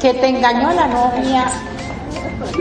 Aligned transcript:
Que 0.00 0.14
te 0.14 0.28
engañó 0.28 0.72
la 0.72 0.86
novia 0.86 1.44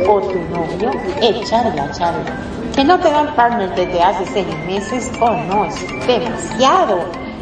o 0.08 0.22
tu 0.22 0.40
novio, 0.50 0.92
echarla, 1.22 1.92
charla. 1.92 2.36
Que 2.76 2.84
no 2.84 3.00
te 3.00 3.10
dan 3.10 3.34
partner 3.36 3.74
desde 3.76 4.02
hace 4.02 4.26
seis 4.26 4.48
meses, 4.68 5.12
oh 5.22 5.32
no, 5.32 5.66
es 5.66 6.08
demasiado. 6.08 7.00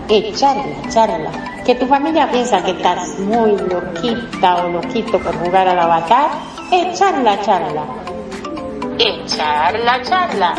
Echarla, 0.09 0.89
charla. 0.89 1.31
Que 1.65 1.75
tu 1.75 1.85
familia 1.87 2.29
piensa 2.31 2.63
que 2.63 2.71
estás 2.71 3.19
muy 3.19 3.57
loquita 3.57 4.55
o 4.57 4.69
loquito 4.69 5.19
por 5.19 5.35
jugar 5.39 5.67
al 5.67 5.79
avatar, 5.79 6.29
echarla, 6.71 7.41
charla. 7.41 7.83
Echarla, 8.99 10.01
charla. 10.03 10.55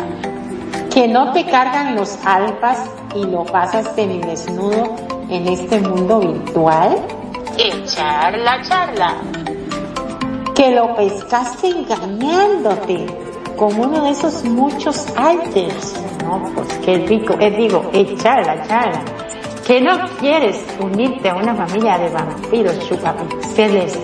Que 0.93 1.07
no 1.07 1.31
te 1.31 1.45
cargan 1.45 1.95
los 1.95 2.17
alfas 2.25 2.89
y 3.15 3.25
lo 3.25 3.43
pasas 3.45 3.95
desnudo 3.95 4.95
en 5.29 5.47
este 5.47 5.79
mundo 5.79 6.19
virtual, 6.19 6.97
echar 7.59 8.37
la 8.37 8.61
charla. 8.61 9.15
Que 10.55 10.71
lo 10.71 10.95
pescaste 10.95 11.67
engañándote 11.67 13.05
con 13.57 13.77
uno 13.79 14.03
de 14.03 14.11
esos 14.11 14.43
muchos 14.45 15.05
alters. 15.15 15.93
No, 16.23 16.41
pues 16.55 16.67
qué 16.85 16.97
rico, 17.05 17.35
es 17.39 17.57
digo, 17.57 17.89
echar 17.93 18.45
la 18.45 18.65
charla. 18.67 19.01
Que 19.65 19.81
no 19.81 19.91
quieres 20.19 20.65
unirte 20.79 21.29
a 21.29 21.35
una 21.35 21.53
familia 21.53 21.97
de 21.97 22.09
vampiros 22.09 22.79
chupapixeles. 22.87 23.99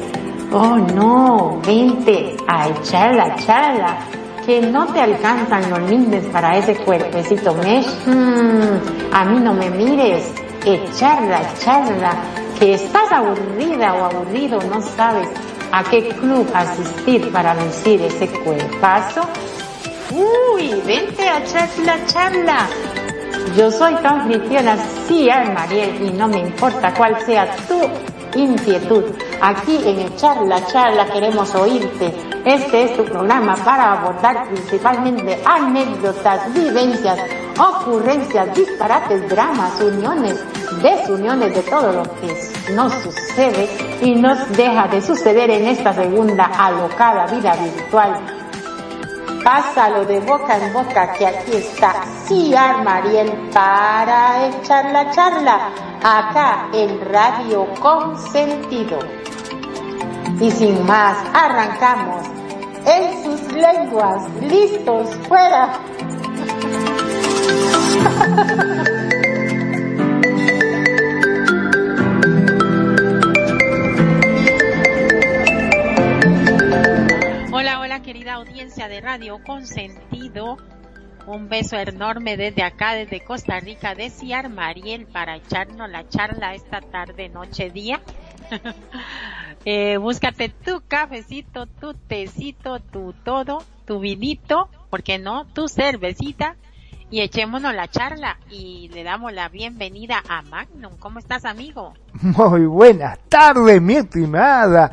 Oh 0.52 0.78
no, 0.78 1.60
vente 1.66 2.38
a 2.48 2.70
echar 2.70 3.16
la 3.16 3.36
charla 3.36 3.98
que 4.46 4.62
no 4.62 4.86
te 4.88 5.02
alcanzan 5.02 5.70
los 5.72 5.90
lindes 5.90 6.24
para 6.28 6.58
ese 6.58 6.76
cuerpecito 6.76 7.54
mesh. 7.56 7.88
Mm, 8.06 9.14
a 9.14 9.26
mí 9.26 9.40
no 9.40 9.54
me 9.54 9.70
mires, 9.72 10.32
echarla, 10.64 11.42
echarla, 11.58 12.14
que 12.60 12.74
estás 12.74 13.12
aburrida 13.12 13.94
o 13.96 14.06
aburrido, 14.06 14.60
no 14.70 14.82
sabes 14.82 15.28
a 15.72 15.84
qué 15.84 16.10
club 16.10 16.48
asistir 16.54 17.32
para 17.32 17.54
lucir 17.54 18.02
ese 18.02 18.28
cuerpazo. 18.28 19.22
Uy, 20.12 20.82
vente 20.86 21.28
a 21.28 21.40
echar 21.40 21.70
charla. 22.06 22.68
Yo 23.58 23.72
soy 23.72 23.96
tu 23.96 24.08
anfitriona, 24.08 24.78
Mariel, 25.54 26.02
y 26.02 26.12
no 26.12 26.28
me 26.28 26.40
importa 26.40 26.94
cuál 26.94 27.20
sea 27.26 27.56
tu 27.68 27.80
inquietud. 28.40 29.04
Aquí 29.42 29.78
en 29.86 30.00
Echar 30.00 30.42
la 30.44 30.66
Charla 30.68 31.06
queremos 31.08 31.54
oírte. 31.56 32.14
Este 32.46 32.84
es 32.84 32.98
tu 32.98 33.06
programa 33.06 33.56
para 33.56 33.94
abordar 33.94 34.48
principalmente 34.50 35.40
anécdotas, 35.46 36.54
vivencias, 36.54 37.20
ocurrencias, 37.60 38.54
disparates, 38.54 39.28
dramas, 39.30 39.80
uniones, 39.82 40.44
desuniones 40.82 41.56
de 41.56 41.62
todo 41.64 41.92
lo 41.92 42.04
que 42.04 42.74
nos 42.74 42.94
sucede 42.94 43.70
y 44.02 44.16
nos 44.16 44.50
deja 44.56 44.88
de 44.88 45.02
suceder 45.02 45.50
en 45.50 45.68
esta 45.68 45.94
segunda 45.94 46.46
alocada 46.46 47.26
vida 47.28 47.56
virtual. 47.56 48.20
Pásalo 49.44 50.06
de 50.06 50.20
boca 50.22 50.58
en 50.58 50.74
boca 50.74 51.14
que 51.14 51.28
aquí 51.28 51.54
está 51.54 51.94
Ciar 52.26 52.84
Mariel 52.84 53.32
para 53.54 54.48
echar 54.48 54.92
la 54.92 55.12
charla 55.12 55.70
acá 56.04 56.68
en 56.74 57.00
Radio 57.12 57.68
Consentido. 57.80 58.98
Y 60.40 60.50
sin 60.50 60.84
más, 60.86 61.16
arrancamos 61.34 62.28
en 62.86 63.24
sus 63.24 63.54
lenguas, 63.54 64.28
listos, 64.42 65.10
fuera. 65.28 65.80
Hola, 77.52 77.80
hola 77.80 78.02
querida 78.02 78.34
audiencia 78.34 78.90
de 78.90 79.00
Radio 79.00 79.42
Consentido. 79.44 80.58
Un 81.26 81.48
beso 81.48 81.78
enorme 81.78 82.36
desde 82.38 82.64
acá, 82.64 82.94
desde 82.94 83.24
Costa 83.24 83.60
Rica, 83.60 83.96
de 83.96 84.10
Ciar 84.10 84.50
Mariel, 84.50 85.08
para 85.08 85.38
echarnos 85.38 85.90
la 85.90 86.08
charla 86.10 86.54
esta 86.54 86.82
tarde, 86.82 87.30
noche, 87.30 87.70
día. 87.70 88.02
eh, 89.66 89.98
búscate 89.98 90.50
tu 90.50 90.84
cafecito, 90.88 91.66
tu 91.66 91.94
tecito, 91.94 92.80
tu 92.80 93.14
todo, 93.24 93.64
tu 93.86 94.00
vinito, 94.00 94.70
porque 94.90 95.18
no? 95.18 95.46
Tu 95.46 95.70
cervecita, 95.70 96.58
y 97.10 97.22
echémonos 97.22 97.74
la 97.74 97.88
charla 97.88 98.38
y 98.50 98.90
le 98.94 99.04
damos 99.04 99.32
la 99.34 99.50
bienvenida 99.50 100.24
a 100.28 100.42
Magnum. 100.44 100.98
¿Cómo 100.98 101.20
estás, 101.20 101.46
amigo? 101.46 101.94
Muy 102.22 102.66
buenas 102.66 103.20
tardes, 103.30 103.82
mi 103.82 103.96
estimada. 103.96 104.92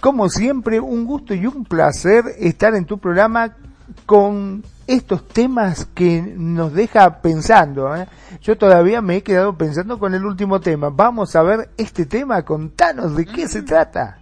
Como 0.00 0.28
siempre, 0.28 0.80
un 0.80 1.04
gusto 1.04 1.34
y 1.34 1.46
un 1.46 1.64
placer 1.64 2.24
estar 2.38 2.74
en 2.74 2.84
tu 2.84 2.98
programa 2.98 3.56
con 4.04 4.64
estos 4.86 5.26
temas 5.28 5.86
que 5.86 6.20
nos 6.22 6.72
deja 6.72 7.20
pensando. 7.22 7.94
¿eh? 7.96 8.06
Yo 8.42 8.58
todavía 8.58 9.00
me 9.00 9.16
he 9.16 9.22
quedado 9.22 9.56
pensando 9.56 9.98
con 9.98 10.14
el 10.14 10.24
último 10.24 10.60
tema. 10.60 10.90
Vamos 10.90 11.34
a 11.36 11.42
ver 11.42 11.70
este 11.76 12.06
tema, 12.06 12.44
contanos 12.44 13.16
de 13.16 13.24
qué 13.24 13.48
se 13.48 13.62
trata. 13.62 14.18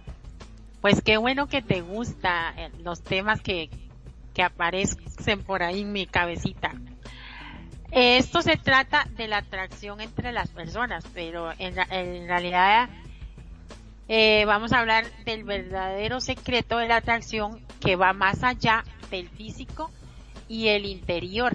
Pues 0.81 1.01
qué 1.01 1.17
bueno 1.17 1.47
que 1.47 1.61
te 1.61 1.81
gusta 1.81 2.53
eh, 2.57 2.71
los 2.83 3.01
temas 3.01 3.41
que, 3.41 3.69
que 4.33 4.43
aparecen 4.43 5.43
por 5.45 5.63
ahí 5.63 5.81
en 5.81 5.91
mi 5.91 6.05
cabecita. 6.05 6.71
Esto 7.95 8.41
se 8.41 8.57
trata 8.57 9.07
de 9.15 9.29
la 9.29 9.37
atracción 9.37 10.01
entre 10.01 10.33
las 10.33 10.49
personas, 10.49 11.05
pero 11.13 11.51
en, 11.57 11.75
en 11.89 12.27
realidad 12.27 12.89
eh, 14.09 14.43
vamos 14.45 14.73
a 14.73 14.79
hablar 14.79 15.05
del 15.23 15.45
verdadero 15.45 16.19
secreto 16.19 16.77
de 16.77 16.89
la 16.89 16.97
atracción 16.97 17.61
que 17.79 17.95
va 17.95 18.11
más 18.11 18.43
allá 18.43 18.83
del 19.09 19.29
físico 19.29 19.91
y 20.49 20.67
el 20.67 20.85
interior. 20.85 21.53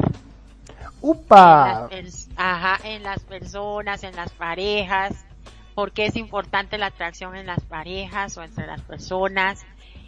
¡Upa! 1.03 1.89
En 1.91 2.06
las, 2.06 2.28
ajá, 2.37 2.89
en 2.89 3.03
las 3.03 3.21
personas, 3.21 4.03
en 4.03 4.17
las 4.17 4.33
parejas, 4.33 5.27
porque 5.75 6.07
es 6.07 6.17
importante 6.17 6.78
la 6.78 6.87
atracción 6.87 7.37
en 7.37 7.45
las 7.45 7.61
parejas 7.65 8.39
o 8.39 8.43
entre 8.43 8.67
las 8.67 8.81
personas. 8.81 9.61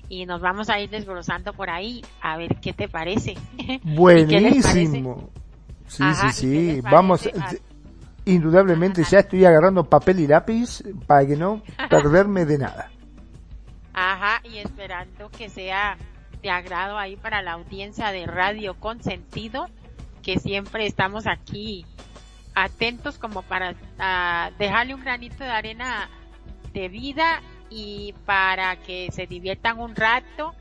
Y 0.09 0.25
nos 0.25 0.41
vamos 0.41 0.71
a 0.71 0.81
ir 0.81 0.89
desglosando 0.89 1.53
por 1.53 1.69
ahí 1.69 2.03
a 2.23 2.39
ver 2.39 2.57
qué 2.57 2.73
te 2.73 2.89
parece. 2.89 3.37
Buenísimo. 3.83 5.31
Sí, 5.93 6.05
sí, 6.15 6.33
sí. 6.33 6.81
Vamos, 6.81 7.29
indudablemente 8.25 9.05
ya 9.05 9.19
estoy 9.19 9.45
agarrando 9.45 9.85
papel 9.85 10.21
y 10.21 10.27
lápiz 10.27 10.83
para 11.07 11.27
que 11.27 11.37
no 11.37 11.63
perderme 11.91 12.47
de 12.47 12.59
nada. 12.59 12.91
Ajá, 13.93 14.41
y 14.45 14.57
esperando 14.59 15.31
que 15.31 15.51
sea 15.51 15.99
de 16.41 16.51
agrado 16.51 16.97
ahí 16.97 17.17
para 17.17 17.43
la 17.43 17.53
audiencia 17.53 18.11
de 18.11 18.25
Radio 18.25 18.75
Consentido, 18.81 19.69
que 20.23 20.39
siempre 20.39 20.87
estamos 20.87 21.27
aquí 21.27 21.85
atentos 22.55 23.19
como 23.19 23.43
para 23.43 23.73
uh, 23.73 24.57
dejarle 24.59 24.95
un 24.95 25.03
granito 25.03 25.45
de 25.45 25.51
arena 25.51 26.09
de 26.73 26.89
vida 26.89 27.43
y 27.69 28.15
para 28.25 28.77
que 28.77 29.11
se 29.13 29.27
diviertan 29.27 29.79
un 29.79 29.95
rato 29.95 30.55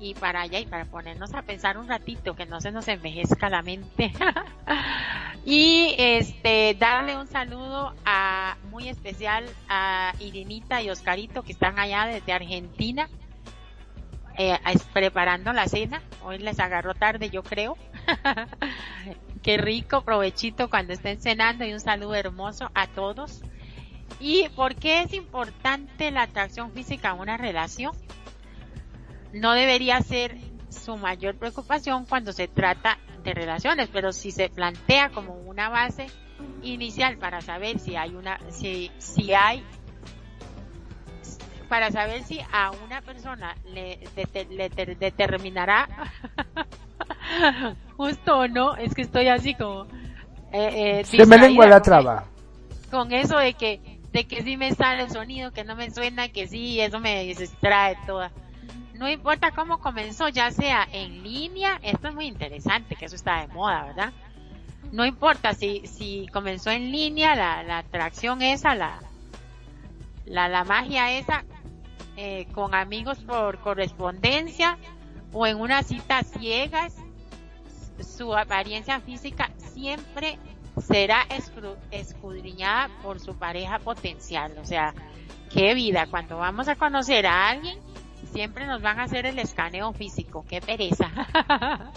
y 0.00 0.14
para 0.14 0.42
allá 0.42 0.60
y 0.60 0.66
para 0.66 0.84
ponernos 0.84 1.34
a 1.34 1.42
pensar 1.42 1.78
un 1.78 1.88
ratito 1.88 2.34
que 2.34 2.46
no 2.46 2.60
se 2.60 2.70
nos 2.70 2.86
envejezca 2.88 3.48
la 3.48 3.62
mente 3.62 4.12
y 5.44 5.94
este 5.98 6.76
darle 6.78 7.16
un 7.16 7.26
saludo 7.26 7.94
a 8.04 8.56
muy 8.70 8.88
especial 8.88 9.44
a 9.68 10.12
Irinita 10.20 10.82
y 10.82 10.90
Oscarito 10.90 11.42
que 11.42 11.52
están 11.52 11.78
allá 11.78 12.06
desde 12.06 12.32
Argentina 12.32 13.08
eh, 14.40 14.56
preparando 14.92 15.52
la 15.52 15.66
cena. 15.66 16.00
Hoy 16.22 16.38
les 16.38 16.60
agarró 16.60 16.94
tarde, 16.94 17.28
yo 17.28 17.42
creo. 17.42 17.76
Qué 19.42 19.56
rico 19.56 20.02
provechito 20.02 20.70
cuando 20.70 20.92
estén 20.92 21.20
cenando 21.20 21.64
y 21.64 21.72
un 21.72 21.80
saludo 21.80 22.14
hermoso 22.14 22.70
a 22.72 22.86
todos. 22.86 23.42
¿Y 24.20 24.48
por 24.50 24.76
qué 24.76 25.02
es 25.02 25.12
importante 25.12 26.12
la 26.12 26.22
atracción 26.22 26.72
física 26.72 27.10
en 27.10 27.18
una 27.18 27.36
relación? 27.36 27.92
No 29.32 29.52
debería 29.52 30.00
ser 30.00 30.38
su 30.70 30.96
mayor 30.96 31.36
preocupación 31.36 32.06
cuando 32.06 32.32
se 32.32 32.48
trata 32.48 32.98
de 33.22 33.34
relaciones, 33.34 33.88
pero 33.92 34.12
si 34.12 34.30
se 34.30 34.48
plantea 34.48 35.10
como 35.10 35.34
una 35.34 35.68
base 35.68 36.06
inicial 36.62 37.18
para 37.18 37.40
saber 37.40 37.78
si 37.78 37.96
hay 37.96 38.14
una, 38.14 38.38
si, 38.50 38.90
si 38.98 39.34
hay 39.34 39.64
para 41.68 41.90
saber 41.90 42.22
si 42.22 42.40
a 42.50 42.70
una 42.70 43.02
persona 43.02 43.54
le, 43.66 44.00
le, 44.50 44.96
determinará 44.98 45.86
justo 47.96 48.38
o 48.38 48.48
no, 48.48 48.74
es 48.76 48.94
que 48.94 49.02
estoy 49.02 49.28
así 49.28 49.54
como... 49.54 49.86
Eh, 50.50 51.00
eh, 51.00 51.04
Se 51.04 51.26
me 51.26 51.36
lengua 51.36 51.66
la 51.66 51.82
traba. 51.82 52.24
Con 52.90 53.12
eso 53.12 53.36
de 53.36 53.52
que, 53.52 54.00
de 54.12 54.26
que 54.26 54.42
sí 54.42 54.56
me 54.56 54.74
sale 54.74 55.02
el 55.02 55.10
sonido, 55.10 55.52
que 55.52 55.62
no 55.62 55.76
me 55.76 55.90
suena, 55.90 56.30
que 56.30 56.48
sí, 56.48 56.80
eso 56.80 57.00
me 57.00 57.22
distrae 57.24 57.98
toda. 58.06 58.32
No 58.98 59.08
importa 59.08 59.52
cómo 59.52 59.78
comenzó, 59.78 60.28
ya 60.28 60.50
sea 60.50 60.86
en 60.90 61.22
línea, 61.22 61.78
esto 61.82 62.08
es 62.08 62.14
muy 62.14 62.26
interesante, 62.26 62.96
que 62.96 63.04
eso 63.04 63.14
está 63.14 63.40
de 63.40 63.46
moda, 63.46 63.84
¿verdad? 63.84 64.12
No 64.90 65.06
importa 65.06 65.54
si, 65.54 65.86
si 65.86 66.26
comenzó 66.32 66.70
en 66.70 66.90
línea, 66.90 67.36
la, 67.36 67.62
la 67.62 67.78
atracción 67.78 68.42
esa, 68.42 68.74
la, 68.74 68.98
la, 70.24 70.48
la 70.48 70.64
magia 70.64 71.12
esa, 71.12 71.44
eh, 72.16 72.48
con 72.52 72.74
amigos 72.74 73.18
por 73.20 73.60
correspondencia 73.60 74.76
o 75.32 75.46
en 75.46 75.60
unas 75.60 75.86
citas 75.86 76.26
ciegas, 76.36 76.96
su 78.00 78.34
apariencia 78.34 79.00
física 79.00 79.50
siempre 79.58 80.38
será 80.80 81.24
escudriñada 81.92 82.88
por 83.02 83.20
su 83.20 83.36
pareja 83.36 83.78
potencial. 83.78 84.58
O 84.58 84.64
sea, 84.64 84.92
qué 85.52 85.74
vida, 85.74 86.06
cuando 86.10 86.38
vamos 86.38 86.66
a 86.66 86.74
conocer 86.74 87.26
a 87.26 87.48
alguien, 87.48 87.78
siempre 88.28 88.66
nos 88.66 88.82
van 88.82 88.98
a 89.00 89.04
hacer 89.04 89.26
el 89.26 89.38
escaneo 89.38 89.92
físico, 89.92 90.44
qué 90.48 90.60
pereza. 90.60 91.10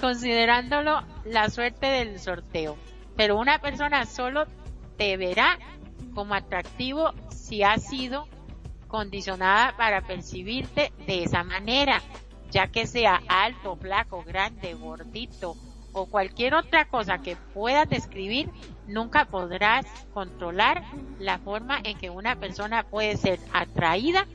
Considerándolo 0.00 1.02
la 1.24 1.50
suerte 1.50 1.86
del 1.86 2.18
sorteo. 2.18 2.76
Pero 3.16 3.38
una 3.38 3.58
persona 3.58 4.06
solo 4.06 4.46
te 4.96 5.16
verá 5.16 5.58
como 6.14 6.34
atractivo 6.34 7.12
si 7.30 7.62
has 7.62 7.86
sido 7.86 8.26
condicionada 8.88 9.76
para 9.76 10.02
percibirte 10.02 10.92
de 11.06 11.24
esa 11.24 11.44
manera, 11.44 12.02
ya 12.50 12.68
que 12.68 12.86
sea 12.86 13.20
alto, 13.28 13.76
flaco, 13.76 14.24
grande, 14.24 14.74
gordito 14.74 15.54
o 15.92 16.06
cualquier 16.06 16.54
otra 16.54 16.86
cosa 16.86 17.18
que 17.18 17.36
puedas 17.54 17.88
describir, 17.88 18.50
nunca 18.86 19.24
podrás 19.24 19.86
controlar 20.12 20.82
la 21.18 21.38
forma 21.38 21.80
en 21.82 21.98
que 21.98 22.10
una 22.10 22.36
persona 22.36 22.84
puede 22.84 23.16
ser 23.16 23.40
atraída 23.52 24.26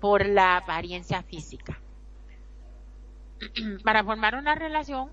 por 0.00 0.26
la 0.26 0.56
apariencia 0.56 1.22
física. 1.22 1.78
Para 3.84 4.04
formar 4.04 4.34
una 4.34 4.54
relación 4.54 5.10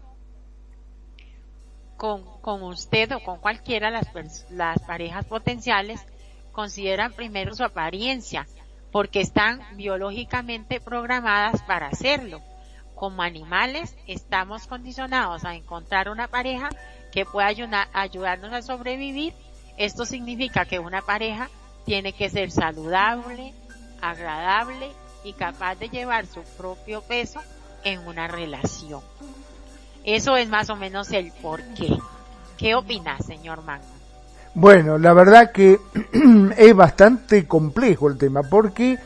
con, 1.97 2.23
con 2.41 2.63
usted 2.63 3.11
o 3.11 3.21
con 3.21 3.39
cualquiera 3.39 3.89
las, 3.89 4.07
las 4.49 4.79
parejas 4.83 5.25
potenciales, 5.25 6.05
consideran 6.51 7.13
primero 7.13 7.53
su 7.53 7.63
apariencia, 7.63 8.47
porque 8.91 9.21
están 9.21 9.61
biológicamente 9.75 10.79
programadas 10.79 11.61
para 11.63 11.87
hacerlo. 11.87 12.41
Como 12.95 13.21
animales 13.21 13.95
estamos 14.07 14.65
condicionados 14.65 15.45
a 15.45 15.53
encontrar 15.53 16.09
una 16.09 16.27
pareja 16.27 16.69
que 17.11 17.25
pueda 17.25 17.49
ayudarnos 17.93 18.53
a 18.53 18.61
sobrevivir. 18.61 19.33
Esto 19.77 20.05
significa 20.05 20.65
que 20.65 20.79
una 20.79 21.03
pareja 21.03 21.49
tiene 21.85 22.13
que 22.13 22.29
ser 22.29 22.49
saludable, 22.49 23.53
agradable 24.01 24.91
y 25.23 25.33
capaz 25.33 25.75
de 25.75 25.89
llevar 25.89 26.25
su 26.25 26.41
propio 26.57 27.01
peso 27.01 27.41
en 27.83 28.07
una 28.07 28.27
relación. 28.27 29.01
Eso 30.03 30.37
es 30.37 30.47
más 30.47 30.69
o 30.69 30.75
menos 30.75 31.11
el 31.11 31.31
por 31.41 31.61
qué. 31.75 31.97
¿Qué 32.57 32.75
opina, 32.75 33.17
señor 33.19 33.63
Mango? 33.63 33.85
Bueno, 34.53 34.97
la 34.97 35.13
verdad 35.13 35.51
que 35.51 35.79
es 36.57 36.75
bastante 36.75 37.47
complejo 37.47 38.07
el 38.07 38.17
tema 38.17 38.41
porque, 38.43 38.97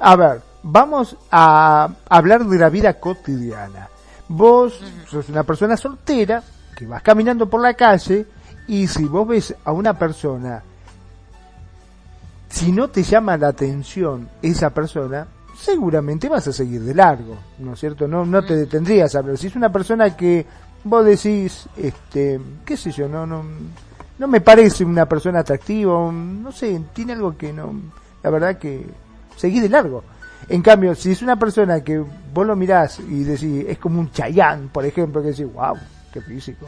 a 0.00 0.16
ver, 0.16 0.40
vamos 0.62 1.16
a 1.30 1.90
hablar 2.08 2.46
de 2.46 2.58
la 2.58 2.70
vida 2.70 2.94
cotidiana. 2.94 3.88
Vos 4.28 4.80
sos 5.06 5.28
una 5.28 5.42
persona 5.42 5.76
soltera 5.76 6.42
que 6.74 6.86
vas 6.86 7.02
caminando 7.02 7.50
por 7.50 7.60
la 7.60 7.74
calle 7.74 8.26
y 8.66 8.86
si 8.86 9.04
vos 9.04 9.28
ves 9.28 9.54
a 9.64 9.72
una 9.72 9.98
persona, 9.98 10.62
si 12.54 12.70
no 12.70 12.88
te 12.88 13.02
llama 13.02 13.36
la 13.36 13.48
atención 13.48 14.28
esa 14.40 14.70
persona, 14.70 15.26
seguramente 15.58 16.28
vas 16.28 16.46
a 16.46 16.52
seguir 16.52 16.82
de 16.82 16.94
largo, 16.94 17.36
¿no 17.58 17.72
es 17.72 17.80
cierto? 17.80 18.06
No, 18.06 18.24
no 18.24 18.44
te 18.44 18.54
detendrías 18.54 19.16
a 19.16 19.22
ver. 19.22 19.36
Si 19.36 19.48
es 19.48 19.56
una 19.56 19.72
persona 19.72 20.16
que 20.16 20.46
vos 20.84 21.04
decís, 21.04 21.66
este, 21.76 22.40
qué 22.64 22.76
sé 22.76 22.92
yo, 22.92 23.08
no, 23.08 23.26
no, 23.26 23.42
no 24.20 24.28
me 24.28 24.40
parece 24.40 24.84
una 24.84 25.04
persona 25.04 25.40
atractiva, 25.40 26.12
no 26.12 26.52
sé, 26.52 26.80
tiene 26.92 27.14
algo 27.14 27.36
que 27.36 27.52
no, 27.52 27.74
la 28.22 28.30
verdad 28.30 28.56
que 28.56 28.86
seguí 29.34 29.58
de 29.58 29.68
largo. 29.68 30.04
En 30.48 30.62
cambio, 30.62 30.94
si 30.94 31.10
es 31.10 31.22
una 31.22 31.36
persona 31.36 31.82
que 31.82 32.04
vos 32.32 32.46
lo 32.46 32.54
mirás 32.54 33.00
y 33.00 33.24
decís, 33.24 33.64
es 33.66 33.78
como 33.78 33.98
un 33.98 34.12
chayán, 34.12 34.68
por 34.68 34.86
ejemplo, 34.86 35.20
que 35.22 35.30
decís, 35.30 35.52
wow, 35.52 35.76
qué 36.12 36.20
físico, 36.20 36.66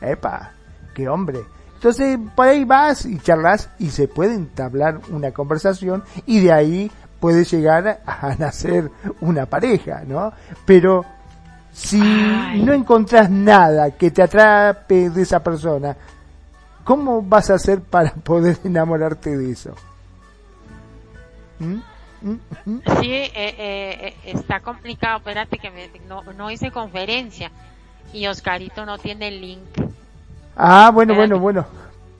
epa, 0.00 0.50
qué 0.92 1.08
hombre. 1.08 1.38
Entonces, 1.78 2.18
por 2.34 2.48
ahí 2.48 2.64
vas 2.64 3.06
y 3.06 3.20
charlas 3.20 3.70
y 3.78 3.90
se 3.90 4.08
puede 4.08 4.34
entablar 4.34 5.00
una 5.10 5.30
conversación 5.30 6.02
y 6.26 6.40
de 6.40 6.52
ahí 6.52 6.90
puede 7.20 7.44
llegar 7.44 8.00
a 8.04 8.34
nacer 8.36 8.90
una 9.20 9.46
pareja, 9.46 10.02
¿no? 10.04 10.32
Pero 10.66 11.04
si 11.72 12.00
no 12.00 12.72
encontrás 12.72 13.30
nada 13.30 13.92
que 13.92 14.10
te 14.10 14.22
atrape 14.22 15.08
de 15.10 15.22
esa 15.22 15.40
persona, 15.40 15.96
¿cómo 16.82 17.22
vas 17.22 17.48
a 17.50 17.54
hacer 17.54 17.80
para 17.80 18.10
poder 18.24 18.58
enamorarte 18.64 19.36
de 19.36 19.52
eso? 19.52 19.72
¿Mm? 21.60 21.76
¿Mm? 22.22 22.38
¿Mm? 22.64 22.78
Sí, 23.00 23.12
eh, 23.12 23.32
eh, 23.36 24.14
está 24.24 24.58
complicado. 24.58 25.18
Espérate 25.18 25.58
que 25.58 25.70
no, 26.08 26.24
no 26.32 26.50
hice 26.50 26.72
conferencia 26.72 27.52
y 28.12 28.26
Oscarito 28.26 28.84
no 28.84 28.98
tiene 28.98 29.28
el 29.28 29.40
link. 29.40 29.87
Ah, 30.60 30.90
bueno, 30.92 31.14
bueno, 31.14 31.38
bueno. 31.38 31.64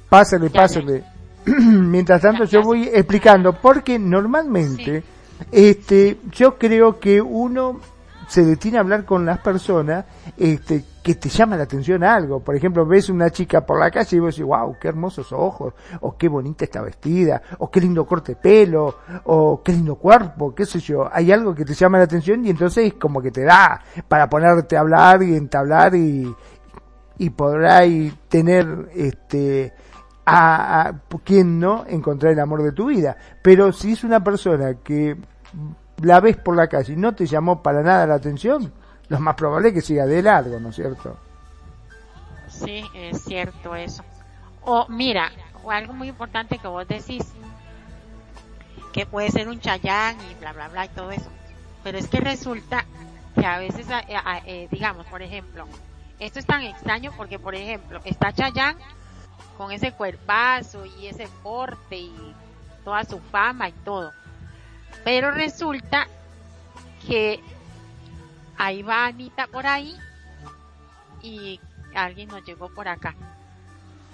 Pásale, 0.08 0.48
pásale. 0.48 1.02
Mientras 1.44 2.22
tanto 2.22 2.44
yo 2.44 2.62
voy 2.62 2.84
explicando, 2.84 3.52
porque 3.52 3.98
normalmente, 3.98 5.02
este, 5.50 6.18
yo 6.30 6.56
creo 6.56 7.00
que 7.00 7.20
uno 7.20 7.80
se 8.28 8.44
detiene 8.44 8.76
a 8.76 8.82
hablar 8.82 9.04
con 9.04 9.24
las 9.24 9.40
personas 9.40 10.04
este, 10.36 10.84
que 11.02 11.16
te 11.16 11.28
llama 11.30 11.56
la 11.56 11.64
atención 11.64 12.04
algo. 12.04 12.38
Por 12.38 12.54
ejemplo, 12.54 12.86
ves 12.86 13.08
una 13.08 13.30
chica 13.30 13.62
por 13.62 13.80
la 13.80 13.90
calle 13.90 14.16
y 14.16 14.20
vos 14.20 14.36
decís, 14.36 14.46
wow, 14.46 14.76
qué 14.80 14.86
hermosos 14.86 15.32
ojos, 15.32 15.74
o 16.02 16.16
qué 16.16 16.28
bonita 16.28 16.64
está 16.64 16.80
vestida, 16.80 17.42
o 17.58 17.70
qué 17.70 17.80
lindo 17.80 18.06
corte 18.06 18.34
de 18.34 18.40
pelo, 18.40 18.98
o 19.24 19.62
qué 19.64 19.72
lindo 19.72 19.96
cuerpo, 19.96 20.54
qué 20.54 20.64
sé 20.64 20.78
yo. 20.78 21.08
Hay 21.10 21.32
algo 21.32 21.54
que 21.56 21.64
te 21.64 21.74
llama 21.74 21.98
la 21.98 22.04
atención 22.04 22.44
y 22.44 22.50
entonces 22.50 22.94
como 22.94 23.20
que 23.20 23.32
te 23.32 23.42
da 23.42 23.82
para 24.06 24.28
ponerte 24.28 24.76
a 24.76 24.80
hablar 24.80 25.22
y 25.24 25.34
entablar 25.34 25.96
y, 25.96 26.32
y 27.18 27.30
podrá 27.30 27.82
tener 28.28 28.90
este 28.94 29.72
a, 30.24 30.88
a 30.88 31.00
quien 31.24 31.58
no 31.58 31.84
encontrar 31.86 32.32
el 32.32 32.40
amor 32.40 32.62
de 32.62 32.72
tu 32.72 32.86
vida. 32.86 33.16
Pero 33.42 33.72
si 33.72 33.92
es 33.92 34.04
una 34.04 34.22
persona 34.22 34.74
que 34.82 35.16
la 36.02 36.20
ves 36.20 36.36
por 36.36 36.56
la 36.56 36.68
calle 36.68 36.92
y 36.92 36.96
no 36.96 37.14
te 37.14 37.26
llamó 37.26 37.62
para 37.62 37.82
nada 37.82 38.06
la 38.06 38.14
atención, 38.14 38.72
lo 39.08 39.20
más 39.20 39.34
probable 39.34 39.68
es 39.68 39.74
que 39.74 39.80
siga 39.80 40.06
de 40.06 40.22
largo, 40.22 40.60
¿no 40.60 40.68
es 40.68 40.76
cierto? 40.76 41.16
Sí, 42.48 42.84
es 42.94 43.22
cierto 43.22 43.74
eso. 43.74 44.04
O 44.62 44.86
mira, 44.88 45.30
o 45.64 45.70
algo 45.70 45.92
muy 45.92 46.08
importante 46.08 46.58
que 46.58 46.68
vos 46.68 46.86
decís, 46.86 47.24
que 48.92 49.06
puede 49.06 49.30
ser 49.30 49.48
un 49.48 49.60
chayán 49.60 50.16
y 50.30 50.34
bla, 50.40 50.52
bla, 50.52 50.68
bla 50.68 50.86
y 50.86 50.88
todo 50.90 51.10
eso. 51.10 51.30
Pero 51.82 51.98
es 51.98 52.08
que 52.08 52.20
resulta 52.20 52.84
que 53.34 53.46
a 53.46 53.58
veces, 53.58 53.86
eh, 54.46 54.68
digamos, 54.70 55.06
por 55.06 55.22
ejemplo, 55.22 55.66
esto 56.18 56.38
es 56.38 56.46
tan 56.46 56.62
extraño 56.62 57.12
porque, 57.16 57.38
por 57.38 57.54
ejemplo, 57.54 58.00
está 58.04 58.32
Chayán 58.32 58.76
con 59.56 59.72
ese 59.72 59.92
cuerpazo 59.92 60.84
y 60.86 61.06
ese 61.06 61.28
porte 61.42 61.96
y 61.96 62.34
toda 62.84 63.04
su 63.04 63.20
fama 63.20 63.68
y 63.68 63.72
todo. 63.72 64.12
Pero 65.04 65.30
resulta 65.30 66.06
que 67.06 67.40
ahí 68.56 68.82
va 68.82 69.06
Anita 69.06 69.46
por 69.46 69.66
ahí 69.66 69.96
y 71.22 71.60
alguien 71.94 72.28
nos 72.28 72.44
llegó 72.44 72.68
por 72.68 72.88
acá. 72.88 73.14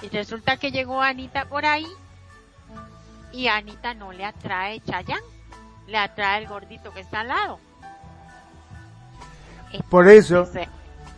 Y 0.03 0.09
resulta 0.09 0.57
que 0.57 0.71
llegó 0.71 1.01
Anita 1.01 1.47
por 1.47 1.65
ahí 1.65 1.87
y 3.33 3.49
Anita 3.49 3.95
no 3.95 4.13
le 4.13 4.25
atrae 4.25 4.81
Chayán, 4.81 5.21
le 5.87 5.99
atrae 5.99 6.43
el 6.43 6.49
gordito 6.49 6.93
que 6.93 7.01
está 7.01 7.21
al 7.21 7.29
lado. 7.29 7.61
Por 9.91 10.09
eso, 10.09 10.49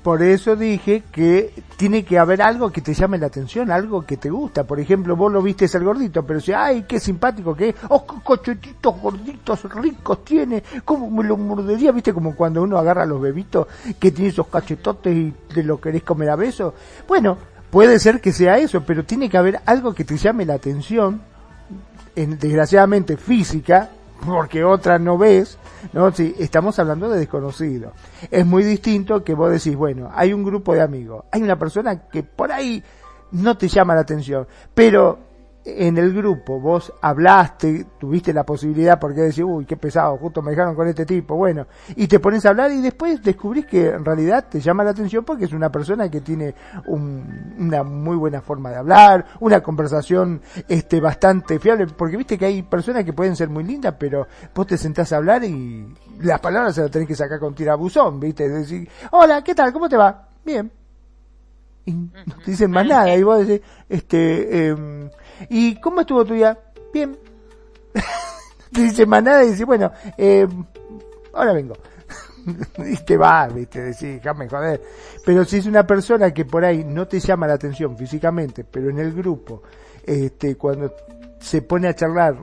por 0.06 0.22
eso 0.22 0.54
dije 0.54 1.02
que 1.10 1.52
tiene 1.76 2.04
que 2.04 2.16
haber 2.16 2.40
algo 2.40 2.70
que 2.70 2.80
te 2.80 2.94
llame 2.94 3.18
la 3.18 3.26
atención, 3.26 3.72
algo 3.72 4.06
que 4.06 4.16
te 4.16 4.30
gusta. 4.30 4.62
Por 4.62 4.78
ejemplo, 4.78 5.16
vos 5.16 5.32
lo 5.32 5.42
viste 5.42 5.64
el 5.64 5.82
gordito, 5.82 6.24
pero 6.24 6.38
si, 6.38 6.52
ay, 6.52 6.84
qué 6.86 7.00
simpático 7.00 7.56
que 7.56 7.70
es, 7.70 7.74
oh, 7.88 8.06
cochetitos 8.06 9.00
gorditos 9.00 9.64
ricos 9.64 10.24
tiene, 10.24 10.62
cómo 10.84 11.10
me 11.10 11.24
lo 11.24 11.36
mordería, 11.36 11.90
viste, 11.90 12.14
como 12.14 12.36
cuando 12.36 12.62
uno 12.62 12.78
agarra 12.78 13.02
a 13.02 13.06
los 13.06 13.20
bebitos 13.20 13.66
que 13.98 14.12
tiene 14.12 14.30
esos 14.30 14.46
cachetotes 14.46 15.12
y 15.12 15.34
te 15.52 15.64
lo 15.64 15.80
querés 15.80 16.04
comer 16.04 16.30
a 16.30 16.36
besos. 16.36 16.72
Bueno, 17.08 17.36
puede 17.68 17.98
ser 17.98 18.20
que 18.20 18.32
sea 18.32 18.58
eso, 18.58 18.84
pero 18.86 19.04
tiene 19.04 19.28
que 19.28 19.38
haber 19.38 19.60
algo 19.66 19.92
que 19.92 20.04
te 20.04 20.16
llame 20.16 20.46
la 20.46 20.54
atención, 20.54 21.20
en, 22.14 22.38
desgraciadamente 22.38 23.16
física, 23.16 23.90
porque 24.24 24.62
otra 24.62 25.00
no 25.00 25.18
ves, 25.18 25.58
¿no? 25.92 26.10
Si 26.12 26.34
estamos 26.38 26.78
hablando 26.78 27.08
de 27.08 27.18
desconocido. 27.18 27.92
Es 28.30 28.46
muy 28.46 28.62
distinto 28.64 29.22
que 29.22 29.34
vos 29.34 29.50
decís, 29.50 29.76
bueno, 29.76 30.10
hay 30.14 30.32
un 30.32 30.44
grupo 30.44 30.74
de 30.74 30.82
amigos, 30.82 31.24
hay 31.30 31.42
una 31.42 31.58
persona 31.58 32.08
que 32.08 32.22
por 32.22 32.52
ahí 32.52 32.82
no 33.32 33.56
te 33.56 33.68
llama 33.68 33.94
la 33.94 34.02
atención, 34.02 34.46
pero 34.74 35.18
en 35.66 35.98
el 35.98 36.14
grupo 36.14 36.60
vos 36.60 36.92
hablaste, 37.00 37.86
tuviste 37.98 38.32
la 38.32 38.44
posibilidad 38.44 39.00
porque 39.00 39.22
decís, 39.22 39.42
uy, 39.44 39.64
qué 39.64 39.76
pesado, 39.76 40.16
justo 40.16 40.40
me 40.40 40.52
dejaron 40.52 40.76
con 40.76 40.86
este 40.86 41.04
tipo, 41.04 41.34
bueno, 41.34 41.66
y 41.96 42.06
te 42.06 42.20
pones 42.20 42.46
a 42.46 42.50
hablar 42.50 42.70
y 42.70 42.80
después 42.80 43.20
descubrís 43.20 43.66
que 43.66 43.88
en 43.88 44.04
realidad 44.04 44.46
te 44.48 44.60
llama 44.60 44.84
la 44.84 44.90
atención 44.90 45.24
porque 45.24 45.46
es 45.46 45.52
una 45.52 45.70
persona 45.70 46.08
que 46.08 46.20
tiene 46.20 46.54
una 46.86 47.82
muy 47.82 48.16
buena 48.16 48.40
forma 48.40 48.70
de 48.70 48.76
hablar, 48.76 49.26
una 49.40 49.60
conversación 49.60 50.40
este 50.68 51.00
bastante 51.00 51.58
fiable, 51.58 51.88
porque 51.88 52.16
viste 52.16 52.38
que 52.38 52.46
hay 52.46 52.62
personas 52.62 53.04
que 53.04 53.12
pueden 53.12 53.34
ser 53.34 53.48
muy 53.48 53.64
lindas, 53.64 53.96
pero 53.98 54.28
vos 54.54 54.66
te 54.68 54.78
sentás 54.78 55.12
a 55.12 55.16
hablar 55.16 55.42
y 55.42 55.84
las 56.20 56.38
palabras 56.38 56.76
se 56.76 56.82
las 56.82 56.92
tenés 56.92 57.08
que 57.08 57.16
sacar 57.16 57.40
con 57.40 57.56
tirabuzón, 57.56 58.20
viste, 58.20 58.48
decir, 58.48 58.88
hola, 59.10 59.42
¿qué 59.42 59.52
tal? 59.52 59.72
¿Cómo 59.72 59.88
te 59.88 59.96
va? 59.96 60.28
Bien. 60.44 60.70
Y 61.86 61.92
no 61.92 62.36
te 62.44 62.50
dicen 62.52 62.70
más 62.70 62.86
nada, 62.86 63.14
y 63.16 63.22
vos 63.22 63.46
decís, 63.46 63.64
este, 63.88 64.68
eh, 64.70 65.10
¿Y 65.48 65.76
cómo 65.80 66.00
estuvo 66.00 66.24
tu 66.24 66.34
día? 66.34 66.58
Bien. 66.92 67.16
dice 68.70 69.06
más 69.06 69.22
nada 69.22 69.44
y 69.44 69.50
dice, 69.50 69.64
bueno, 69.64 69.92
eh, 70.16 70.46
ahora 71.32 71.52
vengo. 71.52 71.74
y 72.78 72.96
te 73.04 73.16
va, 73.16 73.48
viste, 73.48 73.82
decís, 73.82 74.16
déjame 74.16 74.48
joder. 74.48 74.80
Pero 75.24 75.44
si 75.44 75.58
es 75.58 75.66
una 75.66 75.86
persona 75.86 76.32
que 76.32 76.44
por 76.44 76.64
ahí 76.64 76.84
no 76.84 77.06
te 77.06 77.20
llama 77.20 77.46
la 77.46 77.54
atención 77.54 77.96
físicamente, 77.96 78.64
pero 78.64 78.90
en 78.90 78.98
el 78.98 79.12
grupo, 79.12 79.62
este, 80.04 80.56
cuando 80.56 80.94
se 81.40 81.62
pone 81.62 81.88
a 81.88 81.94
charlar, 81.94 82.36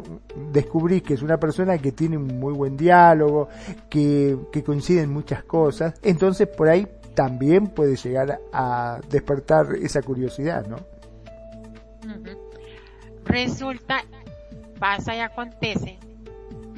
descubrís 0.51 1.03
que 1.03 1.15
es 1.15 1.21
una 1.21 1.37
persona 1.37 1.77
que 1.77 1.91
tiene 1.91 2.17
un 2.17 2.39
muy 2.39 2.53
buen 2.53 2.77
diálogo, 2.77 3.49
que, 3.89 4.37
que 4.51 4.63
coinciden 4.63 5.11
muchas 5.11 5.43
cosas, 5.43 5.93
entonces 6.01 6.47
por 6.47 6.69
ahí 6.69 6.87
también 7.15 7.67
puede 7.67 7.95
llegar 7.95 8.39
a 8.51 8.99
despertar 9.09 9.75
esa 9.81 10.01
curiosidad, 10.01 10.65
¿no? 10.67 10.77
Resulta, 13.33 14.03
pasa 14.77 15.15
y 15.15 15.19
acontece 15.19 15.97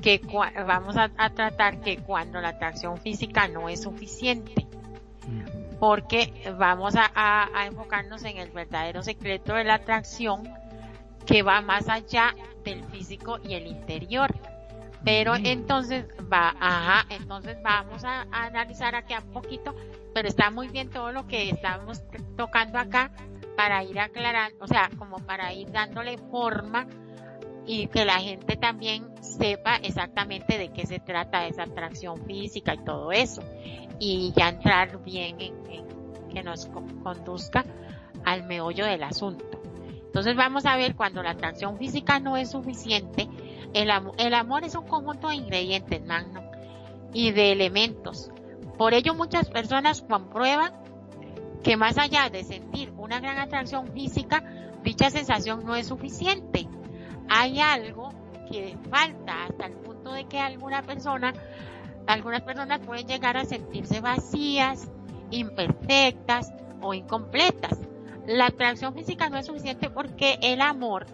que 0.02 0.22
vamos 0.66 0.96
a, 0.96 1.10
tratar 1.10 1.82
que 1.82 1.98
cuando 1.98 2.40
la 2.40 2.50
atracción 2.50 2.98
física 2.98 3.50
no 3.50 3.68
es 3.68 3.82
suficiente, 3.82 4.66
porque 5.82 6.32
vamos 6.58 6.96
a, 6.96 7.50
enfocarnos 7.66 8.24
en 8.24 8.38
el 8.38 8.52
verdadero 8.52 9.04
secreto 9.04 9.54
de 9.56 9.66
la 9.66 9.74
atracción 9.74 10.48
que 11.26 11.44
va 11.44 11.60
más 11.60 11.90
allá 11.90 12.34
del 12.64 12.86
físico 12.86 13.38
y 13.44 13.56
el 13.56 13.68
interior. 13.68 14.34
Pero 15.04 15.36
entonces 15.36 16.06
va, 16.32 16.56
ajá, 16.58 17.06
entonces 17.10 17.62
vamos 17.62 18.06
a, 18.06 18.28
a, 18.32 18.46
analizar 18.46 18.96
aquí 18.96 19.14
un 19.14 19.34
poquito, 19.34 19.76
pero 20.14 20.30
está 20.30 20.52
muy 20.52 20.70
bien 20.70 20.90
todo 20.90 21.12
lo 21.12 21.28
que 21.28 21.50
estamos 21.50 22.02
tocando 22.38 22.80
acá, 22.80 23.12
para 23.56 23.84
ir 23.84 24.00
aclarando, 24.00 24.64
o 24.64 24.68
sea, 24.68 24.90
como 24.98 25.18
para 25.18 25.54
ir 25.54 25.72
dándole 25.72 26.18
forma 26.18 26.88
y 27.66 27.88
que 27.88 28.06
la 28.06 28.20
gente 28.20 28.58
también 28.58 29.06
sepa 29.24 29.78
exactamente 29.78 30.58
de 30.58 30.72
qué 30.72 30.86
se 30.86 31.00
trata 31.00 31.48
esa 31.48 31.64
atracción 31.64 32.24
física 32.26 32.76
y 32.76 32.84
todo 32.84 33.12
eso. 33.12 33.42
Y 34.00 34.34
ya 34.36 34.50
entrar 34.50 35.04
bien 35.04 35.38
en, 35.40 35.86
que 36.32 36.44
nos 36.44 36.68
conduzca 36.68 37.66
al 38.24 38.44
meollo 38.44 38.86
del 38.86 39.04
asunto. 39.04 39.46
Entonces 40.06 40.36
vamos 40.36 40.66
a 40.66 40.78
ver 40.78 40.96
cuando 40.96 41.24
la 41.24 41.32
atracción 41.32 41.78
física 41.78 42.20
no 42.20 42.38
es 42.38 42.52
suficiente, 42.52 43.28
el, 43.74 43.90
el 44.18 44.34
amor 44.34 44.64
es 44.64 44.76
un 44.76 44.88
conjunto 44.88 45.30
de 45.30 45.36
ingredientes, 45.36 46.06
magno, 46.06 46.42
y 47.14 47.32
de 47.32 47.52
elementos. 47.52 48.32
Por 48.78 48.94
ello 48.94 49.14
muchas 49.14 49.50
personas 49.50 50.02
comprueban 50.02 50.74
que 51.66 51.78
más 51.78 51.98
allá 51.98 52.30
de 52.30 52.44
sentir 52.44 52.94
una 52.96 53.20
gran 53.20 53.40
atracción 53.40 53.88
física, 53.88 54.44
dicha 54.84 55.10
sensación 55.10 55.66
no 55.66 55.76
es 55.76 55.88
suficiente. 55.88 56.68
Hay 57.28 57.60
algo 57.60 58.12
que 58.52 58.78
falta 58.92 59.46
hasta 59.46 59.66
el 59.66 59.74
punto 59.74 60.14
de 60.14 60.26
que 60.26 60.40
alguna 60.40 60.84
persona, 60.84 61.34
algunas 62.06 62.44
personas 62.44 62.82
pueden 62.86 63.08
llegar 63.08 63.36
a 63.36 63.46
sentirse 63.46 64.00
vacías, 64.00 64.88
imperfectas 65.32 66.54
o 66.84 66.94
incompletas. 66.94 67.80
La 68.28 68.46
atracción 68.46 68.94
física 68.94 69.30
no 69.30 69.40
es 69.40 69.48
suficiente 69.48 69.90
porque 69.90 70.38
el 70.44 70.62
amor 70.62 71.08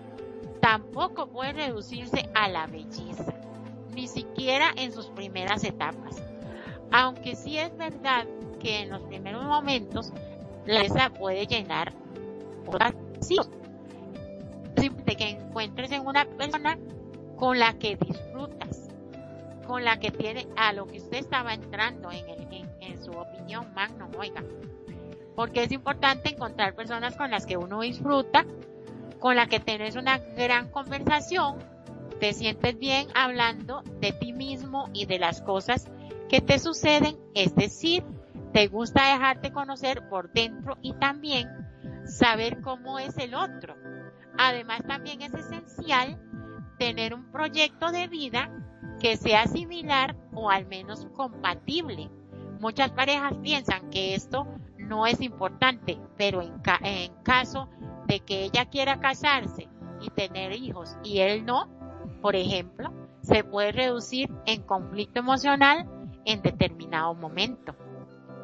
tampoco 0.60 1.28
puede 1.28 1.54
reducirse 1.54 2.30
a 2.36 2.50
la 2.50 2.68
belleza, 2.68 3.34
ni 3.96 4.10
siquiera 4.10 4.66
en 4.76 4.92
sus 4.92 5.06
primeras 5.06 5.64
etapas. 5.64 6.22
Aunque 6.92 7.38
sí 7.38 7.58
es 7.58 7.74
verdad 7.78 8.28
que 8.60 8.82
en 8.82 8.90
los 8.90 9.02
primeros 9.04 9.46
momentos 9.46 10.12
la 10.66 10.82
esa 10.82 11.10
puede 11.10 11.46
llenar 11.48 11.94
vacíos. 12.72 13.50
Simple 14.78 15.16
que 15.16 15.30
encuentres 15.30 15.92
en 15.92 16.06
una 16.06 16.26
persona 16.26 16.78
con 17.36 17.60
la 17.60 17.74
que 17.74 17.98
disfrutas, 17.98 18.90
con 19.68 19.84
la 19.84 20.00
que 20.00 20.12
tiene 20.12 20.48
a 20.56 20.74
lo 20.74 20.88
que 20.88 20.98
usted 21.00 21.18
estaba 21.18 21.54
entrando 21.54 22.12
en, 22.12 22.30
el, 22.30 22.68
en, 22.80 23.04
su 23.04 23.12
opinión, 23.12 23.74
Magno, 23.74 24.10
oiga. 24.18 24.44
Porque 25.36 25.64
es 25.64 25.72
importante 25.72 26.30
encontrar 26.30 26.76
personas 26.76 27.16
con 27.16 27.32
las 27.32 27.46
que 27.46 27.58
uno 27.58 27.82
disfruta, 27.82 28.46
con 29.20 29.36
la 29.36 29.48
que 29.48 29.60
tienes 29.60 29.96
una 29.96 30.18
gran 30.18 30.70
conversación, 30.70 31.58
te 32.20 32.34
sientes 32.34 32.78
bien 32.78 33.08
hablando 33.16 33.82
de 34.00 34.12
ti 34.14 34.34
mismo 34.34 34.90
y 34.94 35.06
de 35.06 35.20
las 35.20 35.42
cosas 35.42 35.88
que 36.30 36.42
te 36.42 36.60
suceden, 36.60 37.18
es 37.34 37.56
decir, 37.56 38.04
te 38.54 38.68
gusta 38.68 39.14
dejarte 39.14 39.52
conocer 39.52 40.08
por 40.10 40.32
dentro 40.32 40.78
y 40.82 40.94
también 40.94 41.48
saber 42.06 42.62
cómo 42.62 43.00
es 43.00 43.18
el 43.18 43.34
otro. 43.34 43.76
Además 44.38 44.82
también 44.88 45.22
es 45.22 45.34
esencial 45.34 46.20
tener 46.78 47.14
un 47.14 47.32
proyecto 47.32 47.92
de 47.92 48.08
vida 48.08 48.50
que 49.00 49.18
sea 49.18 49.48
similar 49.48 50.16
o 50.34 50.50
al 50.50 50.66
menos 50.68 51.08
compatible. 51.14 52.10
Muchas 52.60 52.92
parejas 52.92 53.34
piensan 53.42 53.90
que 53.90 54.16
esto 54.16 54.48
no 54.78 55.06
es 55.06 55.22
importante, 55.22 56.00
pero 56.18 56.42
en, 56.42 56.62
en 56.84 57.14
caso 57.24 57.70
de 58.08 58.20
que 58.20 58.44
ella 58.44 58.66
quiera 58.66 59.00
casarse 59.00 59.70
y 60.02 60.10
tener 60.10 60.54
hijos 60.54 60.98
y 61.04 61.20
él 61.20 61.46
no, 61.46 61.70
por 62.22 62.36
ejemplo, 62.36 62.92
se 63.22 63.44
puede 63.44 63.72
reducir 63.72 64.30
en 64.46 64.64
conflicto 64.64 65.20
emocional 65.20 65.88
en 66.26 66.42
determinado 66.42 67.14
momento. 67.14 67.76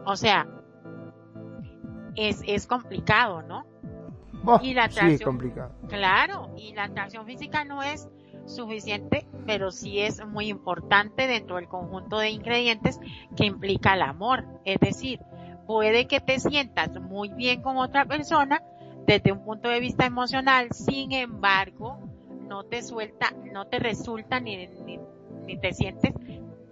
O 0.07 0.15
sea, 0.15 0.47
es, 2.15 2.41
es 2.47 2.65
complicado, 2.65 3.41
¿no? 3.41 3.65
y 4.61 4.73
la 4.73 4.85
atracción, 4.85 5.09
sí, 5.09 5.15
es 5.15 5.21
complicado. 5.21 5.75
Claro, 5.89 6.49
y 6.55 6.73
la 6.73 6.85
atracción 6.85 7.25
física 7.25 7.65
no 7.65 7.83
es 7.83 8.07
suficiente, 8.45 9.27
pero 9.45 9.69
sí 9.69 9.99
es 9.99 10.25
muy 10.25 10.47
importante 10.47 11.27
dentro 11.27 11.57
del 11.57 11.67
conjunto 11.67 12.19
de 12.19 12.29
ingredientes 12.29 13.01
que 13.35 13.45
implica 13.45 13.95
el 13.95 14.01
amor. 14.01 14.45
Es 14.63 14.79
decir, 14.79 15.19
puede 15.65 16.07
que 16.07 16.21
te 16.21 16.39
sientas 16.39 16.97
muy 17.01 17.27
bien 17.27 17.61
con 17.61 17.75
otra 17.75 18.05
persona 18.05 18.63
desde 19.05 19.33
un 19.33 19.43
punto 19.43 19.67
de 19.67 19.81
vista 19.81 20.05
emocional, 20.05 20.69
sin 20.71 21.11
embargo, 21.11 21.99
no 22.47 22.63
te 22.63 22.81
suelta, 22.81 23.33
no 23.51 23.67
te 23.67 23.79
resulta 23.79 24.39
ni, 24.39 24.67
ni, 24.67 25.01
ni 25.45 25.59
te 25.59 25.73
sientes 25.73 26.13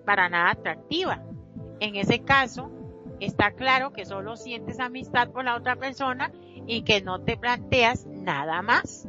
para 0.05 0.29
nada 0.29 0.51
atractiva. 0.51 1.21
En 1.81 1.97
ese 1.97 2.19
caso, 2.23 2.71
está 3.19 3.51
claro 3.51 3.93
que 3.93 4.05
solo 4.05 4.35
sientes 4.35 4.79
amistad 4.79 5.29
por 5.29 5.45
la 5.45 5.55
otra 5.55 5.75
persona 5.75 6.31
y 6.67 6.83
que 6.83 7.01
no 7.01 7.21
te 7.21 7.37
planteas 7.37 8.05
nada 8.05 8.61
más. 8.61 9.07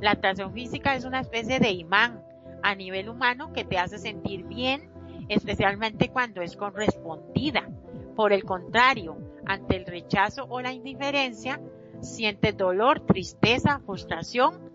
La 0.00 0.12
atracción 0.12 0.52
física 0.52 0.94
es 0.94 1.04
una 1.04 1.20
especie 1.20 1.58
de 1.58 1.70
imán 1.70 2.22
a 2.62 2.74
nivel 2.74 3.08
humano 3.08 3.52
que 3.52 3.64
te 3.64 3.78
hace 3.78 3.98
sentir 3.98 4.44
bien, 4.44 4.90
especialmente 5.28 6.08
cuando 6.08 6.42
es 6.42 6.56
correspondida. 6.56 7.68
Por 8.14 8.32
el 8.32 8.44
contrario, 8.44 9.16
ante 9.46 9.76
el 9.76 9.86
rechazo 9.86 10.46
o 10.48 10.60
la 10.60 10.72
indiferencia, 10.72 11.60
sientes 12.00 12.56
dolor, 12.56 13.00
tristeza, 13.00 13.80
frustración. 13.84 14.70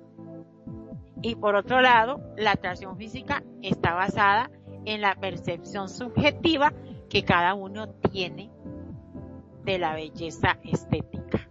Y 1.22 1.36
por 1.36 1.56
otro 1.56 1.82
lado, 1.82 2.22
la 2.38 2.52
atracción 2.52 2.98
física 2.98 3.44
está 3.62 3.94
basada 3.94 4.50
en 4.86 5.02
la 5.02 5.16
percepción 5.16 5.88
subjetiva 5.90 6.74
que 7.10 7.24
cada 7.24 7.54
uno 7.54 7.90
tiene 7.90 8.50
de 9.64 9.80
la 9.80 9.96
belleza 9.96 10.58
estética. 10.64 11.48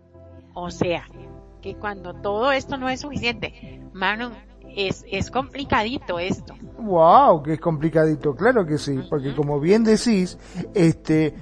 O 0.55 0.71
sea, 0.71 1.05
que 1.61 1.77
cuando 1.77 2.15
todo 2.15 2.53
esto 2.53 2.77
no 2.77 2.89
es 2.89 3.01
suficiente, 3.01 3.81
mano, 3.93 4.33
es, 4.77 5.05
es 5.11 5.31
complicadito 5.31 6.19
esto. 6.19 6.55
Wow, 6.79 7.43
que 7.43 7.55
es 7.55 7.61
complicadito, 7.61 8.35
claro 8.35 8.65
que 8.67 8.79
sí, 8.79 9.01
porque 9.09 9.35
como 9.35 9.61
bien 9.61 9.85
decís, 9.85 10.39
este, 10.75 11.35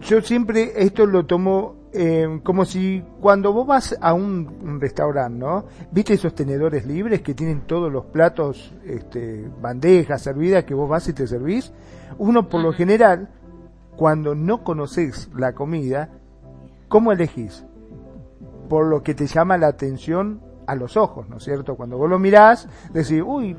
yo 0.00 0.20
siempre 0.22 0.72
esto 0.76 1.06
lo 1.06 1.26
tomo 1.26 1.84
eh, 1.96 2.40
como 2.42 2.64
si 2.64 3.04
cuando 3.20 3.52
vos 3.52 3.68
vas 3.68 3.96
a 4.00 4.14
un, 4.14 4.80
restaurante, 4.80 5.38
¿no? 5.38 5.64
¿Viste 5.92 6.14
esos 6.14 6.34
tenedores 6.34 6.86
libres 6.86 7.22
que 7.22 7.34
tienen 7.34 7.68
todos 7.68 7.92
los 7.92 8.06
platos, 8.06 8.74
este, 8.84 9.48
bandejas 9.62 10.20
servidas 10.20 10.64
que 10.64 10.74
vos 10.74 10.88
vas 10.88 11.06
y 11.08 11.12
te 11.12 11.26
servís? 11.28 11.72
Uno 12.18 12.48
por 12.48 12.62
lo 12.62 12.72
general 12.72 13.28
cuando 13.96 14.34
no 14.34 14.64
conoces 14.64 15.30
la 15.34 15.54
comida, 15.54 16.10
¿cómo 16.88 17.12
elegís? 17.12 17.64
¿Por 18.68 18.86
lo 18.86 19.02
que 19.02 19.14
te 19.14 19.26
llama 19.26 19.58
la 19.58 19.68
atención 19.68 20.40
a 20.66 20.74
los 20.74 20.96
ojos, 20.96 21.28
¿no 21.28 21.36
es 21.36 21.44
cierto? 21.44 21.76
Cuando 21.76 21.98
vos 21.98 22.08
lo 22.08 22.18
mirás, 22.18 22.68
decís, 22.92 23.22
uy, 23.24 23.56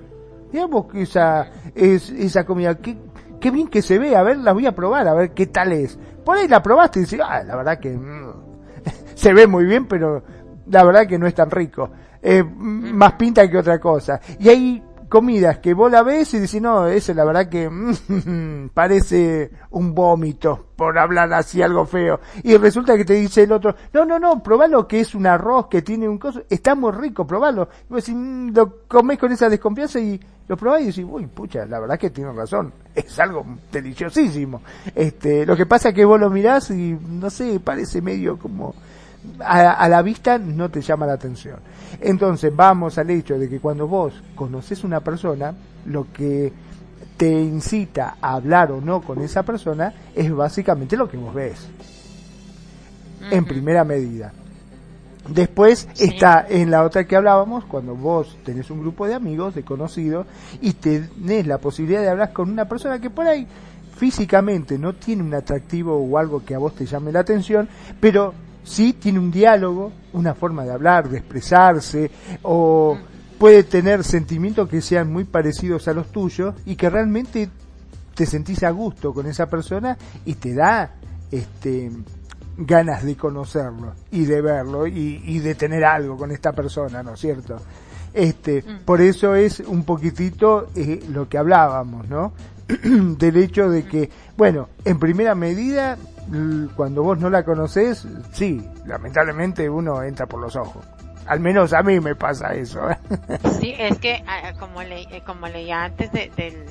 digamos 0.51 0.88
que 0.88 1.04
esa, 1.04 1.48
es, 1.74 2.10
esa 2.10 2.46
comida, 2.46 2.75
qué, 2.75 2.98
qué 3.39 3.51
bien 3.51 3.68
que 3.68 3.82
se 3.82 4.00
ve, 4.00 4.15
a 4.15 4.24
ver, 4.24 4.38
la 4.38 4.54
voy 4.54 4.65
a 4.65 4.75
probar, 4.75 5.08
a 5.08 5.13
ver 5.13 5.32
qué 5.32 5.48
tal 5.48 5.72
es. 5.72 5.98
Por 6.24 6.38
ahí 6.38 6.48
la 6.48 6.62
probaste 6.62 7.00
y 7.00 7.04
decís, 7.04 7.20
ah, 7.24 7.44
la 7.44 7.56
verdad 7.56 7.80
que 7.80 7.96
mm, 7.96 8.34
se 9.15 9.34
ve 9.34 9.48
muy 9.48 9.65
bien, 9.65 9.88
pero 9.88 10.24
la 10.68 10.84
verdad 10.84 11.08
que 11.08 11.20
no 11.20 11.27
es 11.27 11.36
tan 11.36 11.51
rico. 11.51 11.89
Más 12.48 13.13
pinta 13.13 13.48
que 13.48 13.56
otra 13.56 13.80
cosa. 13.80 14.20
Y 14.39 14.50
hay 14.50 14.84
comidas 15.09 15.59
que 15.59 15.74
vos 15.74 15.91
la 15.91 16.03
ves 16.03 16.33
y 16.33 16.39
decís, 16.39 16.62
no, 16.62 16.88
ese 16.88 17.13
la 17.13 17.25
verdad 17.25 17.50
que 17.50 17.69
mm, 17.69 18.69
parece 18.74 19.51
un 19.71 19.93
vómito, 19.93 20.67
por 20.75 20.97
hablar 20.97 21.31
así 21.33 21.62
algo 21.62 21.85
feo. 21.85 22.19
Y 22.43 22.57
resulta 22.57 22.97
que 22.97 23.05
te 23.05 23.13
dice 23.13 23.43
el 23.43 23.51
otro, 23.51 23.75
no, 23.93 24.05
no, 24.05 24.19
no, 24.19 24.41
probalo 24.41 24.88
que 24.88 25.00
es 25.00 25.15
un 25.15 25.27
arroz 25.27 25.67
que 25.67 25.81
tiene 25.81 26.07
un 26.07 26.17
coso, 26.17 26.43
está 26.50 26.75
muy 26.75 26.91
rico, 26.91 27.25
probalo. 27.25 27.69
Y 27.89 27.93
vos 27.93 28.05
decís, 28.05 28.15
mm, 28.15 28.55
lo 28.55 28.88
comés 28.88 29.17
con 29.17 29.31
esa 29.31 29.50
desconfianza 29.50 30.00
y 30.00 30.19
lo 30.47 30.57
probás 30.57 30.81
y 30.81 30.85
decís, 30.88 31.05
uy, 31.07 31.25
pucha, 31.27 31.65
la 31.65 31.79
verdad 31.79 31.97
que 31.97 32.09
tiene 32.09 32.31
razón, 32.31 32.71
es 32.95 33.19
algo 33.19 33.45
deliciosísimo. 33.71 34.62
Este, 34.93 35.45
lo 35.45 35.55
que 35.55 35.65
pasa 35.65 35.89
es 35.89 35.95
que 35.95 36.05
vos 36.05 36.19
lo 36.19 36.29
mirás 36.29 36.69
y, 36.71 36.97
no 37.01 37.29
sé, 37.29 37.59
parece 37.59 38.01
medio 38.01 38.38
como, 38.38 38.75
a, 39.39 39.88
la 39.89 40.01
vista 40.01 40.38
no 40.38 40.70
te 40.70 40.82
llama 40.82 41.06
la 41.06 41.13
atención. 41.13 41.60
Entonces 42.01 42.56
vamos 42.56 42.98
al 42.98 43.10
hecho 43.10 43.38
de 43.38 43.50
que 43.50 43.60
cuando 43.60 43.88
vos 43.88 44.13
conoces 44.36 44.84
una 44.84 45.00
persona, 45.00 45.54
lo 45.86 46.12
que 46.12 46.51
te 47.18 47.30
incita 47.30 48.18
a 48.22 48.34
hablar 48.34 48.72
o 48.72 48.82
no 48.82 49.01
con 49.01 49.22
esa 49.22 49.44
persona 49.44 49.94
es 50.13 50.34
básicamente 50.34 50.98
lo 50.98 51.10
que 51.10 51.18
vos 51.18 51.34
ves. 51.34 51.68
En 53.32 53.46
primera 53.46 53.84
medida. 53.84 54.32
Después 55.27 55.88
está 55.98 56.46
en 56.48 56.70
la 56.70 56.84
otra 56.84 57.06
que 57.06 57.15
hablábamos, 57.15 57.65
cuando 57.65 57.96
vos 57.96 58.38
tenés 58.46 58.70
un 58.70 58.82
grupo 58.82 59.08
de 59.08 59.15
amigos, 59.15 59.56
de 59.56 59.63
conocidos, 59.63 60.27
y 60.62 60.74
tenés 60.74 61.48
la 61.48 61.58
posibilidad 61.58 62.01
de 62.01 62.10
hablar 62.10 62.32
con 62.32 62.51
una 62.51 62.65
persona 62.65 63.00
que 63.00 63.10
por 63.10 63.25
ahí 63.25 63.48
físicamente 63.96 64.77
no 64.77 64.94
tiene 64.94 65.24
un 65.24 65.34
atractivo 65.34 65.98
o 65.98 66.18
algo 66.18 66.46
que 66.46 66.54
a 66.54 66.60
vos 66.60 66.75
te 66.75 66.86
llame 66.86 67.12
la 67.12 67.22
atención, 67.22 67.68
pero 68.00 68.34
sí 68.65 68.93
tiene 68.93 69.19
un 69.19 69.31
diálogo, 69.31 69.91
una 70.13 70.34
forma 70.34 70.65
de 70.65 70.72
hablar, 70.72 71.07
de 71.10 71.19
expresarse, 71.19 72.12
o 72.41 72.98
puede 73.38 73.63
tener 73.63 74.03
sentimientos 74.03 74.67
que 74.67 74.81
sean 74.81 75.12
muy 75.12 75.24
parecidos 75.24 75.88
a 75.88 75.93
los 75.93 76.12
tuyos 76.12 76.55
y 76.65 76.75
que 76.75 76.89
realmente 76.89 77.50
te 78.13 78.25
sentís 78.25 78.63
a 78.63 78.72
gusto 78.72 79.13
con 79.13 79.27
esa 79.27 79.48
persona 79.48 79.98
y 80.25 80.36
te 80.36 80.53
da 80.53 80.91
este 81.31 81.91
ganas 82.57 83.03
de 83.03 83.17
conocerlo 83.17 83.93
y 84.12 84.25
de 84.25 84.41
verlo 84.41 84.88
y, 84.88 85.39
de 85.39 85.55
tener 85.55 85.84
algo 85.84 86.17
con 86.17 86.31
esta 86.31 86.53
persona, 86.53 87.03
¿no 87.03 87.13
es 87.13 87.19
cierto? 87.19 87.57
Este, 88.13 88.62
mm. 88.62 88.86
por 88.86 89.01
eso 89.01 89.36
es 89.36 89.60
un 89.60 89.84
poquitito 89.84 90.69
eh, 90.74 91.03
lo 91.12 91.27
que 91.27 91.38
hablábamos, 91.38 92.07
¿no? 92.07 92.31
Del 92.84 93.38
hecho 93.38 93.69
de 93.69 93.86
que, 93.86 94.10
bueno, 94.38 94.69
en 94.86 95.00
primera 95.00 95.36
medida 95.36 95.98
cuando 96.75 97.03
vos 97.03 97.19
no 97.19 97.29
la 97.29 97.43
conoces, 97.43 98.07
sí, 98.31 98.67
lamentablemente 98.86 99.69
uno 99.69 100.01
entra 100.01 100.25
por 100.25 100.41
los 100.41 100.55
ojos. 100.55 100.86
Al 101.27 101.39
menos 101.39 101.74
a 101.74 101.81
mí 101.84 102.00
me 102.00 102.15
pasa 102.15 102.53
eso. 102.53 102.81
Sí, 103.60 103.74
es 103.77 103.98
que 104.00 104.24
ah, 104.27 104.53
como, 104.60 104.84
le, 104.84 105.01
eh, 105.01 105.24
como 105.25 105.48
leía 105.48 105.84
antes 105.84 106.12
de, 106.12 106.31
del 106.36 106.65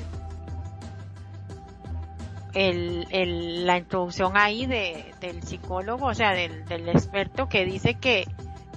el, 2.55 3.67
la 3.67 3.79
introducción 3.79 4.37
ahí 4.37 4.67
de, 4.67 5.13
del 5.21 5.43
psicólogo, 5.43 6.07
o 6.07 6.15
sea, 6.15 6.33
del, 6.33 6.89
experto 6.89 7.49
que 7.49 7.65
dice 7.65 7.95
que, 7.95 8.27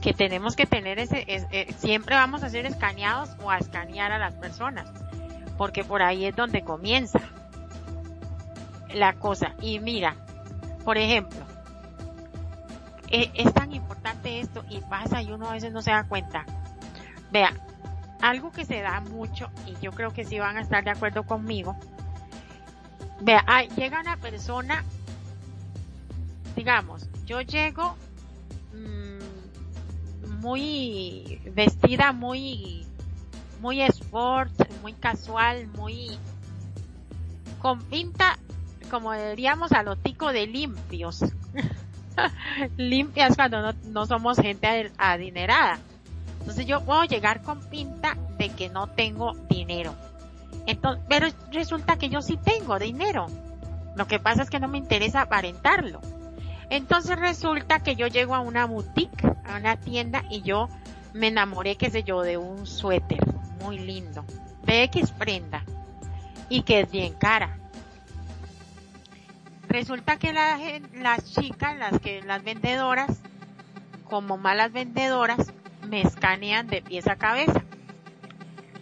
que 0.02 0.14
tenemos 0.14 0.56
que 0.56 0.66
tener 0.66 0.98
ese, 0.98 1.26
eh, 1.28 1.74
siempre 1.78 2.16
vamos 2.16 2.44
a 2.44 2.50
ser 2.50 2.66
escaneados 2.66 3.36
o 3.44 3.52
a 3.52 3.58
escanear 3.58 4.12
a 4.12 4.18
las 4.18 4.34
personas, 4.34 4.90
porque 5.58 5.84
por 5.84 6.02
ahí 6.02 6.26
es 6.26 6.36
donde 6.36 6.62
comienza 6.62 7.20
la 8.94 9.14
cosa. 9.14 9.56
Y 9.62 9.80
mira, 9.80 10.16
por 10.86 10.98
ejemplo, 10.98 11.40
eh, 13.10 13.32
es 13.34 13.54
tan 13.54 13.74
importante 13.74 14.40
esto 14.40 14.64
y 14.70 14.80
pasa 14.82 15.22
y 15.22 15.32
uno 15.32 15.50
a 15.50 15.54
veces 15.54 15.72
no 15.72 15.82
se 15.82 15.92
da 15.92 16.04
cuenta. 16.04 16.46
Vea, 17.32 17.54
algo 18.22 18.52
que 18.52 18.66
se 18.66 18.82
da 18.82 19.02
mucho 19.02 19.50
y 19.66 19.76
yo 19.82 19.92
creo 19.92 20.12
que 20.12 20.26
sí 20.26 20.40
van 20.40 20.58
a 20.58 20.62
estar 20.62 20.84
de 20.84 20.92
acuerdo 20.92 21.24
conmigo. 21.24 21.76
Vea, 23.22 23.44
llega 23.76 24.00
una 24.00 24.18
persona, 24.18 24.84
digamos, 26.56 27.10
yo 27.26 27.42
llego 27.42 27.96
mm, 28.74 30.40
muy 30.40 31.42
vestida, 31.54 32.14
muy, 32.14 32.87
muy 33.62 33.82
sport, 33.82 34.52
muy 34.82 34.94
casual, 34.94 35.68
muy 35.68 36.18
con 37.60 37.82
pinta 37.84 38.38
como 38.88 39.14
diríamos 39.14 39.72
a 39.72 39.84
lo 39.84 39.96
tico 39.96 40.32
de 40.32 40.48
limpios. 40.48 41.24
Limpias 42.78 43.36
cuando 43.36 43.74
no, 43.86 44.06
somos 44.06 44.38
gente 44.38 44.92
adinerada. 44.98 45.80
Entonces 46.40 46.66
yo 46.66 46.82
puedo 46.82 47.04
llegar 47.04 47.42
con 47.42 47.60
pinta 47.70 48.18
de 48.38 48.50
que 48.50 48.70
no 48.70 48.88
tengo 48.88 49.34
dinero. 49.50 49.94
Entonces, 50.66 51.04
pero 51.08 51.28
resulta 51.52 51.98
que 51.98 52.10
yo 52.10 52.22
sí 52.22 52.38
tengo 52.38 52.80
dinero. 52.80 53.28
Lo 53.96 54.08
que 54.08 54.20
pasa 54.20 54.44
es 54.44 54.50
que 54.50 54.60
no 54.60 54.68
me 54.68 54.78
interesa 54.78 55.22
aparentarlo. 55.22 56.02
Entonces 56.70 57.18
resulta 57.18 57.80
que 57.80 57.96
yo 57.96 58.08
llego 58.08 58.36
a 58.36 58.40
una 58.40 58.66
boutique, 58.66 59.26
a 59.46 59.58
una 59.58 59.78
tienda 59.78 60.24
y 60.30 60.42
yo 60.42 60.70
me 61.14 61.28
enamoré, 61.28 61.76
qué 61.76 61.90
sé 61.90 62.04
yo, 62.04 62.22
de 62.22 62.38
un 62.38 62.68
suéter 62.68 63.20
muy 63.62 63.80
lindo, 63.80 64.24
de 64.64 64.84
X 64.84 65.12
prenda 65.12 65.64
y 66.50 66.62
que 66.64 66.82
es 66.82 66.92
bien 66.92 67.14
cara. 67.14 67.58
Resulta 69.68 70.18
que 70.18 70.34
las 70.34 71.34
chicas, 71.34 71.78
las 71.78 72.00
que 72.00 72.22
las 72.22 72.44
vendedoras, 72.44 73.22
como 74.06 74.38
malas 74.38 74.72
vendedoras, 74.72 75.54
me 75.88 76.02
escanean 76.02 76.68
de 76.68 76.82
pies 76.82 77.08
a 77.08 77.18
cabeza 77.18 77.64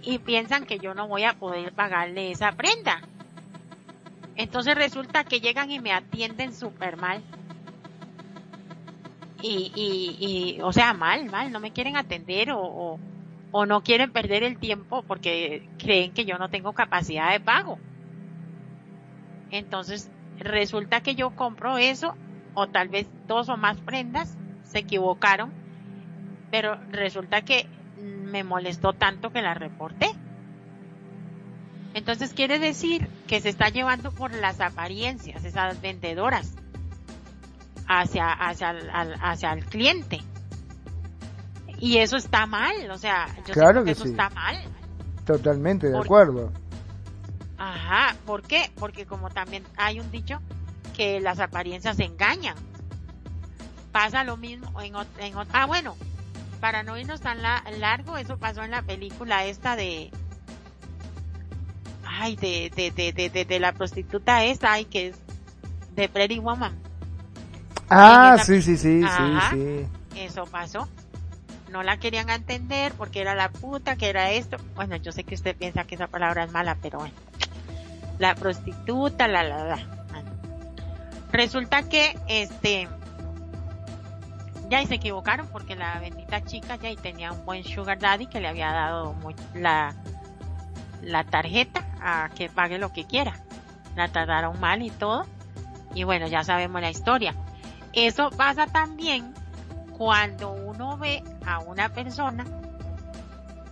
y 0.01 0.19
piensan 0.19 0.65
que 0.65 0.77
yo 0.77 0.93
no 0.93 1.07
voy 1.07 1.23
a 1.23 1.33
poder 1.33 1.73
pagarle 1.73 2.31
esa 2.31 2.51
prenda. 2.51 3.01
Entonces 4.35 4.75
resulta 4.75 5.23
que 5.23 5.39
llegan 5.39 5.71
y 5.71 5.79
me 5.79 5.91
atienden 5.93 6.53
súper 6.53 6.97
mal. 6.97 7.23
Y, 9.41 9.71
y, 9.75 10.57
y, 10.57 10.61
o 10.61 10.71
sea, 10.71 10.93
mal, 10.93 11.25
mal, 11.25 11.51
no 11.51 11.59
me 11.59 11.71
quieren 11.71 11.97
atender 11.97 12.51
o, 12.51 12.97
o, 13.51 13.65
no 13.65 13.81
quieren 13.81 14.11
perder 14.11 14.43
el 14.43 14.57
tiempo 14.57 15.03
porque 15.03 15.69
creen 15.77 16.13
que 16.13 16.25
yo 16.25 16.37
no 16.37 16.49
tengo 16.49 16.73
capacidad 16.73 17.31
de 17.31 17.39
pago. 17.39 17.77
Entonces 19.51 20.09
resulta 20.39 21.01
que 21.01 21.15
yo 21.15 21.31
compro 21.31 21.77
eso 21.77 22.15
o 22.53 22.67
tal 22.67 22.89
vez 22.89 23.07
dos 23.27 23.49
o 23.49 23.57
más 23.57 23.79
prendas, 23.81 24.37
se 24.63 24.79
equivocaron, 24.79 25.51
pero 26.51 26.77
resulta 26.91 27.41
que 27.41 27.67
me 27.97 28.43
molestó 28.43 28.93
tanto 28.93 29.31
que 29.31 29.41
la 29.41 29.53
reporté. 29.53 30.09
Entonces 31.93 32.33
quiere 32.33 32.59
decir 32.59 33.07
que 33.27 33.39
se 33.39 33.49
está 33.49 33.69
llevando 33.69 34.11
por 34.11 34.33
las 34.33 34.59
apariencias 34.59 35.45
esas 35.45 35.81
vendedoras 35.81 36.55
hacia, 37.87 38.31
hacia, 38.31 38.71
el, 38.71 38.89
hacia 39.21 39.53
el 39.53 39.65
cliente. 39.65 40.21
Y 41.79 41.97
eso 41.97 42.15
está 42.17 42.45
mal, 42.45 42.89
o 42.91 42.97
sea, 42.97 43.27
yo 43.45 43.53
claro 43.53 43.83
que, 43.83 43.91
eso 43.91 44.05
está 44.05 44.29
mal. 44.29 44.57
Totalmente 45.25 45.89
de 45.89 45.97
acuerdo. 45.97 46.51
Ajá, 47.57 48.15
¿por 48.25 48.43
qué? 48.43 48.71
Porque 48.75 49.05
como 49.05 49.29
también 49.29 49.63
hay 49.77 49.99
un 49.99 50.09
dicho 50.11 50.39
que 50.95 51.19
las 51.19 51.39
apariencias 51.39 51.99
engañan. 51.99 52.55
Pasa 53.91 54.23
lo 54.23 54.37
mismo 54.37 54.81
en, 54.81 54.95
en 55.19 55.33
ah 55.53 55.65
bueno, 55.65 55.95
para 56.59 56.83
no 56.83 56.97
irnos 56.97 57.21
tan 57.21 57.41
largo, 57.41 58.17
eso 58.17 58.37
pasó 58.37 58.63
en 58.63 58.71
la 58.71 58.81
película 58.81 59.45
esta 59.45 59.75
de 59.75 60.11
ay, 62.05 62.35
de, 62.35 62.71
de, 62.75 62.91
de, 62.91 63.29
de, 63.29 63.45
de 63.45 63.59
la 63.59 63.73
prostituta 63.73 64.43
esta, 64.43 64.73
ay, 64.73 64.85
que 64.85 65.07
es 65.07 65.17
de 65.95 66.09
Pretty 66.09 66.39
Woman. 66.39 66.84
Ah, 67.89 68.37
sí, 68.43 68.61
sí, 68.61 68.77
sí, 68.77 69.03
sí, 69.03 69.37
sí. 69.51 69.87
Eso 70.15 70.45
pasó. 70.45 70.87
No 71.71 71.83
la 71.83 71.97
querían 71.97 72.29
entender 72.29 72.93
porque 72.93 73.21
era 73.21 73.35
la 73.35 73.49
puta, 73.49 73.95
que 73.95 74.09
era 74.09 74.31
esto. 74.31 74.57
Bueno, 74.75 74.95
yo 74.95 75.11
sé 75.11 75.23
que 75.23 75.35
usted 75.35 75.55
piensa 75.55 75.83
que 75.83 75.95
esa 75.95 76.07
palabra 76.07 76.43
es 76.43 76.51
mala, 76.51 76.77
pero 76.81 76.99
bueno 76.99 77.13
la 78.19 78.35
prostituta, 78.35 79.27
la, 79.27 79.43
la, 79.43 79.63
la. 79.65 79.79
Resulta 81.31 81.83
que, 81.83 82.17
este, 82.27 82.87
ya 84.69 84.81
y 84.81 84.87
se 84.87 84.95
equivocaron 84.95 85.47
porque 85.47 85.75
la 85.75 85.99
bendita 85.99 86.43
chica 86.43 86.77
ya 86.77 86.89
y 86.89 86.95
tenía 86.95 87.31
un 87.31 87.45
buen 87.45 87.63
sugar 87.63 87.99
daddy 87.99 88.27
que 88.27 88.39
le 88.39 88.47
había 88.47 88.71
dado 88.71 89.15
la, 89.53 89.93
la 91.01 91.23
tarjeta 91.25 91.85
a 92.01 92.29
que 92.35 92.49
pague 92.49 92.77
lo 92.77 92.93
que 92.93 93.05
quiera. 93.05 93.33
La 93.95 94.07
trataron 94.07 94.59
mal 94.59 94.81
y 94.81 94.91
todo. 94.91 95.25
Y 95.93 96.03
bueno, 96.03 96.27
ya 96.27 96.43
sabemos 96.43 96.81
la 96.81 96.89
historia. 96.89 97.35
Eso 97.95 98.29
pasa 98.29 98.67
también 98.67 99.33
cuando 99.97 100.51
uno 100.51 100.97
ve 100.97 101.23
a 101.45 101.59
una 101.59 101.87
persona 101.89 102.45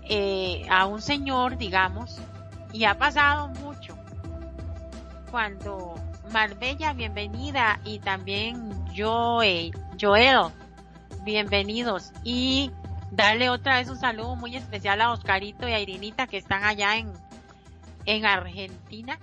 eh, 0.03 0.65
a 0.69 0.86
un 0.86 1.01
señor, 1.01 1.57
digamos, 1.57 2.21
y 2.71 2.86
ha 2.86 2.97
pasado 2.97 3.49
mucho. 3.49 3.97
Cuando 5.29 5.95
Marbella, 6.31 6.93
bienvenida, 6.93 7.81
y 7.83 7.99
también 7.99 8.71
Joel, 8.95 9.71
Joel, 9.99 10.51
bienvenidos. 11.23 12.13
Y 12.23 12.71
darle 13.12 13.49
otra 13.49 13.75
vez 13.75 13.89
un 13.89 13.99
saludo 13.99 14.38
muy 14.38 14.55
especial 14.55 15.01
a 15.01 15.12
Oscarito 15.12 15.67
y 15.67 15.73
a 15.73 15.79
Irinita 15.79 16.27
que 16.27 16.38
están 16.38 16.63
allá 16.63 16.95
en, 16.95 17.12
en 18.05 18.25
Argentina, 18.25 19.19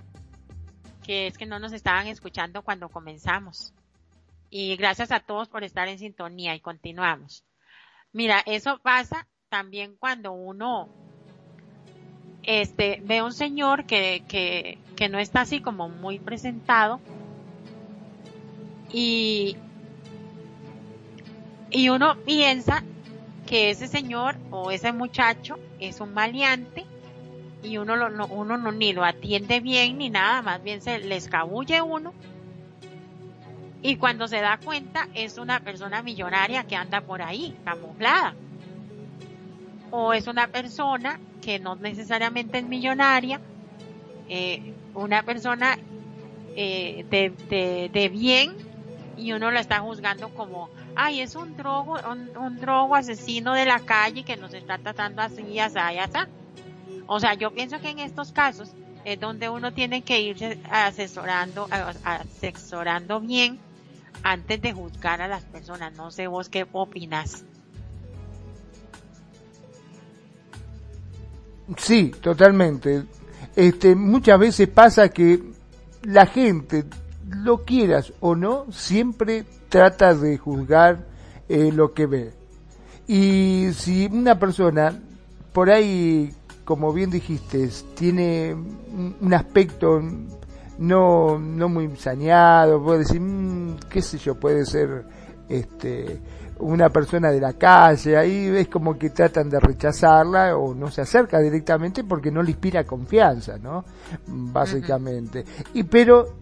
que 1.03 1.25
es 1.25 1.39
que 1.39 1.47
no 1.47 1.57
nos 1.57 1.73
estaban 1.73 2.05
escuchando 2.05 2.61
cuando 2.61 2.89
comenzamos. 2.89 3.73
Y 4.53 4.75
gracias 4.75 5.11
a 5.11 5.21
todos 5.21 5.47
por 5.47 5.63
estar 5.63 5.87
en 5.87 5.97
sintonía 5.97 6.53
y 6.53 6.59
continuamos. 6.59 7.45
Mira, 8.11 8.43
eso 8.45 8.79
pasa 8.83 9.27
también 9.47 9.95
cuando 9.97 10.33
uno 10.33 10.89
este 12.43 12.99
ve 13.03 13.19
a 13.19 13.23
un 13.23 13.33
señor 13.33 13.85
que, 13.85 14.23
que, 14.27 15.09
no 15.09 15.17
está 15.17 15.41
así 15.41 15.61
como 15.61 15.89
muy 15.89 16.19
presentado 16.19 16.99
y 18.91 19.55
y 21.71 21.89
uno 21.89 22.17
piensa 22.23 22.83
que 23.47 23.71
ese 23.71 23.87
señor 23.87 24.35
o 24.51 24.69
ese 24.69 24.91
muchacho 24.91 25.57
es 25.79 26.01
un 26.01 26.13
maleante 26.13 26.85
y 27.63 27.77
uno 27.77 27.95
lo, 27.95 28.09
no, 28.09 28.27
uno 28.27 28.57
no, 28.57 28.71
ni 28.71 28.93
lo 28.93 29.03
atiende 29.03 29.59
bien 29.59 29.97
ni 29.97 30.09
nada, 30.09 30.41
más 30.41 30.61
bien 30.61 30.81
se 30.81 30.99
le 30.99 31.15
escabulle 31.15 31.81
uno. 31.81 32.13
Y 33.83 33.95
cuando 33.95 34.27
se 34.27 34.41
da 34.41 34.59
cuenta 34.63 35.07
es 35.13 35.37
una 35.37 35.59
persona 35.59 36.03
millonaria 36.03 36.65
que 36.65 36.75
anda 36.75 37.01
por 37.01 37.21
ahí, 37.21 37.55
camuflada. 37.65 38.35
O 39.89 40.13
es 40.13 40.27
una 40.27 40.47
persona 40.47 41.19
que 41.41 41.59
no 41.59 41.75
necesariamente 41.75 42.59
es 42.59 42.65
millonaria, 42.65 43.41
eh, 44.29 44.73
una 44.93 45.23
persona 45.23 45.77
eh, 46.55 47.05
de, 47.09 47.89
de, 47.91 48.09
bien 48.09 48.55
y 49.17 49.33
uno 49.33 49.51
la 49.51 49.59
está 49.59 49.79
juzgando 49.79 50.29
como, 50.29 50.69
ay, 50.95 51.21
es 51.21 51.35
un 51.35 51.57
drogo, 51.57 51.97
un, 52.09 52.37
un 52.37 52.57
drogo 52.59 52.95
asesino 52.95 53.53
de 53.53 53.65
la 53.65 53.79
calle 53.79 54.23
que 54.23 54.37
nos 54.37 54.53
está 54.53 54.77
tratando 54.77 55.23
así, 55.23 55.59
así, 55.59 55.79
así. 55.79 56.19
O 57.07 57.19
sea, 57.19 57.33
yo 57.33 57.51
pienso 57.51 57.81
que 57.81 57.89
en 57.89 57.99
estos 57.99 58.31
casos 58.31 58.71
es 59.03 59.19
donde 59.19 59.49
uno 59.49 59.73
tiene 59.73 60.03
que 60.03 60.21
irse 60.21 60.59
asesorando, 60.69 61.67
asesorando 62.03 63.19
bien 63.19 63.59
antes 64.23 64.61
de 64.61 64.73
juzgar 64.73 65.21
a 65.21 65.27
las 65.27 65.43
personas. 65.43 65.93
No 65.93 66.11
sé 66.11 66.27
vos 66.27 66.49
qué 66.49 66.67
opinas. 66.71 67.43
Sí, 71.77 72.11
totalmente. 72.21 73.03
Este, 73.55 73.95
muchas 73.95 74.39
veces 74.39 74.67
pasa 74.67 75.09
que 75.09 75.41
la 76.03 76.25
gente, 76.25 76.85
lo 77.29 77.63
quieras 77.63 78.13
o 78.19 78.35
no, 78.35 78.65
siempre 78.71 79.45
trata 79.69 80.13
de 80.13 80.37
juzgar 80.37 81.05
eh, 81.47 81.71
lo 81.71 81.93
que 81.93 82.05
ve. 82.05 82.33
Y 83.07 83.69
si 83.73 84.07
una 84.07 84.37
persona 84.37 84.99
por 85.53 85.69
ahí 85.69 86.33
como 86.71 86.93
bien 86.93 87.09
dijiste, 87.09 87.69
tiene 87.95 88.53
un 88.53 89.33
aspecto 89.33 90.01
no, 90.77 91.37
no 91.37 91.67
muy 91.67 91.93
saneado, 91.97 92.81
puede 92.81 92.99
decir, 92.99 93.19
qué 93.89 94.01
sé 94.01 94.17
yo, 94.17 94.35
puede 94.35 94.65
ser 94.65 95.05
este 95.49 96.21
una 96.61 96.89
persona 96.89 97.31
de 97.31 97.41
la 97.41 97.53
calle, 97.53 98.15
ahí 98.17 98.49
ves 98.49 98.67
como 98.67 98.97
que 98.97 99.09
tratan 99.09 99.49
de 99.49 99.59
rechazarla 99.59 100.55
o 100.55 100.75
no 100.75 100.91
se 100.91 101.01
acerca 101.01 101.39
directamente 101.39 102.03
porque 102.03 102.31
no 102.31 102.43
le 102.43 102.51
inspira 102.51 102.83
confianza, 102.83 103.57
¿no? 103.57 103.83
Básicamente. 104.27 105.43
Y 105.73 105.83
pero 105.83 106.35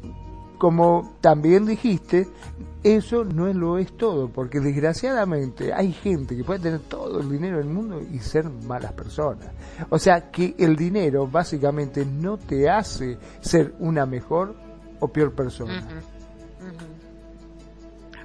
como 0.57 1.15
también 1.21 1.65
dijiste, 1.65 2.27
eso 2.83 3.23
no 3.23 3.51
lo 3.53 3.77
es 3.77 3.95
todo, 3.97 4.29
porque 4.29 4.59
desgraciadamente 4.59 5.73
hay 5.73 5.93
gente 5.93 6.35
que 6.35 6.43
puede 6.43 6.59
tener 6.59 6.81
todo 6.81 7.21
el 7.21 7.29
dinero 7.29 7.57
del 7.57 7.67
mundo 7.67 8.01
y 8.01 8.19
ser 8.19 8.49
malas 8.49 8.91
personas. 8.91 9.47
O 9.89 9.97
sea 9.97 10.29
que 10.29 10.55
el 10.59 10.75
dinero 10.75 11.27
básicamente 11.27 12.05
no 12.05 12.37
te 12.37 12.69
hace 12.69 13.17
ser 13.39 13.73
una 13.79 14.05
mejor 14.05 14.53
o 14.99 15.07
peor 15.07 15.33
persona. 15.33 15.87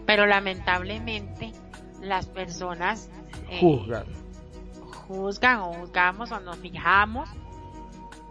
Pero 0.06 0.26
lamentablemente 0.26 1.52
las 2.00 2.26
personas 2.26 3.08
eh, 3.48 3.60
juzgan. 3.60 4.04
Juzgan 5.06 5.60
o 5.60 5.72
juzgamos 5.74 6.32
o 6.32 6.40
nos 6.40 6.58
fijamos 6.58 7.28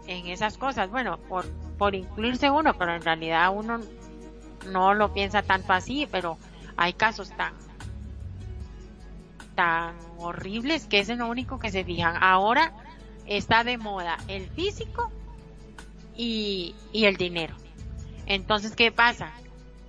en 0.06 0.26
esas 0.26 0.58
cosas. 0.58 0.90
Bueno, 0.90 1.18
por 1.18 1.46
por 1.78 1.94
incluirse 1.94 2.50
uno, 2.50 2.74
pero 2.74 2.94
en 2.94 3.02
realidad 3.02 3.52
uno 3.54 3.80
no 4.70 4.94
lo 4.94 5.12
piensa 5.12 5.42
tanto 5.42 5.72
así, 5.72 6.08
pero 6.10 6.38
hay 6.76 6.92
casos 6.92 7.30
tan 7.36 7.52
tan 9.54 9.94
horribles 10.18 10.86
que 10.86 11.00
es 11.00 11.08
lo 11.08 11.28
único 11.28 11.58
que 11.58 11.70
se 11.70 11.84
fijan. 11.84 12.16
Ahora 12.20 12.72
está 13.26 13.64
de 13.64 13.78
moda 13.78 14.18
el 14.28 14.48
físico 14.48 15.10
y, 16.16 16.74
y 16.92 17.04
el 17.04 17.16
dinero. 17.16 17.54
Entonces, 18.26 18.74
¿qué 18.74 18.90
pasa? 18.90 19.32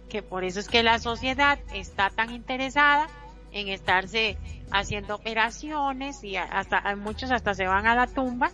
Que 0.10 0.22
por 0.22 0.44
eso 0.44 0.60
es 0.60 0.68
que 0.68 0.84
la 0.84 1.00
sociedad 1.00 1.60
está 1.74 2.10
tan 2.10 2.32
interesada 2.32 3.08
en 3.52 3.70
estarse 3.70 4.38
haciendo 4.72 5.15
operaciones 5.15 6.24
y 6.24 6.36
hasta 6.36 6.96
muchos 6.96 7.32
hasta 7.32 7.54
se 7.54 7.65
van 7.65 7.88
a 7.88 7.96
la 7.96 8.08
tumba 8.08 8.52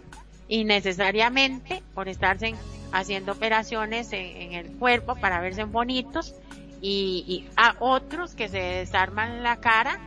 y 0.47 0.63
necesariamente 0.63 1.81
por 1.93 2.09
estarse 2.09 2.53
haciendo 2.91 3.31
operaciones 3.31 4.11
en, 4.11 4.53
el 4.53 4.71
cuerpo 4.77 5.15
para 5.15 5.39
verse 5.39 5.63
bonitos 5.63 6.35
y, 6.81 7.47
a 7.55 7.75
otros 7.79 8.35
que 8.35 8.49
se 8.49 8.59
desarman 8.59 9.43
la 9.43 9.57
cara 9.57 9.99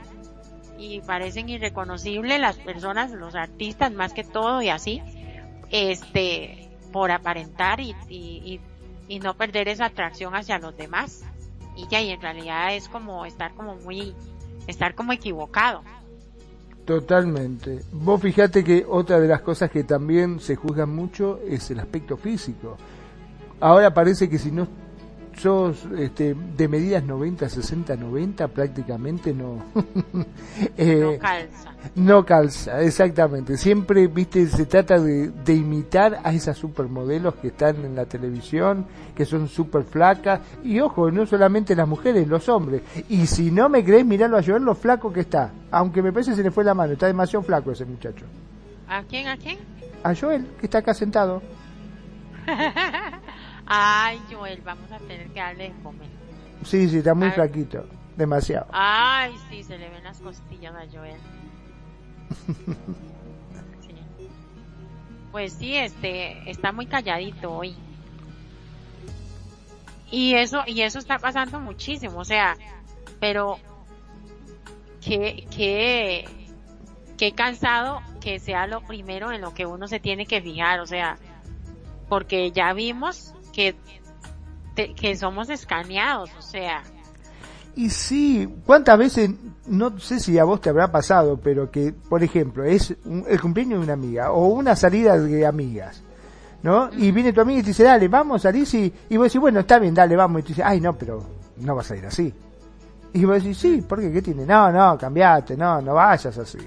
y 0.79 1.01
parecen 1.01 1.49
irreconocibles 1.49 2.41
las 2.41 2.57
personas, 2.59 3.11
los 3.13 3.35
artistas 3.35 3.93
más 3.93 4.13
que 4.13 4.25
todo 4.25 4.61
y 4.61 4.69
así, 4.69 5.03
este, 5.71 6.69
por 6.93 7.11
aparentar 7.11 7.81
y, 7.81 7.95
y, 8.09 8.61
y 9.09 9.19
no 9.21 9.35
perder 9.35 9.69
esa 9.69 9.87
atracción 9.87 10.35
hacia 10.35 10.59
los 10.59 10.77
demás. 10.77 11.23
Y 11.77 11.87
ya, 11.89 12.01
y 12.01 12.11
en 12.11 12.21
realidad 12.21 12.75
es 12.75 12.89
como 12.89 13.27
estar 13.27 13.55
como 13.55 13.77
muy, 13.77 14.15
estar 14.67 14.95
como 14.95 15.13
equivocado. 15.13 15.83
Totalmente. 16.85 17.83
Vos 17.93 18.21
fijate 18.21 18.63
que 18.63 18.85
otra 18.87 19.19
de 19.19 19.29
las 19.29 19.41
cosas 19.41 19.71
que 19.71 19.85
también 19.85 20.39
se 20.39 20.55
juzgan 20.55 20.95
mucho 20.95 21.41
es 21.49 21.71
el 21.71 21.81
aspecto 21.81 22.17
físico. 22.17 22.77
Ahora 23.61 23.95
parece 23.95 24.29
que 24.29 24.39
si 24.39 24.51
no 24.51 24.69
sos 25.37 25.87
este, 25.99 26.35
de 26.35 26.69
medidas 26.69 27.05
90, 27.05 27.49
60, 27.49 27.97
90, 27.97 28.49
prácticamente 28.49 29.33
no. 29.33 29.65
eh, 30.77 31.01
no 31.01 31.19
calza. 31.19 31.75
No 31.95 32.25
calza, 32.25 32.81
exactamente. 32.83 33.57
Siempre, 33.57 34.07
viste, 34.07 34.47
se 34.47 34.67
trata 34.67 34.99
de, 34.99 35.31
de, 35.31 35.55
imitar 35.55 36.21
a 36.25 36.33
esas 36.33 36.57
supermodelos 36.57 37.35
que 37.37 37.49
están 37.49 37.85
en 37.85 37.95
la 37.95 38.07
televisión, 38.07 38.87
que 39.15 39.25
son 39.25 39.49
súper 39.49 39.85
flacas. 39.85 40.41
Y 40.63 40.81
ojo, 40.81 41.11
no 41.11 41.27
solamente 41.27 41.77
las 41.77 41.89
mujeres, 41.89 42.27
los 42.27 42.49
hombres. 42.49 42.83
Y 43.09 43.27
si 43.27 43.51
no 43.51 43.69
me 43.69 43.85
crees, 43.85 44.05
miralo 44.05 44.39
a 44.39 44.43
Joel 44.43 44.63
lo 44.63 44.75
flaco 44.75 45.13
que 45.13 45.21
está. 45.21 45.53
Aunque 45.71 46.03
me 46.03 46.13
parece 46.13 46.31
que 46.31 46.37
se 46.39 46.43
le 46.43 46.51
fue 46.51 46.65
la 46.65 46.75
mano, 46.75 46.95
está 46.95 47.07
demasiado 47.07 47.45
flaco 47.45 47.73
ese 47.73 47.85
muchacho. 47.85 48.25
¿A 48.89 49.03
quién, 49.03 49.29
a 49.29 49.37
quién? 49.37 49.59
A 50.03 50.15
Joel, 50.15 50.47
que 50.61 50.67
está 50.67 50.79
acá 50.79 50.95
sentado. 50.95 51.43
Ay, 53.67 54.21
Joel, 54.31 54.61
vamos 54.63 54.91
a 54.93 54.99
tener 54.99 55.29
que 55.29 55.41
darle 55.41 55.71
de 55.71 55.83
comer. 55.83 56.09
Sí, 56.65 56.89
sí, 56.89 56.99
está 56.99 57.15
muy 57.15 57.31
flaquito. 57.31 57.87
Demasiado. 58.17 58.67
Ay, 58.73 59.35
sí, 59.49 59.63
se 59.63 59.77
le 59.77 59.89
ven 59.89 60.05
las 60.05 60.21
costillas 60.21 60.75
a 60.75 60.87
Joel. 60.93 61.21
sí. 63.81 64.29
Pues 65.33 65.53
sí, 65.55 65.77
este, 65.77 66.49
está 66.49 66.71
muy 66.73 66.87
calladito 66.87 67.53
hoy. 67.53 67.75
Y 70.11 70.35
eso, 70.35 70.63
y 70.67 70.83
eso 70.83 70.99
está 71.01 71.19
pasando 71.19 71.59
muchísimo, 71.59 72.19
o 72.21 72.25
sea, 72.25 72.57
pero 73.19 73.59
qué, 75.05 75.45
qué, 75.51 76.29
qué 77.17 77.33
cansado 77.33 78.01
que 78.21 78.39
sea 78.39 78.69
lo 78.69 78.81
primero 78.83 79.33
en 79.33 79.41
lo 79.41 79.55
que 79.55 79.67
uno 79.67 79.89
se 79.89 79.99
tiene 79.99 80.27
que 80.27 80.41
fijar, 80.41 80.79
o 80.79 80.87
sea, 80.87 81.19
porque 82.09 82.53
ya 82.53 82.73
vimos 82.75 83.35
que, 83.55 83.77
que 84.95 85.17
somos 85.17 85.49
escaneados, 85.51 86.31
o 86.39 86.43
sea. 86.43 86.83
Y 87.77 87.91
sí, 87.91 88.49
¿cuántas 88.65 88.99
veces, 88.99 89.31
no 89.67 89.99
sé 89.99 90.21
si 90.21 90.39
a 90.39 90.45
vos 90.45 90.61
te 90.61 90.71
habrá 90.71 90.93
pasado, 90.93 91.39
pero 91.43 91.71
que, 91.71 91.93
por 91.93 92.23
ejemplo, 92.23 92.65
es 92.65 92.95
el 93.29 93.41
cumpleaños 93.41 93.81
de 93.81 93.85
una 93.85 93.93
amiga 93.95 94.31
o 94.33 94.47
una 94.49 94.77
salida 94.77 95.19
de 95.19 95.45
amigas, 95.45 96.03
¿no? 96.63 96.91
Y 96.93 97.11
viene 97.11 97.33
tu 97.33 97.41
amiga 97.41 97.61
y 97.61 97.63
te 97.63 97.69
dice, 97.69 97.83
dale, 97.83 98.07
vamos, 98.09 98.43
salís 98.43 98.73
y, 98.75 98.93
y 99.09 99.17
vos 99.17 99.27
decís, 99.27 99.41
bueno, 99.41 99.61
está 99.61 99.79
bien, 99.79 99.95
dale, 99.95 100.15
vamos. 100.15 100.41
Y 100.41 100.43
tú 100.43 100.49
dices, 100.49 100.65
ay, 100.67 100.81
no, 100.81 100.97
pero 100.97 101.25
no 101.57 101.75
vas 101.75 101.91
a 101.91 101.97
ir 101.97 102.07
así. 102.07 102.33
Y 103.13 103.25
vos 103.25 103.43
decís, 103.43 103.59
sí, 103.59 103.85
porque 103.89 104.13
¿qué 104.13 104.23
tiene? 104.23 104.45
No, 104.47 104.71
no, 104.71 104.97
cambiate, 104.99 105.57
no, 105.57 105.81
no 105.81 105.95
vayas 105.95 106.37
así. 106.39 106.59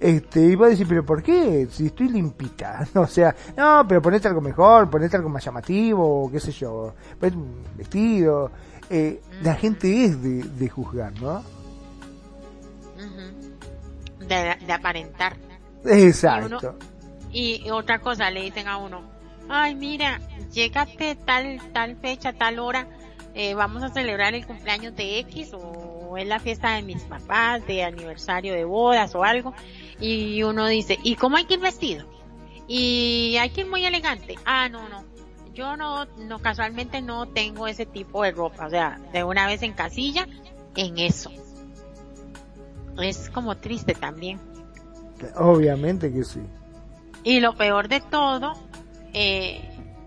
Este, 0.00 0.40
y 0.40 0.54
vos 0.56 0.70
decís, 0.70 0.86
pero 0.88 1.04
¿por 1.04 1.22
qué? 1.22 1.68
Si 1.70 1.86
estoy 1.86 2.08
limpita. 2.08 2.88
O 2.94 3.06
sea, 3.06 3.34
no, 3.56 3.84
pero 3.86 4.00
ponete 4.00 4.28
algo 4.28 4.40
mejor, 4.40 4.88
ponete 4.88 5.16
algo 5.16 5.28
más 5.28 5.44
llamativo, 5.44 6.30
qué 6.32 6.40
sé 6.40 6.52
yo, 6.52 6.94
ponete 7.18 7.36
un 7.36 7.62
vestido. 7.76 8.50
Eh, 8.88 9.20
la 9.42 9.54
gente 9.54 10.04
es 10.04 10.20
de, 10.22 10.42
de 10.42 10.68
juzgar, 10.68 11.12
¿no? 11.20 11.42
de, 14.20 14.56
de, 14.66 14.72
aparentar. 14.72 15.36
Exacto. 15.84 16.76
Y, 17.32 17.68
otra 17.70 18.00
cosa, 18.00 18.30
le 18.30 18.42
dicen 18.42 18.68
a 18.68 18.78
uno, 18.78 19.02
ay, 19.48 19.74
mira, 19.74 20.20
llégate 20.50 21.16
tal, 21.16 21.60
tal 21.72 21.96
fecha, 21.96 22.32
tal 22.32 22.58
hora, 22.58 22.86
eh, 23.34 23.54
vamos 23.54 23.82
a 23.82 23.90
celebrar 23.90 24.34
el 24.34 24.46
cumpleaños 24.46 24.94
de 24.96 25.20
X 25.20 25.52
o 25.54 25.99
es 26.16 26.26
la 26.26 26.40
fiesta 26.40 26.74
de 26.74 26.82
mis 26.82 27.02
papás, 27.02 27.66
de 27.66 27.84
aniversario 27.84 28.54
de 28.54 28.64
bodas 28.64 29.14
o 29.14 29.24
algo. 29.24 29.54
Y 30.00 30.42
uno 30.42 30.66
dice, 30.66 30.98
¿y 31.02 31.16
cómo 31.16 31.36
hay 31.36 31.44
que 31.44 31.54
ir 31.54 31.60
vestido? 31.60 32.06
Y 32.66 33.36
hay 33.38 33.50
que 33.50 33.62
ir 33.62 33.66
muy 33.66 33.84
elegante. 33.84 34.36
Ah, 34.44 34.68
no, 34.68 34.88
no. 34.88 35.04
Yo 35.52 35.76
no, 35.76 36.06
no, 36.06 36.38
casualmente 36.38 37.02
no 37.02 37.28
tengo 37.28 37.66
ese 37.66 37.84
tipo 37.84 38.22
de 38.22 38.30
ropa. 38.30 38.66
O 38.66 38.70
sea, 38.70 39.00
de 39.12 39.24
una 39.24 39.46
vez 39.46 39.62
en 39.62 39.72
casilla, 39.72 40.26
en 40.76 40.98
eso. 40.98 41.30
Es 42.98 43.30
como 43.30 43.56
triste 43.56 43.94
también. 43.94 44.40
Obviamente 45.36 46.12
que 46.12 46.24
sí. 46.24 46.40
Y 47.24 47.40
lo 47.40 47.56
peor 47.56 47.88
de 47.88 48.00
todo, 48.00 48.54
eh, 49.12 49.60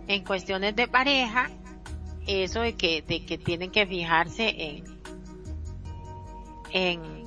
en 0.07 0.23
cuestiones 0.23 0.75
de 0.75 0.87
pareja, 0.87 1.51
eso 2.25 2.61
de 2.61 2.73
que, 2.73 3.01
de 3.01 3.25
que 3.25 3.37
tienen 3.37 3.71
que 3.71 3.85
fijarse 3.85 4.55
en, 4.57 4.92
en, 6.73 7.23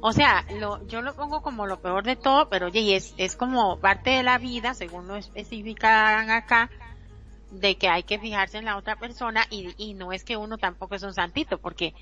o 0.00 0.12
sea, 0.12 0.44
lo, 0.58 0.86
yo 0.86 1.00
lo 1.00 1.14
pongo 1.14 1.40
como 1.40 1.66
lo 1.66 1.80
peor 1.80 2.04
de 2.04 2.16
todo, 2.16 2.48
pero 2.48 2.66
oye, 2.66 2.96
es, 2.96 3.14
es 3.16 3.36
como 3.36 3.78
parte 3.78 4.10
de 4.10 4.22
la 4.22 4.38
vida, 4.38 4.74
según 4.74 5.08
lo 5.08 5.16
especifican 5.16 6.30
acá, 6.30 6.70
de 7.50 7.76
que 7.76 7.88
hay 7.88 8.02
que 8.02 8.18
fijarse 8.18 8.58
en 8.58 8.66
la 8.66 8.76
otra 8.76 8.96
persona 8.96 9.46
y, 9.48 9.74
y 9.78 9.94
no 9.94 10.12
es 10.12 10.24
que 10.24 10.36
uno 10.36 10.58
tampoco 10.58 10.94
es 10.94 11.02
un 11.02 11.14
santito, 11.14 11.58
porque 11.58 11.94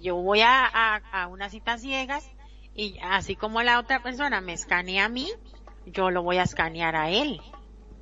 yo 0.00 0.16
voy 0.16 0.40
a, 0.42 0.64
a, 0.64 1.02
a 1.12 1.26
unas 1.26 1.52
citas 1.52 1.80
ciegas 1.80 2.30
y 2.74 2.98
así 3.02 3.36
como 3.36 3.62
la 3.62 3.78
otra 3.78 4.02
persona 4.02 4.40
me 4.40 4.52
escanea 4.52 5.06
a 5.06 5.08
mí, 5.08 5.28
yo 5.86 6.10
lo 6.10 6.22
voy 6.22 6.38
a 6.38 6.44
escanear 6.44 6.96
a 6.96 7.10
él. 7.10 7.40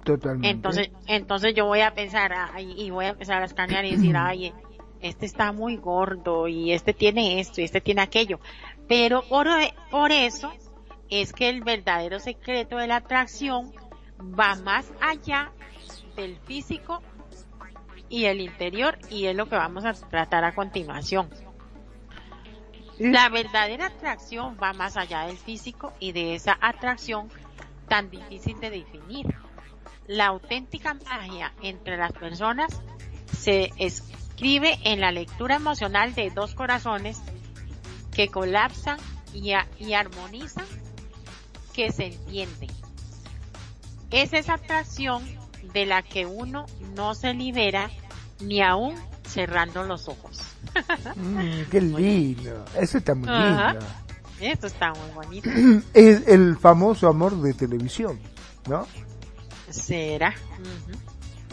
Totalmente. 0.05 0.49
Entonces, 0.49 0.91
entonces 1.07 1.55
yo 1.55 1.67
voy 1.67 1.81
a 1.81 1.95
pensar 1.95 2.33
y 2.59 2.91
voy 2.91 3.07
a 3.07 3.11
empezar 3.11 3.43
a 3.43 3.47
escanear 3.47 3.85
y 3.85 3.93
decir, 3.93 4.17
ay, 4.19 4.53
este 5.03 5.27
está 5.27 5.53
muy 5.53 5.77
gordo 5.77 6.49
y 6.49 6.73
este 6.73 6.95
tiene 6.95 7.41
esto 7.41 7.61
y 7.61 7.65
este 7.65 7.81
tiene 7.81 8.03
aquello. 8.03 8.39
Pero 8.89 9.23
por, 9.23 10.13
eso 10.13 10.53
es 11.11 11.33
que 11.33 11.49
el 11.49 11.63
verdadero 11.63 12.21
secreto 12.21 12.77
de 12.77 12.87
la 12.87 12.97
atracción 12.97 13.73
va 14.21 14.55
más 14.57 14.91
allá 15.01 15.53
del 16.17 16.37
físico 16.39 17.03
y 18.09 18.27
el 18.27 18.41
interior 18.41 18.99
y 19.11 19.27
es 19.27 19.37
lo 19.37 19.49
que 19.49 19.57
vamos 19.57 19.85
a 19.85 19.93
tratar 19.93 20.45
a 20.45 20.55
continuación. 20.55 21.29
La 22.99 23.29
verdadera 23.29 23.87
atracción 23.87 24.57
va 24.63 24.73
más 24.73 24.97
allá 24.97 25.27
del 25.27 25.37
físico 25.37 25.93
y 25.99 26.13
de 26.13 26.35
esa 26.37 26.57
atracción 26.61 27.29
tan 27.89 28.11
difícil 28.11 28.61
de 28.61 28.71
definir. 28.71 29.35
La 30.07 30.27
auténtica 30.27 30.95
magia 30.95 31.53
entre 31.63 31.97
las 31.97 32.13
personas 32.13 32.81
se 33.37 33.71
escribe 34.33 34.79
en 34.85 35.01
la 35.01 35.13
lectura 35.13 35.57
emocional 35.57 36.15
de 36.15 36.31
dos 36.31 36.55
corazones 36.55 37.21
que 38.13 38.29
colapsan 38.29 38.99
y, 39.35 39.53
y 39.79 39.93
armonizan, 39.93 40.65
que 41.75 41.93
se 41.93 42.07
entienden. 42.07 42.71
Es 44.11 44.33
esa 44.33 44.55
atracción 44.55 45.23
de 45.75 45.87
la 45.87 46.03
que 46.03 46.27
uno 46.27 46.67
no 46.97 47.15
se 47.15 47.35
libera 47.35 47.91
ni 48.41 48.63
aún 48.63 48.95
cerrando 49.27 49.85
los 49.85 50.09
ojos. 50.09 50.41
Mm, 51.17 51.69
qué 51.71 51.81
lindo. 51.83 52.65
Eso 52.81 52.97
está 52.97 53.15
muy 53.15 53.29
lindo. 53.29 53.87
Eso 54.41 54.67
está 54.67 54.93
muy 54.95 55.11
bonito. 55.15 55.51
Es 55.93 56.27
el 56.27 56.57
famoso 56.57 57.09
amor 57.09 57.37
de 57.43 57.53
televisión, 57.53 58.19
¿no? 58.67 58.87
Será. 59.69 60.33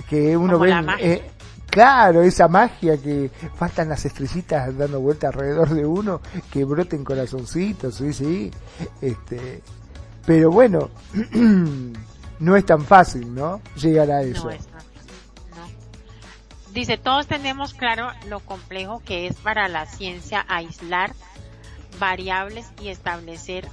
Que 0.09 0.37
uno 0.37 0.57
ve. 0.57 0.71
Eh, 1.01 1.31
claro, 1.69 2.21
esa 2.21 2.47
magia 2.47 2.97
que 2.97 3.31
faltan 3.55 3.89
las 3.89 4.05
estrellitas 4.05 4.77
dando 4.77 4.99
vuelta 4.99 5.27
alrededor 5.27 5.69
de 5.69 5.85
uno, 5.85 6.21
que 6.51 6.63
broten 6.65 7.03
corazoncitos, 7.03 7.95
sí, 7.95 8.13
sí. 8.13 8.51
Este, 9.01 9.61
pero 10.25 10.51
bueno, 10.51 10.89
no 12.39 12.55
es 12.55 12.65
tan 12.65 12.83
fácil, 12.83 13.33
¿no? 13.33 13.61
Llegar 13.75 14.11
a 14.11 14.21
eso. 14.21 14.49
Dice, 16.73 16.97
todos 16.97 17.27
tenemos 17.27 17.73
claro 17.73 18.11
lo 18.27 18.39
complejo 18.41 19.01
que 19.03 19.27
es 19.27 19.35
para 19.37 19.67
la 19.67 19.85
ciencia 19.87 20.45
aislar 20.47 21.13
variables 21.99 22.67
y 22.81 22.89
establecer 22.89 23.67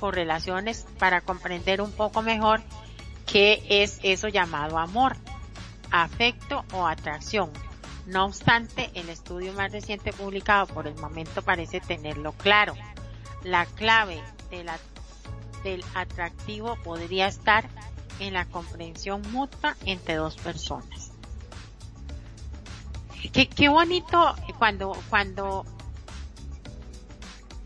correlaciones 0.00 0.84
para 0.98 1.20
comprender 1.20 1.80
un 1.80 1.92
poco 1.92 2.22
mejor 2.22 2.60
qué 3.26 3.62
es 3.68 4.00
eso 4.02 4.28
llamado 4.28 4.78
amor, 4.78 5.16
afecto 5.90 6.64
o 6.72 6.86
atracción. 6.86 7.50
No 8.06 8.26
obstante, 8.26 8.90
el 8.94 9.08
estudio 9.08 9.52
más 9.54 9.72
reciente 9.72 10.12
publicado 10.12 10.66
por 10.66 10.86
el 10.86 10.94
momento 10.96 11.42
parece 11.42 11.80
tenerlo 11.80 12.32
claro. 12.32 12.74
La 13.42 13.66
clave 13.66 14.20
de 14.50 14.64
la, 14.64 14.78
del 15.62 15.84
atractivo 15.94 16.76
podría 16.84 17.26
estar 17.26 17.68
en 18.20 18.34
la 18.34 18.44
comprensión 18.46 19.22
mutua 19.32 19.76
entre 19.86 20.16
dos 20.16 20.36
personas. 20.36 21.12
Qué, 23.32 23.48
qué 23.48 23.68
bonito 23.68 24.36
cuando, 24.58 24.92
cuando 25.08 25.64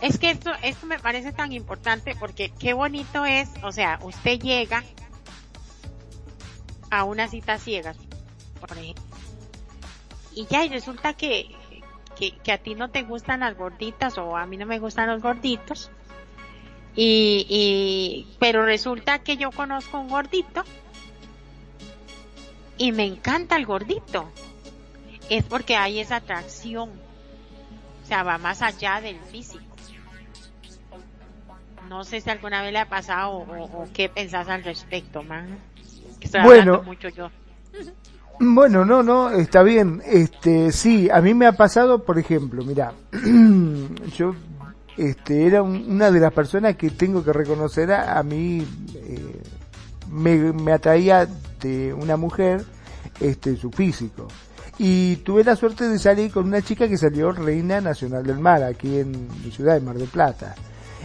es 0.00 0.18
que 0.18 0.30
esto, 0.30 0.52
esto 0.62 0.86
me 0.86 0.98
parece 0.98 1.32
tan 1.32 1.52
importante 1.52 2.14
porque 2.14 2.52
qué 2.58 2.72
bonito 2.72 3.24
es, 3.24 3.48
o 3.64 3.72
sea, 3.72 3.98
usted 4.02 4.38
llega 4.38 4.84
a 6.90 7.04
una 7.04 7.28
cita 7.28 7.58
ciegas, 7.58 7.96
por 8.58 8.76
ejemplo, 8.76 9.04
y 10.34 10.46
ya, 10.46 10.64
y 10.64 10.68
resulta 10.68 11.14
que, 11.14 11.48
que, 12.16 12.32
que, 12.38 12.52
a 12.52 12.58
ti 12.58 12.74
no 12.74 12.90
te 12.90 13.02
gustan 13.02 13.40
las 13.40 13.56
gorditas 13.56 14.18
o 14.18 14.36
a 14.36 14.46
mí 14.46 14.56
no 14.56 14.66
me 14.66 14.78
gustan 14.78 15.08
los 15.08 15.22
gorditos, 15.22 15.90
y, 16.94 17.46
y, 17.48 18.36
pero 18.38 18.64
resulta 18.64 19.20
que 19.20 19.36
yo 19.36 19.50
conozco 19.50 20.00
un 20.00 20.08
gordito 20.08 20.64
y 22.78 22.92
me 22.92 23.04
encanta 23.04 23.56
el 23.56 23.66
gordito. 23.66 24.30
Es 25.28 25.44
porque 25.44 25.76
hay 25.76 25.98
esa 25.98 26.16
atracción. 26.16 26.90
O 28.02 28.06
sea, 28.06 28.22
va 28.22 28.38
más 28.38 28.62
allá 28.62 29.00
del 29.00 29.18
físico. 29.20 29.64
No 31.88 32.04
sé 32.04 32.20
si 32.20 32.30
alguna 32.30 32.62
vez 32.62 32.72
le 32.72 32.78
ha 32.78 32.88
pasado 32.88 33.38
o, 33.38 33.88
qué 33.92 34.08
pensás 34.08 34.48
al 34.48 34.62
respecto, 34.62 35.22
man. 35.22 35.58
bueno, 36.42 36.82
mucho 36.82 37.08
yo. 37.08 37.30
Bueno, 38.40 38.84
no, 38.84 39.02
no, 39.02 39.30
está 39.30 39.62
bien. 39.62 40.00
Este, 40.06 40.70
sí, 40.70 41.08
a 41.10 41.20
mí 41.20 41.34
me 41.34 41.46
ha 41.46 41.52
pasado, 41.52 42.04
por 42.04 42.18
ejemplo, 42.18 42.64
mira, 42.64 42.92
yo 44.16 44.34
este, 44.96 45.46
era 45.46 45.62
una 45.62 46.10
de 46.10 46.20
las 46.20 46.32
personas 46.32 46.76
que 46.76 46.90
tengo 46.90 47.24
que 47.24 47.32
reconocer 47.32 47.92
a, 47.92 48.22
mí 48.22 48.66
eh, 48.94 49.42
me, 50.10 50.52
me, 50.52 50.72
atraía 50.72 51.28
de 51.60 51.92
una 51.92 52.16
mujer 52.16 52.64
este 53.20 53.56
su 53.56 53.70
físico. 53.70 54.28
Y 54.78 55.16
tuve 55.16 55.42
la 55.42 55.56
suerte 55.56 55.88
de 55.88 55.98
salir 55.98 56.30
con 56.30 56.46
una 56.46 56.62
chica 56.62 56.86
que 56.86 56.96
salió 56.96 57.32
reina 57.32 57.80
nacional 57.80 58.24
del 58.24 58.38
mar 58.38 58.62
aquí 58.62 58.98
en 58.98 59.26
mi 59.44 59.50
ciudad 59.50 59.74
de 59.74 59.80
Mar 59.80 59.96
del 59.98 60.06
Plata. 60.06 60.54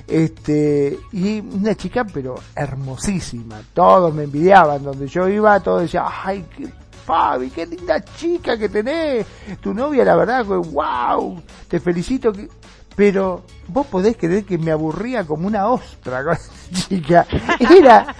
Este 0.07 0.99
y 1.11 1.39
una 1.39 1.73
chica 1.73 2.05
pero 2.05 2.35
hermosísima. 2.55 3.61
Todos 3.73 4.13
me 4.13 4.23
envidiaban 4.23 4.83
donde 4.83 5.07
yo 5.07 5.27
iba 5.27 5.59
todos 5.61 5.83
decían 5.83 6.05
ay 6.23 6.45
qué 6.55 6.67
Fabi, 7.05 7.49
qué 7.49 7.65
linda 7.65 8.01
chica 8.01 8.57
que 8.57 8.69
tenés, 8.69 9.25
tu 9.61 9.73
novia 9.73 10.05
la 10.05 10.15
verdad, 10.15 10.45
wow, 10.45 11.41
te 11.67 11.79
felicito, 11.79 12.31
pero 12.95 13.43
vos 13.67 13.87
podés 13.87 14.15
creer 14.17 14.45
que 14.45 14.57
me 14.57 14.71
aburría 14.71 15.25
como 15.25 15.47
una 15.47 15.67
ostra 15.67 16.23
con 16.23 16.33
esa 16.33 16.51
chica. 16.87 17.25
Era 17.59 18.15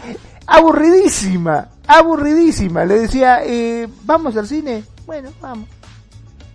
aburridísima, 0.48 1.70
aburridísima. 1.88 2.86
Le 2.86 3.00
decía, 3.00 3.44
eh, 3.44 3.88
¿vamos 4.04 4.36
al 4.36 4.48
cine? 4.48 4.84
Bueno, 5.06 5.30
vamos. 5.42 5.68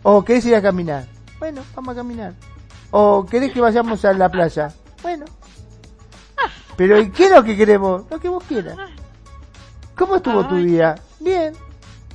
¿O 0.02 0.24
querés 0.24 0.44
ir 0.46 0.54
a 0.54 0.62
caminar? 0.62 1.06
Bueno, 1.38 1.62
vamos 1.74 1.92
a 1.92 1.96
caminar. 1.96 2.34
¿O 2.90 3.26
querés 3.26 3.52
que 3.52 3.60
vayamos 3.60 4.04
a 4.04 4.12
la 4.12 4.28
playa? 4.28 4.72
Bueno. 5.02 5.24
Pero 6.76 6.96
¿qué 7.12 7.24
es 7.26 7.30
lo 7.30 7.42
que 7.42 7.56
queremos? 7.56 8.04
Lo 8.10 8.20
que 8.20 8.28
vos 8.28 8.42
quieras. 8.44 8.76
¿Cómo 9.96 10.16
estuvo 10.16 10.46
tu 10.46 10.56
día? 10.56 10.94
Bien. 11.18 11.52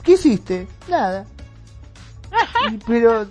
¿Qué 0.03 0.13
hiciste? 0.13 0.67
Nada. 0.89 1.25
pero 2.85 3.25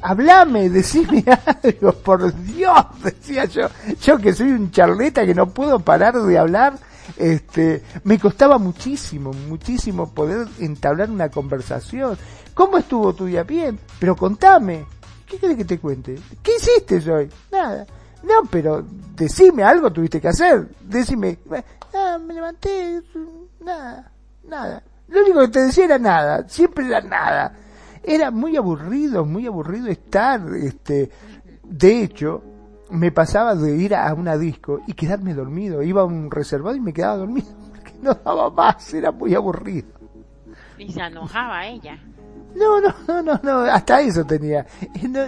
hablame, 0.00 0.70
decime 0.70 1.24
algo, 1.62 1.92
por 1.92 2.34
Dios, 2.42 2.86
decía 3.02 3.44
yo, 3.44 3.68
yo 4.00 4.18
que 4.18 4.32
soy 4.32 4.50
un 4.50 4.70
charleta 4.70 5.26
que 5.26 5.34
no 5.34 5.50
puedo 5.50 5.80
parar 5.80 6.14
de 6.14 6.38
hablar, 6.38 6.78
este, 7.16 7.82
me 8.04 8.18
costaba 8.18 8.58
muchísimo, 8.58 9.32
muchísimo 9.32 10.10
poder 10.12 10.48
entablar 10.58 11.10
una 11.10 11.28
conversación. 11.28 12.16
¿Cómo 12.54 12.78
estuvo 12.78 13.14
tu 13.14 13.26
día? 13.26 13.42
Bien, 13.42 13.78
pero 13.98 14.16
contame, 14.16 14.86
¿qué 15.26 15.38
querés 15.38 15.56
que 15.56 15.64
te 15.64 15.78
cuente? 15.78 16.18
¿Qué 16.42 16.52
hiciste 16.56 17.10
hoy? 17.10 17.28
Nada. 17.52 17.86
No, 18.22 18.44
pero 18.50 18.84
decime 19.16 19.62
algo 19.62 19.90
tuviste 19.92 20.20
que 20.20 20.28
hacer. 20.28 20.68
Decime, 20.82 21.38
ah, 21.94 22.18
me 22.18 22.34
levanté, 22.34 23.02
nada, 23.60 24.10
nada. 24.46 24.82
Lo 25.10 25.22
único 25.22 25.40
que 25.40 25.48
te 25.48 25.60
decía 25.60 25.84
era 25.84 25.98
nada, 25.98 26.48
siempre 26.48 26.86
era 26.86 27.00
nada. 27.00 27.52
Era 28.02 28.30
muy 28.30 28.56
aburrido, 28.56 29.24
muy 29.24 29.46
aburrido 29.46 29.88
estar, 29.88 30.40
este, 30.54 31.10
de 31.62 32.02
hecho, 32.02 32.42
me 32.90 33.12
pasaba 33.12 33.54
de 33.54 33.76
ir 33.76 33.94
a 33.94 34.12
una 34.14 34.36
disco 34.36 34.80
y 34.86 34.94
quedarme 34.94 35.34
dormido. 35.34 35.82
Iba 35.82 36.02
a 36.02 36.04
un 36.04 36.30
reservado 36.30 36.76
y 36.76 36.80
me 36.80 36.92
quedaba 36.92 37.18
dormido 37.18 37.48
porque 37.70 37.92
no 38.02 38.14
daba 38.14 38.50
más, 38.50 38.92
era 38.94 39.12
muy 39.12 39.34
aburrido. 39.34 39.88
Y 40.78 40.90
se 40.90 41.00
enojaba 41.00 41.66
ella. 41.66 41.98
No, 42.54 42.80
no, 42.80 42.92
no, 43.06 43.22
no, 43.22 43.40
no, 43.42 43.58
hasta 43.60 44.00
eso 44.00 44.24
tenía. 44.24 44.66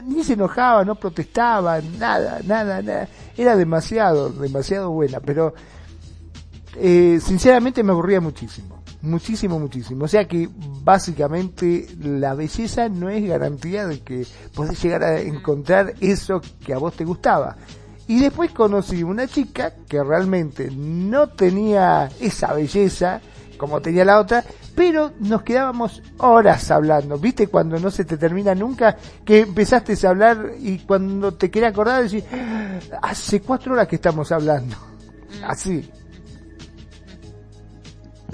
ni 0.05 0.25
se 0.25 0.33
enojaba, 0.33 0.85
no 0.85 0.97
protestaba, 0.97 1.81
nada, 1.99 2.41
nada, 2.45 2.83
nada. 2.83 3.09
Era 3.37 3.55
demasiado, 3.55 4.31
demasiado 4.31 4.91
buena, 4.91 5.21
pero 5.21 5.55
eh, 6.77 7.21
sinceramente 7.23 7.83
me 7.83 7.93
aburría 7.93 8.21
muchísimo. 8.21 8.82
Muchísimo, 9.03 9.59
muchísimo. 9.59 10.05
O 10.05 10.09
sea 10.09 10.27
que 10.27 10.49
básicamente 10.83 11.89
la 12.01 12.35
belleza 12.35 12.89
no 12.89 13.09
es 13.09 13.27
garantía 13.27 13.87
de 13.87 14.01
que 14.01 14.27
podés 14.55 14.81
llegar 14.83 15.03
a 15.03 15.21
encontrar 15.21 15.95
eso 16.01 16.41
que 16.65 16.73
a 16.73 16.79
vos 16.79 16.95
te 16.95 17.05
gustaba. 17.05 17.57
Y 18.07 18.21
después 18.21 18.53
conocí 18.53 19.03
una 19.03 19.27
chica 19.27 19.75
que 19.89 20.03
realmente 20.03 20.71
no 20.71 21.29
tenía 21.29 22.09
esa 22.21 22.53
belleza 22.53 23.21
como 23.63 23.81
tenía 23.81 24.05
la 24.05 24.19
otra, 24.19 24.43
pero 24.75 25.13
nos 25.21 25.43
quedábamos 25.43 26.03
horas 26.19 26.69
hablando. 26.73 27.17
¿Viste 27.17 27.47
cuando 27.47 27.79
no 27.79 27.93
se 27.93 28.05
te 28.05 28.17
termina 28.17 28.57
nunca? 28.57 28.97
Que 29.25 29.41
empezaste 29.41 29.97
a 30.05 30.11
hablar 30.11 30.55
y 30.59 30.81
cuando 30.81 31.35
te 31.35 31.49
quería 31.49 31.69
acordar 31.69 32.03
decís, 32.03 32.25
ah, 32.33 32.81
hace 33.03 33.41
cuatro 33.41 33.75
horas 33.75 33.87
que 33.87 33.97
estamos 33.97 34.33
hablando. 34.33 34.77
Mm. 34.77 35.45
Así. 35.45 35.89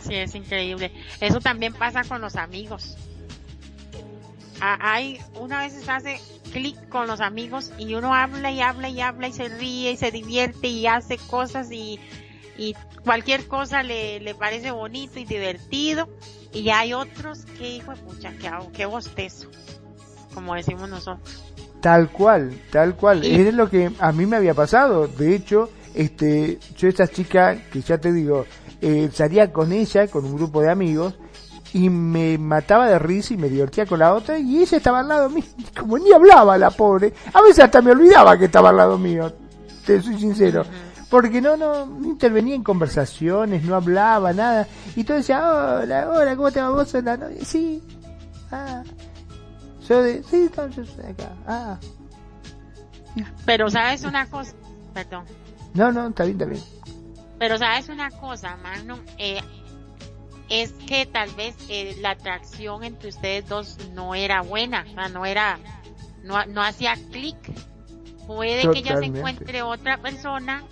Sí, 0.02 0.14
es 0.14 0.34
increíble. 0.34 0.92
Eso 1.20 1.40
también 1.40 1.72
pasa 1.72 2.04
con 2.04 2.20
los 2.20 2.36
amigos. 2.36 2.96
Ah, 4.60 4.78
hay, 4.80 5.20
una 5.34 5.60
vez 5.60 5.74
se 5.74 5.90
hace 5.90 6.20
clic 6.52 6.88
con 6.88 7.06
los 7.06 7.20
amigos 7.20 7.72
y 7.78 7.94
uno 7.94 8.14
habla 8.14 8.50
y 8.50 8.60
habla 8.60 8.88
y 8.88 9.00
habla 9.00 9.28
y 9.28 9.32
se 9.32 9.48
ríe 9.48 9.92
y 9.92 9.96
se 9.96 10.10
divierte 10.10 10.66
y 10.66 10.86
hace 10.86 11.16
cosas 11.16 11.70
y, 11.70 12.00
y 12.56 12.74
cualquier 13.04 13.46
cosa 13.46 13.82
le, 13.82 14.18
le 14.20 14.34
parece 14.34 14.70
bonito 14.70 15.18
y 15.18 15.24
divertido. 15.24 16.08
Y 16.52 16.70
hay 16.70 16.92
otros 16.92 17.44
que, 17.58 17.76
hijo 17.76 17.92
de 17.92 17.98
pucha, 17.98 18.32
que 18.32 18.50
qué 18.72 18.86
bostezo, 18.86 19.48
como 20.34 20.54
decimos 20.54 20.88
nosotros. 20.88 21.44
Tal 21.80 22.10
cual, 22.10 22.58
tal 22.70 22.96
cual. 22.96 23.24
Es 23.24 23.54
lo 23.54 23.70
que 23.70 23.90
a 24.00 24.12
mí 24.12 24.26
me 24.26 24.36
había 24.36 24.54
pasado. 24.54 25.06
De 25.06 25.34
hecho, 25.36 25.70
este, 25.94 26.58
yo 26.76 26.88
esta 26.88 27.06
chica, 27.06 27.56
que 27.70 27.80
ya 27.82 27.98
te 27.98 28.12
digo, 28.12 28.46
eh, 28.80 29.10
salía 29.12 29.52
con 29.52 29.72
ella, 29.72 30.06
con 30.08 30.24
un 30.24 30.36
grupo 30.36 30.60
de 30.60 30.70
amigos, 30.70 31.14
y 31.72 31.90
me 31.90 32.38
mataba 32.38 32.86
de 32.86 32.98
risa 32.98 33.34
y 33.34 33.36
me 33.36 33.48
divertía 33.48 33.86
con 33.86 33.98
la 33.98 34.14
otra, 34.14 34.38
y 34.38 34.58
ella 34.58 34.76
estaba 34.76 35.00
al 35.00 35.08
lado 35.08 35.30
mío, 35.30 35.44
como 35.78 35.98
ni 35.98 36.12
hablaba 36.12 36.56
la 36.58 36.70
pobre. 36.70 37.12
A 37.32 37.42
veces 37.42 37.64
hasta 37.64 37.82
me 37.82 37.92
olvidaba 37.92 38.38
que 38.38 38.46
estaba 38.46 38.70
al 38.70 38.76
lado 38.76 38.98
mío, 38.98 39.32
te 39.84 40.00
soy 40.00 40.18
sincero. 40.18 40.64
Porque 41.10 41.40
no, 41.40 41.56
no, 41.56 41.86
intervenía 42.04 42.54
en 42.54 42.62
conversaciones, 42.62 43.64
no 43.64 43.74
hablaba, 43.74 44.34
nada. 44.34 44.68
Y 44.94 45.04
todo 45.04 45.16
decía, 45.16 45.40
hola, 45.40 46.10
hola, 46.10 46.36
¿cómo 46.36 46.50
te 46.52 46.60
va 46.60 46.68
vos? 46.68 46.92
La 46.92 47.16
novia? 47.16 47.38
Sí, 47.42 47.82
ah. 48.50 48.82
Yo 49.88 50.02
de, 50.02 50.22
sí, 50.22 50.42
entonces 50.42 50.86
acá, 50.98 51.32
ah. 51.46 51.78
Pero 53.46 53.70
sabes 53.70 54.04
una 54.04 54.26
cosa, 54.26 54.52
perdón. 54.92 55.24
No, 55.72 55.90
no, 55.90 56.08
está 56.08 56.24
bien, 56.24 56.38
está 56.38 56.44
bien. 56.50 56.77
Pero 57.38 57.58
sabes 57.58 57.88
una 57.88 58.10
cosa, 58.10 58.56
mano, 58.56 58.98
eh, 59.16 59.40
es 60.48 60.72
que 60.72 61.06
tal 61.06 61.30
vez 61.34 61.56
eh, 61.68 61.96
la 62.00 62.10
atracción 62.10 62.82
entre 62.84 63.10
ustedes 63.10 63.48
dos 63.48 63.78
no 63.92 64.14
era 64.14 64.40
buena, 64.40 64.84
o 64.88 64.94
sea, 64.94 65.08
no 65.08 65.24
era, 65.26 65.58
no, 66.24 66.44
no 66.46 66.62
hacía 66.62 66.94
clic. 67.10 67.36
Puede 68.26 68.70
que 68.70 68.80
ella 68.80 68.98
se 68.98 69.06
encuentre 69.06 69.62
otra 69.62 69.98
persona 69.98 70.64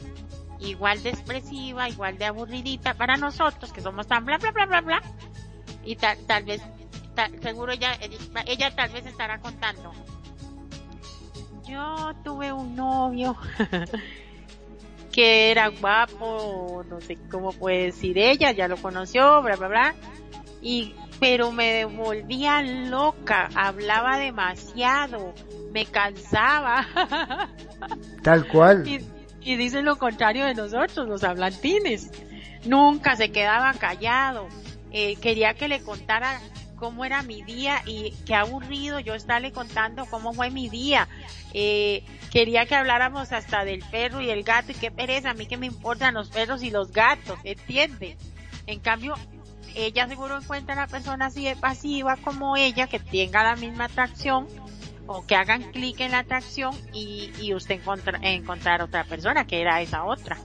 igual 0.59 1.03
de 1.03 1.11
expresiva, 1.11 1.89
igual 1.89 2.19
de 2.19 2.27
aburridita 2.27 2.95
para 2.95 3.17
nosotros 3.17 3.73
que 3.73 3.81
somos 3.81 4.07
tan 4.07 4.25
bla 4.25 4.39
bla 4.39 4.51
bla 4.51 4.67
bla 4.67 4.81
bla 4.81 5.03
y 5.85 5.97
tal, 5.97 6.19
tal 6.27 6.45
vez, 6.45 6.61
seguro 7.43 7.73
ella, 7.73 7.97
ella 8.47 8.75
tal 8.75 8.91
vez 8.91 9.07
estará 9.07 9.41
contando. 9.41 9.93
Yo 11.67 12.13
tuve 12.25 12.53
un 12.53 12.77
novio 12.77 13.37
que 15.17 15.51
era 15.51 15.69
guapo, 15.69 16.85
no 16.91 17.01
sé 17.01 17.17
cómo 17.31 17.51
puede 17.51 17.85
decir 17.85 18.19
ella, 18.19 18.53
ya 18.53 18.69
lo 18.69 18.77
conoció, 18.77 19.41
bla, 19.41 19.57
bla, 19.57 19.69
bla. 19.69 19.95
Y, 20.61 20.95
pero 21.19 21.53
me 21.53 21.87
volvía 21.87 22.61
loca, 22.61 23.49
hablaba 23.55 24.19
demasiado, 24.19 25.33
me 25.73 25.87
cansaba. 25.87 26.87
Tal 28.23 28.47
cual. 28.47 28.87
Y, 28.87 29.01
y 29.41 29.57
dicen 29.57 29.87
lo 29.87 29.97
contrario 29.97 30.45
de 30.45 30.53
nosotros, 30.53 31.09
los 31.09 31.25
hablantines. 31.25 32.11
Nunca 32.67 33.17
se 33.17 33.33
quedaba 33.33 33.73
callado. 33.73 34.49
Eh, 34.93 35.17
quería 35.17 35.55
que 35.55 35.69
le 35.69 35.81
contara 35.81 36.43
cómo 36.77 37.05
era 37.05 37.23
mi 37.23 37.43
día 37.43 37.83
y 37.87 38.13
qué 38.25 38.35
aburrido 38.35 39.01
yo 39.01 39.15
estarle 39.15 39.53
contando 39.53 40.07
cómo 40.07 40.33
fue 40.33 40.51
mi 40.51 40.69
día. 40.69 41.09
Eh, 41.53 42.05
quería 42.31 42.67
que 42.67 42.75
habláramos 42.75 43.33
hasta 43.33 43.65
del 43.65 43.83
perro 43.91 44.21
y 44.21 44.31
el 44.31 44.45
gato 44.45 44.73
y 44.73 44.75
qué 44.75 44.91
pereza, 44.91 45.31
a 45.31 45.35
mí 45.35 45.47
que 45.47 45.57
me 45.57 45.67
importan 45.67 46.15
los 46.15 46.29
perros 46.29 46.63
y 46.63 46.71
los 46.71 46.93
gatos, 46.93 47.39
¿entiende? 47.45 48.17
En 48.67 48.81
cambio, 48.81 49.15
ella 49.75 50.09
seguro 50.09 50.37
encuentra 50.37 50.75
una 50.75 50.87
persona 50.87 51.27
así 51.27 51.45
de 51.45 51.57
pasiva 51.57 52.17
como 52.17 52.57
ella 52.57 52.87
que 52.87 52.99
tenga 52.99 53.43
la 53.43 53.57
misma 53.57 53.85
atracción 53.85 54.47
o 55.07 55.25
que 55.25 55.37
hagan 55.37 55.71
clic 55.73 56.01
en 56.01 56.13
la 56.13 56.21
atracción 56.21 56.75
y, 56.93 57.31
y 57.41 57.55
usted 57.55 57.77
encontra, 57.77 58.19
encontrar 58.23 58.83
otra 58.83 59.05
persona 59.05 59.47
que 59.47 59.61
era 59.61 59.81
esa 59.81 60.05
otra. 60.05 60.39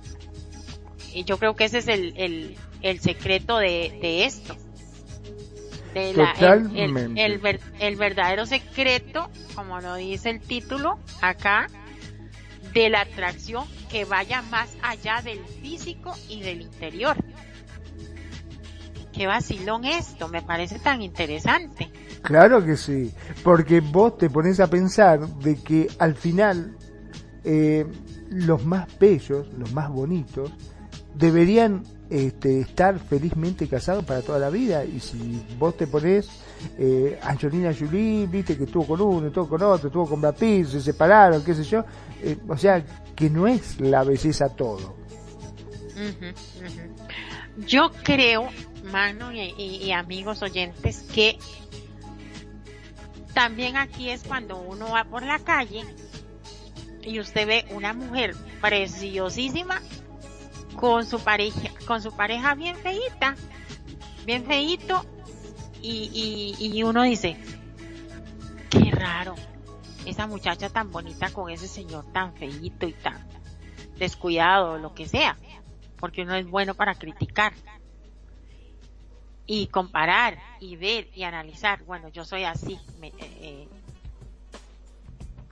Y 1.14 1.24
yo 1.26 1.38
creo 1.38 1.56
que 1.56 1.66
ese 1.66 1.80
es 1.80 1.88
el, 1.88 2.14
el, 2.16 2.58
el 2.82 3.00
secreto 3.00 3.58
de, 3.58 3.98
de 4.02 4.26
esto 4.26 4.56
el, 5.94 7.42
el, 7.80 7.96
verdadero 7.96 8.46
secreto, 8.46 9.30
como 9.56 9.80
lo 9.82 9.96
dice 9.96 10.30
el 10.30 10.40
título 10.40 11.00
acá, 11.22 11.68
de 12.74 12.90
la 12.90 13.02
atracción 13.02 13.66
que 13.90 14.06
vaya 14.06 14.42
más 14.44 14.70
allá 14.82 15.22
del 15.22 15.40
físico 15.62 16.14
y 16.30 16.42
del 16.42 16.62
interior. 16.62 17.18
Qué 19.12 19.28
vacilón 19.28 19.84
esto, 19.84 20.30
me 20.30 20.42
parece 20.42 20.80
tan 20.80 21.02
interesante. 21.02 21.92
Claro 22.22 22.64
que 22.66 22.78
sí, 22.78 23.14
porque 23.44 23.82
vos 23.82 24.18
te 24.18 24.30
pones 24.30 24.60
a 24.60 24.68
pensar 24.68 25.20
de 25.20 25.62
que 25.62 25.88
al 26.00 26.16
final 26.16 26.78
eh, 27.44 27.86
los 28.30 28.64
más 28.66 28.88
bellos, 29.00 29.48
los 29.58 29.74
más 29.74 29.90
bonitos, 29.90 30.52
deberían 31.16 31.84
este, 32.12 32.60
estar 32.60 33.00
felizmente 33.00 33.70
casado 33.70 34.04
para 34.04 34.22
toda 34.22 34.38
la 34.38 34.50
vida. 34.50 34.84
Y 34.84 35.00
si 35.00 35.42
vos 35.58 35.78
te 35.78 35.88
pones 35.88 36.30
eh, 36.78 37.18
Angelina 37.24 37.74
Jolie, 37.74 38.28
viste 38.28 38.58
que 38.58 38.66
estuvo 38.66 38.86
con 38.86 39.02
uno, 39.02 39.28
estuvo 39.28 39.48
con 39.48 39.64
otro, 39.64 39.88
estuvo 39.88 40.06
con 40.06 40.20
Brad 40.20 40.36
se 40.36 40.82
separaron, 40.82 41.42
qué 41.42 41.56
sé 41.56 41.64
yo. 41.64 41.86
Eh, 42.22 42.38
o 42.50 42.58
sea, 42.58 42.84
que 43.16 43.30
no 43.30 43.48
es 43.48 43.80
la 43.80 44.04
belleza 44.04 44.50
todo. 44.50 44.98
Yo 47.66 47.92
creo, 48.04 48.50
mano 48.92 49.32
y, 49.32 49.92
amigos 49.94 50.42
oyentes, 50.42 51.06
que 51.14 51.38
también 53.34 53.78
aquí 53.78 54.10
es 54.10 54.24
cuando 54.24 54.60
uno 54.60 54.92
va 54.92 55.06
por 55.06 55.24
la 55.24 55.40
calle 55.40 55.84
y 57.04 57.22
usted 57.22 57.48
ve 57.48 57.66
una 57.72 57.94
mujer 57.94 58.36
preciosísima 58.60 59.82
con 60.76 61.06
su 61.06 61.20
pareja, 61.20 61.70
con 61.86 62.02
su 62.02 62.12
pareja 62.16 62.56
bien 62.56 62.76
feita, 62.76 63.36
bien 64.26 64.46
feito, 64.46 65.06
y, 65.82 66.56
y, 66.60 66.78
y 66.78 66.84
uno 66.84 67.04
dice, 67.04 67.38
qué 68.70 68.92
raro, 68.92 69.36
esa 70.06 70.28
muchacha 70.28 70.70
tan 70.70 70.92
bonita 70.92 71.32
con 71.32 71.50
ese 71.50 71.68
señor 71.68 72.06
tan 72.12 72.34
feito 72.34 72.88
y 72.88 72.94
tan 72.94 73.18
descuidado, 73.98 74.78
lo 74.78 74.94
que 74.94 75.08
sea, 75.08 75.38
porque 76.00 76.24
uno 76.24 76.36
es 76.36 76.48
bueno 76.48 76.74
para 76.74 76.96
criticar 76.96 77.54
y 79.46 79.68
comparar 79.68 80.40
y 80.60 80.76
ver 80.76 81.10
y 81.14 81.24
analizar. 81.24 81.84
Bueno, 81.84 82.08
yo 82.10 82.26
soy 82.26 82.44
así. 82.44 82.80
Me, 83.00 83.08
eh, 83.08 83.14
eh 83.20 83.68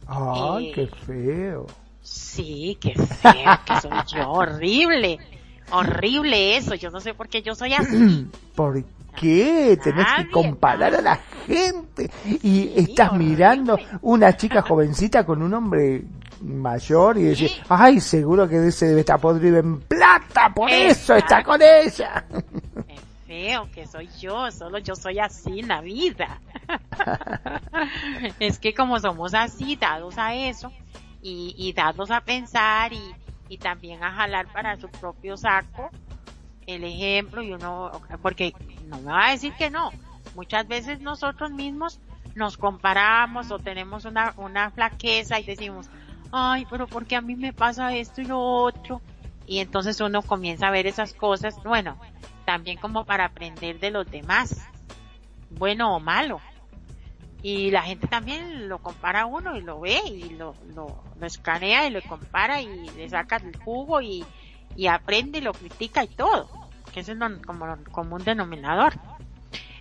Ay, 0.07 0.71
qué 0.71 0.87
feo. 0.87 1.67
Sí, 2.09 2.75
qué 2.81 2.95
feo 2.95 3.59
que 3.65 3.81
soy 3.81 3.91
yo, 4.07 4.31
horrible. 4.31 5.19
Horrible 5.71 6.57
eso, 6.57 6.73
yo 6.73 6.89
no 6.89 6.99
sé 6.99 7.13
por 7.13 7.29
qué 7.29 7.43
yo 7.43 7.53
soy 7.53 7.73
así. 7.73 8.27
¿Por 8.55 8.83
qué? 9.15 9.77
Tenés 9.83 10.07
que 10.17 10.31
comparar 10.31 10.95
a 10.95 11.01
la 11.01 11.19
gente 11.45 12.09
y 12.41 12.71
estás 12.79 13.13
mirando 13.13 13.77
una 14.01 14.35
chica 14.35 14.63
jovencita 14.63 15.23
con 15.23 15.43
un 15.43 15.53
hombre 15.53 16.03
mayor 16.41 17.19
y 17.19 17.25
decís, 17.25 17.61
ay, 17.69 17.99
seguro 17.99 18.49
que 18.49 18.71
se 18.71 18.87
debe 18.87 19.01
estar 19.01 19.19
podrido 19.19 19.59
en 19.59 19.81
plata, 19.81 20.51
por 20.51 20.71
eso 20.71 21.13
está 21.15 21.43
con 21.43 21.61
ella. 21.61 22.25
Es 22.87 23.01
feo 23.27 23.69
que 23.71 23.85
soy 23.85 24.09
yo, 24.19 24.49
solo 24.49 24.79
yo 24.79 24.95
soy 24.95 25.19
así 25.19 25.59
en 25.59 25.67
la 25.67 25.81
vida. 25.81 26.41
es 28.39 28.57
que 28.57 28.73
como 28.73 28.99
somos 28.99 29.35
así, 29.35 29.75
dados 29.75 30.17
a 30.17 30.33
eso, 30.33 30.71
y, 31.21 31.55
y 31.57 31.73
dados 31.73 32.11
a 32.11 32.21
pensar 32.21 32.93
y, 32.93 33.15
y 33.49 33.57
también 33.57 34.03
a 34.03 34.11
jalar 34.11 34.51
para 34.51 34.77
su 34.77 34.89
propio 34.89 35.37
saco 35.37 35.89
el 36.75 36.83
ejemplo 36.83 37.41
y 37.41 37.51
uno, 37.51 37.91
porque 38.21 38.53
no 38.87 38.99
me 38.99 39.11
va 39.11 39.27
a 39.27 39.31
decir 39.31 39.53
que 39.53 39.69
no, 39.69 39.91
muchas 40.35 40.67
veces 40.67 41.01
nosotros 41.01 41.51
mismos 41.51 41.99
nos 42.35 42.57
comparamos 42.57 43.51
o 43.51 43.59
tenemos 43.59 44.05
una, 44.05 44.33
una 44.37 44.69
flaqueza 44.69 45.39
y 45.39 45.43
decimos, 45.43 45.89
ay, 46.31 46.67
pero 46.69 46.87
porque 46.87 47.15
a 47.15 47.21
mí 47.21 47.35
me 47.35 47.53
pasa 47.53 47.95
esto 47.95 48.21
y 48.21 48.25
lo 48.25 48.39
otro, 48.39 49.01
y 49.47 49.59
entonces 49.59 49.99
uno 49.99 50.21
comienza 50.21 50.67
a 50.67 50.71
ver 50.71 50.85
esas 50.85 51.13
cosas, 51.13 51.55
bueno, 51.63 51.97
también 52.45 52.77
como 52.77 53.03
para 53.03 53.25
aprender 53.25 53.79
de 53.79 53.89
los 53.89 54.09
demás, 54.09 54.67
bueno 55.49 55.95
o 55.95 55.99
malo. 55.99 56.39
Y 57.41 57.71
la 57.71 57.83
gente 57.83 58.07
también 58.07 58.67
lo 58.67 58.79
compara 58.79 59.25
uno 59.25 59.55
y 59.55 59.61
lo 59.61 59.79
ve 59.79 60.01
y 60.05 60.31
lo, 60.31 60.55
lo, 60.75 61.01
lo 61.17 61.25
escanea 61.25 61.87
y 61.87 61.91
lo 61.91 62.01
compara 62.01 62.61
y 62.61 62.89
le 62.89 63.09
saca 63.09 63.37
el 63.37 63.57
jugo 63.57 64.01
y, 64.01 64.25
y 64.75 64.87
aprende 64.87 65.37
y 65.37 65.41
lo 65.41 65.53
critica 65.53 66.03
y 66.03 66.07
todo, 66.07 66.49
que 66.93 66.99
es 66.99 67.11
como 67.91 68.15
un 68.15 68.23
denominador. 68.23 68.93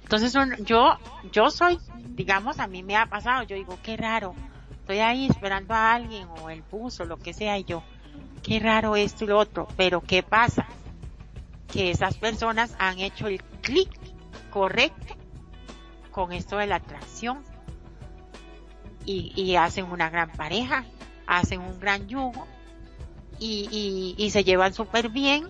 Entonces 0.03 0.33
yo, 0.61 0.97
yo 1.33 1.51
soy, 1.51 1.79
digamos, 2.15 2.61
a 2.61 2.69
mí 2.69 2.83
me 2.83 2.97
ha 2.97 3.07
pasado, 3.07 3.43
yo 3.43 3.57
digo, 3.57 3.79
qué 3.83 3.97
raro, 3.97 4.35
estoy 4.71 5.01
ahí 5.01 5.27
esperando 5.27 5.75
a 5.75 5.93
alguien 5.93 6.29
o 6.41 6.49
el 6.51 6.63
bus 6.63 7.01
o 7.01 7.05
lo 7.05 7.19
que 7.19 7.35
sea 7.35 7.59
y 7.59 7.65
yo, 7.65 7.83
qué 8.43 8.61
raro 8.61 8.97
esto 8.97 9.25
y 9.25 9.27
lo 9.27 9.39
otro, 9.39 9.67
pero 9.77 10.01
¿qué 10.01 10.23
pasa? 10.23 10.65
Que 11.71 11.91
esas 11.91 12.17
personas 12.17 12.75
han 12.79 13.01
hecho 13.01 13.27
el 13.27 13.43
clic 13.61 13.91
correcto 14.51 15.18
con 16.19 16.33
esto 16.33 16.57
de 16.57 16.66
la 16.66 16.75
atracción 16.75 17.45
y, 19.05 19.33
y 19.37 19.55
hacen 19.55 19.85
una 19.85 20.11
gran 20.11 20.33
pareja, 20.33 20.85
hacen 21.29 21.61
un 21.61 21.79
gran 21.79 22.09
yugo 22.09 22.45
y, 23.39 24.16
y, 24.19 24.25
y 24.25 24.31
se 24.31 24.43
llevan 24.43 24.75
súper 24.75 25.11
bien 25.11 25.49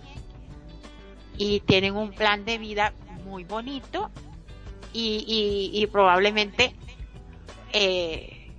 y 1.39 1.61
tienen 1.61 1.95
un 1.95 2.11
plan 2.11 2.45
de 2.45 2.59
vida 2.59 2.93
muy 3.25 3.45
bonito 3.45 4.11
y, 4.93 5.71
y, 5.73 5.87
probablemente 5.87 6.75
eh, 7.73 8.51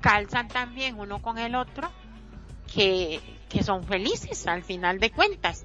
calzan 0.00 0.48
también 0.48 0.98
uno 0.98 1.20
con 1.20 1.36
el 1.36 1.54
otro 1.54 1.90
que, 2.74 3.20
que 3.50 3.62
son 3.62 3.84
felices 3.84 4.46
al 4.46 4.62
final 4.62 4.98
de 5.00 5.10
cuentas. 5.10 5.64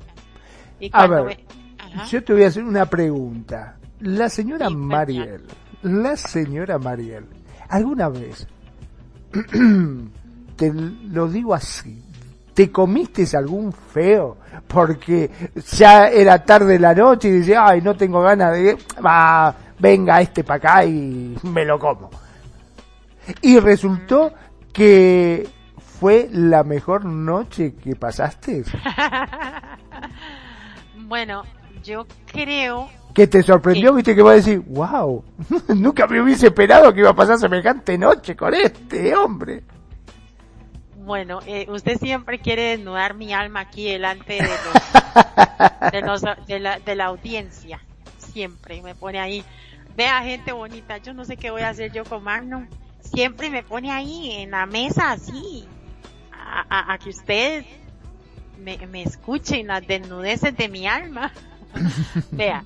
Y 0.81 0.89
a 0.91 1.07
ver, 1.07 1.45
yo 2.09 2.23
te 2.25 2.33
voy 2.33 2.43
a 2.43 2.47
hacer 2.47 2.65
una 2.65 2.85
pregunta. 2.87 3.78
La 4.01 4.29
señora 4.29 4.69
Mariel, 4.69 5.41
la 5.81 6.15
señora 6.15 6.79
Mariel, 6.79 7.25
¿alguna 7.67 8.07
vez, 8.07 8.47
te 10.55 10.73
lo 10.73 11.27
digo 11.27 11.53
así, 11.53 12.01
te 12.53 12.71
comiste 12.71 13.25
algún 13.35 13.73
feo 13.73 14.37
porque 14.67 15.29
ya 15.73 16.07
era 16.07 16.43
tarde 16.45 16.73
de 16.73 16.79
la 16.79 16.93
noche 16.95 17.27
y 17.27 17.31
dices, 17.39 17.57
ay, 17.59 17.81
no 17.81 17.95
tengo 17.95 18.21
ganas 18.21 18.53
de, 18.53 18.77
va, 19.05 19.53
venga 19.77 20.21
este 20.21 20.43
para 20.45 20.57
acá 20.57 20.85
y 20.85 21.37
me 21.43 21.65
lo 21.65 21.77
como. 21.77 22.09
Y 23.41 23.59
resultó 23.59 24.33
que 24.71 25.47
fue 25.99 26.29
la 26.31 26.63
mejor 26.63 27.03
noche 27.03 27.75
que 27.75 27.97
pasaste. 27.97 28.63
bueno, 31.07 31.43
yo 31.83 32.05
creo 32.27 32.89
que 33.19 33.27
te 33.27 33.43
sorprendió, 33.43 33.93
viste 33.93 34.15
que 34.15 34.21
va 34.21 34.31
a 34.31 34.35
decir, 34.35 34.61
wow, 34.65 35.21
nunca 35.75 36.07
me 36.07 36.21
hubiese 36.21 36.47
esperado 36.47 36.93
que 36.93 37.01
iba 37.01 37.09
a 37.09 37.13
pasar 37.13 37.37
semejante 37.37 37.97
noche 37.97 38.33
con 38.33 38.53
este 38.53 39.13
hombre. 39.13 39.61
Bueno, 40.95 41.41
eh, 41.45 41.65
usted 41.69 41.97
siempre 41.97 42.39
quiere 42.39 42.77
desnudar 42.77 43.15
mi 43.15 43.33
alma 43.33 43.59
aquí 43.59 43.91
delante 43.91 44.35
de, 44.35 46.01
los, 46.01 46.21
de, 46.47 46.59
la, 46.61 46.79
de 46.79 46.95
la 46.95 47.05
audiencia. 47.07 47.81
Siempre 48.19 48.81
me 48.81 48.95
pone 48.95 49.19
ahí. 49.19 49.43
Vea 49.97 50.21
gente 50.21 50.53
bonita, 50.53 50.99
yo 50.99 51.13
no 51.13 51.25
sé 51.25 51.35
qué 51.35 51.51
voy 51.51 51.63
a 51.63 51.69
hacer 51.69 51.91
yo 51.91 52.05
con 52.05 52.23
Magnum. 52.23 52.67
Siempre 53.01 53.49
me 53.49 53.63
pone 53.63 53.91
ahí 53.91 54.31
en 54.31 54.51
la 54.51 54.65
mesa 54.65 55.11
así. 55.11 55.67
A, 56.31 56.93
a, 56.93 56.97
que 56.97 57.09
usted 57.09 57.65
me, 58.57 58.77
me 58.87 59.03
escuchen 59.03 59.67
las 59.67 59.85
desnudeces 59.85 60.55
de 60.55 60.69
mi 60.69 60.87
alma. 60.87 61.33
Vea, 62.31 62.63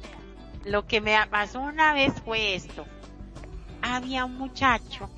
lo 0.66 0.86
que 0.88 1.02
me 1.02 1.16
pasó 1.30 1.60
una 1.62 1.94
vez 1.94 2.14
fue 2.24 2.56
esto. 2.56 2.86
Había 3.82 4.26
un 4.26 4.38
muchacho 4.38 5.10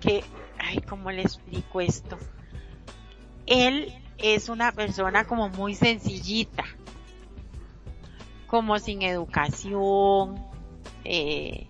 que, 0.00 0.24
ay, 0.58 0.80
¿cómo 0.80 1.10
le 1.10 1.22
explico 1.22 1.80
esto? 1.80 2.18
Él 3.46 3.92
es 4.18 4.48
una 4.48 4.72
persona 4.72 5.24
como 5.24 5.48
muy 5.50 5.74
sencillita, 5.74 6.64
como 8.46 8.78
sin 8.78 9.02
educación, 9.02 10.36
eh, 11.04 11.66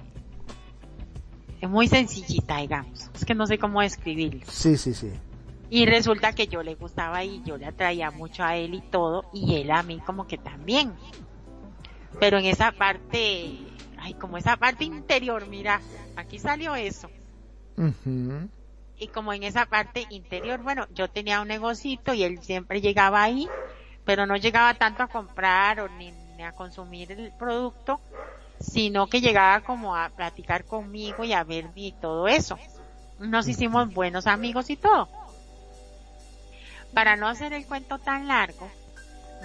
muy 1.69 1.89
sencillita, 1.89 2.59
digamos. 2.59 3.11
Es 3.15 3.25
que 3.25 3.35
no 3.35 3.47
sé 3.47 3.59
cómo 3.59 3.81
describirlo. 3.81 4.47
Sí, 4.49 4.77
sí, 4.77 4.95
sí. 4.95 5.11
Y 5.69 5.87
resulta 5.87 6.33
que 6.33 6.47
yo 6.47 6.63
le 6.63 6.77
gustaba 6.77 7.25
y 7.25 7.43
yo 7.45 7.57
le 7.57 7.67
atraía 7.67 8.13
mucho 8.13 8.45
a 8.45 8.57
él 8.57 8.75
y 8.75 8.81
todo, 8.83 9.25
y 9.33 9.57
él 9.57 9.73
a 9.73 9.83
mí 9.83 9.99
como 9.99 10.29
que 10.29 10.39
también 10.39 10.93
pero 12.19 12.39
en 12.39 12.47
esa 12.47 12.73
parte, 12.73 13.59
ay, 13.99 14.15
como 14.15 14.39
esa 14.39 14.57
parte 14.57 14.85
interior, 14.85 15.47
mira, 15.47 15.81
aquí 16.17 16.39
salió 16.39 16.75
eso. 16.75 17.11
Y 18.99 19.09
como 19.09 19.33
en 19.33 19.43
esa 19.43 19.67
parte 19.67 20.07
interior, 20.11 20.63
bueno, 20.63 20.87
yo 20.95 21.09
tenía 21.09 21.41
un 21.41 21.49
negocito 21.49 22.15
y 22.15 22.23
él 22.23 22.41
siempre 22.43 22.81
llegaba 22.81 23.23
ahí, 23.23 23.49
pero 24.05 24.25
no 24.25 24.37
llegaba 24.37 24.75
tanto 24.75 25.03
a 25.03 25.09
comprar 25.09 25.81
o 25.81 25.89
ni, 25.89 26.13
a 26.43 26.53
consumir 26.53 27.13
el 27.13 27.33
producto, 27.33 28.01
sino 28.61 29.07
que 29.09 29.21
llegaba 29.21 29.61
como 29.61 29.95
a 29.97 30.09
platicar 30.09 30.65
conmigo 30.65 31.25
y 31.25 31.35
a 31.35 31.45
verme 31.45 31.73
y 31.77 31.93
todo 31.93 32.29
eso. 32.29 32.59
Nos 33.19 33.49
hicimos 33.49 33.93
buenos 33.93 34.27
amigos 34.27 34.71
y 34.71 34.77
todo. 34.77 35.09
Para 36.95 37.17
no 37.17 37.29
hacer 37.29 37.53
el 37.53 37.67
cuento 37.67 37.99
tan 37.99 38.29
largo, 38.29 38.71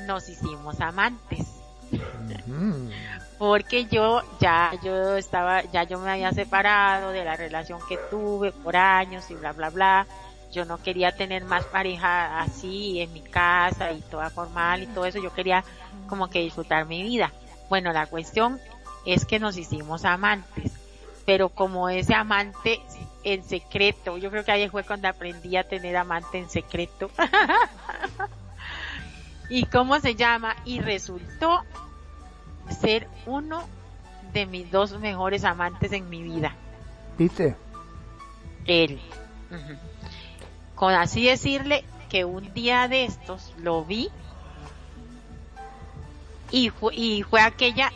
nos 0.07 0.30
hicimos 0.30 0.80
amantes. 0.80 1.61
Porque 3.38 3.86
yo 3.86 4.22
ya, 4.39 4.72
yo 4.84 5.18
estaba, 5.18 5.64
ya 5.64 5.84
yo 5.84 5.98
me 6.00 6.12
había 6.12 6.32
separado 6.32 7.12
de 7.12 7.26
la 7.26 7.36
relación 7.36 7.80
que 7.88 7.98
tuve 7.98 8.52
por 8.52 8.76
años 8.76 9.30
y 9.32 9.36
bla, 9.36 9.52
bla, 9.54 9.70
bla. 9.70 10.08
Yo 10.52 10.66
no 10.66 10.78
quería 10.78 11.16
tener 11.16 11.46
más 11.46 11.66
pareja 11.66 12.39
así 12.42 13.00
en 13.00 13.14
mi 13.14 13.22
casa 13.22 13.92
y 13.94 14.02
toda 14.02 14.30
formal 14.30 14.84
y 14.84 14.88
todo 14.88 15.06
eso. 15.06 15.20
Yo 15.20 15.34
quería 15.34 15.64
como 16.08 16.30
que 16.30 16.42
disfrutar 16.42 16.86
mi 16.86 17.02
vida. 17.02 17.32
Bueno, 17.70 17.94
la 17.94 18.06
cuestión 18.06 18.60
es 19.06 19.26
que 19.26 19.39
nos 19.39 19.58
hicimos 19.58 20.06
amantes. 20.06 20.74
Pero 21.26 21.50
como 21.50 21.89
ese 21.89 22.14
amante 22.14 22.80
en 23.24 23.44
secreto, 23.44 24.18
yo 24.18 24.30
creo 24.30 24.44
que 24.44 24.52
ahí 24.52 24.68
fue 24.70 24.84
cuando 24.84 25.08
aprendí 25.08 25.56
a 25.56 25.64
tener 25.64 25.96
amante 25.96 26.38
en 26.38 26.50
secreto. 26.50 27.10
¿Y 29.52 29.66
cómo 29.66 29.99
se 29.99 30.16
llama? 30.16 30.56
Y 30.64 30.80
resultó 30.80 31.66
ser 32.80 33.10
uno 33.26 33.68
de 34.32 34.45
mis 34.45 34.72
dos 34.72 34.97
mejores 34.97 35.43
amantes 35.43 35.91
en 35.91 36.10
mi 36.10 36.24
vida. 36.24 36.56
¿Viste? 37.18 37.58
Él. 38.66 39.02
Con 40.74 40.93
así 40.93 41.26
decirle 41.26 41.84
que 42.10 42.24
un 42.24 42.54
día 42.54 42.88
de 42.88 43.04
estos 43.04 43.54
lo 43.58 43.84
vi 43.84 44.10
y 46.49 46.70
fue, 46.70 46.95
y 46.95 47.24
fue 47.24 47.41
aquella, 47.41 47.91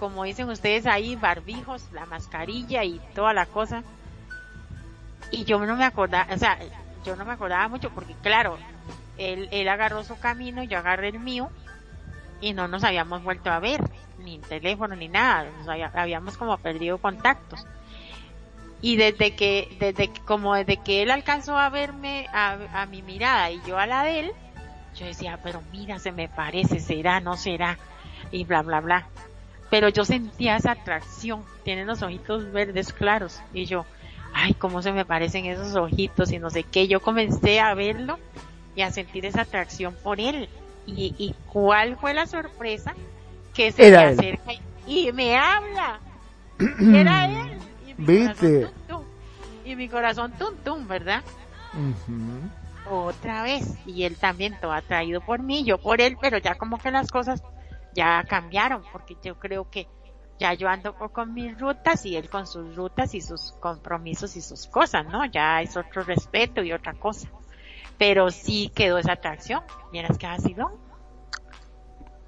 como 0.00 0.24
dicen 0.24 0.48
ustedes 0.48 0.86
ahí, 0.86 1.16
barbijos, 1.16 1.84
la 1.92 2.06
mascarilla 2.06 2.82
y 2.84 2.98
toda 3.14 3.34
la 3.34 3.44
cosa. 3.44 3.82
Y 5.30 5.44
yo 5.44 5.58
no 5.58 5.76
me 5.76 5.84
acordaba, 5.84 6.32
o 6.34 6.38
sea, 6.38 6.58
yo 7.04 7.14
no 7.14 7.26
me 7.26 7.32
acordaba 7.32 7.68
mucho 7.68 7.90
porque 7.90 8.14
claro, 8.22 8.56
él, 9.18 9.48
él 9.50 9.68
agarró 9.68 10.04
su 10.04 10.18
camino, 10.18 10.62
yo 10.62 10.78
agarré 10.78 11.08
el 11.08 11.20
mío 11.20 11.50
y 12.40 12.52
no 12.52 12.68
nos 12.68 12.84
habíamos 12.84 13.22
vuelto 13.22 13.50
a 13.50 13.58
ver, 13.58 13.82
ni 14.18 14.38
teléfono 14.38 14.96
ni 14.96 15.08
nada, 15.08 15.50
nos 15.58 15.68
habíamos 15.94 16.36
como 16.36 16.56
perdido 16.58 16.98
contactos. 16.98 17.66
Y 18.80 18.96
desde 18.96 19.34
que, 19.34 19.76
desde 19.80 20.10
como 20.24 20.54
desde 20.54 20.76
que 20.76 21.02
él 21.02 21.10
alcanzó 21.10 21.56
a 21.58 21.68
verme, 21.68 22.28
a, 22.32 22.58
a 22.72 22.86
mi 22.86 23.02
mirada 23.02 23.50
y 23.50 23.60
yo 23.66 23.76
a 23.76 23.86
la 23.86 24.04
de 24.04 24.20
él, 24.20 24.32
yo 24.94 25.06
decía, 25.06 25.38
pero 25.42 25.62
mira, 25.72 25.98
se 25.98 26.12
me 26.12 26.28
parece, 26.28 26.78
será, 26.78 27.20
no 27.20 27.36
será, 27.36 27.76
y 28.30 28.44
bla, 28.44 28.62
bla, 28.62 28.80
bla. 28.80 29.06
Pero 29.70 29.88
yo 29.88 30.04
sentía 30.04 30.56
esa 30.56 30.72
atracción, 30.72 31.44
tiene 31.64 31.84
los 31.84 32.02
ojitos 32.02 32.52
verdes 32.52 32.92
claros, 32.92 33.40
y 33.52 33.64
yo, 33.66 33.84
ay, 34.32 34.54
cómo 34.54 34.80
se 34.80 34.92
me 34.92 35.04
parecen 35.04 35.46
esos 35.46 35.74
ojitos 35.74 36.30
y 36.32 36.38
no 36.38 36.50
sé 36.50 36.62
qué. 36.62 36.88
Yo 36.88 37.00
comencé 37.00 37.60
a 37.60 37.74
verlo 37.74 38.18
y 38.74 38.82
a 38.82 38.90
sentir 38.90 39.26
esa 39.26 39.42
atracción 39.42 39.94
por 40.02 40.20
él. 40.20 40.48
Y, 40.86 41.14
y 41.18 41.34
cuál 41.52 41.96
fue 41.96 42.14
la 42.14 42.26
sorpresa 42.26 42.94
que 43.54 43.72
se 43.72 43.90
me 43.90 43.96
acerca 43.96 44.52
y, 44.86 45.12
me 45.12 45.36
habla. 45.36 46.00
Era 46.58 47.26
él. 47.26 47.58
Y 47.86 47.94
mi 47.94 48.06
¿Viste? 48.06 48.60
Corazón, 48.60 48.72
tum, 48.86 48.96
tum, 48.96 49.04
y 49.64 49.76
mi 49.76 49.88
corazón 49.88 50.32
tum 50.38 50.54
tum, 50.64 50.88
¿verdad? 50.88 51.22
Otra 52.90 53.42
vez. 53.42 53.76
Y 53.84 54.04
él 54.04 54.16
también 54.16 54.58
todo 54.60 54.72
atraído 54.72 55.20
por 55.20 55.42
mí, 55.42 55.64
yo 55.64 55.78
por 55.78 56.00
él, 56.00 56.16
pero 56.20 56.38
ya 56.38 56.54
como 56.54 56.78
que 56.78 56.90
las 56.90 57.10
cosas 57.10 57.42
ya 57.94 58.24
cambiaron, 58.24 58.82
porque 58.92 59.16
yo 59.22 59.38
creo 59.38 59.68
que 59.68 59.88
ya 60.38 60.54
yo 60.54 60.68
ando 60.68 60.94
con 60.94 61.34
mis 61.34 61.58
rutas 61.58 62.06
y 62.06 62.16
él 62.16 62.30
con 62.30 62.46
sus 62.46 62.76
rutas 62.76 63.14
y 63.14 63.20
sus 63.20 63.52
compromisos 63.60 64.36
y 64.36 64.40
sus 64.40 64.66
cosas, 64.66 65.04
¿no? 65.06 65.24
Ya 65.26 65.60
es 65.60 65.76
otro 65.76 66.02
respeto 66.04 66.62
y 66.62 66.72
otra 66.72 66.94
cosa. 66.94 67.28
Pero 67.98 68.30
sí 68.30 68.70
quedó 68.74 68.98
esa 68.98 69.12
atracción. 69.12 69.62
Miras 69.92 70.18
que 70.18 70.26
ha 70.26 70.38
sido. 70.38 70.78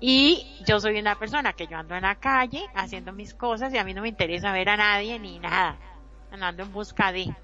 Y 0.01 0.57
yo 0.67 0.81
soy 0.81 0.99
una 0.99 1.19
persona 1.19 1.53
que 1.53 1.67
yo 1.67 1.77
ando 1.77 1.95
en 1.95 2.03
la 2.03 2.17
calle 2.17 2.67
haciendo 2.75 3.13
mis 3.13 3.35
cosas 3.35 3.73
y 3.73 3.79
a 3.79 3.85
mí 3.85 3.93
no 3.93 4.03
me 4.03 4.09
interesa 4.09 4.53
ver 4.53 4.71
a 4.71 4.77
nadie 4.77 5.19
ni 5.19 5.39
nada. 5.39 5.79
Andando 6.31 6.63
en 6.63 6.73
busca 6.73 7.13
de. 7.13 7.35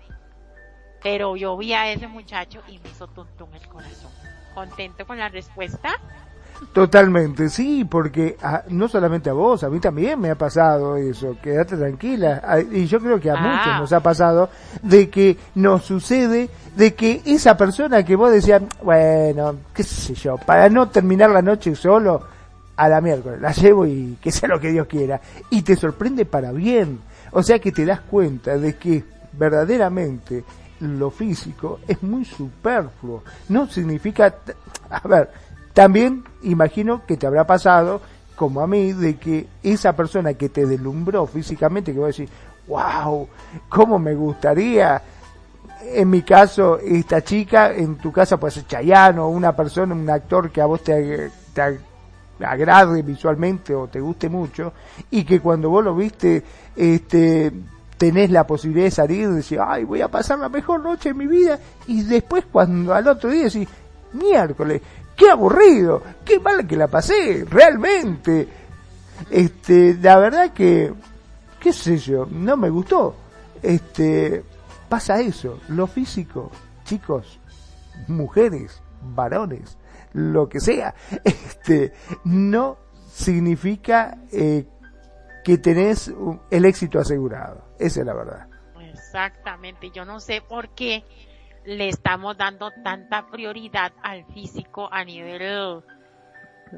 Pero 1.03 1.37
yo 1.37 1.57
vi 1.57 1.74
a 1.74 1.93
ese 1.93 2.09
muchacho 2.09 2.62
y 2.68 2.79
me 2.79 2.89
hizo 2.89 3.07
tuntún 3.09 3.55
el 3.55 3.66
corazón. 3.68 4.11
Contento 4.55 5.07
con 5.07 5.18
la 5.18 5.29
respuesta 5.29 6.01
Totalmente, 6.73 7.49
sí, 7.49 7.85
porque 7.85 8.37
a, 8.43 8.65
no 8.69 8.89
solamente 8.89 9.31
a 9.31 9.33
vos, 9.33 9.65
a 9.65 9.71
mí 9.71 9.81
también 9.81 10.21
me 10.21 10.31
ha 10.31 10.35
pasado 10.35 10.97
eso, 10.97 11.37
quédate 11.43 11.77
tranquila, 11.77 12.43
y 12.71 12.87
yo 12.87 13.01
creo 13.01 13.19
que 13.19 13.31
a 13.31 13.35
ah. 13.35 13.41
muchos 13.41 13.81
nos 13.81 13.93
ha 13.93 14.01
pasado 14.01 14.51
de 14.83 15.09
que 15.09 15.39
nos 15.55 15.85
sucede 15.85 16.51
de 16.77 16.95
que 16.95 17.23
esa 17.25 17.57
persona 17.57 18.05
que 18.05 18.17
vos 18.17 18.31
decías, 18.31 18.63
bueno, 18.83 19.57
qué 19.75 19.83
sé 19.83 20.15
yo, 20.15 20.37
para 20.37 20.69
no 20.69 20.89
terminar 20.89 21.31
la 21.31 21.43
noche 21.43 21.75
solo, 21.75 22.23
a 22.77 22.89
la 22.91 23.01
miércoles, 23.01 23.41
la 23.41 23.53
llevo 23.53 23.87
y 23.87 24.19
que 24.21 24.31
sea 24.31 24.51
lo 24.51 24.61
que 24.61 24.71
Dios 24.71 24.87
quiera, 24.87 25.21
y 25.51 25.63
te 25.63 25.77
sorprende 25.77 26.27
para 26.27 26.53
bien, 26.53 27.01
o 27.33 27.43
sea 27.43 27.59
que 27.59 27.73
te 27.73 27.87
das 27.87 28.01
cuenta 28.01 28.59
de 28.59 28.77
que 28.77 29.03
verdaderamente 29.33 30.45
lo 30.81 31.11
físico 31.11 31.81
es 31.89 32.03
muy 32.03 32.25
superfluo, 32.25 33.23
no 33.49 33.67
significa, 33.67 34.35
a 34.91 35.09
ver, 35.09 35.31
también 35.73 36.25
imagino 36.47 37.05
que 37.07 37.16
te 37.16 37.26
habrá 37.26 37.47
pasado, 37.47 38.01
como 38.34 38.61
a 38.61 38.66
mí, 38.66 38.92
de 38.92 39.16
que 39.16 39.47
esa 39.62 39.94
persona 39.94 40.34
que 40.34 40.49
te 40.49 40.66
deslumbró 40.66 41.26
físicamente, 41.26 41.92
que 41.92 41.99
vos 41.99 42.16
decís, 42.16 42.30
wow, 42.68 43.28
cómo 43.68 43.99
me 43.99 44.14
gustaría, 44.14 45.01
en 45.82 46.11
mi 46.11 46.22
caso, 46.22 46.78
esta 46.78 47.22
chica, 47.22 47.72
en 47.72 47.97
tu 47.97 48.12
casa 48.12 48.38
puede 48.38 48.53
ser 48.53 48.66
Chayano, 48.66 49.28
una 49.28 49.55
persona, 49.55 49.94
un 49.94 50.09
actor 50.09 50.51
que 50.51 50.61
a 50.61 50.66
vos 50.66 50.82
te, 50.82 51.30
te 51.55 51.78
agrade 52.44 53.03
visualmente 53.03 53.74
o 53.74 53.86
te 53.86 54.01
guste 54.01 54.28
mucho, 54.28 54.72
y 55.11 55.24
que 55.24 55.40
cuando 55.40 55.70
vos 55.70 55.84
lo 55.84 55.94
viste, 55.94 56.42
este, 56.74 57.53
tenés 57.97 58.30
la 58.30 58.47
posibilidad 58.47 58.86
de 58.86 58.90
salir 58.90 59.20
y 59.20 59.34
decir, 59.34 59.59
ay, 59.64 59.84
voy 59.84 60.03
a 60.03 60.09
pasar 60.09 60.38
la 60.38 60.49
mejor 60.49 60.82
noche 60.82 61.11
de 61.11 61.14
mi 61.14 61.26
vida, 61.26 61.59
y 61.86 62.03
después 62.03 62.44
cuando 62.51 62.92
al 62.94 63.07
otro 63.09 63.30
día 63.30 63.44
decís, 63.44 63.68
miércoles, 64.12 64.82
qué 65.17 65.31
aburrido, 65.31 66.03
qué 66.25 66.39
mal 66.39 66.67
que 66.67 66.77
la 66.77 66.89
pasé, 66.89 67.45
realmente. 67.49 68.49
Este, 69.31 69.95
la 69.95 70.19
verdad 70.19 70.53
que, 70.53 70.93
qué 71.59 71.73
sé 71.73 71.99
yo, 71.99 72.27
no 72.31 72.57
me 72.57 72.71
gustó. 72.71 73.17
Este, 73.62 74.45
pasa 74.89 75.21
eso, 75.21 75.61
lo 75.69 75.87
físico, 75.87 76.51
chicos, 76.85 77.41
mujeres, 78.07 78.83
varones, 79.03 79.79
lo 80.12 80.49
que 80.49 80.61
sea, 80.61 80.95
este, 81.25 81.93
no 82.25 82.79
significa 83.11 84.19
eh, 84.31 84.67
que 85.43 85.59
tenés 85.59 86.12
el 86.51 86.64
éxito 86.64 86.99
asegurado. 86.99 87.64
Esa 87.79 88.01
es 88.01 88.07
la 88.07 88.14
verdad. 88.14 88.47
Exactamente, 88.93 89.91
yo 89.91 90.05
no 90.05 90.21
sé 90.21 90.43
por 90.47 90.69
qué 90.71 91.05
le 91.67 91.89
estamos 91.89 92.37
dando 92.37 92.71
tanta 92.83 93.27
prioridad 93.27 93.93
al 94.03 94.25
físico 94.33 94.89
a 94.91 95.05
nivel 95.05 95.83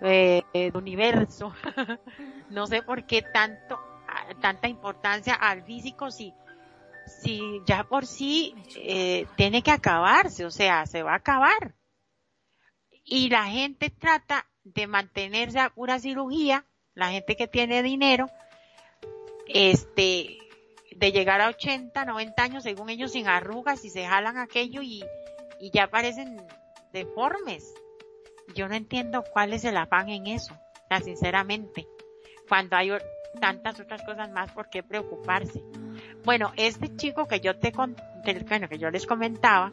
eh, 0.02 0.42
del 0.52 0.76
universo. 0.76 1.52
no 2.50 2.66
sé 2.66 2.82
por 2.82 3.06
qué 3.06 3.22
tanto, 3.22 3.78
tanta 4.40 4.66
importancia 4.66 5.34
al 5.34 5.62
físico 5.62 6.10
si, 6.10 6.32
si 7.06 7.60
ya 7.66 7.84
por 7.84 8.06
sí 8.06 8.54
eh, 8.76 9.26
tiene 9.36 9.62
que 9.62 9.70
acabarse, 9.70 10.46
o 10.46 10.50
sea, 10.50 10.86
se 10.86 11.02
va 11.02 11.12
a 11.12 11.16
acabar. 11.16 11.74
Y 13.04 13.28
la 13.28 13.44
gente 13.44 13.90
trata 13.90 14.46
de 14.64 14.86
mantenerse 14.86 15.60
a 15.60 15.70
pura 15.70 15.98
cirugía, 15.98 16.64
la 16.94 17.10
gente 17.10 17.36
que 17.36 17.46
tiene 17.46 17.82
dinero, 17.82 18.26
este, 19.46 20.38
de 20.98 21.12
llegar 21.12 21.40
a 21.40 21.48
80, 21.48 22.04
90 22.04 22.42
años, 22.42 22.62
según 22.64 22.90
ellos, 22.90 23.12
sin 23.12 23.28
arrugas 23.28 23.84
y 23.84 23.90
se 23.90 24.04
jalan 24.04 24.36
aquello 24.36 24.82
y, 24.82 25.04
y 25.60 25.70
ya 25.70 25.88
parecen 25.88 26.42
deformes. 26.92 27.72
Yo 28.54 28.68
no 28.68 28.74
entiendo 28.74 29.22
cuál 29.32 29.52
es 29.52 29.64
el 29.64 29.76
afán 29.76 30.08
en 30.08 30.26
eso, 30.26 30.58
o 30.90 31.00
sinceramente, 31.00 31.86
cuando 32.48 32.76
hay 32.76 32.90
tantas 33.40 33.78
otras 33.78 34.02
cosas 34.02 34.30
más 34.30 34.50
por 34.52 34.70
qué 34.70 34.82
preocuparse. 34.82 35.62
Bueno, 36.24 36.52
este 36.56 36.94
chico 36.96 37.26
que 37.26 37.40
yo 37.40 37.58
te 37.58 37.70
bueno, 37.70 38.68
que 38.68 38.78
yo 38.78 38.90
les 38.90 39.06
comentaba, 39.06 39.70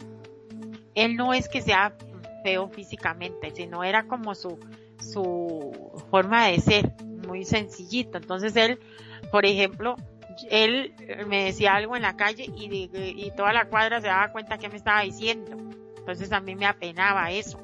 él 0.93 1.15
no 1.15 1.33
es 1.33 1.49
que 1.49 1.61
sea 1.61 1.95
feo 2.43 2.69
físicamente, 2.69 3.51
sino 3.51 3.83
era 3.83 4.05
como 4.05 4.35
su, 4.35 4.59
su 4.99 6.03
forma 6.11 6.47
de 6.47 6.59
ser, 6.59 6.93
muy 7.27 7.45
sencillito. 7.45 8.17
Entonces 8.17 8.55
él, 8.55 8.79
por 9.31 9.45
ejemplo, 9.45 9.95
él 10.49 10.93
me 11.27 11.45
decía 11.45 11.75
algo 11.75 11.95
en 11.95 12.01
la 12.01 12.15
calle 12.15 12.45
y, 12.55 12.89
y 12.93 13.31
toda 13.35 13.53
la 13.53 13.65
cuadra 13.65 14.01
se 14.01 14.07
daba 14.07 14.31
cuenta 14.31 14.57
que 14.57 14.69
me 14.69 14.77
estaba 14.77 15.01
diciendo. 15.01 15.57
Entonces 15.97 16.31
a 16.31 16.39
mí 16.39 16.55
me 16.55 16.67
apenaba 16.67 17.31
eso. 17.31 17.59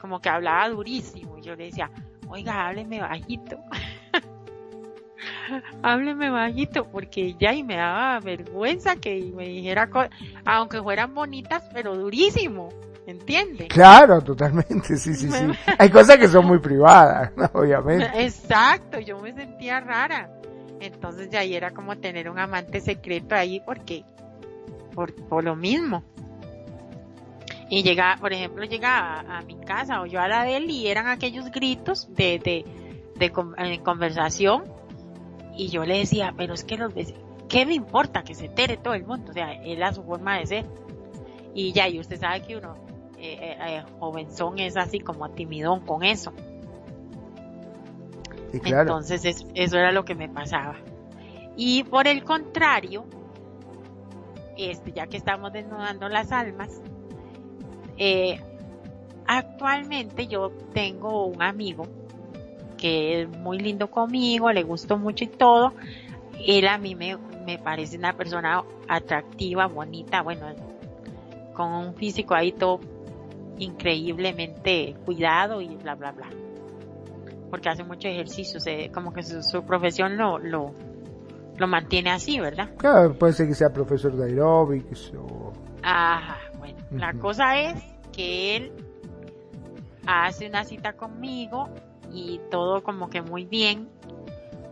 Como 0.00 0.20
que 0.20 0.28
hablaba 0.28 0.68
durísimo. 0.68 1.38
Y 1.38 1.42
yo 1.42 1.56
le 1.56 1.64
decía, 1.64 1.90
oiga, 2.28 2.66
hábleme 2.66 3.00
bajito. 3.00 3.58
hábleme 5.82 6.30
bajito 6.30 6.84
porque 6.90 7.34
ya 7.38 7.52
y 7.52 7.62
me 7.62 7.76
daba 7.76 8.20
vergüenza 8.20 8.96
que 8.96 9.32
me 9.34 9.46
dijera 9.46 9.88
cosas, 9.88 10.10
aunque 10.44 10.82
fueran 10.82 11.14
bonitas, 11.14 11.64
pero 11.72 11.96
durísimo. 11.96 12.68
¿Entiendes? 13.04 13.66
Claro, 13.68 14.20
totalmente, 14.20 14.96
sí, 14.96 15.14
sí, 15.14 15.28
sí. 15.28 15.44
Hay 15.78 15.90
cosas 15.90 16.18
que 16.18 16.28
son 16.28 16.46
muy 16.46 16.60
privadas, 16.60 17.32
obviamente. 17.52 18.08
Exacto, 18.14 19.00
yo 19.00 19.18
me 19.18 19.32
sentía 19.32 19.80
rara. 19.80 20.30
Entonces 20.82 21.30
ya 21.30 21.40
ahí 21.40 21.54
era 21.54 21.70
como 21.70 21.96
tener 21.96 22.28
un 22.28 22.40
amante 22.40 22.80
secreto 22.80 23.36
ahí 23.36 23.60
porque, 23.64 24.04
por, 24.94 25.14
por 25.28 25.44
lo 25.44 25.54
mismo. 25.54 26.02
Y 27.70 27.84
llegaba, 27.84 28.16
por 28.20 28.32
ejemplo, 28.32 28.64
llegaba 28.64 29.20
a, 29.20 29.42
mi 29.42 29.54
casa 29.60 30.02
o 30.02 30.06
yo 30.06 30.20
a 30.20 30.28
la 30.28 30.42
de 30.42 30.56
él 30.56 30.70
y 30.70 30.88
eran 30.88 31.06
aquellos 31.06 31.50
gritos 31.52 32.12
de, 32.14 32.38
de, 32.38 32.64
de, 33.16 33.80
conversación 33.80 34.64
y 35.56 35.68
yo 35.68 35.84
le 35.84 35.98
decía, 35.98 36.34
pero 36.36 36.54
es 36.54 36.64
que 36.64 36.76
los 36.76 36.92
¿qué 37.48 37.64
me 37.64 37.74
importa 37.74 38.24
que 38.24 38.34
se 38.34 38.46
entere 38.46 38.76
todo 38.76 38.94
el 38.94 39.04
mundo? 39.04 39.30
O 39.30 39.32
sea, 39.32 39.52
él 39.52 39.82
a 39.82 39.94
su 39.94 40.02
forma 40.02 40.38
de 40.38 40.46
ser. 40.46 40.66
Y 41.54 41.72
ya, 41.72 41.88
y 41.88 42.00
usted 42.00 42.18
sabe 42.18 42.42
que 42.42 42.56
uno, 42.56 42.74
eh, 43.18 43.38
eh, 43.40 43.56
eh 43.60 43.84
jovenzón 44.00 44.58
es 44.58 44.76
así 44.76 44.98
como 44.98 45.30
timidón 45.30 45.80
con 45.80 46.02
eso. 46.02 46.32
Entonces 48.52 49.44
eso 49.54 49.78
era 49.78 49.92
lo 49.92 50.04
que 50.04 50.14
me 50.14 50.28
pasaba. 50.28 50.76
Y 51.56 51.84
por 51.84 52.06
el 52.06 52.24
contrario, 52.24 53.04
este, 54.56 54.92
ya 54.92 55.06
que 55.06 55.16
estamos 55.16 55.52
desnudando 55.52 56.08
las 56.08 56.32
almas, 56.32 56.80
eh, 57.98 58.40
actualmente 59.26 60.26
yo 60.26 60.50
tengo 60.72 61.26
un 61.26 61.42
amigo 61.42 61.86
que 62.76 63.22
es 63.22 63.28
muy 63.28 63.58
lindo 63.58 63.90
conmigo, 63.90 64.50
le 64.52 64.62
gustó 64.62 64.98
mucho 64.98 65.24
y 65.24 65.28
todo. 65.28 65.72
Él 66.44 66.66
a 66.66 66.78
mí 66.78 66.94
me, 66.94 67.16
me 67.46 67.58
parece 67.58 67.96
una 67.96 68.14
persona 68.14 68.64
atractiva, 68.88 69.66
bonita, 69.66 70.22
bueno, 70.22 70.46
con 71.54 71.72
un 71.72 71.94
físico 71.94 72.34
ahí 72.34 72.52
todo 72.52 72.80
increíblemente 73.58 74.96
cuidado 75.04 75.60
y 75.60 75.68
bla, 75.76 75.94
bla, 75.94 76.12
bla 76.12 76.26
porque 77.52 77.68
hace 77.68 77.84
mucho 77.84 78.08
ejercicio, 78.08 78.58
como 78.94 79.12
que 79.12 79.22
su, 79.22 79.62
profesión 79.64 80.16
lo, 80.16 80.38
lo, 80.38 80.72
lo 81.58 81.66
mantiene 81.66 82.10
así, 82.10 82.40
¿verdad? 82.40 82.70
Claro, 82.78 83.12
puede 83.12 83.34
ser 83.34 83.46
que 83.46 83.54
sea 83.54 83.70
profesor 83.70 84.16
de 84.16 84.24
aeróbics 84.24 85.12
o... 85.14 85.52
Ajá, 85.82 86.38
bueno, 86.58 86.78
la 86.92 87.12
cosa 87.12 87.60
es 87.60 87.74
que 88.10 88.56
él 88.56 88.72
hace 90.06 90.48
una 90.48 90.64
cita 90.64 90.94
conmigo 90.94 91.68
y 92.10 92.40
todo 92.50 92.82
como 92.82 93.10
que 93.10 93.20
muy 93.20 93.44
bien 93.44 93.86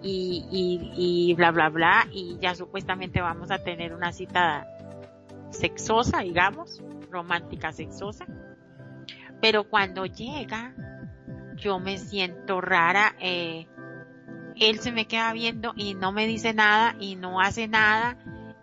y, 0.03 0.47
y, 0.51 1.29
y 1.31 1.35
bla 1.35 1.51
bla 1.51 1.69
bla 1.69 2.07
y 2.11 2.39
ya 2.41 2.55
supuestamente 2.55 3.21
vamos 3.21 3.51
a 3.51 3.59
tener 3.59 3.93
una 3.93 4.11
cita 4.11 4.67
sexosa, 5.51 6.21
digamos, 6.21 6.83
romántica 7.11 7.73
sexosa. 7.73 8.25
Pero 9.43 9.65
cuando 9.65 10.07
llega, 10.07 10.75
yo 11.61 11.79
me 11.79 11.99
siento 11.99 12.61
rara, 12.61 13.15
eh, 13.21 13.67
él 14.57 14.81
se 14.81 14.93
me 14.93 15.07
queda 15.07 15.33
viendo 15.33 15.73
y 15.77 15.95
no 15.95 16.13
me 16.13 16.27
dice 16.27 16.53
nada 16.53 16.97
y 16.99 17.17
no 17.17 17.41
hace 17.41 17.69
nada 17.69 18.19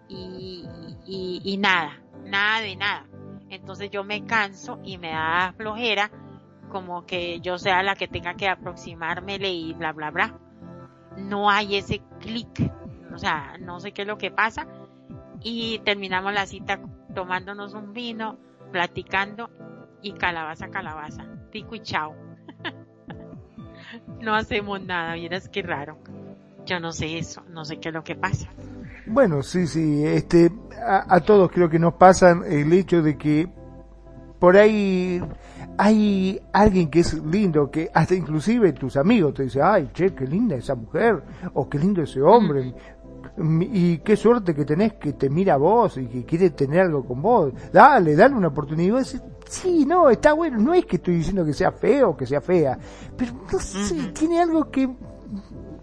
y, 0.07 0.65
y, 1.05 1.41
y 1.43 1.57
nada, 1.57 2.01
nada 2.25 2.61
de 2.61 2.75
nada. 2.75 3.07
Entonces 3.49 3.89
yo 3.89 4.03
me 4.03 4.25
canso 4.25 4.79
y 4.83 4.97
me 4.97 5.11
da 5.11 5.53
flojera 5.57 6.11
como 6.69 7.05
que 7.05 7.39
yo 7.39 7.57
sea 7.57 7.81
la 7.81 7.95
que 7.95 8.07
tenga 8.07 8.35
que 8.35 8.49
aproximármele 8.49 9.49
y 9.49 9.73
bla 9.73 9.93
bla 9.93 10.11
bla. 10.11 10.39
No 11.17 11.49
hay 11.49 11.77
ese 11.77 12.01
clic, 12.19 12.71
o 13.13 13.17
sea, 13.17 13.57
no 13.59 13.79
sé 13.79 13.91
qué 13.91 14.03
es 14.03 14.07
lo 14.07 14.17
que 14.17 14.31
pasa 14.31 14.67
y 15.41 15.79
terminamos 15.79 16.33
la 16.33 16.45
cita 16.45 16.79
tomándonos 17.15 17.73
un 17.73 17.93
vino, 17.93 18.37
platicando 18.71 19.49
y 20.01 20.13
calabaza 20.13 20.69
calabaza, 20.69 21.25
pico 21.51 21.75
y 21.75 21.79
chao. 21.79 22.26
No 24.21 24.35
hacemos 24.35 24.81
nada, 24.81 25.13
miras 25.15 25.49
qué 25.49 25.61
raro. 25.61 25.97
Yo 26.65 26.79
no 26.79 26.91
sé 26.91 27.17
eso, 27.17 27.43
no 27.49 27.63
sé 27.65 27.79
qué 27.79 27.89
es 27.89 27.93
lo 27.95 28.03
que 28.03 28.15
pasa. 28.15 28.49
Bueno, 29.05 29.41
sí, 29.41 29.67
sí, 29.67 30.05
este, 30.05 30.51
a, 30.85 31.15
a 31.15 31.19
todos 31.21 31.49
creo 31.51 31.69
que 31.69 31.79
nos 31.79 31.93
pasa 31.93 32.31
el 32.45 32.73
hecho 32.73 33.01
de 33.01 33.17
que 33.17 33.47
por 34.39 34.57
ahí 34.57 35.21
hay 35.77 36.41
alguien 36.53 36.89
que 36.89 36.99
es 36.99 37.13
lindo, 37.23 37.69
que 37.69 37.89
hasta 37.93 38.15
inclusive 38.15 38.73
tus 38.73 38.97
amigos 38.97 39.35
te 39.35 39.43
dicen, 39.43 39.61
ay, 39.63 39.89
che, 39.93 40.13
qué 40.13 40.25
linda 40.25 40.55
esa 40.55 40.75
mujer, 40.75 41.23
o 41.53 41.69
qué 41.69 41.77
lindo 41.79 42.01
ese 42.01 42.21
hombre, 42.21 42.73
y 43.71 43.99
qué 43.99 44.15
suerte 44.15 44.55
que 44.55 44.65
tenés 44.65 44.93
que 44.93 45.13
te 45.13 45.29
mira 45.29 45.53
a 45.53 45.57
vos 45.57 45.97
y 45.97 46.07
que 46.07 46.25
quiere 46.25 46.49
tener 46.49 46.81
algo 46.81 47.05
con 47.05 47.21
vos. 47.21 47.53
Dale, 47.71 48.15
dale 48.15 48.35
una 48.35 48.47
oportunidad. 48.47 49.03
Sí, 49.49 49.85
no, 49.85 50.09
está 50.09 50.33
bueno. 50.33 50.57
No 50.57 50.73
es 50.73 50.85
que 50.85 50.97
estoy 50.97 51.15
diciendo 51.15 51.45
que 51.45 51.53
sea 51.53 51.71
feo 51.71 52.09
o 52.11 52.17
que 52.17 52.25
sea 52.25 52.41
fea, 52.41 52.77
pero 53.15 53.33
no 53.51 53.59
sé, 53.59 54.11
tiene 54.13 54.41
algo 54.41 54.69
que 54.69 54.89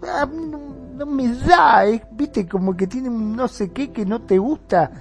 ah, 0.07 0.27
no, 0.31 0.59
no, 0.95 1.05
me 1.05 1.27
da, 1.29 1.87
eh, 1.87 2.03
viste, 2.11 2.47
como 2.47 2.75
que 2.75 2.87
tiene 2.87 3.09
un 3.09 3.35
no 3.35 3.47
sé 3.47 3.71
qué 3.71 3.91
que 3.91 4.05
no 4.05 4.21
te 4.21 4.37
gusta, 4.37 4.91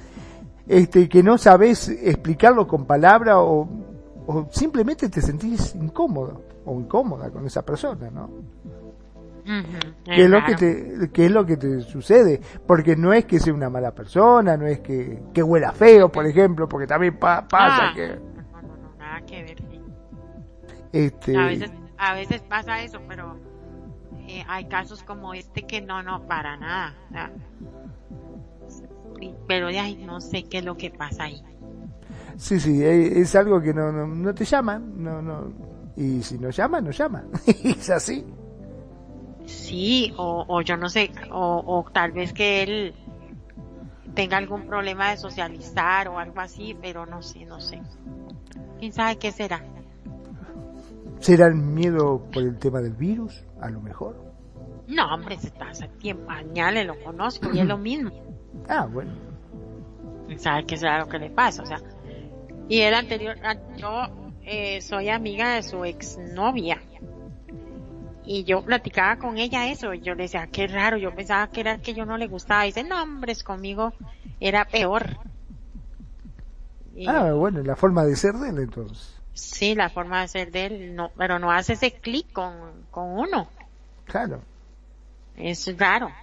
este, 0.66 1.08
que 1.08 1.22
no 1.22 1.38
sabes 1.38 1.88
explicarlo 1.88 2.66
con 2.66 2.86
palabra 2.86 3.38
o, 3.38 3.68
o 4.26 4.48
simplemente 4.50 5.08
te 5.08 5.20
sentís 5.20 5.74
incómodo 5.74 6.42
o 6.64 6.80
incómoda 6.80 7.30
con 7.30 7.46
esa 7.46 7.62
persona, 7.62 8.10
¿no? 8.10 8.30
¿Qué 9.44 10.24
es, 10.24 10.30
lo 10.30 10.42
que 10.42 10.54
te, 10.54 11.10
qué 11.12 11.26
es 11.26 11.30
lo 11.30 11.44
que 11.44 11.58
te 11.58 11.80
sucede? 11.82 12.40
Porque 12.66 12.96
no 12.96 13.12
es 13.12 13.26
que 13.26 13.38
sea 13.38 13.52
una 13.52 13.68
mala 13.68 13.90
persona, 13.90 14.56
no 14.56 14.66
es 14.66 14.80
que, 14.80 15.22
que 15.34 15.42
huela 15.42 15.72
feo, 15.72 16.08
por 16.10 16.26
ejemplo, 16.26 16.66
porque 16.66 16.86
también 16.86 17.18
pa 17.18 17.46
pasa 17.46 17.90
Ah, 17.90 17.92
que... 17.94 18.33
que 19.26 19.42
ver. 19.42 19.58
sí. 19.70 19.80
Este, 20.92 21.36
A 21.36 21.46
veces, 21.46 21.72
a 21.98 22.14
veces 22.14 22.42
pasa 22.42 22.82
eso, 22.82 23.00
pero 23.08 23.36
eh, 24.28 24.44
hay 24.48 24.66
casos 24.66 25.02
como 25.02 25.34
este 25.34 25.62
que 25.62 25.80
no, 25.80 26.02
no, 26.02 26.26
para 26.26 26.56
nada. 26.56 26.94
pero 29.48 29.68
de 29.68 29.78
ahí 29.78 29.96
no 29.96 30.20
sé 30.20 30.44
qué 30.44 30.58
es 30.58 30.64
lo 30.64 30.76
que 30.76 30.90
pasa 30.90 31.24
ahí. 31.24 31.42
Sí, 32.36 32.58
sí, 32.60 32.82
eh, 32.82 33.20
es 33.20 33.34
algo 33.34 33.60
que 33.60 33.72
no, 33.74 33.92
no, 33.92 34.06
no 34.06 34.34
te 34.34 34.44
llaman, 34.44 35.02
no, 35.02 35.22
no, 35.22 35.52
y 35.96 36.22
si 36.22 36.38
no 36.38 36.50
llama, 36.50 36.80
no 36.80 36.90
llama, 36.90 37.24
es 37.64 37.90
así. 37.90 38.24
Sí, 39.46 40.12
o, 40.16 40.44
o 40.48 40.62
yo 40.62 40.76
no 40.76 40.88
sé, 40.88 41.10
o, 41.30 41.62
o 41.66 41.90
tal 41.92 42.12
vez 42.12 42.32
que 42.32 42.62
él 42.62 42.94
tenga 44.14 44.36
algún 44.36 44.66
problema 44.66 45.10
de 45.10 45.16
socializar 45.16 46.08
o 46.08 46.18
algo 46.18 46.40
así, 46.40 46.76
pero 46.80 47.04
no 47.06 47.22
sé, 47.22 47.44
no 47.44 47.60
sé. 47.60 47.82
¿Quién 48.78 48.92
sabe 48.92 49.16
qué 49.16 49.32
será? 49.32 49.64
¿Será 51.20 51.46
el 51.46 51.54
miedo 51.54 52.22
por 52.32 52.42
el 52.42 52.58
tema 52.58 52.80
del 52.80 52.92
virus? 52.92 53.44
A 53.60 53.70
lo 53.70 53.80
mejor. 53.80 54.22
No, 54.86 55.14
hombre, 55.14 55.38
se 55.38 55.46
está 55.46 55.70
hace 55.70 55.88
tiempo, 55.88 56.30
añales, 56.30 56.86
lo 56.86 57.02
conozco 57.02 57.50
y 57.52 57.60
es 57.60 57.66
lo 57.66 57.78
mismo. 57.78 58.10
Ah, 58.68 58.86
bueno. 58.90 59.12
¿Quién 60.26 60.38
sabe 60.38 60.66
qué 60.66 60.76
será 60.76 60.98
lo 60.98 61.08
que 61.08 61.18
le 61.18 61.30
pasa? 61.30 61.62
O 61.62 61.66
sea, 61.66 61.80
y 62.68 62.80
el 62.80 62.94
anterior, 62.94 63.36
ah, 63.42 63.56
yo 63.76 64.06
eh, 64.42 64.80
soy 64.80 65.08
amiga 65.08 65.54
de 65.54 65.62
su 65.62 65.84
exnovia. 65.84 66.80
Y 68.26 68.44
yo 68.44 68.62
platicaba 68.62 69.16
con 69.16 69.36
ella 69.36 69.68
eso, 69.68 69.92
y 69.92 70.00
yo 70.00 70.14
le 70.14 70.24
decía, 70.24 70.48
qué 70.50 70.66
raro, 70.66 70.96
yo 70.96 71.14
pensaba 71.14 71.50
que 71.50 71.60
era 71.60 71.78
que 71.78 71.92
yo 71.92 72.06
no 72.06 72.16
le 72.16 72.26
gustaba. 72.26 72.64
Y 72.64 72.68
dice, 72.68 72.84
no, 72.84 73.02
hombres, 73.02 73.44
conmigo 73.44 73.92
era 74.40 74.64
peor. 74.64 75.18
Y- 76.94 77.06
Ah, 77.08 77.32
bueno, 77.32 77.62
la 77.62 77.76
forma 77.76 78.04
de 78.04 78.16
ser 78.16 78.34
de 78.34 78.50
él 78.50 78.58
entonces. 78.58 79.14
Sí, 79.32 79.74
la 79.74 79.90
forma 79.90 80.20
de 80.22 80.28
ser 80.28 80.52
de 80.52 80.66
él, 80.66 80.94
no, 80.94 81.10
pero 81.16 81.38
no 81.38 81.50
hace 81.50 81.72
ese 81.72 81.92
clic 81.92 82.32
con, 82.32 82.54
con 82.90 83.18
uno. 83.18 83.48
Claro. 84.04 84.40
Es 85.36 85.76
raro. 85.76 86.08
Es 86.08 86.14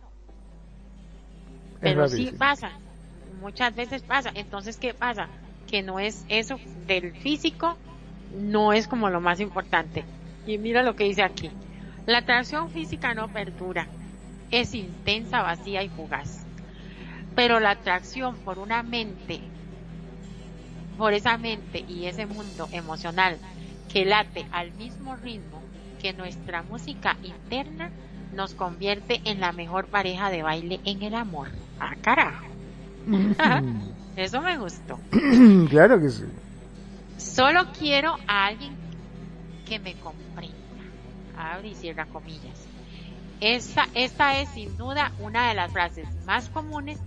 Pero 1.81 2.07
sí 2.07 2.31
pasa. 2.37 2.71
Muchas 3.41 3.75
veces 3.75 4.01
pasa. 4.03 4.31
Entonces, 4.33 4.77
¿qué 4.77 4.93
pasa? 4.93 5.27
Que 5.67 5.81
no 5.81 5.99
es 5.99 6.25
eso 6.29 6.57
del 6.87 7.11
físico, 7.13 7.77
no 8.33 8.71
es 8.71 8.87
como 8.87 9.09
lo 9.09 9.19
más 9.19 9.39
importante. 9.39 10.05
Y 10.45 10.57
mira 10.57 10.83
lo 10.83 10.95
que 10.95 11.03
dice 11.05 11.23
aquí. 11.23 11.51
La 12.05 12.19
atracción 12.19 12.69
física 12.69 13.13
no 13.13 13.27
perdura. 13.27 13.87
Es 14.51 14.73
intensa, 14.73 15.41
vacía 15.41 15.83
y 15.83 15.89
fugaz. 15.89 16.45
Pero 17.35 17.59
la 17.59 17.71
atracción 17.71 18.35
por 18.37 18.59
una 18.59 18.83
mente, 18.83 19.41
por 20.97 21.13
esa 21.13 21.37
mente 21.37 21.83
y 21.87 22.05
ese 22.05 22.25
mundo 22.25 22.67
emocional 22.71 23.37
que 23.91 24.05
late 24.05 24.45
al 24.51 24.71
mismo 24.73 25.15
ritmo 25.15 25.61
que 26.01 26.13
nuestra 26.13 26.63
música 26.63 27.15
interna, 27.21 27.91
nos 28.33 28.55
convierte 28.55 29.21
en 29.25 29.39
la 29.39 29.51
mejor 29.51 29.87
pareja 29.87 30.29
de 30.29 30.41
baile 30.41 30.79
en 30.85 31.03
el 31.03 31.13
amor. 31.13 31.49
Ah, 31.79 31.95
carajo. 32.01 32.45
Eso 34.15 34.41
me 34.41 34.57
gustó. 34.57 34.99
claro 35.69 35.99
que 36.01 36.09
sí. 36.09 36.23
Solo 37.17 37.65
quiero 37.77 38.15
a 38.27 38.47
alguien 38.47 38.73
que 39.67 39.79
me 39.79 39.93
comprenda. 39.95 40.55
Abre 41.37 41.69
y 41.69 41.75
cierra 41.75 42.05
comillas. 42.05 42.67
Esta, 43.39 43.87
esta 43.93 44.39
es 44.39 44.49
sin 44.49 44.75
duda 44.77 45.11
una 45.19 45.49
de 45.49 45.55
las 45.55 45.71
frases 45.71 46.07
más 46.25 46.49
comunes 46.49 46.99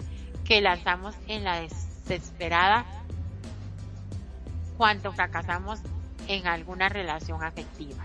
que 0.44 0.60
lanzamos 0.60 1.14
en 1.26 1.44
la 1.44 1.60
desesperada 1.60 2.84
cuando 4.76 5.12
fracasamos 5.12 5.80
en 6.28 6.46
alguna 6.46 6.88
relación 6.88 7.42
afectiva. 7.42 8.04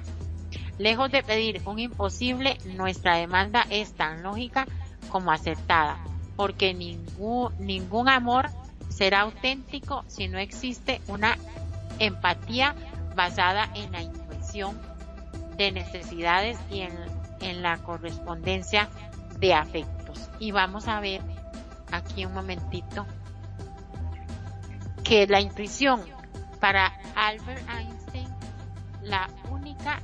Lejos 0.78 1.12
de 1.12 1.24
pedir 1.24 1.62
un 1.66 1.80
imposible, 1.80 2.58
nuestra 2.66 3.16
demanda 3.16 3.66
es 3.70 3.94
tan 3.94 4.24
lógica 4.24 4.66
como 5.10 5.32
acertada, 5.32 5.98
porque 6.36 6.74
ningún, 6.74 7.54
ningún 7.60 8.08
amor 8.08 8.50
será 8.90 9.22
auténtico 9.22 10.04
si 10.08 10.28
no 10.28 10.38
existe 10.40 11.02
una 11.08 11.38
empatía 12.00 12.76
basada 13.16 13.70
en 13.76 13.92
la 13.92 14.02
intuición 14.02 14.80
de 15.58 15.72
necesidades 15.72 16.58
y 16.72 16.82
en, 16.82 16.94
en 17.42 17.62
la 17.62 17.78
correspondencia 17.80 18.90
de 19.38 19.54
afectos. 19.54 20.30
Y 20.40 20.52
vamos 20.52 20.88
a 20.88 21.00
ver 21.02 21.22
aquí 21.92 22.26
un 22.26 22.34
momentito 22.34 23.06
que 25.04 25.28
la 25.28 25.42
intuición 25.42 26.02
para 26.60 26.94
Albert 27.16 27.68
Einstein 27.70 28.28
la 29.02 29.30
única 29.50 30.00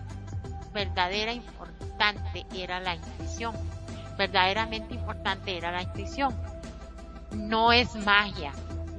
verdadera 0.73 1.33
importante 1.33 2.45
era 2.53 2.79
la 2.79 2.95
intuición. 2.95 3.55
Verdaderamente 4.17 4.93
importante 4.93 5.57
era 5.57 5.71
la 5.71 5.83
intuición. 5.83 6.35
No 7.31 7.71
es 7.71 7.95
magia 7.95 8.53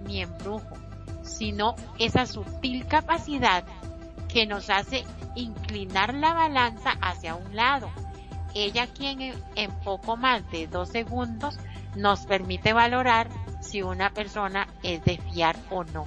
ni 0.06 0.22
embrujo, 0.22 0.76
sino 1.22 1.74
esa 1.98 2.26
sutil 2.26 2.86
capacidad 2.86 3.64
que 4.28 4.46
nos 4.46 4.70
hace 4.70 5.04
inclinar 5.34 6.14
la 6.14 6.34
balanza 6.34 6.92
hacia 7.00 7.34
un 7.34 7.56
lado. 7.56 7.90
Ella 8.54 8.86
quien 8.86 9.34
en, 9.54 9.70
poco 9.84 10.16
más 10.16 10.48
de 10.50 10.66
dos 10.66 10.90
segundos 10.90 11.58
nos 11.94 12.26
permite 12.26 12.72
valorar 12.72 13.28
si 13.60 13.82
una 13.82 14.10
persona 14.10 14.68
es 14.82 15.02
de 15.04 15.18
fiar 15.18 15.56
o 15.70 15.84
no. 15.84 16.06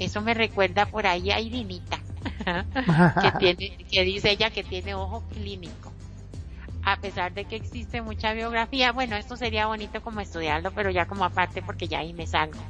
Eso 0.00 0.22
me 0.22 0.32
recuerda 0.32 0.86
por 0.86 1.06
ahí 1.06 1.30
a 1.30 1.40
Irinita, 1.40 1.98
que, 3.20 3.32
tiene, 3.38 3.76
que 3.84 4.02
dice 4.02 4.30
ella 4.30 4.48
que 4.48 4.64
tiene 4.64 4.94
ojo 4.94 5.22
clínico. 5.28 5.92
a 6.82 6.96
pesar 6.96 7.34
de 7.34 7.44
que 7.44 7.56
existe 7.56 8.00
mucha 8.00 8.32
biografía, 8.32 8.92
bueno, 8.92 9.16
esto 9.16 9.36
sería 9.36 9.66
bonito 9.66 10.00
como 10.00 10.20
estudiarlo, 10.20 10.70
pero 10.70 10.88
ya 10.88 11.04
como 11.04 11.26
aparte 11.26 11.60
porque 11.60 11.86
ya 11.86 11.98
ahí 11.98 12.14
me 12.14 12.26
salgo. 12.26 12.62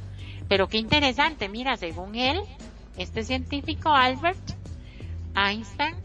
Pero 0.49 0.67
qué 0.67 0.77
interesante, 0.77 1.47
mira, 1.47 1.77
según 1.77 2.15
él, 2.15 2.41
este 2.97 3.23
científico 3.23 3.87
Albert 3.87 4.51
Einstein, 5.33 5.95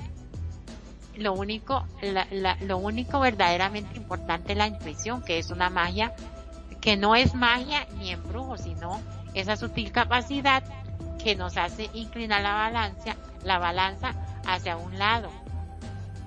lo 1.17 1.33
único, 1.33 1.85
lo 2.61 2.79
único 2.79 3.19
verdaderamente 3.19 3.97
importante 3.97 4.53
es 4.53 4.59
la 4.59 4.69
intuición, 4.69 5.25
que 5.25 5.39
es 5.39 5.51
una 5.51 5.71
magia, 5.71 6.15
que 6.81 6.97
no 6.97 7.17
es 7.17 7.35
magia 7.35 7.85
ni 7.99 8.13
embrujo, 8.13 8.57
sino 8.57 9.01
esa 9.35 9.57
sutil 9.57 9.91
capacidad 9.91 10.63
que 11.27 11.35
nos 11.35 11.57
hace 11.57 11.91
inclinar 11.93 12.41
la 12.41 12.53
balanza, 12.53 13.17
la 13.43 13.59
balanza 13.59 14.15
hacia 14.47 14.77
un 14.77 14.97
lado. 14.97 15.29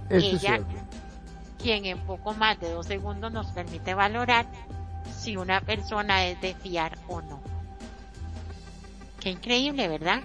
Ella, 0.10 0.60
quien 1.58 1.86
en 1.86 2.00
poco 2.00 2.34
más 2.34 2.60
de 2.60 2.70
dos 2.70 2.86
segundos 2.86 3.32
nos 3.32 3.48
permite 3.52 3.94
valorar 3.94 4.46
si 5.18 5.38
una 5.38 5.62
persona 5.62 6.26
es 6.26 6.42
de 6.42 6.54
fiar 6.54 6.98
o 7.08 7.22
no. 7.22 7.40
Qué 9.22 9.30
increíble, 9.30 9.88
¿verdad? 9.88 10.20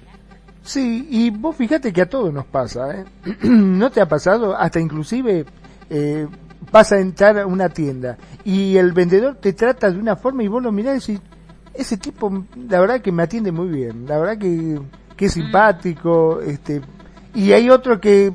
Sí, 0.64 1.06
y 1.08 1.30
vos 1.30 1.54
fíjate 1.54 1.92
que 1.92 2.02
a 2.02 2.08
todos 2.08 2.32
nos 2.32 2.46
pasa, 2.46 2.96
¿eh? 2.96 3.04
¿No 3.44 3.92
te 3.92 4.00
ha 4.00 4.08
pasado? 4.08 4.56
Hasta 4.56 4.80
inclusive 4.80 5.46
eh, 5.88 6.26
vas 6.72 6.90
a 6.90 6.98
entrar 6.98 7.38
a 7.38 7.46
una 7.46 7.68
tienda 7.68 8.18
y 8.44 8.76
el 8.76 8.90
vendedor 8.90 9.36
te 9.36 9.52
trata 9.52 9.88
de 9.92 10.00
una 10.00 10.16
forma 10.16 10.42
y 10.42 10.48
vos 10.48 10.60
lo 10.60 10.72
mirás 10.72 11.08
y 11.08 11.12
decís, 11.12 11.28
ese 11.74 11.96
tipo, 11.96 12.44
la 12.68 12.80
verdad 12.80 13.00
que 13.00 13.12
me 13.12 13.22
atiende 13.22 13.52
muy 13.52 13.68
bien, 13.68 14.06
la 14.06 14.18
verdad 14.18 14.38
que, 14.38 14.80
que 15.16 15.26
es 15.26 15.36
mm. 15.36 15.40
simpático, 15.40 16.40
este, 16.40 16.80
y 17.34 17.52
hay 17.52 17.70
otro 17.70 18.00
que 18.00 18.32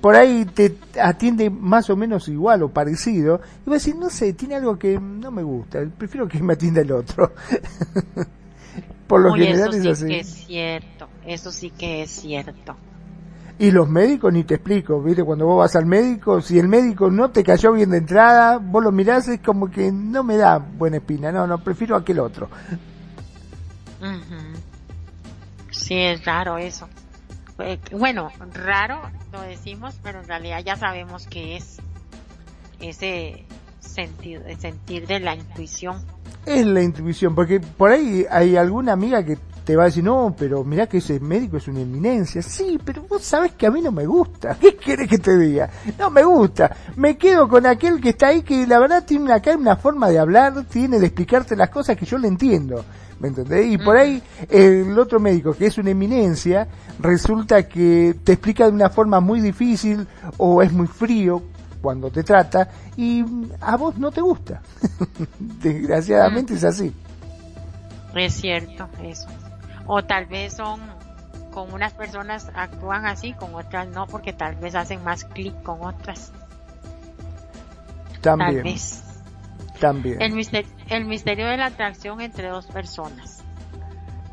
por 0.00 0.16
ahí 0.16 0.44
te 0.44 0.76
atiende 1.00 1.48
más 1.48 1.88
o 1.88 1.96
menos 1.96 2.28
igual 2.28 2.62
o 2.62 2.68
parecido, 2.68 3.40
y 3.66 3.70
vos 3.70 3.84
decís, 3.84 3.98
no 3.98 4.10
sé, 4.10 4.32
tiene 4.32 4.56
algo 4.56 4.78
que 4.78 4.98
no 4.98 5.30
me 5.30 5.42
gusta, 5.42 5.80
prefiero 5.96 6.28
que 6.28 6.42
me 6.42 6.54
atienda 6.54 6.80
el 6.80 6.92
otro. 6.92 7.32
por 9.06 9.20
lo 9.20 9.34
general 9.34 9.74
eso 9.74 9.94
sí 9.94 10.06
Que 10.06 10.20
es 10.20 10.28
cierto, 10.28 11.08
eso 11.26 11.52
sí 11.52 11.70
que 11.70 12.02
es 12.02 12.10
cierto. 12.10 12.76
Y 13.58 13.70
los 13.70 13.88
médicos 13.88 14.32
ni 14.32 14.42
te 14.42 14.54
explico, 14.54 15.00
viste, 15.00 15.22
cuando 15.22 15.46
vos 15.46 15.58
vas 15.58 15.76
al 15.76 15.86
médico, 15.86 16.40
si 16.40 16.58
el 16.58 16.66
médico 16.66 17.10
no 17.10 17.30
te 17.30 17.44
cayó 17.44 17.72
bien 17.72 17.90
de 17.90 17.98
entrada, 17.98 18.58
vos 18.58 18.82
lo 18.82 18.90
mirás, 18.90 19.28
es 19.28 19.40
como 19.40 19.70
que 19.70 19.92
no 19.92 20.24
me 20.24 20.36
da 20.36 20.58
buena 20.58 20.96
espina, 20.96 21.30
no, 21.30 21.46
no, 21.46 21.58
prefiero 21.58 21.94
aquel 21.94 22.18
otro. 22.18 22.48
Sí, 25.70 25.94
es 25.94 26.24
raro 26.24 26.58
eso. 26.58 26.88
Eh, 27.58 27.78
bueno, 27.92 28.30
raro 28.52 29.00
lo 29.32 29.40
decimos, 29.42 29.98
pero 30.02 30.20
en 30.20 30.26
realidad 30.26 30.60
ya 30.64 30.76
sabemos 30.76 31.26
que 31.26 31.56
es 31.56 31.78
ese 32.80 33.44
sentido, 33.84 34.42
el 34.46 34.58
sentir 34.58 35.06
de 35.06 35.20
la 35.20 35.34
intuición. 35.34 35.96
Es 36.46 36.66
la 36.66 36.82
intuición, 36.82 37.34
porque 37.34 37.60
por 37.60 37.90
ahí 37.90 38.26
hay 38.30 38.56
alguna 38.56 38.92
amiga 38.92 39.24
que 39.24 39.38
te 39.64 39.76
va 39.76 39.84
a 39.84 39.86
decir, 39.86 40.04
no, 40.04 40.34
pero 40.38 40.62
mira 40.62 40.86
que 40.86 40.98
ese 40.98 41.18
médico 41.18 41.56
es 41.56 41.66
una 41.68 41.80
eminencia. 41.80 42.42
Sí, 42.42 42.78
pero 42.84 43.02
vos 43.08 43.22
sabes 43.22 43.52
que 43.52 43.66
a 43.66 43.70
mí 43.70 43.80
no 43.80 43.92
me 43.92 44.04
gusta. 44.04 44.54
¿Qué 44.60 44.76
quieres 44.76 45.08
que 45.08 45.18
te 45.18 45.36
diga? 45.38 45.70
No 45.98 46.10
me 46.10 46.22
gusta. 46.22 46.76
Me 46.96 47.16
quedo 47.16 47.48
con 47.48 47.64
aquel 47.64 48.00
que 48.00 48.10
está 48.10 48.28
ahí 48.28 48.42
que 48.42 48.66
la 48.66 48.78
verdad 48.78 49.04
tiene 49.06 49.32
acá 49.32 49.56
una 49.56 49.76
forma 49.76 50.10
de 50.10 50.18
hablar, 50.18 50.64
tiene 50.66 50.98
de 50.98 51.06
explicarte 51.06 51.56
las 51.56 51.70
cosas 51.70 51.96
que 51.96 52.04
yo 52.04 52.18
le 52.18 52.28
entiendo. 52.28 52.84
¿Me 53.20 53.28
entendés? 53.28 53.72
Y 53.72 53.78
por 53.78 53.96
ahí 53.96 54.22
el 54.50 54.98
otro 54.98 55.18
médico, 55.18 55.54
que 55.54 55.66
es 55.66 55.78
una 55.78 55.90
eminencia, 55.90 56.68
resulta 56.98 57.66
que 57.66 58.16
te 58.22 58.32
explica 58.32 58.66
de 58.66 58.72
una 58.72 58.90
forma 58.90 59.20
muy 59.20 59.40
difícil 59.40 60.06
o 60.36 60.60
es 60.60 60.72
muy 60.72 60.88
frío 60.88 61.42
cuando 61.84 62.10
te 62.10 62.22
trata 62.22 62.66
y 62.96 63.22
a 63.60 63.76
vos 63.76 63.98
no 63.98 64.10
te 64.10 64.22
gusta. 64.22 64.62
Desgraciadamente 65.38 66.54
es 66.54 66.64
así. 66.64 66.94
Es 68.14 68.32
cierto, 68.36 68.88
eso. 69.02 69.28
O 69.86 70.02
tal 70.02 70.24
vez 70.24 70.54
son, 70.54 70.80
con 71.52 71.74
unas 71.74 71.92
personas 71.92 72.50
actúan 72.54 73.04
así, 73.04 73.34
con 73.34 73.54
otras 73.54 73.86
no, 73.88 74.06
porque 74.06 74.32
tal 74.32 74.56
vez 74.56 74.74
hacen 74.74 75.04
más 75.04 75.26
clic 75.26 75.62
con 75.62 75.82
otras. 75.84 76.32
También. 78.22 78.54
Tal 78.54 78.62
vez. 78.62 79.04
También. 79.78 80.22
El 80.22 80.32
misterio, 80.32 80.70
el 80.88 81.04
misterio 81.04 81.46
de 81.48 81.58
la 81.58 81.66
atracción 81.66 82.22
entre 82.22 82.48
dos 82.48 82.64
personas. 82.64 83.42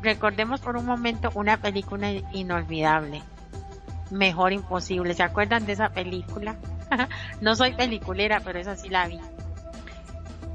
Recordemos 0.00 0.62
por 0.62 0.78
un 0.78 0.86
momento 0.86 1.30
una 1.34 1.58
película 1.58 2.10
inolvidable. 2.32 3.22
Mejor 4.10 4.54
imposible. 4.54 5.12
¿Se 5.12 5.22
acuerdan 5.22 5.66
de 5.66 5.72
esa 5.72 5.90
película? 5.90 6.56
no 7.40 7.54
soy 7.54 7.74
peliculera, 7.74 8.40
pero 8.40 8.58
esa 8.58 8.76
sí 8.76 8.88
la 8.88 9.08
vi. 9.08 9.20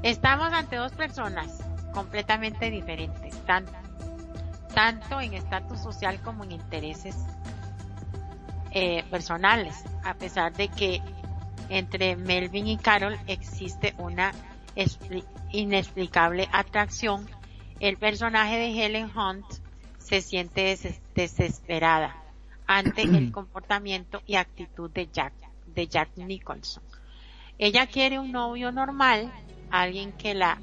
Estamos 0.02 0.52
ante 0.52 0.76
dos 0.76 0.92
personas 0.92 1.62
completamente 1.92 2.70
diferentes, 2.70 3.34
tanto 3.44 3.72
tanto 4.74 5.20
en 5.20 5.34
estatus 5.34 5.80
social 5.80 6.20
como 6.22 6.44
en 6.44 6.52
intereses 6.52 7.16
eh, 8.70 9.02
personales, 9.10 9.74
a 10.04 10.14
pesar 10.14 10.52
de 10.52 10.68
que 10.68 11.02
entre 11.68 12.14
Melvin 12.14 12.68
y 12.68 12.78
Carol 12.78 13.18
existe 13.26 13.94
una 13.98 14.32
inexplicable 15.50 16.48
atracción, 16.52 17.26
el 17.80 17.96
personaje 17.96 18.56
de 18.56 18.84
Helen 18.84 19.10
Hunt 19.16 19.44
se 19.98 20.20
siente 20.20 20.78
desesperada 21.14 22.16
ante 22.66 23.02
el 23.02 23.32
comportamiento 23.32 24.22
y 24.26 24.36
actitud 24.36 24.90
de 24.90 25.08
Jack, 25.08 25.32
de 25.78 25.86
Jack 25.86 26.16
Nicholson. 26.16 26.82
Ella 27.56 27.86
quiere 27.86 28.18
un 28.18 28.32
novio 28.32 28.72
normal, 28.72 29.32
alguien 29.70 30.10
que 30.12 30.34
la, 30.34 30.58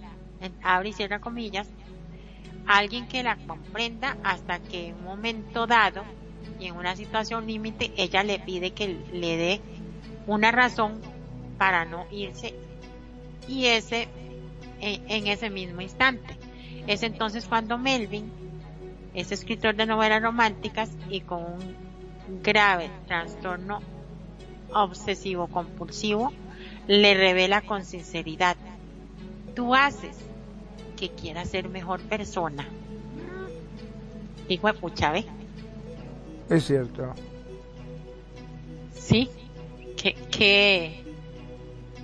abre 0.61 0.89
y 0.89 0.93
cierra 0.93 1.19
comillas, 1.19 1.69
alguien 2.67 3.07
que 3.07 3.23
la 3.23 3.37
comprenda 3.37 4.17
hasta 4.23 4.59
que 4.59 4.89
en 4.89 4.95
un 4.95 5.03
momento 5.05 5.67
dado 5.67 6.03
y 6.59 6.67
en 6.67 6.75
una 6.75 6.97
situación 6.97 7.47
límite 7.47 7.93
ella 7.95 8.23
le 8.23 8.39
pide 8.39 8.71
que 8.71 8.87
le 9.13 9.37
dé 9.37 9.61
una 10.27 10.51
razón 10.51 10.99
para 11.57 11.85
no 11.85 12.07
irse 12.11 12.53
y 13.47 13.67
ese 13.67 14.09
en, 14.81 15.27
ese 15.27 15.49
mismo 15.49 15.79
instante. 15.79 16.37
Es 16.87 17.03
entonces 17.03 17.45
cuando 17.45 17.77
Melvin 17.77 18.29
es 19.13 19.31
escritor 19.31 19.75
de 19.75 19.85
novelas 19.85 20.21
románticas 20.21 20.91
y 21.09 21.21
con 21.21 21.43
un 21.43 22.41
grave 22.43 22.89
trastorno 23.07 23.94
obsesivo 24.83 25.47
compulsivo 25.47 26.31
le 26.87 27.13
revela 27.13 27.61
con 27.61 27.85
sinceridad, 27.85 28.57
tú 29.55 29.73
haces 29.73 30.17
que 30.97 31.09
quiera 31.09 31.45
ser 31.45 31.69
mejor 31.69 32.01
persona. 32.01 32.67
Hijo 34.47 34.67
de 34.67 34.73
pucha, 34.73 35.11
¿ve? 35.11 35.25
Es 36.49 36.65
cierto. 36.65 37.13
Sí. 38.93 39.29
¿Qué, 40.31 41.03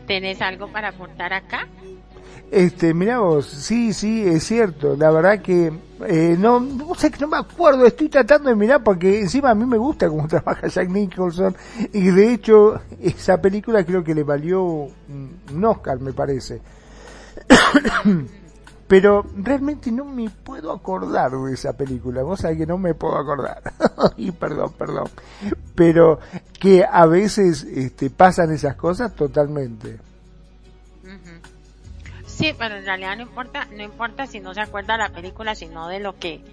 tenés 0.08 0.42
algo 0.42 0.68
para 0.70 0.90
aportar 0.90 1.34
acá? 1.34 1.68
Este, 2.52 2.94
mira 2.94 3.20
vos, 3.20 3.46
sí, 3.46 3.94
sí, 3.94 4.28
es 4.28 4.44
cierto. 4.44 4.98
La 4.98 5.10
verdad 5.10 5.42
que 5.42 5.72
eh, 6.06 6.36
no, 6.38 6.60
no 6.60 6.94
sé 6.96 7.10
no 7.18 7.28
me 7.28 7.38
acuerdo. 7.38 7.86
Estoy 7.86 8.10
tratando 8.10 8.50
de 8.50 8.56
mirar 8.56 8.84
porque 8.84 9.22
encima 9.22 9.52
a 9.52 9.56
mí 9.56 9.66
me 9.66 9.78
gusta 9.78 10.10
cómo 10.10 10.28
trabaja 10.28 10.68
Jack 10.68 10.90
Nicholson 10.90 11.56
y 11.94 12.10
de 12.10 12.34
hecho 12.34 12.82
esa 13.02 13.42
película 13.42 13.86
creo 13.86 14.04
que 14.04 14.14
le 14.14 14.24
valió 14.24 14.64
un 14.64 15.66
Oscar, 15.66 16.02
me 16.02 16.12
parece. 16.12 16.62
pero 18.88 19.26
realmente 19.38 19.90
no 19.90 20.04
me 20.04 20.30
puedo 20.30 20.74
acordar 20.74 21.32
de 21.32 21.54
esa 21.54 21.72
película, 21.72 22.24
vos 22.24 22.42
sabés 22.42 22.58
que 22.58 22.66
no 22.66 22.78
me 22.78 22.94
puedo 22.94 23.18
acordar, 23.18 23.62
y 24.18 24.32
perdón, 24.32 24.74
perdón, 24.78 25.08
pero 25.74 26.20
que 26.60 26.84
a 26.84 27.06
veces 27.06 27.64
este, 27.64 28.10
pasan 28.10 28.52
esas 28.52 28.76
cosas 28.76 29.16
totalmente. 29.16 30.11
Sí, 32.42 32.56
pero 32.58 32.76
en 32.76 32.86
realidad 32.86 33.16
no 33.18 33.22
importa, 33.22 33.68
no 33.72 33.84
importa 33.84 34.26
si 34.26 34.40
no 34.40 34.56
se 34.56 34.62
acuerda 34.62 34.98
la 34.98 35.10
película, 35.10 35.54
sino 35.54 35.88
de 35.88 36.00
lo 36.00 36.18
que, 36.18 36.44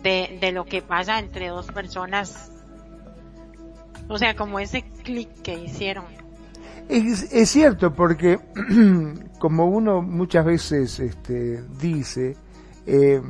de, 0.00 0.52
lo 0.52 0.64
que 0.64 0.80
pasa 0.80 1.18
entre 1.18 1.48
dos 1.48 1.66
personas, 1.66 2.52
o 4.06 4.16
sea, 4.16 4.36
como 4.36 4.60
ese 4.60 4.84
clic 5.02 5.28
que 5.42 5.54
hicieron. 5.54 6.04
Es, 6.88 7.32
es 7.32 7.50
cierto, 7.50 7.92
porque 7.92 8.38
como 9.40 9.66
uno 9.66 10.02
muchas 10.02 10.44
veces 10.44 11.00
este, 11.00 11.64
dice, 11.80 12.36
eh, 12.86 13.20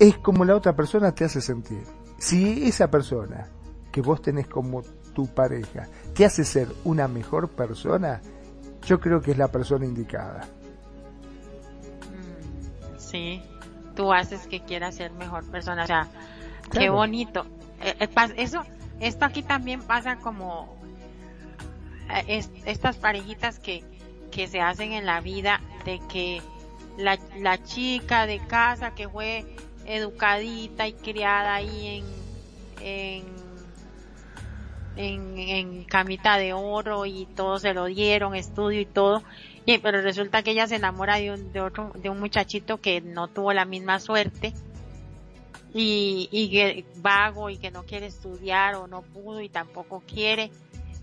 es 0.00 0.18
como 0.18 0.44
la 0.44 0.56
otra 0.56 0.74
persona 0.74 1.12
te 1.12 1.24
hace 1.24 1.40
sentir. 1.40 1.84
Si 2.18 2.66
esa 2.66 2.90
persona 2.90 3.46
que 3.92 4.00
vos 4.00 4.20
tenés 4.20 4.48
como 4.48 4.82
tu 5.14 5.28
pareja 5.28 5.86
te 6.14 6.24
hace 6.24 6.44
ser 6.44 6.66
una 6.82 7.06
mejor 7.06 7.48
persona, 7.50 8.20
yo 8.84 8.98
creo 8.98 9.20
que 9.20 9.30
es 9.30 9.38
la 9.38 9.52
persona 9.52 9.84
indicada. 9.84 10.48
Sí, 13.16 13.42
tú 13.94 14.12
haces 14.12 14.46
que 14.46 14.60
quiera 14.60 14.92
ser 14.92 15.10
mejor 15.12 15.50
persona. 15.50 15.84
O 15.84 15.86
sea, 15.86 16.06
qué 16.70 16.90
bonito. 16.90 17.46
Eh, 17.80 17.94
eh, 17.98 18.08
eso, 18.36 18.62
esto 19.00 19.24
aquí 19.24 19.42
también 19.42 19.80
pasa 19.80 20.16
como 20.16 20.76
eh, 22.26 22.44
estas 22.66 22.96
parejitas 22.96 23.58
que, 23.58 23.82
que 24.30 24.48
se 24.48 24.60
hacen 24.60 24.92
en 24.92 25.06
la 25.06 25.22
vida 25.22 25.62
de 25.86 25.98
que 26.10 26.42
la, 26.98 27.18
la 27.38 27.62
chica 27.62 28.26
de 28.26 28.38
casa 28.38 28.94
que 28.94 29.08
fue 29.08 29.46
educadita 29.86 30.86
y 30.86 30.92
criada 30.92 31.54
ahí 31.54 32.04
en, 32.82 33.24
en, 34.96 35.38
en, 35.38 35.84
camita 35.84 36.36
de 36.36 36.52
oro 36.52 37.06
y 37.06 37.24
todo 37.34 37.58
se 37.58 37.72
lo 37.72 37.86
dieron, 37.86 38.34
estudio 38.34 38.80
y 38.80 38.86
todo, 38.86 39.22
y, 39.66 39.78
pero 39.78 40.00
resulta 40.00 40.42
que 40.42 40.52
ella 40.52 40.68
se 40.68 40.76
enamora 40.76 41.16
de 41.16 41.32
un, 41.32 41.52
de 41.52 41.60
otro, 41.60 41.92
de 41.96 42.08
un 42.08 42.20
muchachito 42.20 42.80
que 42.80 43.00
no 43.00 43.26
tuvo 43.26 43.52
la 43.52 43.64
misma 43.64 43.98
suerte. 43.98 44.54
Y, 45.74 46.28
y 46.30 46.48
que 46.50 46.86
vago 46.98 47.50
y 47.50 47.58
que 47.58 47.70
no 47.70 47.82
quiere 47.82 48.06
estudiar 48.06 48.76
o 48.76 48.86
no 48.86 49.02
pudo 49.02 49.40
y 49.40 49.48
tampoco 49.48 50.02
quiere. 50.06 50.50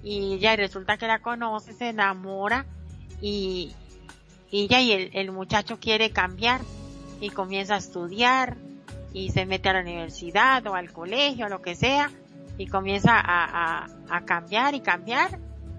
Y 0.02 0.40
ya 0.40 0.56
resulta 0.56 0.98
que 0.98 1.08
la 1.08 1.20
conoce, 1.20 1.74
se 1.74 1.90
enamora 1.90 2.66
y, 3.22 3.74
y 4.50 4.68
ya 4.68 4.82
y 4.82 4.94
el, 4.94 5.10
el 5.14 5.32
muchacho 5.32 5.78
quiere 5.80 6.12
cambiar 6.12 6.62
y 7.20 7.30
comienza 7.30 7.76
a 7.76 7.78
estudiar 7.78 8.56
y 9.14 9.30
se 9.30 9.46
mete 9.46 9.70
a 9.70 9.74
la 9.74 9.82
universidad 9.82 10.66
o 10.68 10.76
al 10.76 10.92
colegio, 10.92 11.46
o 11.46 11.50
lo 11.50 11.62
que 11.62 11.76
sea, 11.76 12.10
y 12.58 12.68
comienza 12.68 13.20
a, 13.20 13.84
a, 13.84 13.90
a 14.10 14.26
cambiar 14.26 14.74
y 14.74 14.80
cambiar 14.80 15.38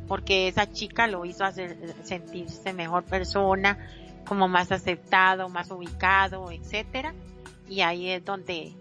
porque 0.09 0.49
esa 0.49 0.71
chica 0.71 1.07
lo 1.07 1.25
hizo 1.25 1.45
hacer 1.45 1.77
sentirse 2.03 2.73
mejor 2.73 3.05
persona, 3.05 3.79
como 4.27 4.49
más 4.49 4.73
aceptado, 4.73 5.49
más 5.49 5.71
ubicado, 5.71 6.51
etcétera. 6.51 7.15
Y 7.69 7.81
ahí 7.81 8.11
es 8.11 8.25
donde 8.25 8.73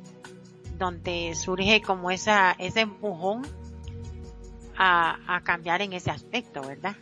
donde 0.78 1.34
surge 1.36 1.82
como 1.82 2.10
esa 2.12 2.52
ese 2.54 2.82
empujón 2.82 3.44
a, 4.78 5.36
a 5.36 5.42
cambiar 5.42 5.82
en 5.82 5.94
ese 5.94 6.12
aspecto, 6.12 6.62
¿verdad? 6.62 6.96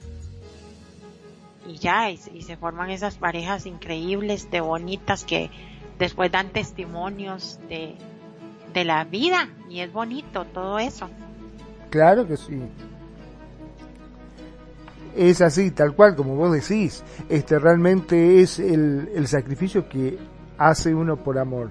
Y 1.67 1.75
ya, 1.75 2.09
y, 2.09 2.19
y 2.33 2.41
se 2.41 2.57
forman 2.57 2.89
esas 2.89 3.17
parejas 3.17 3.65
increíbles, 3.65 4.49
de 4.51 4.61
bonitas 4.61 5.23
que 5.23 5.49
después 5.99 6.31
dan 6.31 6.49
testimonios 6.49 7.59
de, 7.69 7.95
de 8.73 8.85
la 8.85 9.03
vida 9.03 9.49
y 9.69 9.79
es 9.79 9.91
bonito 9.91 10.45
todo 10.45 10.79
eso. 10.79 11.09
Claro 11.89 12.27
que 12.27 12.37
sí. 12.37 12.59
Es 15.15 15.41
así, 15.41 15.71
tal 15.71 15.95
cual 15.95 16.15
como 16.15 16.35
vos 16.35 16.51
decís. 16.51 17.03
Este 17.29 17.59
realmente 17.59 18.41
es 18.41 18.59
el, 18.59 19.09
el 19.15 19.27
sacrificio 19.27 19.87
que 19.87 20.17
hace 20.57 20.93
uno 20.93 21.17
por 21.17 21.37
amor. 21.37 21.69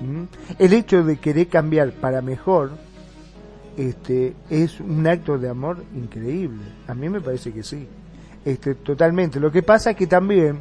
¿Mm? 0.00 0.24
El 0.58 0.72
hecho 0.72 1.04
de 1.04 1.18
querer 1.18 1.48
cambiar 1.48 1.92
para 1.92 2.22
mejor, 2.22 2.72
este, 3.76 4.34
es 4.48 4.80
un 4.80 5.06
acto 5.06 5.38
de 5.38 5.48
amor 5.48 5.84
increíble. 5.94 6.62
A 6.86 6.94
mí 6.94 7.08
me 7.08 7.20
parece 7.20 7.52
que 7.52 7.62
sí. 7.62 7.86
Este, 8.44 8.74
totalmente. 8.74 9.38
Lo 9.38 9.52
que 9.52 9.62
pasa 9.62 9.90
es 9.90 9.96
que 9.96 10.06
también 10.06 10.58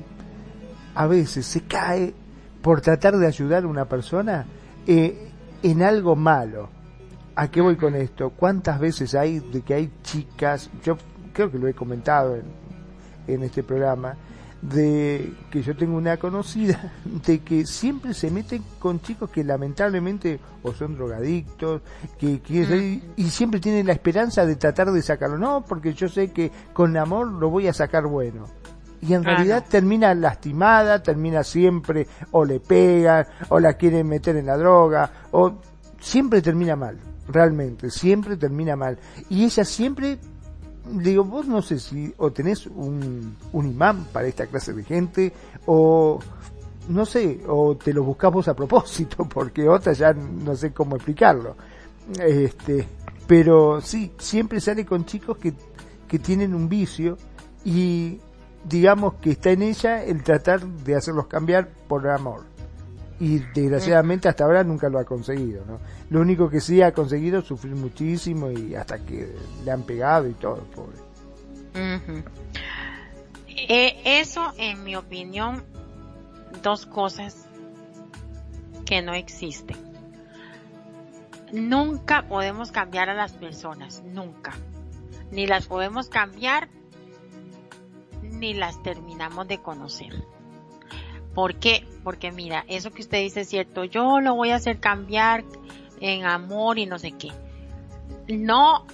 a 0.96 1.08
veces 1.08 1.46
se 1.46 1.62
cae 1.62 2.14
por 2.62 2.82
tratar 2.82 3.18
de 3.18 3.28
ayudar 3.28 3.64
a 3.64 3.68
una 3.68 3.86
persona 3.86 4.46
eh, 4.86 5.30
en 5.64 5.82
algo 5.82 6.16
malo. 6.16 6.70
¿A 7.36 7.50
qué 7.50 7.62
voy 7.62 7.78
con 7.78 7.96
esto? 7.96 8.32
¿Cuántas 8.32 8.80
veces 8.80 9.16
hay 9.16 9.40
de 9.40 9.62
que 9.62 9.74
hay 9.74 9.92
chicas, 10.04 10.70
yo 10.84 10.98
creo 11.40 11.52
que 11.52 11.58
lo 11.58 11.70
he 11.70 11.74
comentado 11.74 12.36
en, 12.36 12.44
en 13.28 13.44
este 13.44 13.64
programa, 13.64 14.18
de 14.62 15.32
que 15.50 15.62
yo 15.62 15.74
tengo 15.74 15.96
una 15.96 16.18
conocida 16.18 16.92
de 17.26 17.40
que 17.40 17.66
siempre 17.66 18.14
se 18.14 18.30
meten 18.30 18.62
con 18.78 19.00
chicos 19.00 19.30
que 19.30 19.42
lamentablemente 19.42 20.38
o 20.64 20.74
son 20.74 20.96
drogadictos 20.96 21.82
que, 22.20 22.42
que 22.42 23.02
y 23.16 23.30
siempre 23.30 23.62
tienen 23.62 23.88
la 23.88 23.94
esperanza 23.94 24.46
de 24.46 24.58
tratar 24.58 24.92
de 24.92 25.02
sacarlo. 25.02 25.38
No 25.38 25.64
porque 25.66 25.94
yo 25.94 26.10
sé 26.10 26.34
que 26.34 26.52
con 26.74 26.98
amor 26.98 27.32
lo 27.32 27.50
voy 27.50 27.68
a 27.68 27.74
sacar 27.74 28.06
bueno. 28.06 28.48
Y 29.02 29.14
en 29.14 29.24
realidad 29.24 29.64
termina 29.70 30.14
lastimada, 30.14 31.02
termina 31.02 31.42
siempre 31.46 32.06
o 32.32 32.44
le 32.44 32.60
pegan 32.60 33.26
o 33.48 33.62
la 33.62 33.76
quieren 33.76 34.10
meter 34.10 34.36
en 34.36 34.48
la 34.48 34.58
droga 34.58 35.10
o 35.32 35.54
siempre 36.02 36.42
termina 36.42 36.76
mal, 36.76 37.00
realmente, 37.30 37.90
siempre 37.92 38.36
termina 38.36 38.76
mal. 38.76 38.98
Y 39.30 39.46
ella 39.46 39.64
siempre, 39.64 40.20
digo, 40.94 41.24
vos 41.24 41.48
no 41.48 41.62
sé 41.62 41.80
si 41.80 42.14
o 42.18 42.32
tenés 42.32 42.66
un, 42.68 43.36
un 43.54 43.68
imán 43.68 44.06
para 44.12 44.28
esta 44.28 44.48
clase 44.48 44.74
de 44.74 44.84
gente 44.84 45.34
o 45.66 46.20
no 46.90 47.06
sé, 47.06 47.42
o 47.48 47.76
te 47.76 47.94
lo 47.94 48.04
buscás 48.04 48.32
vos 48.32 48.48
a 48.48 48.56
propósito, 48.56 49.26
porque 49.30 49.68
otra 49.70 49.94
ya 49.94 50.14
no 50.14 50.56
sé 50.56 50.74
cómo 50.74 50.96
explicarlo. 50.96 51.56
Este, 52.20 52.88
pero 53.28 53.80
sí, 53.82 54.14
siempre 54.18 54.60
sale 54.60 54.86
con 54.86 55.06
chicos 55.06 55.38
que, 55.38 55.54
que 56.08 56.20
tienen 56.20 56.56
un 56.56 56.68
vicio 56.68 57.18
y 57.64 58.20
digamos 58.64 59.16
que 59.16 59.32
está 59.32 59.52
en 59.52 59.62
ella 59.62 60.04
el 60.04 60.24
tratar 60.24 60.66
de 60.66 60.96
hacerlos 60.96 61.28
cambiar 61.28 61.70
por 61.88 62.08
amor. 62.08 62.44
Y 63.20 63.39
desgraciadamente 63.53 64.30
hasta 64.30 64.45
ahora 64.45 64.63
nunca 64.63 64.88
lo 64.89 64.97
ha 64.97 65.03
conseguido, 65.03 65.65
¿no? 65.65 65.80
Lo 66.09 66.22
único 66.22 66.49
que 66.49 66.61
sí 66.61 66.82
ha 66.82 66.93
conseguido 66.93 67.39
es 67.39 67.45
sufrir 67.45 67.76
muchísimo 67.76 68.49
y 68.49 68.76
hasta 68.76 68.99
que 68.99 69.36
le 69.65 69.72
han 69.72 69.84
pegado 69.84 70.28
y 70.28 70.34
todo, 70.34 70.63
pobre. 70.76 70.97
eh, 73.67 74.01
eso, 74.05 74.53
en 74.57 74.84
mi 74.84 74.95
opinión, 74.95 75.63
dos 76.63 76.86
cosas 76.86 77.45
que 78.86 79.01
no 79.01 79.13
existen. 79.13 79.78
Nunca 81.51 82.28
podemos 82.28 82.72
cambiar 82.72 83.09
a 83.09 83.13
las 83.13 83.34
personas, 83.34 84.01
nunca. 84.05 84.53
Ni 85.32 85.45
las 85.45 85.67
podemos 85.67 86.09
cambiar 86.09 86.70
ni 88.22 88.53
las 88.53 88.82
terminamos 88.82 89.47
de 89.47 89.61
conocer. 89.61 90.24
¿Por 91.40 91.56
qué? 91.56 91.88
Porque 92.04 92.34
mira, 92.34 92.66
eso 92.68 92.92
que 92.92 93.02
usted 93.02 93.20
dice 93.20 93.40
es 93.40 93.48
cierto, 93.48 93.86
yo 93.86 94.20
lo 94.20 94.36
voy 94.36 94.50
a 94.50 94.58
hacer 94.58 94.82
cambiar 94.82 95.46
en 96.02 96.26
amor 96.26 96.78
y 96.78 96.86
no 96.86 97.00
sé 97.00 97.14
qué. 97.14 97.30
No, 98.28 98.86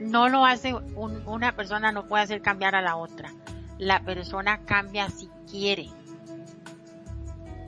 no 0.00 0.28
lo 0.28 0.44
hace 0.44 0.76
una 0.76 1.56
persona, 1.56 1.90
no 1.90 2.06
puede 2.06 2.22
hacer 2.22 2.40
cambiar 2.40 2.76
a 2.76 2.82
la 2.82 2.94
otra. 2.94 3.32
La 3.78 4.04
persona 4.04 4.60
cambia 4.64 5.10
si 5.10 5.28
quiere. 5.50 5.88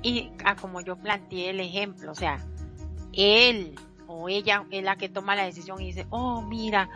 Y 0.00 0.30
ah, 0.44 0.54
como 0.54 0.80
yo 0.80 0.94
planteé 0.94 1.50
el 1.50 1.58
ejemplo, 1.58 2.12
o 2.12 2.14
sea, 2.14 2.38
él 3.12 3.74
o 4.06 4.28
ella 4.28 4.64
es 4.70 4.84
la 4.84 4.94
que 4.94 5.08
toma 5.08 5.34
la 5.34 5.42
decisión 5.42 5.82
y 5.82 5.86
dice, 5.86 6.06
oh, 6.10 6.40
mira, 6.40 6.88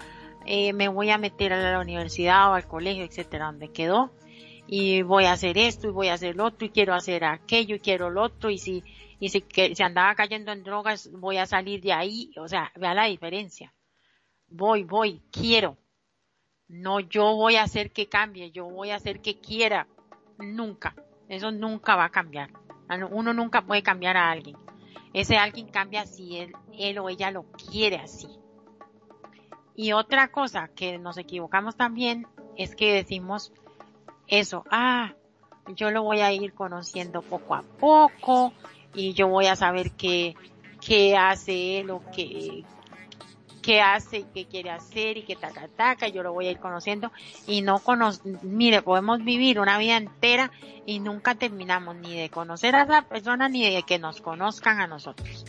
eh, 0.46 0.72
me 0.72 0.86
voy 0.86 1.10
a 1.10 1.18
meter 1.18 1.52
a 1.52 1.72
la 1.72 1.80
universidad 1.80 2.52
o 2.52 2.54
al 2.54 2.68
colegio, 2.68 3.02
etcétera, 3.02 3.46
donde 3.46 3.72
quedó, 3.72 4.12
y 4.66 5.02
voy 5.02 5.24
a 5.24 5.32
hacer 5.32 5.58
esto 5.58 5.88
y 5.88 5.92
voy 5.92 6.08
a 6.08 6.14
hacer 6.14 6.36
lo 6.36 6.46
otro 6.46 6.66
y 6.66 6.70
quiero 6.70 6.94
hacer 6.94 7.24
aquello 7.24 7.76
y 7.76 7.80
quiero 7.80 8.10
lo 8.10 8.22
otro 8.22 8.50
y 8.50 8.58
si, 8.58 8.82
y 9.18 9.28
si 9.28 9.42
que, 9.42 9.74
se 9.74 9.84
andaba 9.84 10.14
cayendo 10.14 10.52
en 10.52 10.64
drogas 10.64 11.10
voy 11.12 11.36
a 11.36 11.46
salir 11.46 11.82
de 11.82 11.92
ahí, 11.92 12.32
o 12.36 12.48
sea, 12.48 12.72
vea 12.76 12.94
la 12.94 13.04
diferencia. 13.04 13.72
Voy, 14.48 14.84
voy, 14.84 15.22
quiero. 15.30 15.76
No 16.68 17.00
yo 17.00 17.34
voy 17.34 17.56
a 17.56 17.62
hacer 17.62 17.92
que 17.92 18.08
cambie, 18.08 18.50
yo 18.50 18.64
voy 18.68 18.90
a 18.90 18.96
hacer 18.96 19.20
que 19.20 19.38
quiera. 19.38 19.86
Nunca. 20.38 20.94
Eso 21.28 21.50
nunca 21.50 21.96
va 21.96 22.06
a 22.06 22.10
cambiar. 22.10 22.50
Uno 23.10 23.32
nunca 23.32 23.62
puede 23.62 23.82
cambiar 23.82 24.16
a 24.16 24.30
alguien. 24.30 24.56
Ese 25.12 25.36
alguien 25.36 25.68
cambia 25.68 26.06
si 26.06 26.38
él, 26.38 26.52
él 26.76 26.98
o 26.98 27.08
ella 27.08 27.30
lo 27.30 27.44
quiere 27.52 27.96
así. 27.96 28.28
Y 29.76 29.92
otra 29.92 30.30
cosa 30.30 30.68
que 30.68 30.98
nos 30.98 31.18
equivocamos 31.18 31.76
también 31.76 32.26
es 32.56 32.76
que 32.76 32.92
decimos 32.92 33.52
eso, 34.28 34.64
ah, 34.70 35.12
yo 35.76 35.90
lo 35.90 36.02
voy 36.02 36.20
a 36.20 36.32
ir 36.32 36.52
conociendo 36.52 37.22
poco 37.22 37.54
a 37.54 37.62
poco 37.62 38.52
y 38.94 39.12
yo 39.14 39.28
voy 39.28 39.46
a 39.46 39.56
saber 39.56 39.92
qué, 39.92 40.34
qué 40.80 41.16
hace 41.16 41.80
él 41.80 41.90
o 41.90 42.02
qué, 42.14 42.64
qué 43.62 43.80
hace 43.80 44.18
y 44.18 44.24
qué 44.34 44.46
quiere 44.46 44.70
hacer 44.70 45.16
y 45.16 45.22
qué 45.22 45.36
taca 45.36 45.68
taca, 45.68 46.08
yo 46.08 46.22
lo 46.22 46.32
voy 46.32 46.48
a 46.48 46.50
ir 46.50 46.58
conociendo 46.58 47.10
y 47.46 47.62
no 47.62 47.78
cono 47.78 48.10
mire, 48.42 48.82
podemos 48.82 49.24
vivir 49.24 49.58
una 49.58 49.78
vida 49.78 49.96
entera 49.96 50.50
y 50.86 51.00
nunca 51.00 51.34
terminamos 51.34 51.96
ni 51.96 52.14
de 52.14 52.28
conocer 52.28 52.76
a 52.76 52.82
esa 52.82 53.02
persona 53.02 53.48
ni 53.48 53.68
de 53.74 53.82
que 53.82 53.98
nos 53.98 54.20
conozcan 54.20 54.80
a 54.80 54.86
nosotros. 54.86 55.44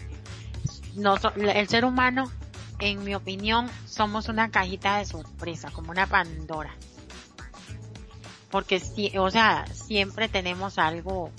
el 1.35 1.67
ser 1.67 1.85
humano 1.85 2.31
en 2.79 3.03
mi 3.03 3.15
opinión, 3.15 3.69
somos 3.85 4.27
una 4.27 4.51
cajita 4.51 4.97
de 4.97 5.05
sorpresa, 5.05 5.71
como 5.71 5.91
una 5.91 6.07
Pandora. 6.07 6.75
Porque, 8.55 8.79
si, 8.79 9.11
o 9.17 9.29
sea, 9.29 9.65
siempre 9.67 10.29
tenemos 10.29 10.79
algo, 10.79 11.29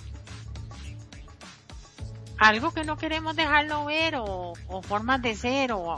algo 2.37 2.75
que 2.75 2.85
no 2.85 2.99
queremos 2.99 3.35
dejarlo 3.35 3.87
ver 3.87 4.17
o, 4.19 4.53
formas 4.83 5.23
de 5.23 5.35
ser 5.35 5.73
o 5.73 5.95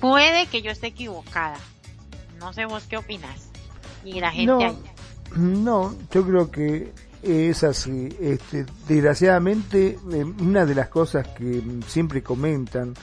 puede 0.00 0.46
que 0.46 0.62
yo 0.62 0.70
esté 0.70 0.86
equivocada. 0.86 1.56
No 2.38 2.52
sé 2.52 2.64
vos 2.64 2.84
qué 2.88 2.96
opinas. 2.96 3.48
Y 4.04 4.20
la 4.20 4.30
gente 4.30 4.72
no, 5.34 5.36
no, 5.36 5.96
yo 6.12 6.24
creo 6.24 6.48
que 6.48 6.92
es 7.24 7.64
así. 7.64 8.08
Este, 8.20 8.66
desgraciadamente, 8.86 9.98
eh, 10.12 10.24
una 10.38 10.64
de 10.64 10.76
las 10.76 10.86
cosas 10.86 11.26
que 11.26 11.60
siempre 11.88 12.22
comentan 12.22 12.94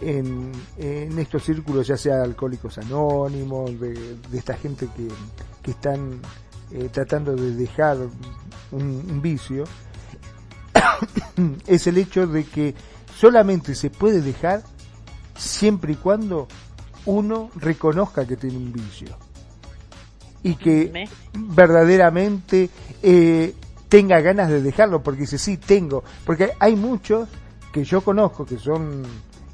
en, 0.00 0.50
estos 0.76 1.44
círculos, 1.44 1.86
ya 1.86 1.96
sea 1.96 2.24
alcohólicos 2.24 2.78
anónimos, 2.78 3.78
de, 3.78 4.16
esta 4.32 4.54
gente 4.54 4.88
que, 4.96 5.06
que 5.62 5.70
están 5.70 6.20
eh, 6.72 6.88
tratando 6.92 7.34
de 7.34 7.54
dejar 7.54 7.98
un, 8.72 9.20
vicio, 9.22 9.64
es 11.66 11.86
el 11.86 11.98
hecho 11.98 12.26
de 12.26 12.44
que 12.44 12.74
solamente 13.18 13.74
se 13.74 13.90
puede 13.90 14.20
dejar 14.20 14.62
siempre 15.36 15.92
y 15.92 15.96
cuando 15.96 16.46
uno 17.06 17.50
reconozca 17.56 18.26
que 18.26 18.36
tiene 18.36 18.56
un 18.56 18.72
vicio 18.72 19.16
y 20.42 20.54
que 20.54 21.08
verdaderamente 21.34 22.70
eh, 23.02 23.54
tenga 23.88 24.20
ganas 24.20 24.48
de 24.48 24.62
dejarlo, 24.62 25.02
porque 25.02 25.22
dice, 25.22 25.38
sí, 25.38 25.56
tengo, 25.56 26.04
porque 26.24 26.52
hay 26.60 26.76
muchos 26.76 27.28
que 27.72 27.84
yo 27.84 28.00
conozco 28.02 28.46
que 28.46 28.58
son 28.58 29.02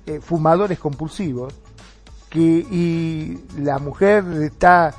eh, 0.07 0.21
fumadores 0.21 0.79
compulsivos, 0.79 1.55
que 2.29 2.41
y 2.41 3.39
la 3.59 3.79
mujer 3.79 4.25
está 4.43 4.95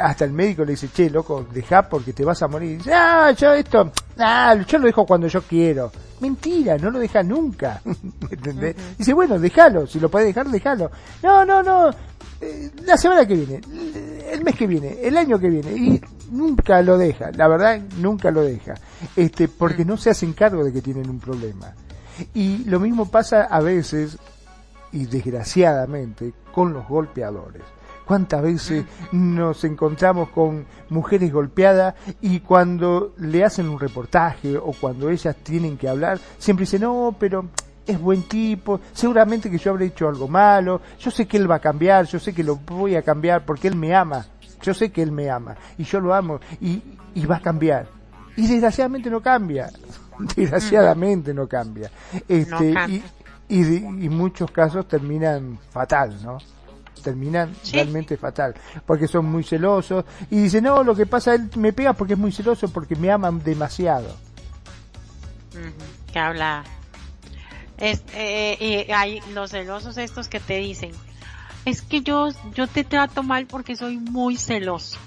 hasta 0.00 0.24
el 0.24 0.32
médico 0.32 0.64
le 0.64 0.72
dice, 0.72 0.88
che, 0.92 1.08
loco, 1.08 1.46
deja 1.52 1.88
porque 1.88 2.12
te 2.12 2.24
vas 2.24 2.42
a 2.42 2.48
morir. 2.48 2.78
dice, 2.78 2.92
ah, 2.92 3.30
yo 3.32 3.52
esto, 3.54 3.90
ah, 4.18 4.54
yo 4.66 4.78
lo 4.78 4.86
dejo 4.86 5.06
cuando 5.06 5.26
yo 5.26 5.42
quiero. 5.42 5.90
Mentira, 6.20 6.76
no 6.78 6.90
lo 6.90 6.98
deja 6.98 7.22
nunca. 7.22 7.80
¿Entendés? 8.30 8.76
Dice, 8.98 9.12
bueno, 9.14 9.38
déjalo, 9.38 9.86
si 9.86 9.98
lo 9.98 10.10
puedes 10.10 10.28
dejar, 10.28 10.48
déjalo. 10.48 10.90
No, 11.22 11.44
no, 11.44 11.62
no, 11.62 11.90
eh, 12.40 12.70
la 12.84 12.96
semana 12.96 13.26
que 13.26 13.34
viene, 13.34 13.60
el 14.30 14.44
mes 14.44 14.56
que 14.56 14.66
viene, 14.66 14.98
el 15.02 15.16
año 15.16 15.38
que 15.38 15.48
viene, 15.48 15.72
y 15.72 16.00
nunca 16.30 16.82
lo 16.82 16.98
deja, 16.98 17.30
la 17.32 17.48
verdad, 17.48 17.80
nunca 17.98 18.30
lo 18.30 18.42
deja. 18.42 18.74
Este, 19.16 19.48
porque 19.48 19.84
no 19.84 19.96
se 19.96 20.10
hacen 20.10 20.32
cargo 20.32 20.64
de 20.64 20.72
que 20.72 20.82
tienen 20.82 21.08
un 21.08 21.18
problema. 21.18 21.72
Y 22.34 22.64
lo 22.64 22.78
mismo 22.78 23.10
pasa 23.10 23.44
a 23.44 23.60
veces, 23.60 24.18
y 24.92 25.06
desgraciadamente, 25.06 26.34
con 26.52 26.72
los 26.72 26.86
golpeadores 26.86 27.62
cuántas 28.12 28.42
veces 28.42 28.84
nos 29.10 29.64
encontramos 29.64 30.28
con 30.28 30.66
mujeres 30.90 31.32
golpeadas 31.32 31.94
y 32.20 32.40
cuando 32.40 33.14
le 33.16 33.42
hacen 33.42 33.70
un 33.70 33.80
reportaje 33.80 34.58
o 34.58 34.74
cuando 34.78 35.08
ellas 35.08 35.34
tienen 35.42 35.78
que 35.78 35.88
hablar, 35.88 36.18
siempre 36.36 36.64
dicen, 36.64 36.82
no, 36.82 37.16
pero 37.18 37.46
es 37.86 37.98
buen 37.98 38.24
tipo, 38.24 38.82
seguramente 38.92 39.50
que 39.50 39.56
yo 39.56 39.70
habré 39.70 39.86
hecho 39.86 40.10
algo 40.10 40.28
malo, 40.28 40.82
yo 41.00 41.10
sé 41.10 41.26
que 41.26 41.38
él 41.38 41.50
va 41.50 41.54
a 41.54 41.60
cambiar, 41.60 42.04
yo 42.04 42.20
sé 42.20 42.34
que 42.34 42.44
lo 42.44 42.56
voy 42.56 42.96
a 42.96 43.02
cambiar 43.02 43.46
porque 43.46 43.66
él 43.66 43.76
me 43.76 43.94
ama, 43.94 44.26
yo 44.60 44.74
sé 44.74 44.92
que 44.92 45.00
él 45.00 45.10
me 45.10 45.30
ama 45.30 45.56
y 45.78 45.84
yo 45.84 45.98
lo 45.98 46.12
amo 46.12 46.38
y, 46.60 46.82
y 47.14 47.24
va 47.24 47.36
a 47.36 47.40
cambiar. 47.40 47.86
Y 48.36 48.46
desgraciadamente 48.46 49.08
no 49.08 49.22
cambia, 49.22 49.70
desgraciadamente 50.36 51.32
no 51.32 51.48
cambia. 51.48 51.90
Este, 52.28 52.74
Y, 53.48 53.62
y, 53.62 53.76
y 54.04 54.08
muchos 54.10 54.50
casos 54.50 54.86
terminan 54.86 55.58
fatal, 55.70 56.14
¿no? 56.22 56.36
Terminan 57.02 57.54
realmente 57.72 58.16
fatal, 58.16 58.54
porque 58.86 59.08
son 59.08 59.26
muy 59.26 59.44
celosos 59.44 60.04
y 60.30 60.42
dicen, 60.42 60.64
no, 60.64 60.82
lo 60.82 60.94
que 60.94 61.06
pasa, 61.06 61.34
él 61.34 61.50
me 61.56 61.72
pega 61.72 61.92
porque 61.92 62.14
es 62.14 62.18
muy 62.18 62.32
celoso, 62.32 62.68
porque 62.68 62.96
me 62.96 63.10
aman 63.10 63.42
demasiado. 63.42 64.16
Que 66.12 66.18
habla... 66.18 66.64
Es, 67.78 68.04
eh, 68.14 68.86
hay 68.94 69.20
los 69.32 69.50
celosos 69.50 69.98
estos 69.98 70.28
que 70.28 70.38
te 70.38 70.58
dicen, 70.58 70.92
es 71.64 71.82
que 71.82 72.02
yo, 72.02 72.28
yo 72.54 72.68
te 72.68 72.84
trato 72.84 73.24
mal 73.24 73.46
porque 73.46 73.74
soy 73.74 73.98
muy 73.98 74.36
celoso. 74.36 74.98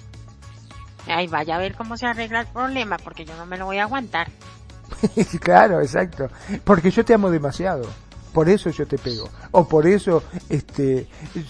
Ay, 1.07 1.27
vaya 1.27 1.55
a 1.55 1.59
ver 1.59 1.75
cómo 1.75 1.95
se 1.95 2.05
arregla 2.05 2.41
el 2.41 2.47
problema, 2.47 2.97
porque 2.97 3.23
yo 3.23 3.35
no 3.37 3.45
me 3.45 3.57
lo 3.57 3.65
voy 3.65 3.77
a 3.77 3.83
aguantar. 3.83 4.29
claro, 5.39 5.79
exacto. 5.79 6.29
Porque 6.63 6.91
yo 6.91 7.05
te 7.05 7.13
amo 7.13 7.29
demasiado 7.29 7.87
por 8.35 8.49
eso 8.49 8.69
yo 8.69 8.85
te 8.85 8.97
pego 8.97 9.29
o 9.51 9.65
por 9.65 9.87
eso 9.87 10.21
este 10.49 11.07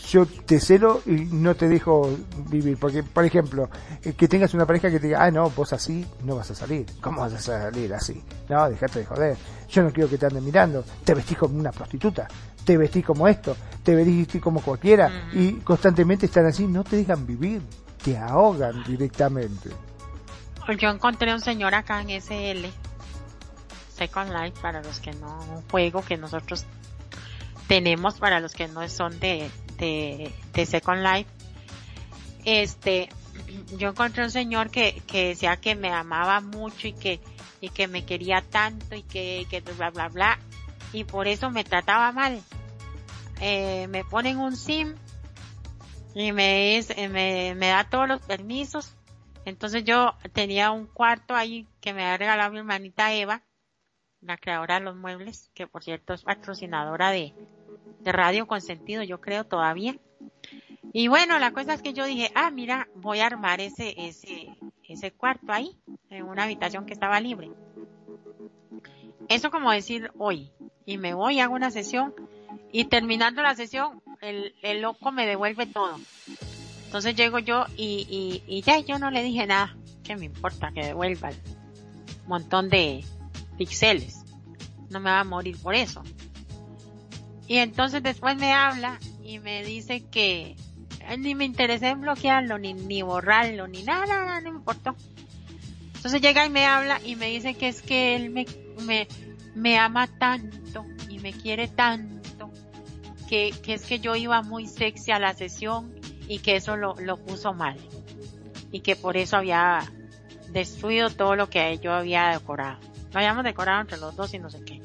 yo 0.08 0.28
te 0.28 0.60
celo 0.60 1.02
y 1.08 1.14
no 1.14 1.56
te 1.56 1.68
dejo 1.68 2.16
vivir. 2.48 2.78
Porque 2.78 3.02
por 3.02 3.26
ejemplo 3.26 3.72
eh, 4.04 4.14
que 4.14 4.28
tengas 4.28 4.54
una 4.54 4.68
pareja 4.68 4.92
que 4.92 5.00
te 5.00 5.08
diga 5.08 5.24
ah 5.24 5.32
no 5.32 5.50
vos 5.50 5.74
así 5.74 6.06
no 6.24 6.36
vas 6.36 6.52
a 6.52 6.56
salir 6.56 6.86
cómo 7.02 7.22
vas 7.22 7.34
a 7.34 7.40
salir 7.40 7.92
así 7.92 8.24
no 8.50 8.70
dejate 8.70 9.00
de 9.00 9.06
joder. 9.06 9.38
Yo 9.68 9.82
no 9.82 9.92
quiero 9.92 10.08
que 10.08 10.20
te 10.20 10.28
anden 10.28 10.46
mirando. 10.46 10.86
Te 11.04 11.16
vestís 11.16 11.40
como 11.40 11.58
una 11.58 11.72
prostituta. 11.72 12.28
Te 12.64 12.78
vestís 12.78 13.04
como 13.04 13.28
esto. 13.28 13.58
Te 13.84 13.96
vestís 13.96 14.40
como 14.40 14.62
cualquiera. 14.62 15.30
Y 15.34 15.54
constantemente 15.54 16.28
están 16.28 16.46
así 16.46 16.68
no 16.68 16.84
te 16.84 16.98
dejan 16.98 17.26
vivir. 17.26 17.64
Te 18.04 18.16
ahogan 18.16 18.84
directamente. 18.84 19.72
Yo 20.78 20.90
encontré 20.90 21.34
un 21.34 21.42
señor 21.42 21.74
acá 21.74 22.00
en 22.02 22.22
SL 22.22 22.85
Second 23.96 24.32
Life 24.32 24.60
para 24.62 24.82
los 24.82 25.00
que 25.00 25.14
no, 25.14 25.40
un 25.50 25.62
juego 25.70 26.04
que 26.04 26.18
nosotros 26.18 26.66
tenemos 27.68 28.20
para 28.20 28.40
los 28.40 28.54
que 28.54 28.68
no 28.68 28.88
son 28.90 29.20
de, 29.20 29.50
de, 29.78 30.66
Second 30.66 31.02
Life. 31.02 31.30
Este, 32.44 33.10
yo 33.78 33.90
encontré 33.90 34.24
un 34.24 34.32
señor 34.32 34.70
que, 34.70 35.02
que 35.08 35.30
decía 35.30 35.58
que 35.58 35.76
me 35.76 35.92
amaba 35.92 36.42
mucho 36.42 36.88
y 36.88 36.94
que, 36.94 37.20
y 37.62 37.70
que 37.70 37.88
me 37.88 38.06
quería 38.06 38.42
tanto 38.42 38.96
y 38.96 39.04
que, 39.04 39.48
que 39.50 39.62
bla 39.62 39.90
bla 39.90 40.10
bla 40.10 40.40
y 40.92 41.04
por 41.04 41.28
eso 41.28 41.50
me 41.50 41.64
trataba 41.64 42.12
mal. 42.12 42.42
Eh, 43.42 43.88
me 43.88 44.06
ponen 44.06 44.38
un 44.38 44.56
sim 44.56 44.96
y 46.14 46.32
me, 46.32 46.78
es, 46.78 46.96
me, 46.98 47.54
me 47.56 47.68
da 47.68 47.86
todos 47.90 48.08
los 48.08 48.22
permisos. 48.22 48.94
Entonces 49.46 49.84
yo 49.84 50.16
tenía 50.34 50.72
un 50.72 50.86
cuarto 50.86 51.36
ahí 51.36 51.68
que 51.82 51.94
me 51.94 52.04
había 52.04 52.18
regalado 52.18 52.52
mi 52.52 52.60
hermanita 52.60 53.14
Eva 53.14 53.42
la 54.26 54.38
creadora 54.38 54.80
de 54.80 54.86
los 54.86 54.96
muebles, 54.96 55.52
que 55.54 55.68
por 55.68 55.84
cierto 55.84 56.14
es 56.14 56.24
patrocinadora 56.24 57.12
de, 57.12 57.34
de 58.00 58.12
Radio 58.12 58.48
Consentido, 58.48 59.04
yo 59.04 59.22
creo 59.22 59.46
todavía. 59.46 59.96
Y 60.94 61.08
bueno, 61.08 61.40
la 61.40 61.52
cosa 61.52 61.74
es 61.74 61.82
que 61.82 61.94
yo 61.94 62.06
dije, 62.06 62.32
ah, 62.36 62.52
mira, 62.52 62.88
voy 62.96 63.20
a 63.20 63.28
armar 63.28 63.60
ese, 63.60 63.94
ese, 63.98 64.48
ese 64.88 65.12
cuarto 65.12 65.52
ahí, 65.52 65.78
en 66.10 66.24
una 66.24 66.44
habitación 66.44 66.86
que 66.86 66.94
estaba 66.94 67.20
libre. 67.20 67.52
Eso 69.28 69.52
como 69.52 69.72
decir 69.72 70.12
hoy, 70.18 70.52
y 70.86 70.98
me 70.98 71.14
voy, 71.14 71.40
hago 71.40 71.56
una 71.56 71.72
sesión, 71.72 72.14
y 72.72 72.86
terminando 72.86 73.42
la 73.42 73.56
sesión, 73.56 74.02
el, 74.22 74.56
el 74.62 74.82
loco 74.82 75.12
me 75.12 75.28
devuelve 75.28 75.66
todo. 75.66 75.98
Entonces 76.86 77.16
llego 77.16 77.40
yo 77.40 77.66
y, 77.76 78.08
y, 78.10 78.44
y 78.48 78.62
ya 78.62 78.80
yo 78.80 79.00
no 79.00 79.12
le 79.12 79.24
dije 79.24 79.46
nada, 79.48 79.76
que 80.04 80.16
me 80.16 80.26
importa 80.26 80.72
que 80.72 80.86
devuelva 80.86 81.30
el 81.30 81.38
montón 82.28 82.70
de, 82.70 83.04
píxeles. 83.58 84.24
No 84.90 85.00
me 85.00 85.10
va 85.10 85.22
a 85.22 85.24
morir 85.24 85.58
por 85.58 85.76
eso. 85.76 86.04
Y 87.48 87.58
entonces 87.58 88.02
después 88.02 88.38
me 88.38 88.54
habla 88.54 89.00
y 89.24 89.40
me 89.40 89.64
dice 89.64 90.04
que 90.06 90.56
ni 91.20 91.36
me 91.36 91.46
interesé 91.46 91.90
en 91.90 92.02
bloquearlo, 92.02 92.58
ni, 92.58 92.74
ni 92.74 93.02
borrarlo, 93.02 93.68
ni 93.68 93.84
nada, 93.84 94.06
nada, 94.06 94.42
no 94.42 94.52
me 94.52 94.60
importó. 94.60 94.96
Entonces 95.96 96.22
llega 96.22 96.46
y 96.46 96.50
me 96.50 96.66
habla 96.66 97.00
y 97.04 97.16
me 97.16 97.28
dice 97.28 97.56
que 97.56 97.68
es 97.68 97.82
que 97.82 98.16
él 98.16 98.30
me, 98.30 98.46
me, 98.84 99.08
me 99.56 99.78
ama 99.78 100.08
tanto 100.08 100.86
y 101.10 101.20
me 101.20 101.34
quiere 101.34 101.68
tanto 101.68 102.52
que, 103.28 103.54
que 103.64 103.76
es 103.76 103.86
que 103.86 104.00
yo 104.00 104.16
iba 104.16 104.42
muy 104.42 104.68
sexy 104.68 105.12
a 105.12 105.20
la 105.20 105.34
sesión 105.34 105.94
y 106.28 106.40
que 106.40 106.56
eso 106.56 106.78
lo, 106.78 106.96
lo 106.96 107.18
puso 107.18 107.54
mal. 107.54 107.78
Y 108.72 108.82
que 108.82 108.96
por 108.96 109.18
eso 109.18 109.38
había 109.38 109.92
destruido 110.52 111.10
todo 111.10 111.36
lo 111.36 111.50
que 111.50 111.78
yo 111.80 111.94
había 111.94 112.30
decorado 112.30 112.80
lo 113.16 113.20
habíamos 113.20 113.46
decorado 113.46 113.80
entre 113.80 113.98
los 113.98 114.14
dos 114.14 114.34
y 114.34 114.40
no 114.40 114.50
sé 114.50 114.62
qué. 114.66 114.82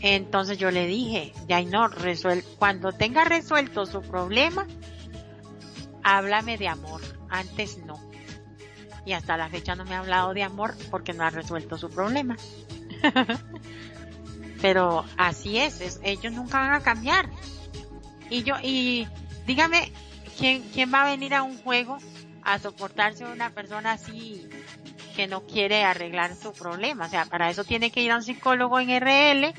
Entonces 0.00 0.58
yo 0.58 0.72
le 0.72 0.88
dije, 0.88 1.32
ya 1.46 1.62
no, 1.62 1.86
resuel 1.86 2.42
cuando 2.58 2.90
tenga 2.90 3.22
resuelto 3.22 3.86
su 3.86 4.02
problema, 4.02 4.66
háblame 6.02 6.58
de 6.58 6.66
amor, 6.66 7.02
antes 7.28 7.78
no. 7.78 8.00
Y 9.06 9.12
hasta 9.12 9.36
la 9.36 9.48
fecha 9.48 9.76
no 9.76 9.84
me 9.84 9.94
ha 9.94 10.00
hablado 10.00 10.34
de 10.34 10.42
amor 10.42 10.74
porque 10.90 11.12
no 11.12 11.22
ha 11.22 11.30
resuelto 11.30 11.78
su 11.78 11.88
problema. 11.88 12.36
Pero 14.60 15.04
así 15.16 15.56
es, 15.58 16.00
ellos 16.02 16.32
nunca 16.32 16.58
van 16.58 16.72
a 16.72 16.80
cambiar. 16.80 17.30
Y 18.28 18.42
yo, 18.42 18.56
y 18.60 19.06
dígame, 19.46 19.92
¿quién, 20.36 20.62
quién 20.74 20.92
va 20.92 21.02
a 21.02 21.10
venir 21.12 21.32
a 21.32 21.44
un 21.44 21.56
juego 21.58 21.98
a 22.42 22.58
soportarse 22.58 23.24
una 23.24 23.50
persona 23.50 23.92
así 23.92 24.48
que 25.10 25.26
no 25.26 25.42
quiere 25.42 25.84
arreglar 25.84 26.34
su 26.34 26.52
problema. 26.52 27.06
O 27.06 27.08
sea, 27.08 27.26
para 27.26 27.50
eso 27.50 27.64
tiene 27.64 27.90
que 27.90 28.02
ir 28.02 28.10
a 28.10 28.16
un 28.16 28.22
psicólogo 28.22 28.78
en 28.80 28.90
RL 29.00 29.54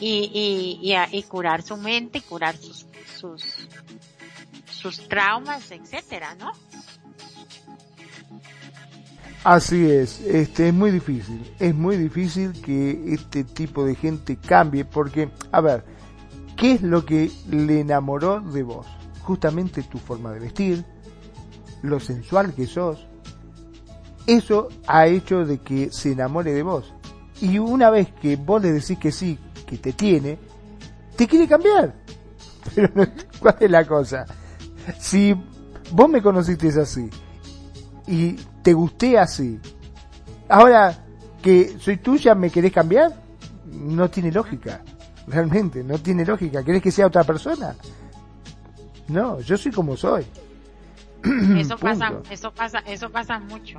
y, 0.00 0.80
y, 0.82 0.94
y, 1.12 1.22
curar 1.24 1.62
su 1.62 1.76
mente 1.76 2.18
y 2.18 2.22
curar 2.22 2.56
sus, 2.56 2.86
sus, 3.16 3.68
sus 4.70 5.08
traumas, 5.08 5.70
etcétera, 5.70 6.34
¿no? 6.36 6.52
Así 9.44 9.90
es, 9.90 10.20
este 10.20 10.68
es 10.68 10.74
muy 10.74 10.90
difícil, 10.90 11.50
es 11.58 11.74
muy 11.74 11.96
difícil 11.96 12.52
que 12.60 13.14
este 13.14 13.42
tipo 13.42 13.86
de 13.86 13.94
gente 13.94 14.36
cambie 14.36 14.84
porque, 14.84 15.30
a 15.50 15.62
ver, 15.62 15.82
¿qué 16.58 16.72
es 16.72 16.82
lo 16.82 17.06
que 17.06 17.30
le 17.50 17.80
enamoró 17.80 18.40
de 18.40 18.62
vos? 18.62 18.86
Justamente 19.22 19.82
tu 19.82 19.96
forma 19.96 20.30
de 20.32 20.40
vestir, 20.40 20.84
lo 21.80 22.00
sensual 22.00 22.52
que 22.52 22.66
sos, 22.66 23.06
eso 24.26 24.68
ha 24.86 25.06
hecho 25.06 25.44
de 25.44 25.58
que 25.58 25.90
se 25.90 26.12
enamore 26.12 26.52
de 26.52 26.62
vos. 26.62 26.92
Y 27.40 27.58
una 27.58 27.90
vez 27.90 28.12
que 28.20 28.36
vos 28.36 28.62
le 28.62 28.72
decís 28.72 28.98
que 28.98 29.12
sí, 29.12 29.38
que 29.66 29.78
te 29.78 29.92
tiene, 29.92 30.38
te 31.16 31.26
quiere 31.26 31.48
cambiar. 31.48 31.94
Pero 32.74 32.92
¿cuál 33.38 33.56
es 33.60 33.70
la 33.70 33.86
cosa? 33.86 34.26
Si 34.98 35.34
vos 35.92 36.08
me 36.08 36.22
conociste 36.22 36.68
así 36.80 37.08
y 38.06 38.32
te 38.62 38.72
gusté 38.72 39.18
así, 39.18 39.58
ahora 40.48 41.04
que 41.42 41.76
soy 41.78 41.96
tuya 41.96 42.34
me 42.34 42.50
querés 42.50 42.72
cambiar, 42.72 43.12
no 43.66 44.10
tiene 44.10 44.30
lógica. 44.30 44.82
Realmente, 45.26 45.84
no 45.84 45.98
tiene 45.98 46.24
lógica. 46.24 46.62
¿Querés 46.64 46.82
que 46.82 46.90
sea 46.90 47.06
otra 47.06 47.24
persona? 47.24 47.74
No, 49.08 49.40
yo 49.40 49.56
soy 49.56 49.72
como 49.72 49.96
soy. 49.96 50.24
Eso 51.58 51.76
pasa, 51.76 52.14
eso 52.30 52.50
pasa, 52.50 52.78
eso 52.86 53.10
pasa 53.10 53.38
mucho. 53.38 53.78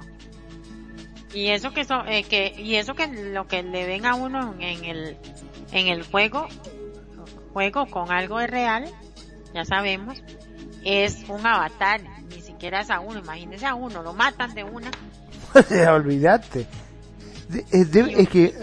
Y 1.33 1.49
eso 1.49 1.71
que, 1.71 1.85
so, 1.85 2.05
eh, 2.05 2.23
que 2.23 2.53
y 2.57 2.75
eso 2.75 2.93
que 2.93 3.07
lo 3.07 3.47
que 3.47 3.63
le 3.63 3.85
ven 3.85 4.05
a 4.05 4.15
uno 4.15 4.53
en 4.59 4.83
el 4.83 5.17
en 5.71 5.87
el 5.87 6.03
juego 6.03 6.47
juego 7.53 7.85
con 7.87 8.11
algo 8.11 8.39
de 8.39 8.47
real, 8.47 8.85
ya 9.53 9.65
sabemos, 9.65 10.21
es 10.83 11.23
un 11.27 11.45
avatar, 11.45 12.01
ni 12.29 12.41
siquiera 12.41 12.81
es 12.81 12.89
a 12.89 12.99
uno, 12.99 13.19
imagínese 13.19 13.65
a 13.65 13.75
uno, 13.75 14.01
lo 14.01 14.13
matan 14.13 14.53
de 14.53 14.63
una. 14.63 14.89
Olvídate. 15.93 16.67
Es, 17.69 17.89
que 18.29 18.55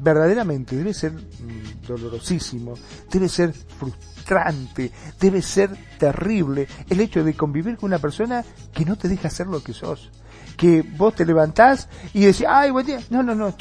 verdaderamente 0.00 0.74
debe 0.74 0.92
ser 0.92 1.12
mm, 1.12 1.86
dolorosísimo, 1.86 2.74
debe 3.12 3.28
ser 3.28 3.52
frustrante, 3.52 4.90
debe 5.20 5.40
ser 5.40 5.70
terrible 5.98 6.66
el 6.90 7.00
hecho 7.00 7.22
de 7.22 7.34
convivir 7.34 7.76
con 7.76 7.90
una 7.90 8.00
persona 8.00 8.44
que 8.74 8.84
no 8.84 8.96
te 8.96 9.06
deja 9.06 9.30
ser 9.30 9.46
lo 9.46 9.62
que 9.62 9.72
sos. 9.72 10.10
Que 10.56 10.82
vos 10.82 11.14
te 11.14 11.24
levantás 11.24 11.88
y 12.12 12.24
decís, 12.24 12.44
ay, 12.48 12.70
buen 12.70 12.86
día. 12.86 13.00
No, 13.10 13.22
no, 13.22 13.34
no. 13.34 13.54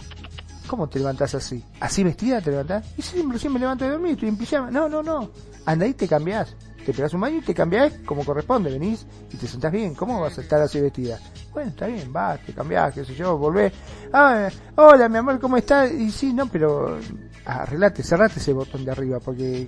¿Cómo 0.68 0.88
te 0.88 1.00
levantás 1.00 1.36
así? 1.36 1.64
¿Así 1.80 2.04
vestida 2.04 2.42
te 2.42 2.52
levantás? 2.52 2.86
Y 2.98 3.02
siempre, 3.02 3.38
siempre 3.38 3.60
me 3.60 3.66
levanto 3.66 3.86
de 3.86 3.92
dormir, 3.92 4.12
estoy 4.12 4.30
en. 4.30 4.74
No, 4.74 4.88
no, 4.88 5.04
no. 5.04 5.30
Anda 5.66 5.86
y 5.86 5.94
te 5.94 6.08
cambiás 6.08 6.56
te 6.86 6.94
pegas 6.94 7.14
un 7.14 7.22
baño 7.22 7.38
y 7.38 7.42
te 7.42 7.54
cambiás 7.54 7.94
como 8.06 8.26
corresponde, 8.26 8.72
venís 8.72 9.06
y 9.32 9.38
te 9.38 9.48
sentás 9.48 9.72
bien, 9.72 9.94
¿cómo 9.94 10.20
vas 10.20 10.38
a 10.38 10.42
estar 10.42 10.62
así 10.62 10.80
vestida? 10.80 11.20
Bueno, 11.54 11.70
está 11.70 11.88
bien, 11.88 12.12
vas, 12.12 12.40
te 12.46 12.54
cambiás, 12.54 12.94
qué 12.94 13.06
sé 13.06 13.14
yo, 13.14 13.38
volvés, 13.38 13.72
ah, 14.14 14.50
hola 14.76 15.08
mi 15.08 15.18
amor, 15.18 15.40
¿cómo 15.40 15.58
estás? 15.58 15.92
Y 15.92 16.12
sí, 16.12 16.34
no, 16.34 16.48
pero 16.48 17.00
arreglate, 17.46 18.04
cerrate 18.04 18.40
ese 18.40 18.54
botón 18.54 18.86
de 18.86 18.92
arriba 18.92 19.20
porque 19.20 19.68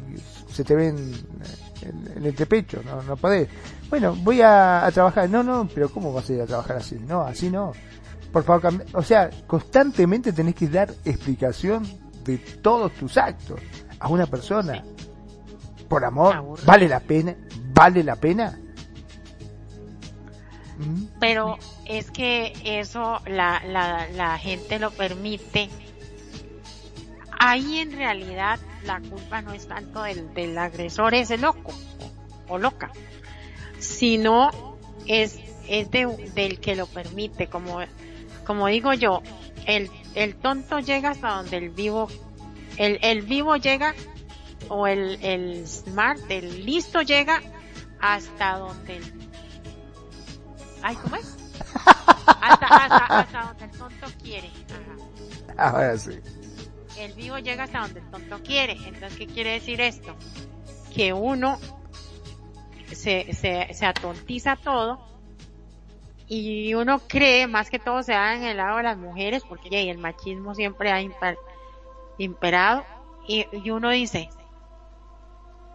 se 0.52 0.64
te 0.64 0.76
ven 0.76 0.96
en, 1.82 2.18
el 2.18 2.26
entrepecho, 2.26 2.82
no, 2.84 3.02
no 3.02 3.18
podés. 3.18 3.50
Bueno, 3.90 4.16
voy 4.16 4.42
a, 4.42 4.90
trabajar, 4.94 5.30
no, 5.30 5.44
no, 5.44 5.68
pero 5.74 5.90
¿cómo 5.90 6.14
vas 6.14 6.30
a 6.30 6.34
ir 6.34 6.42
a 6.42 6.46
trabajar 6.46 6.78
así? 6.78 6.98
No, 7.00 7.22
así 7.22 7.50
no. 7.50 7.74
Por 8.32 8.44
favor, 8.44 8.84
o 8.94 9.04
sea, 9.04 9.30
constantemente 9.46 10.34
tenés 10.34 10.56
que 10.56 10.68
dar 10.68 10.94
explicación 11.06 11.86
de 12.24 12.38
todos 12.38 12.94
tus 12.94 13.18
actos 13.18 13.60
a 14.00 14.08
una 14.08 14.26
persona 14.26 14.84
por 15.88 16.04
amor, 16.04 16.58
¿vale 16.66 16.88
la 16.88 17.00
pena? 17.00 17.36
¿Vale 17.74 18.04
la 18.04 18.16
pena? 18.16 18.60
¿Mm? 20.78 21.04
Pero 21.20 21.58
es 21.86 22.10
que 22.10 22.54
eso 22.64 23.20
la, 23.28 23.62
la, 23.68 24.08
la 24.10 24.38
gente 24.38 24.80
lo 24.80 24.92
permite. 24.92 25.70
Ahí 27.40 27.80
en 27.80 27.92
realidad 27.92 28.60
la 28.86 29.00
culpa 29.02 29.42
no 29.42 29.54
es 29.54 29.68
tanto 29.68 30.04
del, 30.04 30.34
del 30.34 30.58
agresor, 30.58 31.14
ese 31.14 31.38
loco 31.38 31.74
o, 32.48 32.58
loca, 32.58 32.92
sino 33.80 34.78
es, 35.08 35.40
es 35.68 35.90
del 35.92 36.60
que 36.60 36.76
lo 36.76 36.88
permite. 36.88 37.48
Como, 37.48 37.80
como 38.46 38.68
digo 38.68 38.94
yo, 38.94 39.22
el, 39.66 39.90
el 40.16 40.36
tonto 40.36 40.80
llega 40.80 41.12
hasta 41.12 41.36
donde 41.36 41.58
el 41.58 41.70
vivo, 41.70 42.08
el, 42.78 43.00
el 43.02 43.22
vivo 43.24 43.56
llega 43.56 43.94
o 44.70 44.88
el, 44.88 45.20
el 45.24 45.68
smart, 45.68 46.20
el 46.30 46.66
listo 46.66 47.02
llega 47.02 47.42
hasta 48.00 48.58
donde 48.58 48.98
el... 48.98 49.30
Ay, 50.82 50.96
¿cómo 50.96 51.16
es? 51.16 51.38
Hasta, 52.42 52.66
hasta, 52.66 53.20
hasta 53.20 53.42
donde 53.48 53.66
el 53.66 53.72
tonto 53.72 54.08
quiere. 54.22 54.52
Ajá. 54.70 55.70
Ahora 55.70 55.98
sí. 55.98 56.20
El 56.98 57.14
vivo 57.14 57.38
llega 57.40 57.64
hasta 57.64 57.82
donde 57.82 58.00
el 58.00 58.10
tonto 58.10 58.42
quiere. 58.44 58.74
Entonces, 58.74 59.18
¿qué 59.18 59.28
quiere 59.28 59.54
decir 59.54 59.82
esto? 59.82 60.16
Que 60.94 61.14
uno 61.14 61.58
se, 62.92 63.34
se, 63.34 63.74
se 63.74 63.86
atontiza 63.86 64.56
todo 64.56 65.14
y 66.28 66.74
uno 66.74 67.00
cree, 67.00 67.48
más 67.48 67.70
que 67.70 67.80
todo 67.80 68.02
se 68.02 68.14
da 68.14 68.36
en 68.36 68.44
el 68.44 68.58
lado 68.58 68.78
de 68.78 68.84
las 68.84 68.98
mujeres, 68.98 69.44
porque 69.48 69.90
el 69.90 69.98
machismo 69.98 70.56
siempre 70.56 70.92
ha 70.92 71.02
imperado, 72.18 72.86
y, 73.28 73.46
y 73.52 73.70
uno 73.70 73.90
dice, 73.90 74.30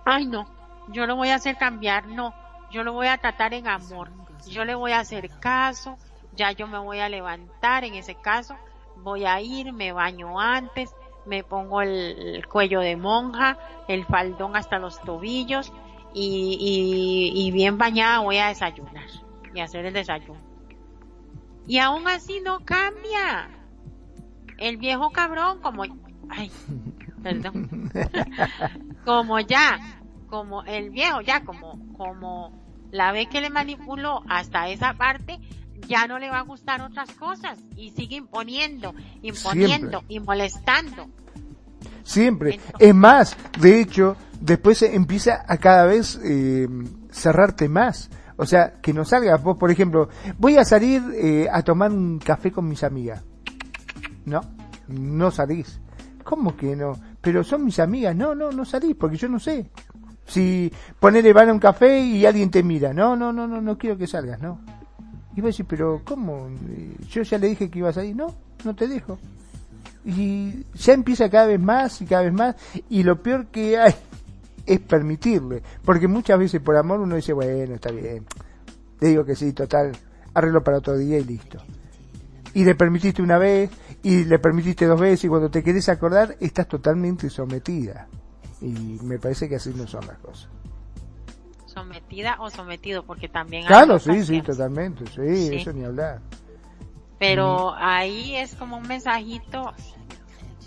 ay 0.04 0.26
no, 0.26 0.48
yo 0.88 1.06
lo 1.06 1.16
voy 1.16 1.28
a 1.28 1.36
hacer 1.36 1.56
cambiar, 1.56 2.06
no, 2.06 2.34
yo 2.70 2.82
lo 2.82 2.92
voy 2.92 3.06
a 3.06 3.18
tratar 3.18 3.54
en 3.54 3.68
amor, 3.68 4.10
yo 4.48 4.64
le 4.64 4.74
voy 4.74 4.92
a 4.92 5.00
hacer 5.00 5.30
caso, 5.38 5.96
ya 6.34 6.52
yo 6.52 6.66
me 6.66 6.78
voy 6.78 7.00
a 7.00 7.08
levantar 7.08 7.84
en 7.84 7.94
ese 7.94 8.14
caso, 8.14 8.56
voy 8.96 9.26
a 9.26 9.40
ir, 9.40 9.72
me 9.72 9.92
baño 9.92 10.40
antes, 10.40 10.90
me 11.28 11.44
pongo 11.44 11.82
el, 11.82 12.46
cuello 12.48 12.80
de 12.80 12.96
monja, 12.96 13.58
el 13.86 14.04
faldón 14.04 14.56
hasta 14.56 14.78
los 14.78 15.00
tobillos 15.02 15.72
y, 16.14 16.56
y, 16.60 17.46
y 17.46 17.50
bien 17.52 17.78
bañada 17.78 18.20
voy 18.20 18.38
a 18.38 18.48
desayunar 18.48 19.06
y 19.54 19.60
hacer 19.60 19.86
el 19.86 19.94
desayuno. 19.94 20.40
Y 21.66 21.78
aún 21.78 22.08
así 22.08 22.40
no 22.40 22.60
cambia. 22.60 23.50
El 24.56 24.78
viejo 24.78 25.10
cabrón 25.10 25.60
como, 25.60 25.84
ay, 26.30 26.50
perdón, 27.22 27.92
como 29.04 29.38
ya 29.40 29.98
como 30.28 30.62
el 30.64 30.90
viejo, 30.90 31.20
ya 31.22 31.44
como, 31.44 31.78
como 31.96 32.52
la 32.90 33.12
ve 33.12 33.26
que 33.26 33.40
le 33.40 33.50
manipuló 33.50 34.22
hasta 34.28 34.68
esa 34.68 34.94
parte, 34.94 35.38
ya 35.86 36.06
no 36.06 36.18
le 36.18 36.30
va 36.30 36.38
a 36.38 36.42
gustar 36.42 36.82
otras 36.82 37.10
cosas 37.12 37.58
y 37.76 37.90
sigue 37.90 38.16
imponiendo, 38.16 38.94
imponiendo 39.22 40.02
y 40.08 40.20
molestando. 40.20 41.08
Siempre. 42.02 42.58
es 42.78 42.94
más, 42.94 43.36
de 43.60 43.80
hecho, 43.80 44.16
después 44.40 44.82
empieza 44.82 45.44
a 45.46 45.58
cada 45.58 45.86
vez 45.86 46.18
eh, 46.24 46.66
cerrarte 47.10 47.68
más. 47.68 48.10
O 48.36 48.46
sea, 48.46 48.80
que 48.80 48.92
no 48.92 49.04
salgas 49.04 49.42
vos, 49.42 49.58
por 49.58 49.70
ejemplo, 49.70 50.08
voy 50.38 50.56
a 50.56 50.64
salir 50.64 51.02
eh, 51.14 51.48
a 51.50 51.62
tomar 51.62 51.90
un 51.90 52.18
café 52.18 52.52
con 52.52 52.68
mis 52.68 52.84
amigas. 52.84 53.24
No, 54.24 54.42
no 54.86 55.30
salís. 55.30 55.80
¿Cómo 56.22 56.56
que 56.56 56.76
no? 56.76 56.92
Pero 57.20 57.42
son 57.42 57.64
mis 57.64 57.80
amigas. 57.80 58.14
No, 58.14 58.34
no, 58.34 58.52
no 58.52 58.64
salís 58.64 58.94
porque 58.94 59.16
yo 59.16 59.28
no 59.28 59.40
sé. 59.40 59.70
Si 60.24 60.72
ponele 61.00 61.32
van 61.32 61.48
a 61.48 61.52
un 61.52 61.58
café 61.58 62.00
y 62.00 62.26
alguien 62.26 62.50
te 62.50 62.62
mira, 62.62 62.92
no, 62.92 63.16
no, 63.16 63.32
no, 63.32 63.46
no, 63.46 63.60
no 63.60 63.78
quiero 63.78 63.96
que 63.96 64.06
salgas, 64.06 64.40
no. 64.40 64.60
Y 65.38 65.40
vos 65.40 65.56
decís, 65.56 65.66
pero 65.68 66.02
¿cómo? 66.04 66.48
Yo 67.10 67.22
ya 67.22 67.38
le 67.38 67.46
dije 67.46 67.70
que 67.70 67.78
ibas 67.78 67.96
a 67.96 68.04
ir, 68.04 68.16
no, 68.16 68.34
no 68.64 68.74
te 68.74 68.88
dejo. 68.88 69.20
Y 70.04 70.64
ya 70.74 70.94
empieza 70.94 71.30
cada 71.30 71.46
vez 71.46 71.60
más 71.60 72.02
y 72.02 72.06
cada 72.06 72.22
vez 72.24 72.32
más, 72.32 72.56
y 72.90 73.04
lo 73.04 73.22
peor 73.22 73.46
que 73.46 73.78
hay 73.78 73.94
es 74.66 74.80
permitirle, 74.80 75.62
porque 75.84 76.08
muchas 76.08 76.40
veces 76.40 76.60
por 76.60 76.76
amor 76.76 76.98
uno 76.98 77.14
dice, 77.14 77.32
bueno, 77.34 77.76
está 77.76 77.92
bien, 77.92 78.26
le 78.98 79.08
digo 79.08 79.24
que 79.24 79.36
sí, 79.36 79.52
total, 79.52 79.92
arreglo 80.34 80.64
para 80.64 80.78
otro 80.78 80.98
día 80.98 81.18
y 81.18 81.24
listo. 81.24 81.58
Y 82.54 82.64
le 82.64 82.74
permitiste 82.74 83.22
una 83.22 83.38
vez, 83.38 83.70
y 84.02 84.24
le 84.24 84.40
permitiste 84.40 84.86
dos 84.86 85.00
veces, 85.00 85.26
y 85.26 85.28
cuando 85.28 85.52
te 85.52 85.62
querés 85.62 85.88
acordar, 85.88 86.36
estás 86.40 86.66
totalmente 86.66 87.30
sometida. 87.30 88.08
Y 88.60 88.98
me 89.04 89.20
parece 89.20 89.48
que 89.48 89.54
así 89.54 89.72
no 89.72 89.86
son 89.86 90.04
las 90.04 90.18
cosas. 90.18 90.48
Sometida 91.78 92.36
o 92.40 92.50
sometido, 92.50 93.04
porque 93.04 93.28
también 93.28 93.66
Claro, 93.66 93.98
sí, 93.98 94.24
sí, 94.24 94.42
totalmente, 94.42 95.06
sí, 95.06 95.56
eso 95.56 95.72
ni 95.72 95.84
hablar. 95.84 96.20
Pero 97.18 97.74
ahí 97.76 98.34
es 98.36 98.54
como 98.54 98.76
un 98.78 98.86
mensajito 98.86 99.72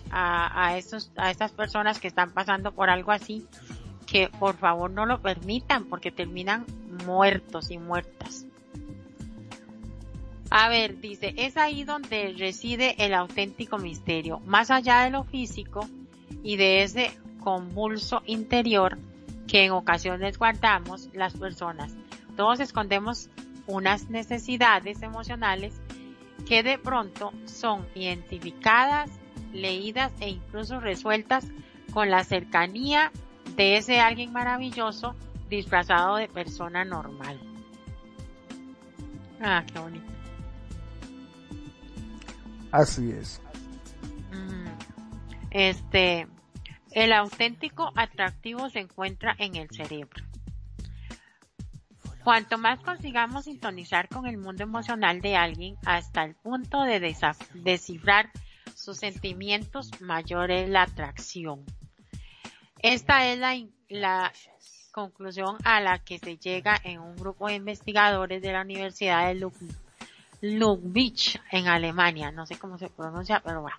a, 0.10 0.68
a, 0.68 0.78
esos, 0.78 1.12
a 1.18 1.32
estas 1.32 1.52
personas 1.52 2.00
que 2.00 2.08
están 2.08 2.32
pasando 2.32 2.72
por 2.72 2.90
algo 2.90 3.12
así, 3.12 3.46
que 4.06 4.30
por 4.40 4.56
favor 4.56 4.92
no 4.92 5.06
lo 5.06 5.22
permitan, 5.22 5.86
porque 5.86 6.12
terminan 6.12 6.66
muertos 7.06 7.72
y 7.72 7.78
muertas. 7.78 8.46
A 10.50 10.68
ver, 10.68 11.00
dice, 11.00 11.34
es 11.38 11.56
ahí 11.56 11.84
donde 11.86 12.36
reside 12.38 12.96
el 13.06 13.14
auténtico 13.14 13.78
misterio, 13.78 14.40
más 14.46 14.72
allá 14.72 15.04
de 15.04 15.10
lo 15.10 15.24
físico 15.24 15.88
y 16.44 16.58
de 16.58 16.84
ese 16.84 17.12
convulso 17.42 18.22
interior 18.26 18.98
que 19.52 19.66
en 19.66 19.72
ocasiones 19.72 20.38
guardamos 20.38 21.10
las 21.12 21.34
personas. 21.34 21.94
Todos 22.38 22.62
escondemos 22.62 23.30
unas 23.68 24.10
necesidades 24.10 25.02
emocionales 25.02 25.74
que 26.48 26.64
de 26.64 26.78
pronto 26.78 27.34
son 27.44 27.86
identificadas, 27.94 29.12
leídas 29.52 30.14
e 30.22 30.30
incluso 30.30 30.80
resueltas 30.80 31.46
con 31.94 32.10
la 32.10 32.24
cercanía 32.24 33.12
de 33.58 33.76
ese 33.76 34.00
alguien 34.00 34.32
maravilloso 34.32 35.16
disfrazado 35.50 36.16
de 36.16 36.30
persona 36.30 36.86
normal. 36.86 37.38
Ah, 39.42 39.66
qué 39.68 39.80
bonito. 39.80 40.06
Así 42.72 43.12
es. 43.12 43.42
Mm. 44.32 44.68
Este, 45.50 46.28
El 46.92 47.14
auténtico 47.14 47.92
atractivo 47.96 48.70
se 48.70 48.80
encuentra 48.80 49.36
en 49.38 49.56
el 49.56 49.70
cerebro. 49.70 50.24
Cuanto 52.24 52.58
más 52.58 52.80
consigamos 52.82 53.46
sintonizar 53.46 54.08
con 54.08 54.28
el 54.28 54.38
mundo 54.38 54.64
emocional 54.64 55.22
de 55.22 55.36
alguien 55.36 55.78
hasta 55.86 56.24
el 56.24 56.36
punto 56.36 56.84
de 56.84 57.00
descifrar 57.54 58.30
sus 58.76 58.98
sentimientos, 58.98 59.90
mayor 60.02 60.52
es 60.52 60.70
la 60.70 60.84
atracción. 60.84 61.66
Esta 62.80 63.28
es 63.28 63.40
la, 63.90 64.32
conclusión 64.92 65.58
a 65.64 65.80
la 65.80 66.00
que 66.00 66.20
se 66.20 66.38
llega 66.38 66.76
en 66.84 67.00
un 67.00 67.16
grupo 67.16 67.48
de 67.48 67.56
investigadores 67.56 68.42
de 68.42 68.52
la 68.52 68.62
Universidad 68.62 69.28
de 69.28 69.50
Ludwig 70.42 71.40
en 71.52 71.68
Alemania, 71.68 72.32
no 72.32 72.46
sé 72.46 72.60
cómo 72.60 72.78
se 72.78 72.90
pronuncia, 72.90 73.42
pero 73.44 73.62
bueno, 73.62 73.78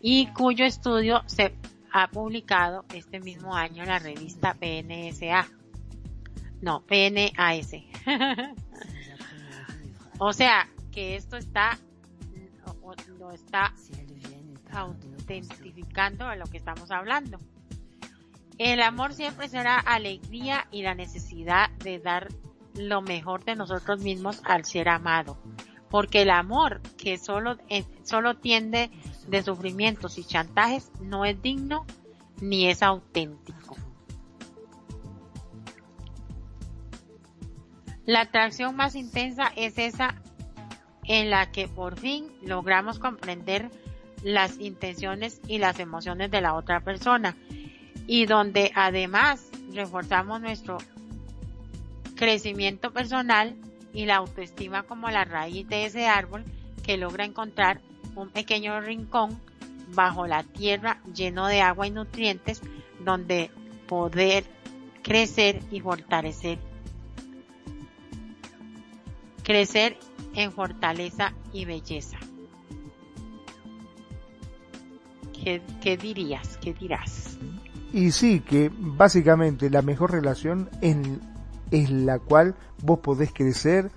y 0.00 0.28
cuyo 0.28 0.64
estudio 0.64 1.22
se 1.26 1.54
ha 1.96 2.08
publicado 2.08 2.84
este 2.92 3.20
mismo 3.20 3.54
año 3.54 3.84
la 3.84 4.00
revista 4.00 4.54
PNSA. 4.54 5.46
No, 6.60 6.82
PNAS. 6.82 7.70
o 10.18 10.32
sea, 10.32 10.68
que 10.90 11.14
esto 11.14 11.36
está, 11.36 11.78
lo 13.16 13.30
está 13.30 13.72
autentificando 14.72 16.28
de 16.28 16.36
lo 16.36 16.46
que 16.46 16.56
estamos 16.56 16.90
hablando. 16.90 17.38
El 18.58 18.82
amor 18.82 19.12
siempre 19.12 19.48
será 19.48 19.78
alegría 19.78 20.66
y 20.72 20.82
la 20.82 20.96
necesidad 20.96 21.70
de 21.78 22.00
dar 22.00 22.26
lo 22.74 23.02
mejor 23.02 23.44
de 23.44 23.54
nosotros 23.54 24.00
mismos 24.00 24.42
al 24.44 24.64
ser 24.64 24.88
amado. 24.88 25.38
Porque 25.94 26.22
el 26.22 26.30
amor 26.30 26.80
que 26.98 27.18
solo, 27.18 27.56
eh, 27.68 27.84
solo 28.02 28.36
tiende 28.36 28.90
de 29.28 29.44
sufrimientos 29.44 30.18
y 30.18 30.24
chantajes 30.24 30.90
no 31.00 31.24
es 31.24 31.40
digno 31.40 31.86
ni 32.40 32.66
es 32.66 32.82
auténtico. 32.82 33.76
La 38.06 38.22
atracción 38.22 38.74
más 38.74 38.96
intensa 38.96 39.52
es 39.54 39.78
esa 39.78 40.20
en 41.04 41.30
la 41.30 41.52
que 41.52 41.68
por 41.68 41.96
fin 41.96 42.26
logramos 42.42 42.98
comprender 42.98 43.70
las 44.24 44.58
intenciones 44.58 45.40
y 45.46 45.58
las 45.58 45.78
emociones 45.78 46.28
de 46.28 46.40
la 46.40 46.54
otra 46.54 46.80
persona 46.80 47.36
y 48.08 48.26
donde 48.26 48.72
además 48.74 49.48
reforzamos 49.72 50.40
nuestro 50.40 50.78
crecimiento 52.16 52.92
personal 52.92 53.54
y 53.94 54.04
la 54.04 54.16
autoestima 54.16 54.82
como 54.82 55.08
la 55.08 55.24
raíz 55.24 55.66
de 55.68 55.86
ese 55.86 56.06
árbol 56.06 56.44
que 56.82 56.98
logra 56.98 57.24
encontrar 57.24 57.80
un 58.16 58.28
pequeño 58.28 58.80
rincón 58.80 59.40
bajo 59.94 60.26
la 60.26 60.42
tierra 60.42 61.00
lleno 61.14 61.46
de 61.46 61.62
agua 61.62 61.86
y 61.86 61.90
nutrientes 61.90 62.60
donde 63.00 63.50
poder 63.86 64.44
crecer 65.02 65.62
y 65.70 65.80
fortalecer. 65.80 66.58
Crecer 69.44 69.96
en 70.34 70.52
fortaleza 70.52 71.32
y 71.52 71.64
belleza. 71.64 72.18
¿Qué, 75.32 75.62
qué 75.80 75.96
dirías? 75.96 76.56
¿Qué 76.56 76.72
dirás? 76.72 77.38
Y 77.92 78.10
sí, 78.10 78.40
que 78.40 78.72
básicamente 78.74 79.70
la 79.70 79.82
mejor 79.82 80.10
relación 80.10 80.70
en, 80.80 81.20
es 81.74 81.90
la 81.90 82.18
cual 82.18 82.54
vos 82.82 83.00
podés 83.00 83.32
crecer 83.32 83.90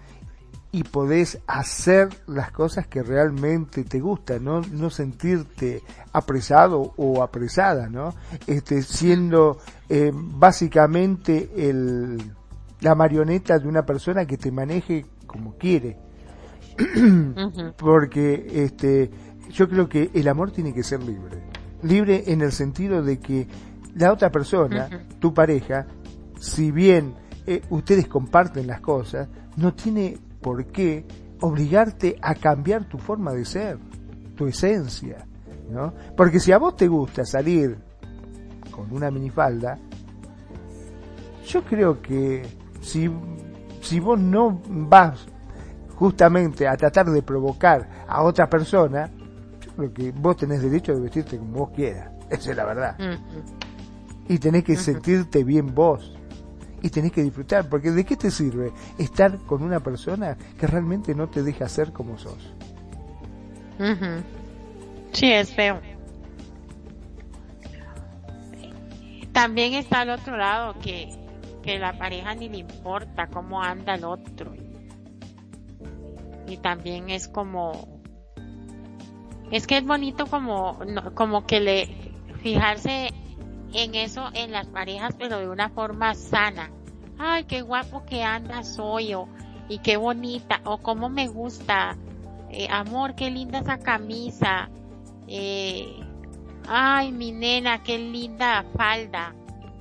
y 0.72 0.84
podés 0.84 1.40
hacer 1.48 2.10
las 2.28 2.52
cosas 2.52 2.88
que 2.88 3.02
realmente 3.02 3.84
te 3.84 4.00
gustan, 4.00 4.44
no, 4.44 4.62
no 4.62 4.90
sentirte 4.90 5.82
apresado 6.12 6.94
o 6.98 7.24
apresada, 7.24 7.88
¿no? 7.88 8.14
Este, 8.48 8.82
siendo 8.82 9.60
eh, 9.90 10.12
básicamente 10.14 11.50
el, 11.56 12.18
la 12.82 12.96
marioneta 12.96 13.60
de 13.60 13.68
una 13.68 13.86
persona 13.86 14.26
que 14.26 14.38
te 14.38 14.52
maneje 14.52 15.06
como 15.26 15.56
quiere. 15.56 15.98
Porque 17.78 18.48
este, 18.66 19.10
yo 19.50 19.70
creo 19.70 19.88
que 19.88 20.12
el 20.14 20.28
amor 20.28 20.52
tiene 20.52 20.74
que 20.74 20.84
ser 20.84 21.02
libre. 21.02 21.44
Libre 21.82 22.24
en 22.28 22.42
el 22.42 22.52
sentido 22.52 23.02
de 23.04 23.20
que 23.20 23.48
la 23.96 24.12
otra 24.12 24.32
persona, 24.32 24.90
tu 25.20 25.34
pareja, 25.34 25.88
si 26.40 26.72
bien 26.72 27.16
eh, 27.48 27.62
ustedes 27.70 28.08
comparten 28.08 28.68
las 28.68 28.82
cosas, 28.82 29.28
no 29.56 29.74
tiene 29.74 30.18
por 30.42 30.66
qué 30.66 31.06
obligarte 31.42 32.18
a 32.22 32.36
cambiar 32.36 32.86
tu 32.86 32.98
forma 32.98 33.34
de 33.34 33.46
ser, 33.46 33.80
tu 34.36 34.48
esencia, 34.48 35.26
¿no? 35.72 35.94
Porque 36.16 36.40
si 36.40 36.52
a 36.52 36.58
vos 36.58 36.76
te 36.76 36.88
gusta 36.88 37.26
salir 37.26 37.78
con 38.72 38.94
una 38.94 39.10
minifalda, 39.10 39.80
yo 41.48 41.64
creo 41.64 42.02
que 42.02 42.46
si, 42.82 43.10
si 43.82 44.00
vos 44.00 44.20
no 44.20 44.62
vas 44.68 45.26
justamente 45.96 46.68
a 46.68 46.78
tratar 46.78 47.10
de 47.10 47.24
provocar 47.24 48.06
a 48.08 48.22
otra 48.22 48.50
persona, 48.50 49.10
yo 49.66 49.72
creo 49.76 49.94
que 49.94 50.12
vos 50.12 50.38
tenés 50.38 50.62
derecho 50.62 50.94
de 50.94 51.02
vestirte 51.02 51.38
como 51.40 51.60
vos 51.60 51.70
quieras. 51.76 52.12
Esa 52.30 52.52
es 52.52 52.58
la 52.58 52.66
verdad 52.66 52.98
y 54.30 54.40
tenés 54.40 54.64
que 54.64 54.76
sentirte 54.76 55.44
bien 55.44 55.74
vos 55.74 56.17
y 56.82 56.90
tenés 56.90 57.12
que 57.12 57.24
disfrutar, 57.24 57.70
porque 57.70 57.92
¿de 57.92 58.06
qué 58.06 58.16
te 58.16 58.32
sirve 58.32 58.72
estar 58.98 59.38
con 59.40 59.64
una 59.64 59.80
persona 59.80 60.38
que 60.60 60.68
realmente 60.68 61.16
no 61.16 61.28
te 61.28 61.44
deja 61.44 61.68
ser 61.68 61.92
como 61.92 62.18
sos? 62.18 62.54
Sí, 65.12 65.32
es 65.32 65.54
feo. 65.54 65.80
También 69.32 69.74
está 69.74 70.02
al 70.02 70.10
otro 70.10 70.36
lado 70.36 70.76
que, 70.80 71.10
que 71.62 71.78
la 71.78 71.98
pareja 71.98 72.34
ni 72.34 72.50
le 72.50 72.58
importa 72.58 73.28
cómo 73.28 73.62
anda 73.62 73.96
el 73.96 74.04
otro. 74.04 74.54
Y 76.48 76.58
también 76.58 77.10
es 77.10 77.28
como, 77.28 78.02
es 79.52 79.68
que 79.68 79.78
es 79.78 79.86
bonito 79.86 80.26
como, 80.28 80.80
como 81.14 81.46
que 81.46 81.60
le, 81.60 82.08
fijarse 82.42 83.14
en 83.74 83.96
eso 83.96 84.30
en 84.34 84.52
las 84.52 84.68
parejas, 84.68 85.16
pero 85.18 85.40
de 85.40 85.50
una 85.50 85.70
forma 85.70 86.14
sana. 86.16 86.72
Ay, 87.20 87.46
qué 87.46 87.62
guapo 87.62 88.06
que 88.06 88.24
anda 88.24 88.64
soy, 88.64 89.14
o, 89.14 89.28
y 89.70 89.80
qué 89.80 89.98
bonita, 89.98 90.62
o 90.66 90.78
cómo 90.78 91.10
me 91.10 91.28
gusta, 91.28 91.98
eh, 92.52 92.68
amor, 92.70 93.16
qué 93.16 93.32
linda 93.32 93.60
esa 93.60 93.80
camisa, 93.80 94.70
eh, 95.28 96.00
ay, 96.68 97.12
mi 97.12 97.32
nena, 97.32 97.84
qué 97.84 97.98
linda 97.98 98.64
falda, 98.76 99.34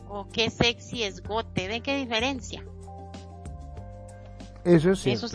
o 0.08 0.26
qué 0.28 0.50
sexy 0.50 1.02
esgote, 1.02 1.68
¿de 1.68 1.80
qué 1.80 1.96
diferencia? 1.96 2.64
Eso 4.64 4.96
sí. 4.96 5.12
Eso, 5.12 5.28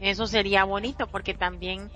eso 0.00 0.26
sería 0.26 0.64
bonito 0.64 1.06
porque 1.06 1.34
también 1.34 1.90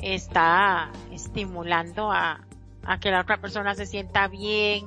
está 0.00 0.90
estimulando 1.12 2.10
a, 2.10 2.46
a 2.84 3.00
que 3.00 3.10
la 3.10 3.20
otra 3.20 3.38
persona 3.38 3.74
se 3.74 3.86
sienta 3.86 4.28
bien, 4.28 4.86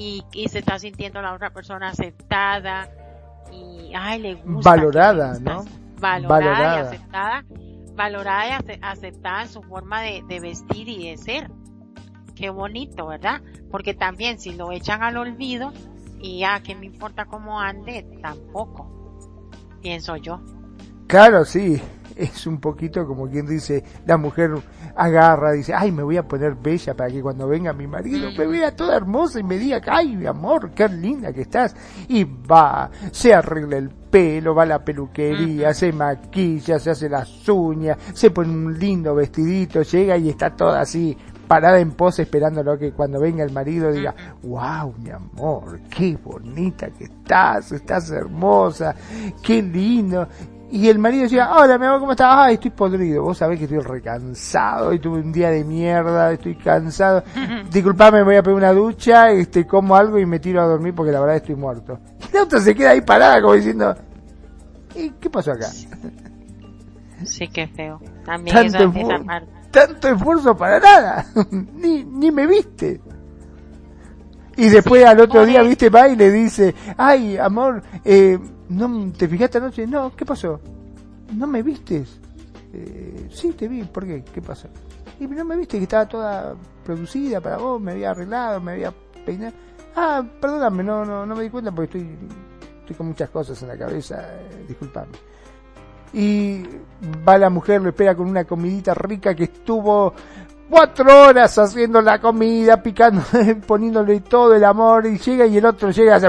y, 0.00 0.48
se 0.48 0.60
está 0.60 0.78
sintiendo 0.78 1.20
la 1.20 1.34
otra 1.34 1.50
persona 1.50 1.90
aceptada 1.90 2.88
y 3.52 3.92
ay 3.94 4.20
le 4.20 4.34
gusta 4.36 4.70
valorada 4.70 5.38
no 5.40 5.64
valorada, 6.00 6.76
y 6.76 6.80
aceptada. 6.80 7.44
Valorada 7.94 8.48
y 8.48 8.78
aceptada 8.80 9.42
en 9.42 9.48
su 9.48 9.62
forma 9.62 10.00
de, 10.00 10.40
vestir 10.40 10.88
y 10.88 11.10
de 11.10 11.18
ser. 11.18 11.50
Qué 12.34 12.48
bonito 12.48 13.06
verdad 13.06 13.42
porque 13.70 13.92
también 13.92 14.40
si 14.40 14.54
lo 14.54 14.72
echan 14.72 15.02
al 15.02 15.18
olvido 15.18 15.72
y 16.18 16.40
ya 16.40 16.60
que 16.60 16.74
me 16.74 16.86
importa 16.86 17.26
cómo 17.26 17.60
ande 17.60 18.06
tampoco 18.22 18.90
pienso 19.82 20.16
yo. 20.16 20.40
Claro 21.06 21.44
sí 21.44 21.82
es 22.20 22.46
un 22.46 22.60
poquito 22.60 23.06
como 23.06 23.28
quien 23.28 23.46
dice, 23.46 23.82
la 24.06 24.16
mujer 24.16 24.50
agarra, 25.00 25.52
dice, 25.52 25.72
ay, 25.74 25.90
me 25.92 26.02
voy 26.02 26.18
a 26.18 26.28
poner 26.28 26.54
bella 26.54 26.94
para 26.94 27.10
que 27.10 27.22
cuando 27.22 27.48
venga 27.48 27.72
mi 27.72 27.86
marido 27.86 28.28
me 28.36 28.46
vea 28.46 28.76
toda 28.76 28.96
hermosa 28.96 29.40
y 29.40 29.42
me 29.42 29.56
diga, 29.56 29.80
ay, 29.86 30.14
mi 30.14 30.26
amor, 30.26 30.72
qué 30.72 30.88
linda 30.88 31.32
que 31.32 31.42
estás. 31.42 31.74
Y 32.08 32.24
va, 32.24 32.90
se 33.10 33.32
arregla 33.32 33.78
el 33.78 33.88
pelo, 33.88 34.54
va 34.54 34.64
a 34.64 34.66
la 34.66 34.84
peluquería, 34.84 35.72
se 35.72 35.92
maquilla, 35.92 36.78
se 36.78 36.90
hace 36.90 37.08
las 37.08 37.48
uñas, 37.48 37.96
se 38.12 38.30
pone 38.30 38.50
un 38.50 38.78
lindo 38.78 39.14
vestidito, 39.14 39.80
llega 39.82 40.18
y 40.18 40.28
está 40.28 40.50
toda 40.50 40.82
así 40.82 41.16
parada 41.48 41.80
en 41.80 41.92
pose 41.92 42.22
esperándolo 42.22 42.78
que 42.78 42.92
cuando 42.92 43.18
venga 43.18 43.42
el 43.42 43.52
marido 43.52 43.90
diga, 43.90 44.14
wow, 44.42 44.94
mi 45.02 45.10
amor, 45.10 45.80
qué 45.88 46.16
bonita 46.22 46.90
que 46.90 47.04
estás, 47.04 47.72
estás 47.72 48.10
hermosa, 48.10 48.94
qué 49.42 49.62
lindo. 49.62 50.28
Y 50.72 50.88
el 50.88 50.98
marido 51.00 51.24
decía, 51.24 51.50
hola, 51.52 51.78
mi 51.78 51.86
amor, 51.86 52.00
¿cómo 52.00 52.12
estás? 52.12 52.28
Ay, 52.30 52.54
estoy 52.54 52.70
podrido. 52.70 53.24
Vos 53.24 53.38
sabés 53.38 53.58
que 53.58 53.64
estoy 53.64 53.80
recansado 53.80 54.92
y 54.92 55.00
tuve 55.00 55.20
un 55.20 55.32
día 55.32 55.50
de 55.50 55.64
mierda, 55.64 56.32
estoy 56.32 56.54
cansado. 56.54 57.24
Disculpame, 57.70 58.22
voy 58.22 58.36
a 58.36 58.42
pedir 58.42 58.56
una 58.56 58.72
ducha, 58.72 59.30
este, 59.30 59.66
como 59.66 59.96
algo 59.96 60.18
y 60.18 60.26
me 60.26 60.38
tiro 60.38 60.62
a 60.62 60.66
dormir 60.66 60.94
porque 60.94 61.10
la 61.10 61.20
verdad 61.20 61.36
estoy 61.36 61.56
muerto. 61.56 61.98
Y 62.30 62.34
la 62.36 62.44
otra 62.44 62.60
se 62.60 62.74
queda 62.74 62.90
ahí 62.90 63.00
parada 63.00 63.40
como 63.42 63.54
diciendo, 63.54 63.96
¿y 64.94 65.10
qué 65.10 65.28
pasó 65.30 65.52
acá? 65.52 65.66
Sí, 67.22 67.46
qué 67.48 67.68
feo. 67.68 68.00
También 68.24 68.72
tanto, 68.72 68.94
tanto 69.70 70.08
esfuerzo 70.08 70.56
para 70.56 70.80
nada. 70.80 71.26
ni, 71.50 72.02
ni 72.02 72.30
me 72.30 72.46
viste. 72.46 72.98
Y 74.56 74.70
después 74.70 75.04
al 75.04 75.20
otro 75.20 75.44
día, 75.44 75.62
viste, 75.62 75.90
va 75.90 76.08
y 76.08 76.16
le 76.16 76.30
dice, 76.30 76.74
ay, 76.96 77.36
amor, 77.36 77.82
eh, 78.06 78.38
¿no 78.70 79.12
te 79.12 79.28
fijaste 79.28 79.58
anoche? 79.58 79.86
No, 79.86 80.14
¿qué 80.16 80.24
pasó? 80.24 80.60
¿No 81.34 81.46
me 81.46 81.62
vistes? 81.62 82.18
Eh, 82.72 83.28
sí, 83.30 83.52
te 83.52 83.68
vi, 83.68 83.82
¿por 83.82 84.06
qué? 84.06 84.22
¿Qué 84.22 84.40
pasó? 84.40 84.68
Y 85.18 85.26
no 85.26 85.44
me 85.44 85.56
viste 85.56 85.76
que 85.76 85.82
estaba 85.82 86.06
toda 86.06 86.54
producida 86.84 87.40
para 87.40 87.58
vos, 87.58 87.80
me 87.80 87.92
había 87.92 88.12
arreglado, 88.12 88.60
me 88.60 88.72
había 88.72 88.94
peinado. 89.26 89.52
Ah, 89.94 90.24
perdóname, 90.40 90.82
no, 90.82 91.04
no, 91.04 91.26
no 91.26 91.36
me 91.36 91.42
di 91.42 91.50
cuenta 91.50 91.72
porque 91.72 91.98
estoy, 91.98 92.16
estoy 92.80 92.96
con 92.96 93.08
muchas 93.08 93.28
cosas 93.28 93.60
en 93.62 93.68
la 93.68 93.76
cabeza, 93.76 94.22
eh, 94.22 94.64
disculpame. 94.68 95.12
Y 96.12 96.62
va 97.28 97.38
la 97.38 97.50
mujer, 97.50 97.82
lo 97.82 97.90
espera 97.90 98.14
con 98.14 98.28
una 98.28 98.44
comidita 98.44 98.94
rica 98.94 99.34
que 99.34 99.44
estuvo 99.44 100.14
cuatro 100.70 101.24
horas 101.24 101.58
haciendo 101.58 102.00
la 102.00 102.18
comida, 102.20 102.80
picando, 102.82 103.22
poniéndole 103.66 104.20
todo 104.20 104.54
el 104.54 104.64
amor 104.64 105.04
y 105.06 105.18
llega 105.18 105.46
y 105.46 105.58
el 105.58 105.66
otro 105.66 105.90
llega 105.90 106.16
y 106.16 106.20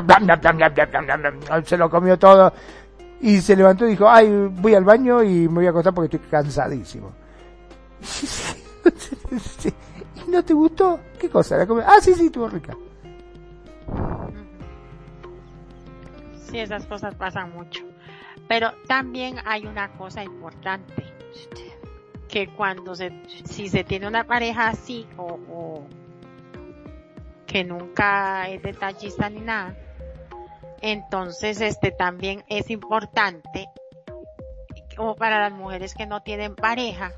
se 1.63 1.77
lo 1.77 1.89
comió 1.89 2.17
todo 2.17 2.51
y 3.21 3.39
se 3.39 3.55
levantó 3.55 3.85
y 3.85 3.91
dijo, 3.91 4.09
ay, 4.09 4.49
voy 4.51 4.73
al 4.73 4.83
baño 4.83 5.23
y 5.23 5.47
me 5.47 5.55
voy 5.55 5.67
a 5.67 5.69
acostar 5.69 5.93
porque 5.93 6.17
estoy 6.17 6.29
cansadísimo. 6.29 7.13
¿Y 10.27 10.31
no 10.31 10.43
te 10.43 10.53
gustó? 10.53 10.99
¿Qué 11.19 11.29
cosa? 11.29 11.57
¿La 11.57 11.67
comida? 11.67 11.85
Ah, 11.87 12.01
sí, 12.01 12.15
sí, 12.15 12.25
estuvo 12.25 12.49
rica. 12.49 12.75
Sí, 16.49 16.59
esas 16.59 16.85
cosas 16.87 17.13
pasan 17.15 17.53
mucho. 17.53 17.83
Pero 18.47 18.71
también 18.87 19.37
hay 19.45 19.67
una 19.67 19.95
cosa 19.97 20.23
importante 20.23 21.05
que 22.31 22.47
cuando 22.47 22.95
se, 22.95 23.11
si 23.45 23.67
se 23.67 23.83
tiene 23.83 24.07
una 24.07 24.23
pareja 24.23 24.69
así 24.69 25.05
o, 25.17 25.83
que 27.45 27.65
nunca 27.65 28.47
es 28.47 28.63
detallista 28.63 29.29
ni 29.29 29.41
nada, 29.41 29.75
entonces 30.81 31.59
este 31.59 31.91
también 31.91 32.45
es 32.47 32.69
importante 32.69 33.67
como 34.95 35.15
para 35.15 35.41
las 35.41 35.51
mujeres 35.51 35.93
que 35.93 36.05
no 36.05 36.21
tienen 36.21 36.55
pareja 36.55 37.11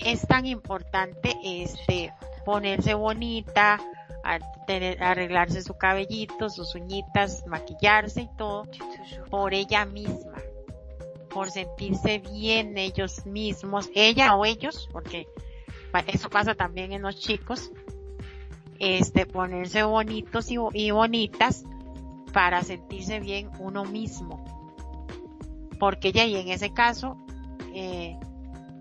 es 0.00 0.26
tan 0.26 0.44
importante 0.44 1.34
este 1.42 2.12
ponerse 2.44 2.92
bonita 2.94 3.80
arreglarse 5.00 5.62
su 5.62 5.74
cabellito 5.74 6.50
sus 6.50 6.74
uñitas 6.74 7.46
maquillarse 7.46 8.22
y 8.22 8.28
todo 8.36 8.64
por 9.30 9.54
ella 9.54 9.84
misma 9.84 10.34
por 11.34 11.50
sentirse 11.50 12.20
bien 12.20 12.78
ellos 12.78 13.26
mismos, 13.26 13.90
ella 13.92 14.36
o 14.36 14.44
ellos, 14.44 14.88
porque 14.92 15.26
eso 16.06 16.30
pasa 16.30 16.54
también 16.54 16.92
en 16.92 17.02
los 17.02 17.18
chicos, 17.18 17.72
este, 18.78 19.26
ponerse 19.26 19.82
bonitos 19.82 20.48
y, 20.50 20.90
bonitas 20.92 21.64
para 22.32 22.62
sentirse 22.62 23.18
bien 23.18 23.50
uno 23.58 23.84
mismo. 23.84 24.44
Porque 25.80 26.12
ya 26.12 26.24
y 26.24 26.36
en 26.36 26.48
ese 26.48 26.72
caso, 26.72 27.16
eh, 27.74 28.16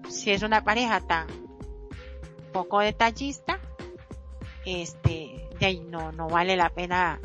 si 0.08 0.30
es 0.30 0.44
una 0.44 0.64
pareja 0.64 1.02
tan 1.02 1.26
poco 2.52 2.82
detallista, 2.82 3.60
este, 4.64 5.50
de 5.60 5.82
no, 5.90 6.12
no 6.12 6.28
vale 6.28 6.56
la 6.56 6.70
pena 6.70 7.20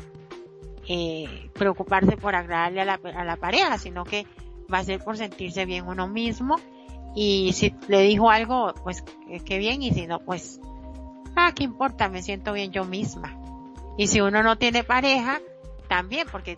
eh, 0.87 1.51
preocuparse 1.53 2.17
por 2.17 2.35
agradarle 2.35 2.81
a 2.81 2.85
la, 2.85 2.99
a 3.15 3.23
la 3.23 3.35
pareja, 3.35 3.77
sino 3.77 4.03
que 4.03 4.25
va 4.71 4.79
a 4.79 4.83
ser 4.83 5.03
por 5.03 5.17
sentirse 5.17 5.65
bien 5.65 5.87
uno 5.87 6.07
mismo 6.07 6.57
y 7.15 7.51
si 7.53 7.75
le 7.87 8.01
dijo 8.01 8.29
algo, 8.29 8.73
pues 8.83 9.03
qué 9.45 9.57
bien 9.57 9.81
y 9.81 9.91
si 9.91 10.07
no, 10.07 10.19
pues, 10.19 10.59
ah, 11.35 11.51
qué 11.55 11.63
importa, 11.63 12.09
me 12.09 12.21
siento 12.21 12.53
bien 12.53 12.71
yo 12.71 12.85
misma. 12.85 13.35
Y 13.97 14.07
si 14.07 14.21
uno 14.21 14.43
no 14.43 14.57
tiene 14.57 14.83
pareja, 14.83 15.39
también, 15.87 16.27
porque 16.31 16.55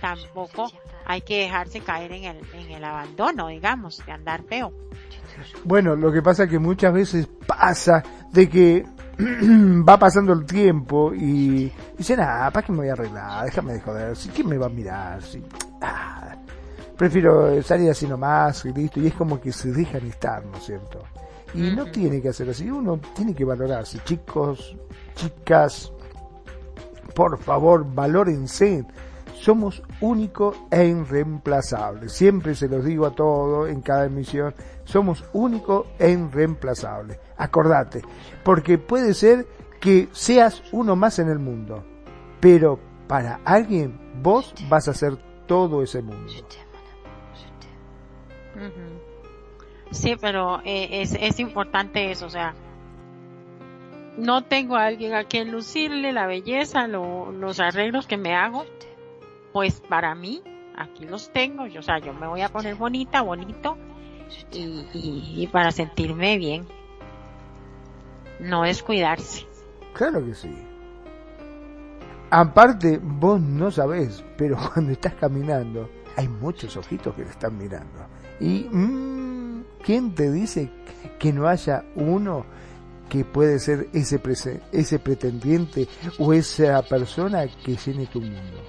tampoco 0.00 0.70
hay 1.06 1.22
que 1.22 1.40
dejarse 1.40 1.80
caer 1.80 2.12
en 2.12 2.24
el, 2.24 2.40
en 2.54 2.70
el 2.70 2.84
abandono, 2.84 3.48
digamos, 3.48 4.04
de 4.04 4.12
andar 4.12 4.44
feo. 4.44 4.72
Bueno, 5.64 5.96
lo 5.96 6.12
que 6.12 6.22
pasa 6.22 6.44
es 6.44 6.50
que 6.50 6.58
muchas 6.58 6.92
veces 6.92 7.28
pasa 7.46 8.02
de 8.30 8.48
que 8.48 8.84
va 9.88 9.98
pasando 9.98 10.32
el 10.32 10.44
tiempo 10.44 11.12
y 11.14 11.72
dicen, 11.96 12.20
ah, 12.20 12.50
¿para 12.52 12.64
qué 12.64 12.72
me 12.72 12.78
voy 12.78 12.88
a 12.88 12.92
arreglar? 12.92 13.46
Déjame 13.46 13.72
de 13.74 13.80
joder, 13.80 14.16
¿quién 14.34 14.48
me 14.48 14.58
va 14.58 14.66
a 14.66 14.70
mirar? 14.70 15.22
Sí. 15.22 15.42
Ah, 15.80 16.36
prefiero 17.00 17.62
salir 17.62 17.88
así 17.88 18.06
nomás 18.06 18.62
y 18.66 18.74
listo, 18.74 19.00
y 19.00 19.06
es 19.06 19.14
como 19.14 19.40
que 19.40 19.52
se 19.52 19.72
dejan 19.72 20.06
estar, 20.06 20.44
¿no 20.44 20.58
es 20.58 20.64
cierto? 20.64 20.98
Y 21.54 21.74
no 21.74 21.86
tiene 21.86 22.20
que 22.20 22.28
hacer 22.28 22.50
así, 22.50 22.70
uno 22.70 23.00
tiene 23.16 23.34
que 23.34 23.42
valorarse, 23.42 24.00
chicos, 24.04 24.76
chicas, 25.14 25.90
por 27.14 27.38
favor, 27.38 27.86
valórense, 27.94 28.84
somos 29.32 29.82
único 30.02 30.68
e 30.70 30.88
irreemplazable, 30.88 32.10
siempre 32.10 32.54
se 32.54 32.68
los 32.68 32.84
digo 32.84 33.06
a 33.06 33.14
todos 33.14 33.70
en 33.70 33.80
cada 33.80 34.04
emisión, 34.04 34.54
somos 34.84 35.24
único 35.32 35.86
e 35.98 36.10
irreemplazable, 36.10 37.18
acordate, 37.38 38.02
porque 38.44 38.76
puede 38.76 39.14
ser 39.14 39.46
que 39.80 40.10
seas 40.12 40.62
uno 40.70 40.96
más 40.96 41.18
en 41.18 41.30
el 41.30 41.38
mundo, 41.38 41.82
pero 42.40 42.78
para 43.08 43.40
alguien 43.46 43.98
vos 44.22 44.52
vas 44.68 44.86
a 44.86 44.92
ser 44.92 45.16
todo 45.46 45.82
ese 45.82 46.02
mundo. 46.02 46.30
Sí, 49.90 50.16
pero 50.20 50.60
eh, 50.64 51.02
es, 51.02 51.14
es 51.14 51.40
importante 51.40 52.10
eso, 52.10 52.26
o 52.26 52.30
sea, 52.30 52.54
no 54.16 54.44
tengo 54.44 54.76
a 54.76 54.86
alguien 54.86 55.14
a 55.14 55.24
quien 55.24 55.50
lucirle 55.50 56.12
la 56.12 56.26
belleza, 56.26 56.86
los 56.86 57.60
arreglos 57.60 58.06
que 58.06 58.16
me 58.16 58.34
hago, 58.34 58.64
pues 59.52 59.80
para 59.80 60.14
mí, 60.14 60.42
aquí 60.76 61.06
los 61.06 61.32
tengo, 61.32 61.66
yo, 61.66 61.80
o 61.80 61.82
sea, 61.82 61.98
yo 61.98 62.12
me 62.12 62.26
voy 62.26 62.42
a 62.42 62.48
poner 62.48 62.74
bonita, 62.76 63.22
bonito, 63.22 63.76
y, 64.52 64.86
y, 65.42 65.46
para 65.48 65.72
sentirme 65.72 66.38
bien. 66.38 66.66
No 68.38 68.64
es 68.64 68.82
cuidarse. 68.82 69.46
Claro 69.92 70.24
que 70.24 70.34
sí. 70.34 70.54
Aparte, 72.30 73.00
vos 73.02 73.40
no 73.40 73.70
sabés, 73.70 74.24
pero 74.36 74.56
cuando 74.72 74.92
estás 74.92 75.14
caminando, 75.14 75.90
hay 76.16 76.28
muchos 76.28 76.76
ojitos 76.76 77.14
que 77.14 77.24
te 77.24 77.30
están 77.30 77.58
mirando. 77.58 78.06
Y 78.40 78.66
mmm, 78.70 79.62
¿quién 79.84 80.14
te 80.14 80.30
dice 80.30 80.70
que 81.18 81.32
no 81.32 81.46
haya 81.46 81.84
uno 81.94 82.46
que 83.08 83.24
puede 83.24 83.58
ser 83.58 83.88
ese, 83.92 84.20
ese 84.72 84.98
pretendiente 84.98 85.88
o 86.18 86.32
esa 86.32 86.80
persona 86.82 87.46
que 87.64 87.76
llene 87.76 88.06
tu 88.06 88.20
mundo? 88.20 88.62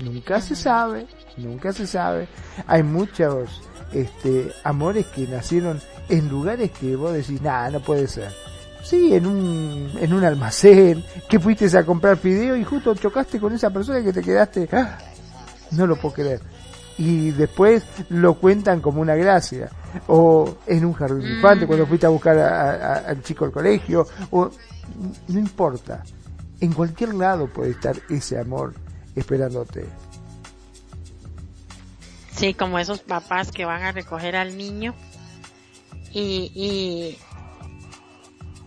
Nunca 0.00 0.40
se 0.40 0.56
sabe, 0.56 1.06
nunca 1.36 1.72
se 1.72 1.86
sabe. 1.86 2.26
Hay 2.66 2.82
muchos 2.82 3.62
este, 3.92 4.50
amores 4.64 5.06
que 5.06 5.26
nacieron 5.28 5.80
en 6.08 6.28
lugares 6.28 6.70
que 6.72 6.96
vos 6.96 7.12
decís, 7.12 7.40
nada, 7.40 7.70
no 7.70 7.80
puede 7.80 8.08
ser. 8.08 8.32
Sí, 8.82 9.14
en 9.14 9.26
un, 9.26 9.92
en 10.00 10.12
un 10.14 10.24
almacén, 10.24 11.04
que 11.28 11.38
fuiste 11.38 11.66
a 11.76 11.84
comprar 11.84 12.16
fideo 12.16 12.56
y 12.56 12.64
justo 12.64 12.94
chocaste 12.94 13.38
con 13.38 13.52
esa 13.52 13.70
persona 13.70 14.02
que 14.02 14.12
te 14.12 14.22
quedaste, 14.22 14.68
¡ah! 14.72 14.98
no 15.72 15.86
lo 15.86 15.96
puedo 15.96 16.14
creer 16.14 16.40
y 17.00 17.30
después 17.30 17.82
lo 18.10 18.34
cuentan 18.34 18.82
como 18.82 19.00
una 19.00 19.14
gracia. 19.14 19.70
O 20.06 20.58
en 20.66 20.84
un 20.84 20.92
jardín 20.92 21.20
de 21.20 21.34
infante, 21.36 21.66
cuando 21.66 21.86
fuiste 21.86 22.04
a 22.04 22.10
buscar 22.10 22.38
al 22.38 23.22
chico 23.22 23.46
al 23.46 23.52
colegio, 23.52 24.06
o 24.30 24.50
no 25.28 25.38
importa. 25.38 26.04
En 26.60 26.74
cualquier 26.74 27.14
lado 27.14 27.46
puede 27.46 27.70
estar 27.70 27.96
ese 28.10 28.38
amor 28.38 28.74
esperándote. 29.16 29.86
Sí, 32.32 32.52
como 32.52 32.78
esos 32.78 33.00
papás 33.00 33.50
que 33.50 33.64
van 33.64 33.82
a 33.82 33.92
recoger 33.92 34.36
al 34.36 34.58
niño 34.58 34.94
y, 36.12 36.52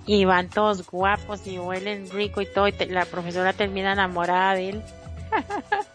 y, 0.07 0.11
y 0.11 0.25
van 0.25 0.49
todos 0.49 0.89
guapos 0.89 1.45
y 1.45 1.59
huelen 1.59 2.09
rico 2.09 2.41
y 2.41 2.47
todo, 2.47 2.67
y 2.67 2.71
la 2.87 3.05
profesora 3.05 3.53
termina 3.53 3.93
enamorada 3.93 4.55
de 4.55 4.69
él. 4.69 4.83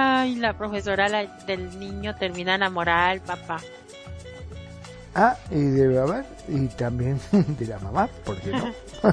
Ay, 0.00 0.36
la 0.36 0.52
profesora 0.52 1.08
del 1.44 1.76
niño 1.80 2.14
termina 2.14 2.54
enamorada 2.54 3.08
del 3.08 3.20
papá. 3.20 3.58
Ah, 5.12 5.36
y 5.50 5.58
de 5.58 5.98
haber, 5.98 6.24
y 6.46 6.68
también 6.68 7.20
de 7.32 7.66
la 7.66 7.80
mamá, 7.80 8.08
¿por 8.24 8.40
qué 8.40 8.52
no? 8.52 8.72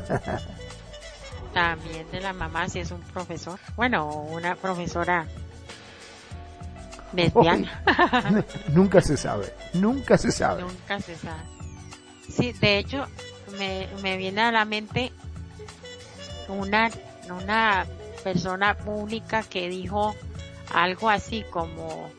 también 1.55 2.11
de 2.11 2.21
la 2.21 2.33
mamá 2.33 2.69
si 2.69 2.81
es 2.81 2.91
un 2.91 3.01
profesor. 3.01 3.59
Bueno, 3.75 4.07
una 4.11 4.55
profesora 4.55 5.25
lesbiana. 7.13 7.81
nunca 8.67 9.01
se 9.01 9.17
sabe, 9.17 9.51
nunca 9.73 10.19
se 10.19 10.31
sabe. 10.31 10.61
Nunca 10.61 10.99
se 10.99 11.15
sabe. 11.15 11.41
Sí, 12.29 12.51
de 12.51 12.77
hecho, 12.77 13.07
me, 13.57 13.87
me 14.03 14.17
viene 14.17 14.41
a 14.41 14.51
la 14.51 14.65
mente 14.65 15.11
una, 16.47 16.91
una 17.27 17.87
persona 18.23 18.77
pública 18.77 19.41
que 19.41 19.67
dijo 19.67 20.13
algo 20.75 21.09
así 21.09 21.43
como 21.51 22.09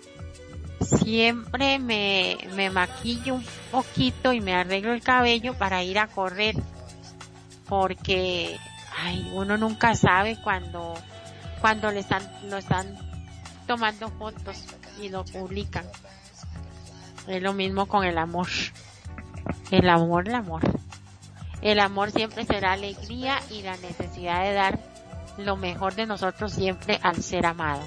siempre 0.81 1.79
me, 1.79 2.39
me 2.55 2.71
maquillo 2.71 3.35
un 3.35 3.45
poquito 3.71 4.33
y 4.33 4.41
me 4.41 4.55
arreglo 4.55 4.95
el 4.95 5.03
cabello 5.03 5.55
para 5.55 5.83
ir 5.83 5.99
a 5.99 6.07
correr. 6.09 6.57
porque 7.69 8.57
ay, 8.99 9.31
uno 9.35 9.59
nunca 9.59 9.95
sabe 9.95 10.39
cuando 10.43 10.95
cuando 11.61 11.91
le 11.91 12.01
están 12.01 12.23
lo 12.49 12.57
están 12.57 12.97
tomando 13.67 14.09
fotos 14.09 14.65
y 15.01 15.11
lo 15.11 15.25
publican. 15.25 15.85
Es 17.27 17.43
lo 17.43 17.53
mismo 17.53 17.87
con 17.87 18.05
el 18.05 18.17
amor. 18.17 18.49
El 19.71 19.89
amor, 19.89 20.29
el 20.29 20.35
amor. 20.35 20.63
El 21.61 21.81
amor 21.81 22.13
siempre 22.13 22.45
será 22.45 22.73
alegría 22.73 23.39
y 23.51 23.63
la 23.63 23.77
necesidad 23.79 24.45
de 24.45 24.53
dar 24.53 24.79
lo 25.37 25.57
mejor 25.57 25.95
de 25.95 26.07
nosotros 26.07 26.53
siempre 26.53 27.01
al 27.03 27.23
ser 27.23 27.47
amado. 27.47 27.83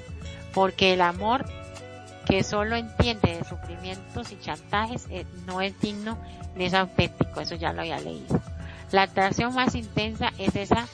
Porque 0.52 0.94
el 0.94 1.00
amor 1.00 1.44
que 2.26 2.42
solo 2.42 2.76
entiende 2.76 3.36
de 3.36 3.44
sufrimientos 3.44 4.30
y 4.32 4.38
chantajes 4.38 5.06
eh, 5.10 5.26
no 5.46 5.60
es 5.60 5.78
digno 5.80 6.18
ni 6.54 6.64
es 6.66 6.74
auténtico, 6.74 7.40
eso 7.40 7.54
ya 7.54 7.72
lo 7.72 7.80
había 7.80 7.98
leído. 7.98 8.40
La 8.92 9.02
atracción 9.02 9.54
más 9.54 9.74
intensa 9.74 10.30
es 10.38 10.54
esa 10.56 10.86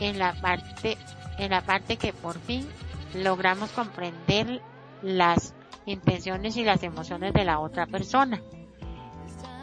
en 0.00 0.18
la 0.18 0.34
parte, 0.34 0.96
en 1.38 1.50
la 1.50 1.62
parte 1.62 1.96
que 1.96 2.12
por 2.12 2.38
fin 2.40 2.66
logramos 3.14 3.70
comprender 3.70 4.60
las 5.02 5.54
intenciones 5.86 6.56
y 6.56 6.64
las 6.64 6.82
emociones 6.82 7.32
de 7.32 7.44
la 7.44 7.58
otra 7.58 7.86
persona 7.86 8.40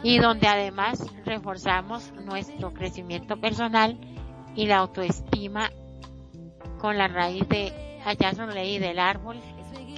y 0.02 0.18
donde 0.18 0.48
además 0.48 1.04
reforzamos 1.24 2.12
nuestro 2.24 2.72
crecimiento 2.72 3.40
personal 3.40 3.98
y 4.54 4.66
la 4.66 4.78
autoestima 4.78 5.70
con 6.78 6.96
la 6.96 7.08
raíz 7.08 7.46
de 7.48 7.89
allá 8.04 8.34
son 8.34 8.54
leí 8.54 8.78
del 8.78 8.98
árbol 8.98 9.40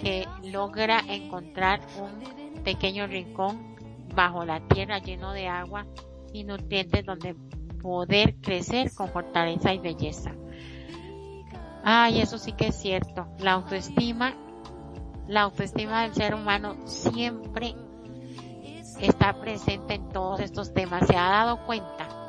que 0.01 0.27
logra 0.43 1.01
encontrar 1.09 1.81
un 1.99 2.63
pequeño 2.63 3.07
rincón 3.07 3.77
bajo 4.15 4.45
la 4.45 4.61
tierra 4.69 4.99
lleno 4.99 5.33
de 5.33 5.49
agua 5.49 5.87
y 6.33 6.45
nutrientes 6.45 7.05
donde 7.05 7.35
poder 7.81 8.37
crecer 8.37 8.93
con 8.95 9.09
fortaleza 9.09 9.73
y 9.73 9.79
belleza. 9.79 10.33
Ay, 11.85 12.21
eso 12.21 12.39
sí 12.39 12.53
que 12.53 12.69
es 12.69 12.77
cierto. 12.77 13.27
La 13.39 13.53
autoestima, 13.53 14.35
la 15.27 15.43
autoestima 15.43 16.03
del 16.03 16.15
ser 16.15 16.35
humano 16.35 16.77
siempre 16.87 17.75
está 19.01 19.41
presente 19.41 19.95
en 19.95 20.09
todos 20.11 20.41
estos 20.41 20.73
temas. 20.73 21.07
¿Se 21.07 21.17
ha 21.17 21.29
dado 21.29 21.65
cuenta? 21.67 22.22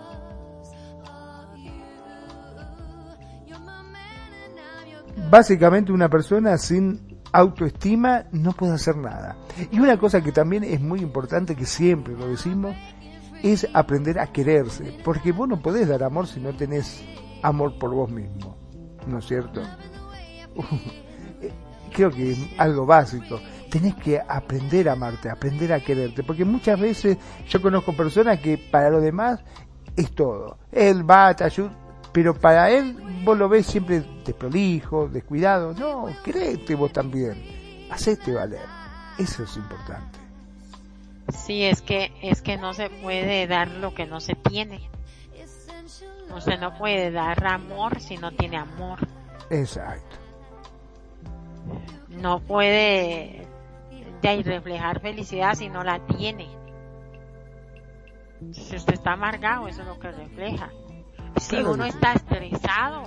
Básicamente 5.30 5.91
una 5.91 6.10
persona 6.10 6.57
sin 6.57 7.22
autoestima 7.31 8.26
no 8.31 8.52
puede 8.52 8.73
hacer 8.73 8.95
nada. 8.95 9.35
Y 9.72 9.80
una 9.80 9.98
cosa 9.98 10.22
que 10.22 10.31
también 10.31 10.64
es 10.64 10.81
muy 10.81 11.02
importante, 11.02 11.56
que 11.56 11.65
siempre 11.65 12.15
lo 12.15 12.27
decimos, 12.27 12.76
es 13.41 13.68
aprender 13.73 14.19
a 14.19 14.27
quererse. 14.27 14.98
Porque 15.03 15.31
vos 15.31 15.48
no 15.48 15.61
podés 15.61 15.88
dar 15.88 16.03
amor 16.03 16.27
si 16.27 16.40
no 16.40 16.53
tenés 16.53 17.03
amor 17.41 17.77
por 17.77 17.94
vos 17.94 18.10
mismo. 18.10 18.57
¿No 19.07 19.19
es 19.19 19.26
cierto? 19.26 19.61
Creo 21.94 22.10
que 22.10 22.31
es 22.31 22.40
algo 22.57 22.85
básico 22.85 23.40
tenés 23.73 23.95
que 23.95 24.19
aprender 24.19 24.88
a 24.88 24.91
amarte, 24.91 25.31
aprender 25.31 25.73
a 25.73 25.80
quererte, 25.80 26.22
porque 26.22 26.45
muchas 26.45 26.80
veces 26.80 27.18
yo 27.49 27.60
conozco 27.60 27.91
personas 27.94 28.40
que 28.40 28.60
para 28.60 28.91
lo 28.91 29.02
demás 29.02 29.40
es 29.95 30.14
todo. 30.14 30.60
Él 30.72 31.10
va, 31.10 31.35
te 31.35 31.44
ayuda, 31.44 31.72
pero 32.14 32.34
para 32.34 32.69
él 32.72 32.95
vos 33.23 33.38
lo 33.38 33.49
ves 33.49 33.65
siempre 33.65 34.03
desprolijo, 34.23 35.07
descuidado. 35.10 35.73
No, 35.73 36.06
créete 36.23 36.76
vos 36.76 36.94
también, 36.94 37.44
hacete 37.91 38.34
valer. 38.34 38.65
Eso 39.18 39.44
es 39.44 39.57
importante. 39.57 40.19
Sí, 41.30 41.64
es 41.64 41.81
que 41.81 42.11
es 42.22 42.41
que 42.41 42.57
no 42.57 42.73
se 42.73 42.90
puede 42.90 43.48
dar 43.48 43.68
lo 43.68 43.94
que 43.94 44.06
no 44.06 44.19
se 44.19 44.35
tiene. 44.35 44.90
O 46.34 46.41
sea, 46.41 46.57
no 46.57 46.77
puede 46.77 47.11
dar 47.11 47.45
amor 47.45 47.99
si 47.99 48.18
no 48.18 48.31
tiene 48.31 48.57
amor. 48.57 48.99
Exacto. 49.49 50.18
No 52.10 52.40
puede 52.40 53.44
y 54.31 54.44
reflejar 54.44 55.02
felicidad 55.02 55.56
si 55.56 55.69
no 55.69 55.84
la 55.84 55.99
tiene. 56.06 56.48
Si 58.52 58.76
usted 58.76 58.94
está 58.94 59.14
amargado, 59.14 59.68
eso 59.68 59.81
es 59.81 59.88
lo 59.88 59.99
que 59.99 60.11
refleja. 60.11 60.69
Si 61.38 61.57
uno 61.57 61.85
está 61.85 62.14
estresado, 62.14 63.03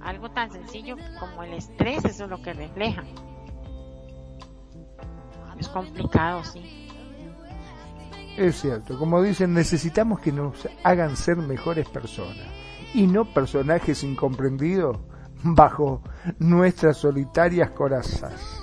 algo 0.00 0.30
tan 0.30 0.50
sencillo 0.50 0.96
como 1.18 1.42
el 1.42 1.54
estrés, 1.54 2.04
eso 2.04 2.24
es 2.24 2.30
lo 2.30 2.42
que 2.42 2.52
refleja. 2.52 3.02
Es 5.58 5.68
complicado, 5.68 6.44
sí. 6.44 6.88
Es 8.36 8.60
cierto, 8.60 8.98
como 8.98 9.22
dicen, 9.22 9.52
necesitamos 9.52 10.20
que 10.20 10.32
nos 10.32 10.68
hagan 10.82 11.16
ser 11.16 11.36
mejores 11.36 11.88
personas 11.88 12.46
y 12.94 13.06
no 13.06 13.26
personajes 13.26 14.02
incomprendidos 14.02 14.98
bajo 15.42 16.02
nuestras 16.38 16.96
solitarias 16.96 17.70
corazas. 17.70 18.62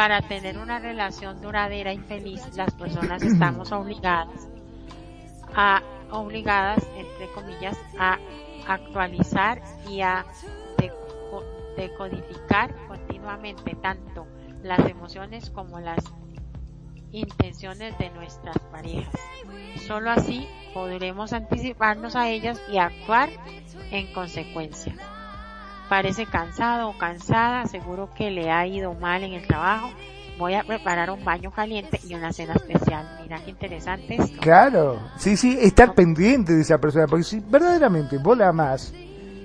para 0.00 0.22
tener 0.22 0.56
una 0.56 0.78
relación 0.78 1.42
duradera 1.42 1.92
y 1.92 1.98
feliz, 1.98 2.40
las 2.56 2.72
personas 2.74 3.22
estamos 3.22 3.70
obligadas 3.70 4.48
a, 5.54 5.82
obligadas, 6.10 6.86
entre 6.96 7.30
comillas, 7.32 7.78
a 7.98 8.18
actualizar 8.66 9.62
y 9.88 10.00
a 10.00 10.24
decodificar 11.76 12.74
continuamente 12.88 13.74
tanto 13.76 14.26
las 14.62 14.80
emociones 14.80 15.50
como 15.50 15.80
las 15.80 16.04
intenciones 17.12 17.96
de 17.98 18.10
nuestras 18.10 18.58
parejas. 18.70 19.14
Solo 19.86 20.10
así 20.10 20.46
podremos 20.74 21.32
anticiparnos 21.32 22.16
a 22.16 22.28
ellas 22.28 22.60
y 22.70 22.78
actuar 22.78 23.30
en 23.90 24.12
consecuencia 24.12 24.94
parece 25.90 26.24
cansado 26.24 26.88
o 26.88 26.96
cansada, 26.96 27.66
seguro 27.66 28.14
que 28.14 28.30
le 28.30 28.52
ha 28.52 28.64
ido 28.64 28.94
mal 28.94 29.24
en 29.24 29.32
el 29.32 29.44
trabajo, 29.44 29.90
voy 30.40 30.54
a 30.54 30.64
preparar 30.64 31.10
un 31.10 31.22
baño 31.22 31.50
caliente 31.50 32.00
y 32.08 32.14
una 32.14 32.32
cena 32.32 32.54
especial. 32.54 33.06
Mira 33.22 33.38
qué 33.44 33.50
interesante 33.50 34.16
esto. 34.18 34.40
Claro, 34.40 34.98
sí, 35.16 35.36
sí, 35.36 35.56
estar 35.60 35.94
pendiente 35.94 36.54
de 36.54 36.62
esa 36.62 36.78
persona, 36.78 37.06
porque 37.06 37.24
si 37.24 37.40
verdaderamente 37.40 38.16
vos 38.16 38.36
la 38.36 38.48
amás 38.48 38.92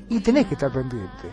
y 0.10 0.20
tenés 0.22 0.48
que 0.48 0.54
estar 0.54 0.72
pendiente. 0.72 1.30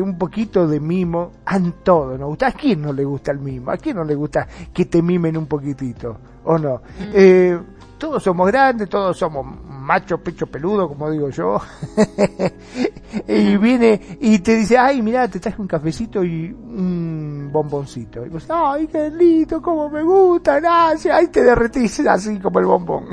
Un 0.00 0.16
poquito 0.16 0.68
de 0.68 0.78
mimo 0.78 1.32
a 1.44 1.58
todo, 1.82 2.16
¿no? 2.16 2.36
¿A 2.40 2.52
quién 2.52 2.80
no 2.80 2.92
le 2.92 3.04
gusta 3.04 3.32
el 3.32 3.40
mimo? 3.40 3.72
¿A 3.72 3.76
quién 3.76 3.96
no 3.96 4.04
le 4.04 4.14
gusta 4.14 4.46
que 4.72 4.84
te 4.84 5.02
mimen 5.02 5.36
un 5.36 5.46
poquitito? 5.46 6.16
¿O 6.44 6.56
no? 6.56 6.76
Mm. 6.76 7.12
Eh, 7.12 7.60
todos 7.98 8.22
somos 8.22 8.46
grandes, 8.46 8.88
todos 8.88 9.18
somos 9.18 9.44
macho, 9.88 10.18
pecho 10.18 10.46
peludo, 10.46 10.86
como 10.86 11.10
digo 11.10 11.30
yo. 11.30 11.58
y 13.26 13.56
viene 13.56 14.18
y 14.20 14.38
te 14.40 14.56
dice, 14.56 14.76
ay, 14.76 15.00
mira, 15.00 15.26
te 15.28 15.40
traje 15.40 15.60
un 15.62 15.66
cafecito 15.66 16.22
y 16.22 16.52
un 16.52 17.48
bomboncito. 17.50 18.26
Y 18.26 18.28
vos, 18.28 18.46
ay, 18.50 18.86
qué 18.86 19.10
lindo, 19.10 19.62
cómo 19.62 19.88
me 19.88 20.02
gusta, 20.02 20.60
gracias. 20.60 21.16
Ahí 21.16 21.28
te 21.28 21.42
derretís 21.42 22.00
así 22.00 22.38
como 22.38 22.58
el 22.60 22.66
bombón 22.66 23.06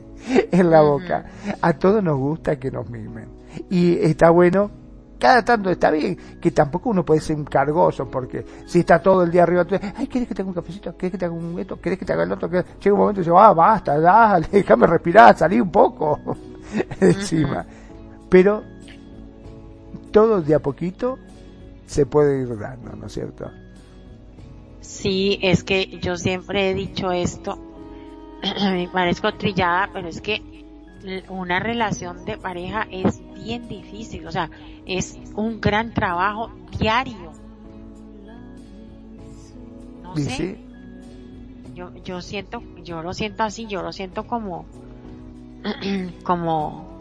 en 0.50 0.70
la 0.70 0.80
boca. 0.80 1.26
A 1.60 1.74
todos 1.74 2.02
nos 2.02 2.16
gusta 2.16 2.58
que 2.58 2.70
nos 2.70 2.88
mimen. 2.88 3.28
Y 3.68 3.98
está 3.98 4.30
bueno 4.30 4.81
cada 5.22 5.44
tanto 5.44 5.70
está 5.70 5.92
bien, 5.92 6.18
que 6.40 6.50
tampoco 6.50 6.90
uno 6.90 7.04
puede 7.04 7.20
ser 7.20 7.36
un 7.36 7.44
cargoso, 7.44 8.10
porque 8.10 8.44
si 8.66 8.80
está 8.80 9.00
todo 9.00 9.22
el 9.22 9.30
día 9.30 9.44
arriba, 9.44 9.64
tú, 9.64 9.76
ay, 9.94 10.08
¿quieres 10.08 10.26
que 10.26 10.34
te 10.34 10.42
haga 10.42 10.48
un 10.48 10.54
cafecito? 10.54 10.92
¿Quieres 10.96 11.12
que 11.12 11.18
te 11.18 11.26
haga 11.26 11.34
un 11.34 11.56
esto? 11.60 11.76
¿Quieres 11.76 11.96
que 11.96 12.04
te 12.04 12.12
haga 12.12 12.24
el 12.24 12.32
otro? 12.32 12.48
Llega 12.50 12.92
un 12.92 12.98
momento 12.98 13.20
y 13.20 13.24
dice, 13.24 13.36
ah, 13.38 13.52
basta, 13.52 14.00
dale, 14.00 14.48
déjame 14.52 14.84
respirar, 14.88 15.38
salí 15.38 15.60
un 15.60 15.70
poco 15.70 16.18
encima. 17.00 17.64
Pero 18.28 18.64
todo 20.10 20.42
de 20.42 20.56
a 20.56 20.58
poquito 20.58 21.20
se 21.86 22.04
puede 22.04 22.42
ir 22.42 22.58
dando, 22.58 22.96
¿no 22.96 23.06
es 23.06 23.12
cierto? 23.12 23.48
Sí, 24.80 25.38
es 25.40 25.62
que 25.62 26.00
yo 26.00 26.16
siempre 26.16 26.70
he 26.70 26.74
dicho 26.74 27.12
esto, 27.12 27.60
me 28.60 28.88
parezco 28.92 29.32
trillada, 29.34 29.88
pero 29.92 30.08
es 30.08 30.20
que 30.20 30.42
una 31.28 31.60
relación 31.60 32.24
de 32.24 32.36
pareja 32.38 32.86
es 32.90 33.20
bien 33.34 33.68
difícil, 33.68 34.26
o 34.26 34.32
sea, 34.32 34.50
es 34.86 35.18
un 35.34 35.60
gran 35.60 35.92
trabajo 35.94 36.50
diario. 36.78 37.32
No 40.02 40.16
sé. 40.16 40.58
Yo, 41.74 41.90
yo 42.04 42.20
siento, 42.20 42.62
yo 42.84 43.02
lo 43.02 43.14
siento 43.14 43.42
así, 43.42 43.66
yo 43.66 43.82
lo 43.82 43.92
siento 43.92 44.26
como, 44.26 44.66
como... 46.22 46.92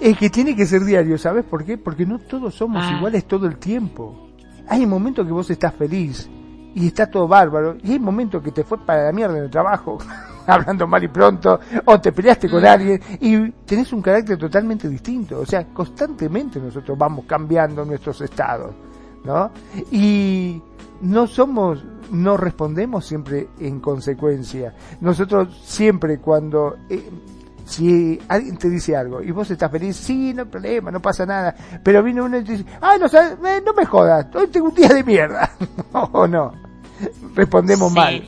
Es 0.00 0.16
que 0.16 0.30
tiene 0.30 0.54
que 0.54 0.66
ser 0.66 0.84
diario, 0.84 1.18
¿sabes 1.18 1.44
por 1.44 1.64
qué? 1.64 1.76
Porque 1.76 2.06
no 2.06 2.18
todos 2.18 2.54
somos 2.54 2.84
ah. 2.84 2.96
iguales 2.96 3.24
todo 3.24 3.46
el 3.46 3.56
tiempo. 3.56 4.28
Hay 4.68 4.86
momentos 4.86 5.26
que 5.26 5.32
vos 5.32 5.50
estás 5.50 5.74
feliz 5.74 6.28
y 6.74 6.86
está 6.86 7.10
todo 7.10 7.26
bárbaro, 7.26 7.76
y 7.82 7.92
hay 7.92 7.98
momentos 7.98 8.42
que 8.42 8.52
te 8.52 8.62
fue 8.62 8.78
para 8.78 9.06
la 9.06 9.12
mierda 9.12 9.38
en 9.38 9.44
el 9.44 9.50
trabajo. 9.50 9.98
hablando 10.48 10.86
mal 10.86 11.04
y 11.04 11.08
pronto, 11.08 11.60
o 11.84 12.00
te 12.00 12.12
peleaste 12.12 12.48
con 12.48 12.62
mm. 12.62 12.66
alguien 12.66 13.00
y 13.20 13.50
tenés 13.64 13.92
un 13.92 14.02
carácter 14.02 14.38
totalmente 14.38 14.88
distinto. 14.88 15.40
O 15.40 15.46
sea, 15.46 15.64
constantemente 15.66 16.58
nosotros 16.58 16.96
vamos 16.96 17.24
cambiando 17.26 17.84
nuestros 17.84 18.20
estados, 18.22 18.74
¿no? 19.24 19.50
Y 19.90 20.60
no 21.02 21.26
somos 21.26 21.84
no 22.10 22.38
respondemos 22.38 23.04
siempre 23.04 23.48
en 23.60 23.80
consecuencia. 23.80 24.72
Nosotros 25.00 25.60
siempre 25.62 26.18
cuando 26.18 26.76
eh, 26.88 27.10
si 27.64 28.18
alguien 28.28 28.56
te 28.56 28.70
dice 28.70 28.96
algo 28.96 29.22
y 29.22 29.30
vos 29.30 29.50
estás 29.50 29.70
feliz, 29.70 29.96
sí, 29.96 30.32
no 30.32 30.42
hay 30.42 30.48
problema, 30.48 30.90
no 30.90 31.00
pasa 31.00 31.26
nada, 31.26 31.54
pero 31.82 32.02
viene 32.02 32.22
uno 32.22 32.38
y 32.38 32.44
te 32.44 32.52
dice, 32.52 32.64
ay, 32.80 32.98
no, 32.98 33.06
eh, 33.06 33.62
no 33.64 33.74
me 33.74 33.84
jodas, 33.84 34.26
hoy 34.34 34.46
tengo 34.48 34.68
un 34.68 34.74
día 34.74 34.88
de 34.88 35.04
mierda, 35.04 35.50
o 35.92 36.26
no, 36.26 36.52
respondemos 37.34 37.92
mal. 37.92 38.26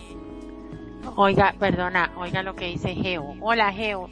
Oiga, 1.16 1.54
perdona, 1.58 2.12
oiga 2.16 2.42
lo 2.42 2.54
que 2.54 2.66
dice 2.66 2.94
Geo. 2.94 3.34
Hola 3.40 3.72
Geo, 3.72 4.08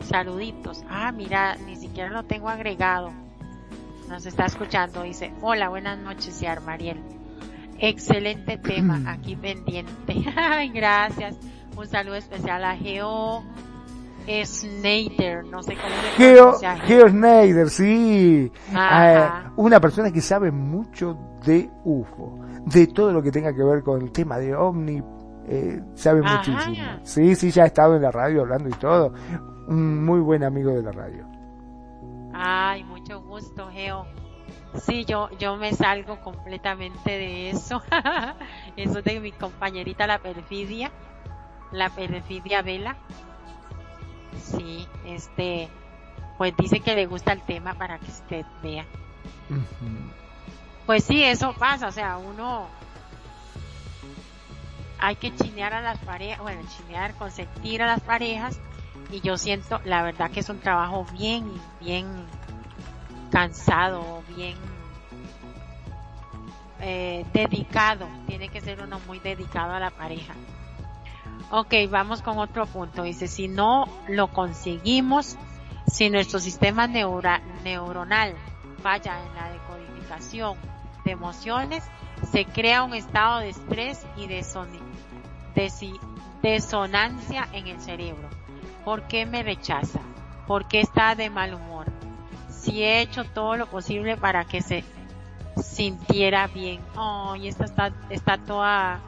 saluditos. 0.00 0.84
Ah, 0.88 1.12
mira, 1.12 1.56
ni 1.66 1.76
siquiera 1.76 2.10
lo 2.10 2.24
tengo 2.24 2.48
agregado. 2.48 3.10
Nos 4.08 4.24
está 4.24 4.46
escuchando, 4.46 5.02
dice, 5.02 5.32
hola, 5.42 5.68
buenas 5.68 5.98
noches, 5.98 6.40
Yar 6.40 6.60
Mariel. 6.62 7.00
Excelente 7.78 8.56
tema, 8.58 9.02
aquí 9.06 9.36
pendiente. 9.36 10.24
Ay, 10.36 10.70
gracias. 10.70 11.36
Un 11.76 11.86
saludo 11.86 12.16
especial 12.16 12.64
a 12.64 12.76
Geo 12.76 13.42
Schneider, 14.44 15.44
no 15.44 15.62
sé 15.62 15.74
cómo 15.74 15.94
se 15.94 16.10
Geo, 16.16 16.58
Geo 16.84 17.08
Schneider, 17.08 17.70
sí. 17.70 18.52
Eh, 18.74 19.28
una 19.56 19.80
persona 19.80 20.10
que 20.12 20.20
sabe 20.20 20.50
mucho 20.50 21.16
de 21.44 21.70
UFO, 21.84 22.38
de 22.66 22.86
todo 22.88 23.12
lo 23.12 23.22
que 23.22 23.30
tenga 23.30 23.54
que 23.54 23.62
ver 23.62 23.82
con 23.82 24.02
el 24.02 24.12
tema 24.12 24.38
de 24.38 24.54
OVNI, 24.54 25.02
eh, 25.50 25.82
sabe 25.94 26.22
muchísimo. 26.22 26.76
Sí, 27.02 27.34
sí, 27.34 27.50
ya 27.50 27.62
ha 27.62 27.66
estado 27.66 27.96
en 27.96 28.02
la 28.02 28.10
radio 28.10 28.42
hablando 28.42 28.68
y 28.68 28.72
todo. 28.72 29.14
Un 29.66 30.04
muy 30.04 30.20
buen 30.20 30.44
amigo 30.44 30.72
de 30.72 30.82
la 30.82 30.92
radio. 30.92 31.26
Ay, 32.34 32.84
mucho 32.84 33.22
gusto, 33.22 33.68
Geo. 33.70 34.06
Sí, 34.74 35.04
yo, 35.06 35.30
yo 35.38 35.56
me 35.56 35.72
salgo 35.72 36.20
completamente 36.20 37.10
de 37.10 37.50
eso. 37.50 37.82
eso 38.76 39.02
de 39.02 39.20
mi 39.20 39.32
compañerita 39.32 40.06
la 40.06 40.18
perfidia, 40.18 40.90
la 41.72 41.88
perfidia 41.88 42.60
Vela. 42.60 42.96
Sí, 44.42 44.86
este, 45.06 45.68
pues 46.36 46.54
dice 46.56 46.80
que 46.80 46.94
le 46.94 47.06
gusta 47.06 47.32
el 47.32 47.42
tema 47.42 47.74
para 47.74 47.98
que 47.98 48.10
usted 48.10 48.46
vea. 48.62 48.84
Pues 50.84 51.04
sí, 51.04 51.24
eso 51.24 51.54
pasa, 51.54 51.88
o 51.88 51.92
sea, 51.92 52.18
uno 52.18 52.66
hay 54.98 55.16
que 55.16 55.34
chinear 55.34 55.74
a 55.74 55.80
las 55.80 55.98
parejas, 55.98 56.40
bueno, 56.40 56.62
chinear, 56.76 57.14
consentir 57.14 57.82
a 57.82 57.86
las 57.86 58.00
parejas 58.00 58.60
y 59.10 59.20
yo 59.20 59.36
siento, 59.36 59.80
la 59.84 60.02
verdad 60.02 60.30
que 60.30 60.40
es 60.40 60.48
un 60.48 60.60
trabajo 60.60 61.06
bien, 61.12 61.50
bien 61.80 62.06
cansado, 63.30 64.22
bien 64.36 64.56
eh, 66.80 67.24
dedicado, 67.32 68.06
tiene 68.26 68.48
que 68.48 68.60
ser 68.60 68.82
uno 68.82 69.00
muy 69.06 69.18
dedicado 69.18 69.72
a 69.72 69.80
la 69.80 69.90
pareja. 69.90 70.34
Ok, 71.50 71.74
vamos 71.90 72.20
con 72.20 72.38
otro 72.38 72.66
punto. 72.66 73.04
Dice, 73.04 73.26
si 73.26 73.48
no 73.48 73.86
lo 74.08 74.28
conseguimos, 74.28 75.38
si 75.86 76.10
nuestro 76.10 76.40
sistema 76.40 76.86
neuronal 76.86 78.34
falla 78.82 79.18
en 79.24 79.34
la 79.34 79.50
decodificación 79.50 80.58
de 81.04 81.12
emociones, 81.12 81.82
se 82.30 82.44
crea 82.44 82.82
un 82.82 82.94
estado 82.94 83.40
de 83.40 83.48
estrés 83.48 84.06
y 84.16 84.26
de, 84.26 84.42
desonancia 86.42 87.48
en 87.52 87.66
el 87.66 87.80
cerebro. 87.80 88.28
¿Por 88.84 89.02
qué 89.08 89.26
me 89.26 89.42
rechaza? 89.42 90.00
¿Por 90.46 90.66
qué 90.66 90.80
está 90.80 91.14
de 91.14 91.30
mal 91.30 91.54
humor? 91.54 91.86
Si 92.48 92.82
he 92.82 93.00
hecho 93.00 93.24
todo 93.24 93.56
lo 93.56 93.66
posible 93.66 94.16
para 94.16 94.44
que 94.44 94.62
se 94.62 94.84
sintiera 95.62 96.46
bien. 96.46 96.80
Oh, 96.96 97.34
y 97.36 97.48
esta 97.48 97.64
está, 97.64 97.92
está 98.10 98.38
toda 98.38 99.00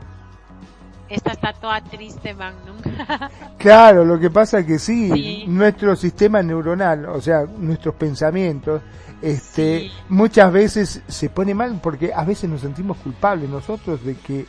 esta 1.09 1.33
está 1.33 1.53
toda 1.53 1.81
triste, 1.81 2.35
Magnum. 2.35 2.77
claro, 3.59 4.05
lo 4.05 4.19
que 4.19 4.31
pasa 4.31 4.61
es 4.61 4.67
que 4.67 4.79
sí, 4.79 5.45
nuestro 5.49 5.97
sistema 5.97 6.41
neuronal, 6.41 7.07
o 7.07 7.21
sea, 7.21 7.45
nuestros 7.59 7.97
pensamientos, 7.97 8.81
este, 9.21 9.91
muchas 10.09 10.53
veces 10.53 11.03
se 11.09 11.29
pone 11.29 11.53
mal 11.53 11.81
porque 11.83 12.13
a 12.15 12.25
veces 12.25 12.49
nos 12.49 12.61
sentimos 12.61 12.97
culpables 12.99 13.51
nosotros 13.51 14.05
de 14.05 14.15
que 14.15 14.47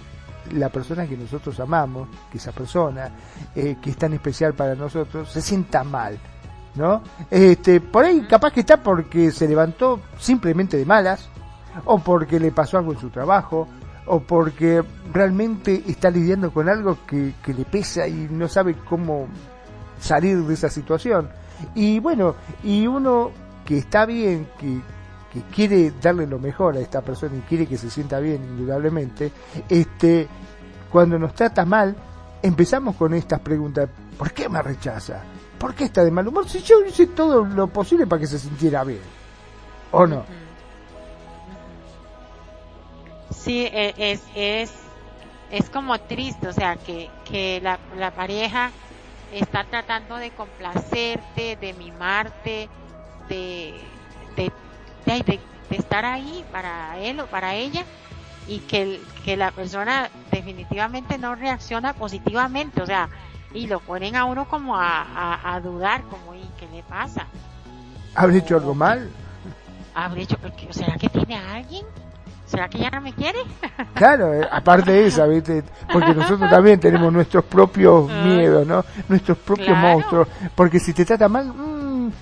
la 0.54 0.70
persona 0.70 1.08
que 1.08 1.18
nosotros 1.18 1.60
amamos, 1.60 2.10
que 2.32 2.38
esa 2.38 2.52
persona 2.52 3.10
eh, 3.56 3.78
que 3.82 3.92
es 3.92 3.98
tan 3.98 4.14
especial 4.14 4.54
para 4.54 4.76
nosotros, 4.76 5.32
se 5.32 5.42
sienta 5.42 5.84
mal. 5.84 6.18
¿No? 6.74 7.02
Este, 7.30 7.82
por 7.82 8.06
ahí 8.06 8.22
capaz 8.22 8.54
que 8.54 8.62
está 8.62 8.82
porque 8.82 9.32
se 9.32 9.46
levantó 9.46 10.00
simplemente 10.18 10.78
de 10.78 10.86
malas, 10.86 11.28
o 11.84 12.00
porque 12.00 12.40
le 12.40 12.52
pasó 12.52 12.78
algo 12.78 12.94
en 12.94 13.00
su 13.00 13.10
trabajo, 13.10 13.68
o 14.06 14.20
porque 14.20 14.84
realmente 15.14 15.84
está 15.88 16.10
lidiando 16.10 16.52
con 16.52 16.70
algo 16.70 17.00
que, 17.06 17.34
le 17.46 17.66
pesa 17.66 18.08
y 18.08 18.28
no 18.30 18.48
sabe 18.48 18.76
cómo 18.76 19.28
salir 20.00 20.38
de 20.40 20.54
esa 20.54 20.70
situación. 20.70 21.30
Y 21.76 22.00
bueno, 22.00 22.36
y 22.64 22.88
uno 22.88 23.32
que 23.66 23.78
está 23.78 24.06
bien, 24.06 24.48
que, 24.60 24.82
que 25.32 25.42
quiere 25.44 25.94
darle 26.02 26.28
lo 26.28 26.40
mejor 26.40 26.76
a 26.76 26.80
esta 26.80 27.02
persona 27.02 27.36
y 27.38 27.42
quiere 27.42 27.68
que 27.68 27.78
se 27.78 27.90
sienta 27.90 28.20
bien, 28.20 28.44
indudablemente, 28.44 29.32
este, 29.70 30.28
cuando 30.92 31.18
nos 31.18 31.34
trata 31.34 31.66
mal, 31.66 31.96
empezamos 32.42 32.96
con 32.96 33.14
estas 33.14 33.40
preguntas, 33.40 33.90
¿por 34.18 34.32
qué 34.34 34.50
me 34.50 34.62
rechaza? 34.62 35.24
¿Por 35.58 35.74
qué 35.76 35.86
está 35.86 36.04
de 36.04 36.12
mal 36.12 36.28
humor? 36.28 36.50
Si 36.50 36.62
yo 36.62 36.84
hice 36.86 37.08
todo 37.08 37.46
lo 37.46 37.68
posible 37.68 38.08
para 38.08 38.20
que 38.20 38.28
se 38.28 38.40
sintiera 38.40 38.84
bien. 38.84 39.02
¿O 39.92 40.08
no? 40.08 40.26
Sí, 43.30 43.66
e, 43.72 43.94
es, 43.98 44.22
es, 44.36 44.72
es 45.52 45.70
como 45.70 46.00
triste, 46.00 46.48
o 46.48 46.54
sea, 46.54 46.76
que, 46.76 47.10
que 47.26 47.60
la, 47.62 47.80
la 47.98 48.12
pareja 48.12 48.72
está 49.32 49.64
tratando 49.64 50.18
de 50.18 50.32
complacerte, 50.32 51.58
de 51.60 51.74
mimarte, 51.74 52.70
de, 53.30 53.74
de, 54.36 54.52
de, 55.06 55.40
estar 55.70 56.06
ahí 56.06 56.44
para 56.52 56.98
él 57.00 57.20
o 57.22 57.28
para 57.28 57.56
ella 57.56 57.86
y 58.48 58.60
que, 58.60 59.00
que 59.24 59.38
la 59.38 59.52
persona 59.52 60.10
definitivamente 60.32 61.18
no 61.18 61.36
reacciona 61.36 61.94
positivamente, 61.94 62.82
o 62.82 62.86
sea, 62.86 63.10
y 63.54 63.68
lo 63.68 63.80
ponen 63.80 64.16
a 64.16 64.26
uno 64.26 64.48
como 64.48 64.76
a, 64.76 65.54
a, 65.56 65.60
dudar, 65.62 66.04
como, 66.04 66.36
¿y 66.36 66.50
qué 66.60 66.68
le 66.74 66.84
pasa? 66.84 67.26
¿Habré 68.16 68.38
hecho 68.38 68.56
algo 68.56 68.74
mal? 68.74 69.10
¿Habré 69.94 70.24
hecho, 70.24 70.38
porque, 70.42 70.68
¿será 70.72 70.98
que 70.98 71.10
tiene 71.10 71.36
a 71.36 71.56
alguien? 71.56 71.86
¿Será 72.46 72.68
que 72.68 72.80
ya 72.80 72.90
no 72.90 73.00
me 73.00 73.14
quiere? 73.14 73.40
Claro, 73.94 74.34
eh, 74.34 74.48
aparte 74.52 74.92
de 74.92 75.08
esa, 75.08 75.28
¿viste? 75.28 75.64
Porque 75.92 76.14
nosotros 76.14 76.50
también 76.50 76.80
tenemos 76.80 77.14
nuestros 77.14 77.46
propios 77.46 78.10
miedos, 78.10 78.66
¿no? 78.66 78.84
Nuestros 79.08 79.38
propios 79.38 79.78
monstruos. 79.78 80.28
Porque 80.56 80.80
si 80.80 80.92
te 80.92 81.06
trata 81.06 81.30
mal, 81.30 81.54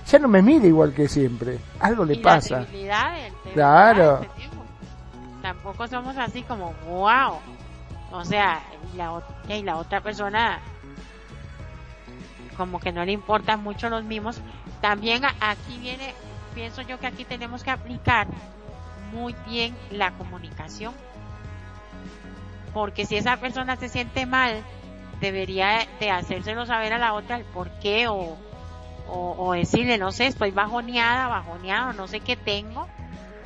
ya 0.06 0.18
no 0.18 0.28
me 0.28 0.42
mira 0.42 0.66
igual 0.66 0.92
que 0.92 1.08
siempre. 1.08 1.58
Algo 1.78 2.04
le 2.04 2.16
pasa. 2.16 2.66
claro. 3.52 4.20
Tampoco 5.42 5.86
somos 5.88 6.16
así 6.18 6.42
como, 6.42 6.74
wow. 6.88 7.38
O 8.12 8.24
sea, 8.24 8.60
y 8.92 8.96
la, 8.96 9.22
y 9.48 9.62
la 9.62 9.76
otra 9.76 10.00
persona 10.00 10.60
como 12.56 12.78
que 12.78 12.92
no 12.92 13.04
le 13.04 13.12
importan 13.12 13.62
mucho 13.62 13.88
los 13.88 14.04
mismos. 14.04 14.40
También 14.82 15.22
aquí 15.24 15.78
viene, 15.78 16.14
pienso 16.54 16.82
yo 16.82 16.98
que 16.98 17.06
aquí 17.06 17.24
tenemos 17.24 17.62
que 17.62 17.70
aplicar 17.70 18.26
muy 19.12 19.34
bien 19.48 19.74
la 19.90 20.10
comunicación. 20.12 20.92
Porque 22.74 23.06
si 23.06 23.16
esa 23.16 23.38
persona 23.38 23.76
se 23.76 23.88
siente 23.88 24.26
mal, 24.26 24.62
debería 25.20 25.86
de 25.98 26.10
hacérselo 26.10 26.66
saber 26.66 26.92
a 26.92 26.98
la 26.98 27.14
otra 27.14 27.36
el 27.36 27.44
por 27.44 27.70
qué 27.80 28.08
o, 28.08 28.36
o, 29.12 29.52
decirle, 29.52 29.98
no 29.98 30.12
sé, 30.12 30.26
estoy 30.26 30.50
bajoneada, 30.50 31.28
bajoneado, 31.28 31.92
no 31.92 32.06
sé 32.06 32.20
qué 32.20 32.36
tengo. 32.36 32.86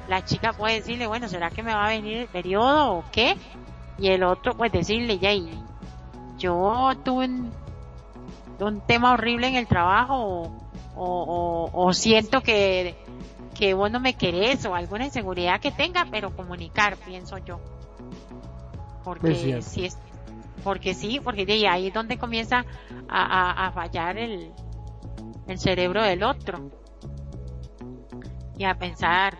La 0.08 0.24
chica 0.24 0.52
puede 0.52 0.76
decirle, 0.76 1.06
bueno, 1.06 1.28
¿será 1.28 1.50
que 1.50 1.62
me 1.62 1.74
va 1.74 1.86
a 1.86 1.88
venir 1.88 2.18
el 2.18 2.28
periodo 2.28 2.92
o 2.92 3.04
qué? 3.10 3.36
Y 3.98 4.08
el 4.08 4.22
otro, 4.22 4.54
pues 4.56 4.70
decirle, 4.72 5.18
ya, 5.18 5.32
y 5.32 5.50
yo 6.36 6.92
tuve 7.04 7.26
un, 7.26 7.52
un 8.60 8.80
tema 8.82 9.12
horrible 9.12 9.48
en 9.48 9.54
el 9.54 9.66
trabajo 9.66 10.14
o, 10.14 10.52
o, 10.96 11.70
o 11.72 11.92
siento 11.92 12.42
que 12.42 12.96
que 13.54 13.72
vos 13.72 13.90
no 13.90 14.00
me 14.00 14.14
querés 14.14 14.66
o 14.66 14.74
alguna 14.74 15.06
inseguridad 15.06 15.60
que 15.60 15.70
tenga, 15.70 16.06
pero 16.10 16.34
comunicar, 16.34 16.96
pienso 16.96 17.38
yo. 17.38 17.60
Porque 19.04 19.62
si 19.62 19.84
es, 19.84 19.98
porque 20.62 20.94
sí, 20.94 21.20
porque 21.22 21.46
de 21.46 21.68
ahí 21.68 21.88
es 21.88 21.94
donde 21.94 22.18
comienza 22.18 22.64
a, 23.08 23.66
a, 23.66 23.72
fallar 23.72 24.18
el, 24.18 24.50
el 25.46 25.58
cerebro 25.58 26.02
del 26.02 26.22
otro. 26.22 26.70
Y 28.56 28.64
a 28.64 28.74
pensar 28.78 29.36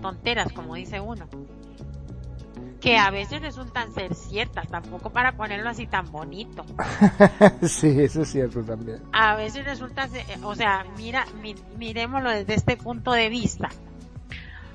tonteras, 0.00 0.52
como 0.52 0.74
dice 0.74 1.00
uno 1.00 1.28
que 2.80 2.96
a 2.96 3.10
veces 3.10 3.42
resultan 3.42 3.92
ser 3.92 4.14
ciertas, 4.14 4.66
tampoco 4.68 5.10
para 5.10 5.32
ponerlo 5.32 5.68
así 5.68 5.86
tan 5.86 6.10
bonito. 6.10 6.64
sí, 7.62 7.94
eso 8.00 8.22
es 8.22 8.30
cierto 8.30 8.62
también. 8.62 9.02
A 9.12 9.36
veces 9.36 9.64
resulta, 9.64 10.08
o 10.42 10.54
sea, 10.54 10.84
mira, 10.96 11.26
miremoslo 11.76 12.30
desde 12.30 12.54
este 12.54 12.76
punto 12.76 13.12
de 13.12 13.28
vista. 13.28 13.68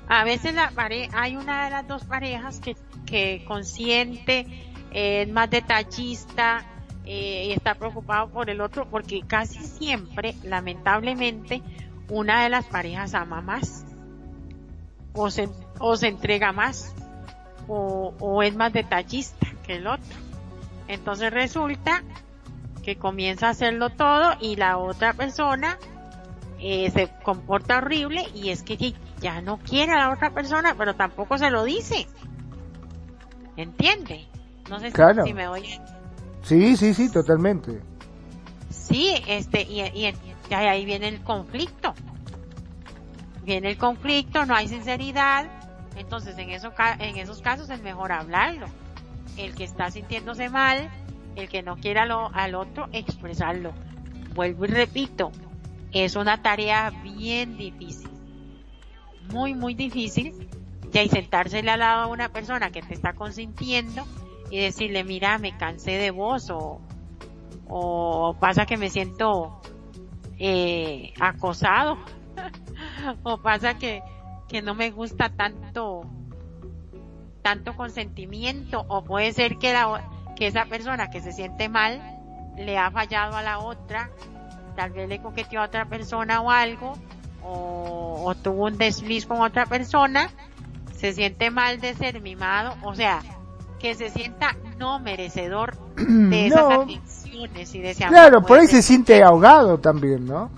A 0.08 0.24
veces 0.24 0.54
la 0.54 0.70
pare 0.70 1.08
hay 1.12 1.36
una 1.36 1.64
de 1.64 1.70
las 1.70 1.88
dos 1.88 2.04
parejas 2.04 2.60
que, 2.60 2.76
que 3.04 3.44
consiente, 3.46 4.46
es 4.92 5.28
más 5.28 5.50
detallista 5.50 6.64
eh, 7.06 7.46
y 7.48 7.52
está 7.52 7.74
preocupado 7.74 8.28
por 8.28 8.50
el 8.50 8.60
otro, 8.60 8.86
porque 8.88 9.22
casi 9.26 9.60
siempre, 9.60 10.34
lamentablemente, 10.42 11.62
una 12.08 12.42
de 12.42 12.50
las 12.50 12.66
parejas 12.66 13.14
ama 13.14 13.40
más 13.40 13.84
o 15.14 15.30
se, 15.30 15.48
o 15.78 15.96
se 15.96 16.08
entrega 16.08 16.52
más 16.52 16.94
o, 17.68 18.14
o 18.20 18.42
es 18.42 18.54
más 18.54 18.72
detallista 18.72 19.46
que 19.64 19.76
el 19.76 19.86
otro. 19.86 20.16
Entonces 20.88 21.32
resulta 21.32 22.02
que 22.82 22.96
comienza 22.96 23.48
a 23.48 23.50
hacerlo 23.50 23.90
todo 23.90 24.34
y 24.40 24.56
la 24.56 24.78
otra 24.78 25.12
persona 25.12 25.78
eh, 26.60 26.90
se 26.90 27.08
comporta 27.22 27.78
horrible 27.78 28.24
y 28.34 28.50
es 28.50 28.62
que 28.62 28.94
ya 29.20 29.40
no 29.40 29.58
quiere 29.58 29.92
a 29.92 29.98
la 29.98 30.10
otra 30.10 30.30
persona, 30.30 30.74
pero 30.76 30.94
tampoco 30.94 31.36
se 31.36 31.50
lo 31.50 31.64
dice. 31.64 32.06
¿Entiende? 33.56 34.26
No 34.70 34.78
sé 34.80 34.92
si, 35.24 35.34
me 35.34 35.48
oye. 35.48 35.80
Sí, 36.46 36.76
sí, 36.76 36.94
sí, 36.94 37.10
totalmente. 37.10 37.82
Sí, 38.70 39.14
este, 39.26 39.62
y, 39.62 39.80
y, 39.80 40.14
y 40.48 40.54
ahí 40.54 40.84
viene 40.84 41.08
el 41.08 41.20
conflicto. 41.22 41.92
Viene 43.44 43.70
el 43.70 43.76
conflicto, 43.76 44.46
no 44.46 44.54
hay 44.54 44.68
sinceridad, 44.68 45.46
entonces 45.96 46.38
en, 46.38 46.50
eso, 46.50 46.72
en 47.00 47.16
esos 47.16 47.42
casos 47.42 47.68
es 47.68 47.82
mejor 47.82 48.12
hablarlo. 48.12 48.68
El 49.36 49.56
que 49.56 49.64
está 49.64 49.90
sintiéndose 49.90 50.48
mal, 50.48 50.88
el 51.34 51.48
que 51.48 51.62
no 51.62 51.76
quiera 51.76 52.06
lo, 52.06 52.32
al 52.32 52.54
otro, 52.54 52.88
expresarlo. 52.92 53.72
Vuelvo 54.34 54.66
y 54.66 54.68
repito, 54.68 55.32
es 55.90 56.14
una 56.14 56.42
tarea 56.42 56.90
bien 57.02 57.56
difícil. 57.56 58.10
Muy, 59.32 59.54
muy 59.54 59.74
difícil. 59.74 60.48
Y 60.92 61.08
sentársele 61.08 61.72
al 61.72 61.80
lado 61.80 62.04
a 62.04 62.06
una 62.06 62.30
persona 62.30 62.70
que 62.70 62.82
te 62.82 62.94
está 62.94 63.12
consintiendo 63.14 64.06
y 64.50 64.60
decirle, 64.60 65.04
mira, 65.04 65.38
me 65.38 65.56
cansé 65.56 65.92
de 65.92 66.10
vos 66.10 66.50
o, 66.50 66.80
o 67.68 68.36
pasa 68.38 68.66
que 68.66 68.76
me 68.76 68.90
siento 68.90 69.60
eh, 70.38 71.12
acosado 71.20 71.98
o 73.22 73.38
pasa 73.38 73.78
que, 73.78 74.02
que 74.48 74.62
no 74.62 74.74
me 74.74 74.90
gusta 74.90 75.30
tanto 75.30 76.02
tanto 77.42 77.76
consentimiento 77.76 78.84
o 78.88 79.04
puede 79.04 79.32
ser 79.32 79.56
que 79.58 79.72
la, 79.72 80.10
que 80.34 80.48
esa 80.48 80.64
persona 80.64 81.10
que 81.10 81.20
se 81.20 81.30
siente 81.30 81.68
mal 81.68 82.00
le 82.56 82.76
ha 82.76 82.90
fallado 82.90 83.36
a 83.36 83.42
la 83.42 83.60
otra, 83.60 84.10
tal 84.74 84.90
vez 84.90 85.08
le 85.08 85.20
coqueteó 85.20 85.60
a 85.60 85.66
otra 85.66 85.84
persona 85.86 86.40
o 86.40 86.50
algo, 86.50 86.94
o, 87.44 88.34
tuvo 88.42 88.64
un 88.64 88.78
desliz 88.78 89.26
con 89.26 89.40
otra 89.40 89.66
persona, 89.66 90.28
se 90.92 91.12
siente 91.12 91.50
mal 91.50 91.80
de 91.80 91.94
ser 91.94 92.20
mimado, 92.20 92.74
o 92.82 92.94
sea, 92.96 93.22
que 93.78 93.94
se 93.94 94.10
sienta 94.10 94.56
no 94.78 94.98
merecedor 94.98 95.76
de 95.96 96.46
esas 96.46 96.72
atenciones 96.72 97.74
y 97.74 97.80
de 97.80 97.90
ese 97.90 98.04
amor. 98.04 98.14
Claro, 98.14 98.42
por 98.42 98.58
ahí 98.58 98.66
se 98.66 98.82
siente 98.82 99.22
ahogado 99.22 99.78
también, 99.78 100.26
¿no? 100.26 100.50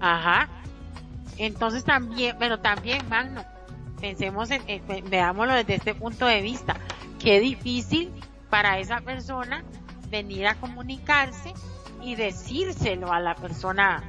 Ajá. 0.00 0.48
Entonces 1.38 1.84
también, 1.84 2.36
pero 2.38 2.60
también, 2.60 3.08
Magno, 3.08 3.44
pensemos 4.00 4.50
en, 4.50 4.62
veámoslo 5.08 5.54
desde 5.54 5.74
este 5.74 5.94
punto 5.94 6.26
de 6.26 6.42
vista. 6.42 6.76
Qué 7.18 7.40
difícil 7.40 8.10
para 8.50 8.78
esa 8.78 9.00
persona 9.00 9.64
venir 10.10 10.46
a 10.46 10.56
comunicarse 10.56 11.54
y 12.02 12.16
decírselo 12.16 13.12
a 13.12 13.20
la 13.20 13.34
persona. 13.34 14.02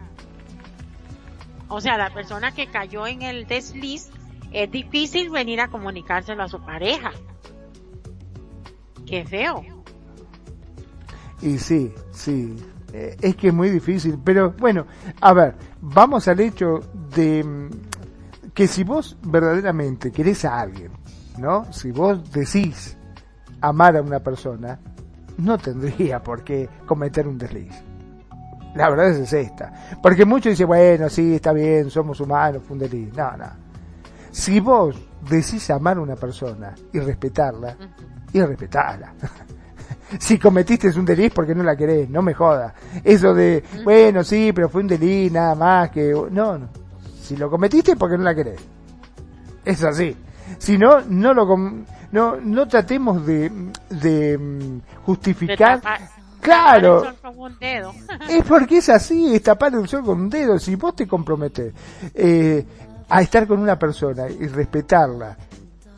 O 1.70 1.80
sea, 1.80 1.98
la 1.98 2.10
persona 2.10 2.52
que 2.52 2.68
cayó 2.68 3.08
en 3.08 3.22
el 3.22 3.48
desliz, 3.48 4.10
es 4.52 4.70
difícil 4.70 5.30
venir 5.30 5.62
a 5.62 5.70
comunicárselo 5.70 6.44
a 6.44 6.48
su 6.48 6.62
pareja. 6.62 7.12
Qué 9.06 9.26
feo. 9.26 9.64
Y 11.42 11.58
sí, 11.58 11.94
sí, 12.12 12.56
eh, 12.94 13.18
es 13.22 13.36
que 13.36 13.50
es 13.50 13.54
muy 13.54 13.70
difícil, 13.70 14.18
pero 14.24 14.52
bueno, 14.52 14.86
a 15.20 15.34
ver, 15.34 15.56
vamos 15.82 16.28
al 16.28 16.40
hecho 16.40 16.80
de 17.14 17.44
mm, 17.44 17.70
que 18.54 18.68
si 18.68 18.84
vos 18.84 19.18
verdaderamente 19.24 20.12
querés 20.12 20.46
a 20.46 20.60
alguien, 20.60 20.92
¿no? 21.38 21.72
Si 21.74 21.92
vos 21.92 22.32
decís, 22.32 22.98
amar 23.62 23.98
a 23.98 24.02
una 24.02 24.20
persona, 24.20 24.80
no 25.38 25.58
tendría 25.58 26.22
por 26.22 26.44
qué 26.44 26.70
cometer 26.86 27.28
un 27.28 27.38
desliz. 27.38 27.74
La 28.76 28.90
verdad 28.90 29.10
es 29.10 29.34
esta. 29.34 30.00
Porque 30.02 30.26
muchos 30.26 30.52
dicen, 30.52 30.68
bueno, 30.68 31.10
sí, 31.10 31.36
está 31.36 31.54
bien, 31.54 31.90
somos 31.90 32.20
humanos, 32.20 32.64
fue 32.66 32.76
un 32.76 32.80
desliz. 32.80 33.14
No, 33.16 33.36
no. 33.38 33.46
Si 34.32 34.60
vos 34.60 34.96
decís 35.30 35.70
amar 35.70 35.98
a 35.98 36.02
una 36.02 36.16
persona 36.16 36.74
y 36.92 37.00
respetarla, 37.00 37.78
y 38.34 38.42
respetarla. 38.42 39.14
si 40.20 40.38
cometiste 40.38 40.90
un 40.90 41.06
desliz 41.06 41.32
porque 41.34 41.56
no 41.56 41.64
la 41.64 41.76
querés, 41.76 42.10
no 42.10 42.22
me 42.22 42.34
jodas. 42.34 42.74
Eso 43.04 43.34
de, 43.34 43.64
bueno, 43.84 44.24
sí, 44.24 44.52
pero 44.54 44.70
fue 44.70 44.82
un 44.82 44.88
desliz, 44.88 45.32
nada 45.32 45.56
más 45.56 45.90
que... 45.92 46.12
No, 46.32 46.58
no. 46.58 46.68
Si 47.22 47.38
lo 47.38 47.50
cometiste 47.50 47.96
porque 47.96 48.18
no 48.18 48.24
la 48.24 48.36
querés. 48.36 48.60
Es 49.64 49.84
así. 49.84 50.16
Si 50.58 50.78
no, 50.78 51.02
no 51.08 51.34
lo 51.34 51.46
no, 52.12 52.36
no 52.40 52.68
tratemos 52.68 53.26
de, 53.26 53.52
de 53.90 54.38
mm, 54.38 54.82
justificar. 55.06 55.82
claro. 56.40 57.04
es 58.30 58.44
porque 58.44 58.78
es 58.78 58.90
así, 58.90 59.34
es 59.34 59.42
tapar 59.42 59.74
el 59.74 59.88
sol 59.88 60.04
con 60.04 60.22
un 60.22 60.30
dedo. 60.30 60.60
Si 60.60 60.76
vos 60.76 60.96
te 60.96 61.08
comprometes 61.08 61.74
eh, 62.14 62.66
a 63.10 63.22
estar 63.22 63.48
con 63.48 63.60
una 63.60 63.80
persona 63.80 64.30
y 64.30 64.48
respetarla 64.48 65.36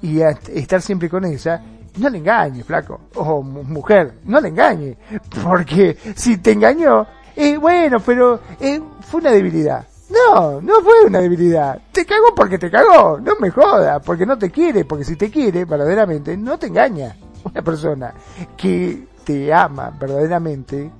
y 0.01 0.21
a 0.21 0.29
estar 0.29 0.81
siempre 0.81 1.09
con 1.09 1.25
ella, 1.25 1.61
no 1.97 2.09
le 2.09 2.17
engañes, 2.17 2.65
flaco. 2.65 3.01
O 3.15 3.41
mujer, 3.41 4.19
no 4.25 4.39
le 4.39 4.49
engañes. 4.49 4.97
Porque 5.43 5.97
si 6.15 6.37
te 6.37 6.51
engañó, 6.51 7.05
eh, 7.35 7.57
bueno, 7.57 7.99
pero 7.99 8.39
eh, 8.59 8.81
fue 9.01 9.21
una 9.21 9.31
debilidad. 9.31 9.85
No, 10.09 10.61
no 10.61 10.81
fue 10.81 11.05
una 11.05 11.19
debilidad. 11.19 11.81
Te 11.91 12.05
cagó 12.05 12.33
porque 12.35 12.57
te 12.57 12.69
cagó. 12.69 13.19
No 13.19 13.33
me 13.39 13.49
joda, 13.49 13.99
porque 13.99 14.25
no 14.25 14.37
te 14.37 14.51
quiere. 14.51 14.85
Porque 14.85 15.03
si 15.03 15.15
te 15.15 15.29
quiere, 15.29 15.65
verdaderamente, 15.65 16.37
no 16.37 16.57
te 16.57 16.67
engaña. 16.67 17.15
Una 17.43 17.61
persona 17.61 18.13
que 18.57 19.07
te 19.23 19.53
ama 19.53 19.91
verdaderamente 19.99 20.91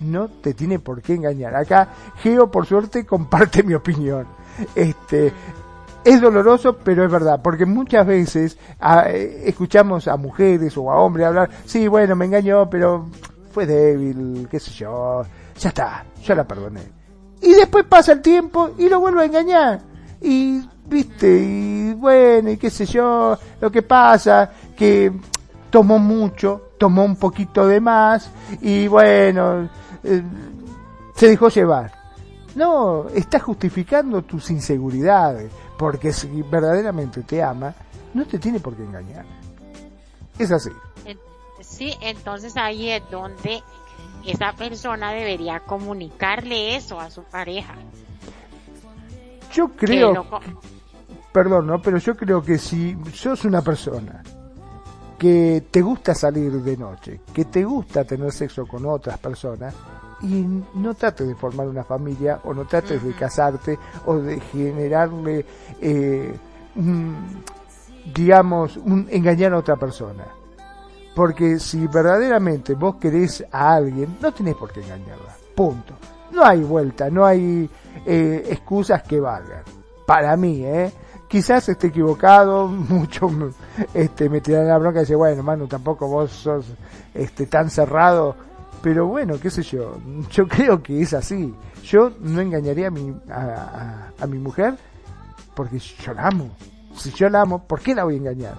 no 0.00 0.28
te 0.28 0.54
tiene 0.54 0.78
por 0.78 1.02
qué 1.02 1.14
engañar. 1.14 1.54
Acá 1.54 1.88
Geo, 2.16 2.50
por 2.50 2.66
suerte, 2.66 3.04
comparte 3.04 3.62
mi 3.62 3.74
opinión. 3.74 4.26
Este, 4.74 5.32
es 6.04 6.20
doloroso, 6.20 6.76
pero 6.76 7.04
es 7.04 7.10
verdad, 7.10 7.40
porque 7.42 7.66
muchas 7.66 8.06
veces 8.06 8.58
eh, 9.06 9.44
escuchamos 9.46 10.08
a 10.08 10.16
mujeres 10.16 10.76
o 10.76 10.90
a 10.90 10.96
hombres 10.96 11.26
hablar, 11.26 11.50
sí, 11.64 11.88
bueno, 11.88 12.16
me 12.16 12.26
engañó, 12.26 12.68
pero 12.68 13.06
fue 13.52 13.66
débil, 13.66 14.48
qué 14.50 14.60
sé 14.60 14.70
yo, 14.70 15.22
ya 15.58 15.68
está, 15.68 16.04
ya 16.22 16.34
la 16.34 16.44
perdoné 16.44 17.00
y 17.40 17.52
después 17.52 17.84
pasa 17.84 18.12
el 18.12 18.20
tiempo 18.20 18.70
y 18.78 18.88
lo 18.88 19.00
vuelve 19.00 19.22
a 19.22 19.26
engañar. 19.26 19.80
Y, 20.20 20.60
viste, 20.86 21.26
y 21.28 21.94
bueno, 21.94 22.50
y 22.50 22.56
qué 22.56 22.70
sé 22.70 22.84
yo, 22.84 23.38
lo 23.60 23.70
que 23.70 23.82
pasa, 23.82 24.50
que 24.76 25.12
tomó 25.70 25.98
mucho, 25.98 26.72
tomó 26.78 27.04
un 27.04 27.16
poquito 27.16 27.66
de 27.66 27.80
más, 27.80 28.30
y 28.60 28.86
bueno, 28.88 29.68
eh, 30.04 30.22
se 31.14 31.28
dejó 31.28 31.48
llevar. 31.48 31.92
No, 32.54 33.06
está 33.14 33.38
justificando 33.38 34.22
tus 34.22 34.50
inseguridades, 34.50 35.50
porque 35.80 36.12
si 36.12 36.42
verdaderamente 36.42 37.22
te 37.22 37.42
ama, 37.42 37.74
no 38.12 38.26
te 38.26 38.38
tiene 38.38 38.60
por 38.60 38.76
qué 38.76 38.82
engañar. 38.84 39.24
Es 40.38 40.52
así. 40.52 40.68
Sí, 41.62 41.96
entonces 42.02 42.54
ahí 42.58 42.90
es 42.90 43.02
donde 43.10 43.62
esa 44.26 44.52
persona 44.52 45.10
debería 45.12 45.60
comunicarle 45.60 46.76
eso 46.76 47.00
a 47.00 47.08
su 47.08 47.22
pareja. 47.22 47.76
Yo 49.54 49.70
creo, 49.70 50.26
perdón, 51.32 51.66
¿no? 51.68 51.80
pero 51.80 51.96
yo 51.96 52.14
creo 52.14 52.42
que 52.42 52.58
si 52.58 52.94
sos 53.14 53.46
una 53.46 53.62
persona 53.62 54.22
que 55.18 55.64
te 55.70 55.80
gusta 55.80 56.14
salir 56.14 56.52
de 56.52 56.76
noche, 56.76 57.22
que 57.32 57.46
te 57.46 57.64
gusta 57.64 58.04
tener 58.04 58.32
sexo 58.32 58.66
con 58.66 58.84
otras 58.84 59.18
personas, 59.18 59.74
y 60.22 60.46
no 60.74 60.94
trates 60.94 61.26
de 61.26 61.34
formar 61.34 61.68
una 61.68 61.84
familia 61.84 62.40
o 62.44 62.54
no 62.54 62.64
trates 62.66 63.02
de 63.02 63.12
casarte 63.12 63.78
o 64.06 64.16
de 64.16 64.40
generarle, 64.40 65.44
eh, 65.80 66.34
digamos, 68.14 68.76
un, 68.76 69.06
engañar 69.10 69.52
a 69.54 69.58
otra 69.58 69.76
persona 69.76 70.24
porque 71.14 71.58
si 71.58 71.86
verdaderamente 71.86 72.74
vos 72.74 72.96
querés 72.96 73.44
a 73.50 73.74
alguien, 73.74 74.16
no 74.20 74.32
tenés 74.32 74.54
por 74.54 74.72
qué 74.72 74.80
engañarla. 74.80 75.36
Punto. 75.54 75.94
No 76.32 76.44
hay 76.44 76.62
vuelta, 76.62 77.10
no 77.10 77.24
hay 77.24 77.68
eh, 78.06 78.46
excusas 78.48 79.02
que 79.02 79.18
valgan. 79.18 79.62
Para 80.06 80.36
mí, 80.36 80.64
¿eh? 80.64 80.92
Quizás 81.28 81.68
esté 81.68 81.88
equivocado, 81.88 82.66
mucho 82.68 83.30
este, 83.94 84.28
me 84.28 84.40
tiran 84.40 84.66
la 84.68 84.78
bronca 84.78 85.00
y 85.00 85.02
dice, 85.02 85.14
bueno, 85.14 85.42
Manu, 85.42 85.66
tampoco 85.66 86.08
vos 86.08 86.30
sos 86.30 86.66
este, 87.12 87.46
tan 87.46 87.70
cerrado. 87.70 88.34
Pero 88.82 89.06
bueno, 89.06 89.38
qué 89.38 89.50
sé 89.50 89.62
yo, 89.62 89.98
yo 90.30 90.48
creo 90.48 90.82
que 90.82 91.02
es 91.02 91.12
así. 91.12 91.54
Yo 91.84 92.12
no 92.20 92.40
engañaría 92.40 92.88
a 92.88 92.90
mi, 92.90 93.14
a, 93.30 94.10
a 94.18 94.26
mi 94.26 94.38
mujer 94.38 94.76
porque 95.54 95.78
yo 95.78 96.14
la 96.14 96.28
amo. 96.28 96.50
Si 96.96 97.12
yo 97.12 97.28
la 97.28 97.42
amo, 97.42 97.66
¿por 97.66 97.80
qué 97.80 97.94
la 97.94 98.04
voy 98.04 98.14
a 98.14 98.18
engañar? 98.18 98.54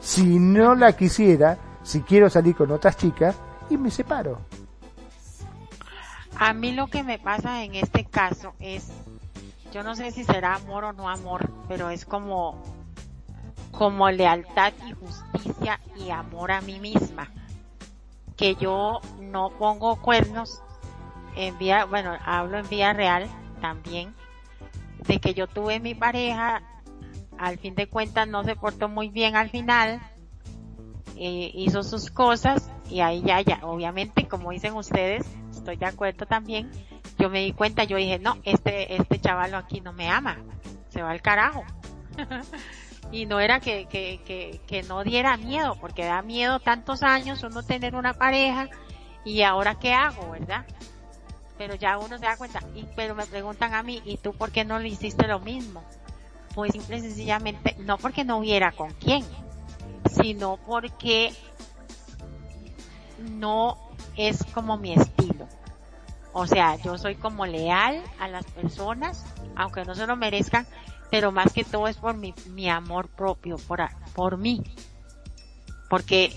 Si 0.00 0.38
no 0.38 0.74
la 0.74 0.92
quisiera, 0.92 1.58
si 1.82 2.00
quiero 2.02 2.28
salir 2.28 2.56
con 2.56 2.70
otras 2.70 2.96
chicas 2.96 3.36
y 3.70 3.76
me 3.76 3.90
separo. 3.90 4.40
A 6.38 6.52
mí 6.52 6.72
lo 6.72 6.88
que 6.88 7.02
me 7.02 7.18
pasa 7.18 7.64
en 7.64 7.74
este 7.74 8.04
caso 8.04 8.54
es, 8.60 8.88
yo 9.72 9.82
no 9.82 9.94
sé 9.94 10.10
si 10.10 10.22
será 10.24 10.56
amor 10.56 10.84
o 10.84 10.92
no 10.92 11.08
amor, 11.08 11.50
pero 11.66 11.88
es 11.88 12.04
como, 12.04 12.62
como 13.72 14.10
lealtad 14.10 14.72
y 14.86 14.92
justicia 14.92 15.80
y 15.96 16.10
amor 16.10 16.52
a 16.52 16.60
mí 16.60 16.78
misma. 16.78 17.30
Que 18.36 18.54
yo 18.56 19.00
no 19.20 19.50
pongo 19.50 19.96
cuernos 19.96 20.62
en 21.36 21.56
vía, 21.58 21.84
bueno, 21.84 22.16
hablo 22.24 22.58
en 22.58 22.68
vía 22.68 22.92
real 22.92 23.28
también, 23.60 24.14
de 25.06 25.20
que 25.20 25.34
yo 25.34 25.46
tuve 25.46 25.80
mi 25.80 25.94
pareja, 25.94 26.62
al 27.38 27.58
fin 27.58 27.74
de 27.74 27.86
cuentas 27.86 28.26
no 28.26 28.44
se 28.44 28.56
portó 28.56 28.88
muy 28.88 29.08
bien 29.08 29.36
al 29.36 29.50
final, 29.50 30.00
eh, 31.16 31.50
hizo 31.54 31.82
sus 31.82 32.10
cosas 32.10 32.70
y 32.90 33.00
ahí 33.00 33.22
ya, 33.22 33.40
ya, 33.40 33.60
obviamente, 33.62 34.26
como 34.28 34.50
dicen 34.50 34.74
ustedes, 34.74 35.26
estoy 35.50 35.76
de 35.76 35.86
acuerdo 35.86 36.26
también, 36.26 36.70
yo 37.18 37.30
me 37.30 37.40
di 37.42 37.52
cuenta, 37.52 37.84
yo 37.84 37.96
dije, 37.96 38.18
no, 38.18 38.38
este, 38.44 38.96
este 38.96 39.18
chavalo 39.20 39.56
aquí 39.56 39.80
no 39.80 39.92
me 39.92 40.08
ama, 40.08 40.38
se 40.88 41.02
va 41.02 41.10
al 41.10 41.22
carajo. 41.22 41.64
y 43.12 43.26
no 43.26 43.40
era 43.40 43.60
que, 43.60 43.86
que, 43.86 44.20
que, 44.24 44.60
que 44.66 44.82
no 44.82 45.04
diera 45.04 45.36
miedo, 45.36 45.76
porque 45.80 46.04
da 46.04 46.22
miedo 46.22 46.60
tantos 46.60 47.02
años 47.02 47.42
uno 47.42 47.62
tener 47.62 47.94
una 47.94 48.14
pareja 48.14 48.68
y 49.24 49.42
ahora 49.42 49.76
qué 49.76 49.92
hago, 49.92 50.30
¿verdad? 50.30 50.66
Pero 51.58 51.74
ya 51.74 51.98
uno 51.98 52.18
se 52.18 52.26
da 52.26 52.36
cuenta, 52.36 52.60
y, 52.74 52.86
pero 52.94 53.14
me 53.14 53.26
preguntan 53.26 53.74
a 53.74 53.82
mí, 53.82 54.02
¿y 54.04 54.18
tú 54.18 54.32
por 54.32 54.52
qué 54.52 54.64
no 54.64 54.78
le 54.78 54.88
hiciste 54.88 55.26
lo 55.26 55.40
mismo? 55.40 55.82
Pues 56.54 56.72
simple 56.72 56.98
y 56.98 57.00
sencillamente, 57.00 57.76
no 57.80 57.98
porque 57.98 58.24
no 58.24 58.38
hubiera 58.38 58.72
con 58.72 58.92
quién, 58.94 59.24
sino 60.10 60.58
porque 60.58 61.32
no 63.18 63.78
es 64.16 64.44
como 64.52 64.76
mi 64.76 64.92
estilo. 64.92 65.48
O 66.32 66.46
sea, 66.46 66.76
yo 66.76 66.98
soy 66.98 67.14
como 67.14 67.46
leal 67.46 68.02
a 68.18 68.28
las 68.28 68.44
personas, 68.46 69.24
aunque 69.54 69.84
no 69.84 69.94
se 69.94 70.06
lo 70.06 70.16
merezcan, 70.16 70.66
pero 71.10 71.32
más 71.32 71.52
que 71.52 71.64
todo 71.64 71.88
es 71.88 71.96
por 71.96 72.16
mi, 72.16 72.34
mi 72.50 72.68
amor 72.68 73.08
propio, 73.08 73.56
por, 73.56 73.80
por 74.14 74.36
mí. 74.36 74.62
Porque 75.88 76.32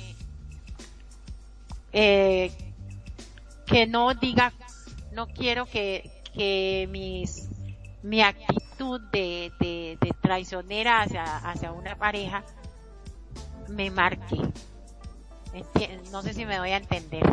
eh, 1.91 2.51
que 3.65 3.87
no 3.87 4.13
diga, 4.13 4.53
no 5.11 5.27
quiero 5.27 5.65
que, 5.65 6.09
que 6.33 6.87
mis, 6.91 7.49
mi 8.03 8.21
actitud 8.21 9.01
de, 9.11 9.51
de, 9.59 9.97
de 9.99 10.11
traicionera 10.21 11.01
hacia, 11.01 11.23
hacia 11.23 11.71
una 11.71 11.95
pareja 11.95 12.43
me 13.69 13.89
marque. 13.91 14.37
No 16.11 16.21
sé 16.21 16.33
si 16.33 16.45
me 16.45 16.59
voy 16.59 16.71
a 16.71 16.77
entender. 16.77 17.23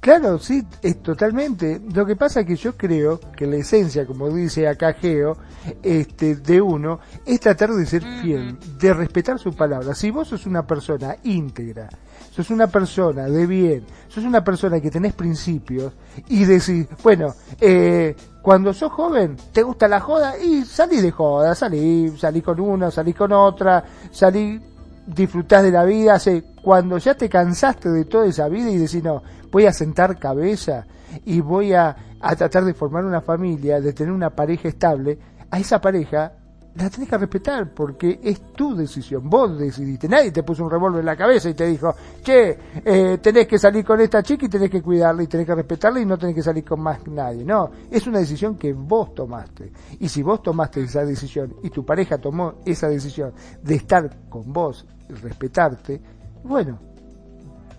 Claro, 0.00 0.38
sí, 0.38 0.64
es 0.82 1.02
totalmente. 1.02 1.80
Lo 1.92 2.06
que 2.06 2.14
pasa 2.14 2.40
es 2.40 2.46
que 2.46 2.56
yo 2.56 2.76
creo 2.76 3.18
que 3.36 3.46
la 3.46 3.56
esencia, 3.56 4.06
como 4.06 4.30
dice 4.30 4.68
acá 4.68 4.92
Geo, 4.92 5.36
este, 5.82 6.36
de 6.36 6.60
uno, 6.60 7.00
es 7.24 7.40
tratar 7.40 7.70
de 7.72 7.86
ser 7.86 8.02
fiel, 8.22 8.56
de 8.78 8.94
respetar 8.94 9.38
su 9.38 9.52
palabra. 9.52 9.94
Si 9.94 10.10
vos 10.10 10.28
sos 10.28 10.46
una 10.46 10.64
persona 10.64 11.16
íntegra, 11.24 11.88
sos 12.30 12.50
una 12.50 12.68
persona 12.68 13.24
de 13.24 13.46
bien, 13.46 13.84
sos 14.06 14.22
una 14.24 14.44
persona 14.44 14.80
que 14.80 14.90
tenés 14.90 15.14
principios 15.14 15.92
y 16.28 16.44
decís, 16.44 16.86
bueno, 17.02 17.34
eh, 17.60 18.14
cuando 18.42 18.72
sos 18.72 18.92
joven, 18.92 19.36
te 19.52 19.62
gusta 19.62 19.88
la 19.88 19.98
joda 19.98 20.38
y 20.38 20.64
salí 20.64 21.00
de 21.00 21.10
joda, 21.10 21.54
salí, 21.54 22.16
salí 22.16 22.42
con 22.42 22.60
una, 22.60 22.92
salí 22.92 23.12
con 23.12 23.32
otra, 23.32 23.82
salí 24.12 24.60
disfrutás 25.06 25.62
de 25.62 25.70
la 25.70 25.84
vida, 25.84 26.20
cuando 26.62 26.98
ya 26.98 27.14
te 27.14 27.28
cansaste 27.28 27.88
de 27.88 28.04
toda 28.04 28.26
esa 28.26 28.48
vida 28.48 28.70
y 28.70 28.78
decís, 28.78 29.02
no, 29.02 29.22
voy 29.56 29.64
a 29.64 29.72
sentar 29.72 30.18
cabeza 30.18 30.84
y 31.24 31.40
voy 31.40 31.72
a, 31.72 31.96
a 32.20 32.36
tratar 32.36 32.62
de 32.66 32.74
formar 32.74 33.06
una 33.06 33.22
familia, 33.22 33.80
de 33.80 33.94
tener 33.94 34.12
una 34.12 34.28
pareja 34.28 34.68
estable, 34.68 35.18
a 35.50 35.58
esa 35.58 35.80
pareja 35.80 36.30
la 36.74 36.90
tenés 36.90 37.08
que 37.08 37.16
respetar 37.16 37.72
porque 37.72 38.20
es 38.22 38.52
tu 38.52 38.76
decisión, 38.76 39.30
vos 39.30 39.58
decidiste, 39.58 40.10
nadie 40.10 40.30
te 40.30 40.42
puso 40.42 40.62
un 40.62 40.70
revólver 40.70 41.00
en 41.00 41.06
la 41.06 41.16
cabeza 41.16 41.48
y 41.48 41.54
te 41.54 41.64
dijo, 41.64 41.94
che, 42.22 42.58
eh, 42.84 43.16
tenés 43.16 43.46
que 43.46 43.58
salir 43.58 43.82
con 43.82 43.98
esta 43.98 44.22
chica 44.22 44.44
y 44.44 44.50
tenés 44.50 44.68
que 44.68 44.82
cuidarla 44.82 45.22
y 45.22 45.26
tenés 45.26 45.46
que 45.46 45.54
respetarla 45.54 46.00
y 46.00 46.04
no 46.04 46.18
tenés 46.18 46.34
que 46.34 46.42
salir 46.42 46.62
con 46.62 46.82
más 46.82 47.06
nadie, 47.06 47.42
no, 47.42 47.70
es 47.90 48.06
una 48.06 48.18
decisión 48.18 48.58
que 48.58 48.74
vos 48.74 49.14
tomaste. 49.14 49.72
Y 50.00 50.06
si 50.10 50.22
vos 50.22 50.42
tomaste 50.42 50.82
esa 50.82 51.02
decisión 51.02 51.54
y 51.62 51.70
tu 51.70 51.82
pareja 51.82 52.18
tomó 52.18 52.56
esa 52.66 52.90
decisión 52.90 53.32
de 53.62 53.76
estar 53.76 54.28
con 54.28 54.52
vos 54.52 54.86
y 55.08 55.14
respetarte, 55.14 55.98
bueno, 56.44 56.78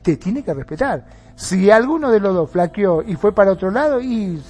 te 0.07 0.15
tiene 0.15 0.41
que 0.41 0.53
respetar. 0.53 1.26
Si 1.37 1.69
alguno 1.69 2.09
de 2.09 2.19
los 2.19 2.33
dos 2.33 2.49
flaqueó 2.49 3.03
y 3.03 3.15
fue 3.15 3.31
para 3.31 3.51
otro 3.51 3.69
lado 3.69 4.01
y 4.01 4.41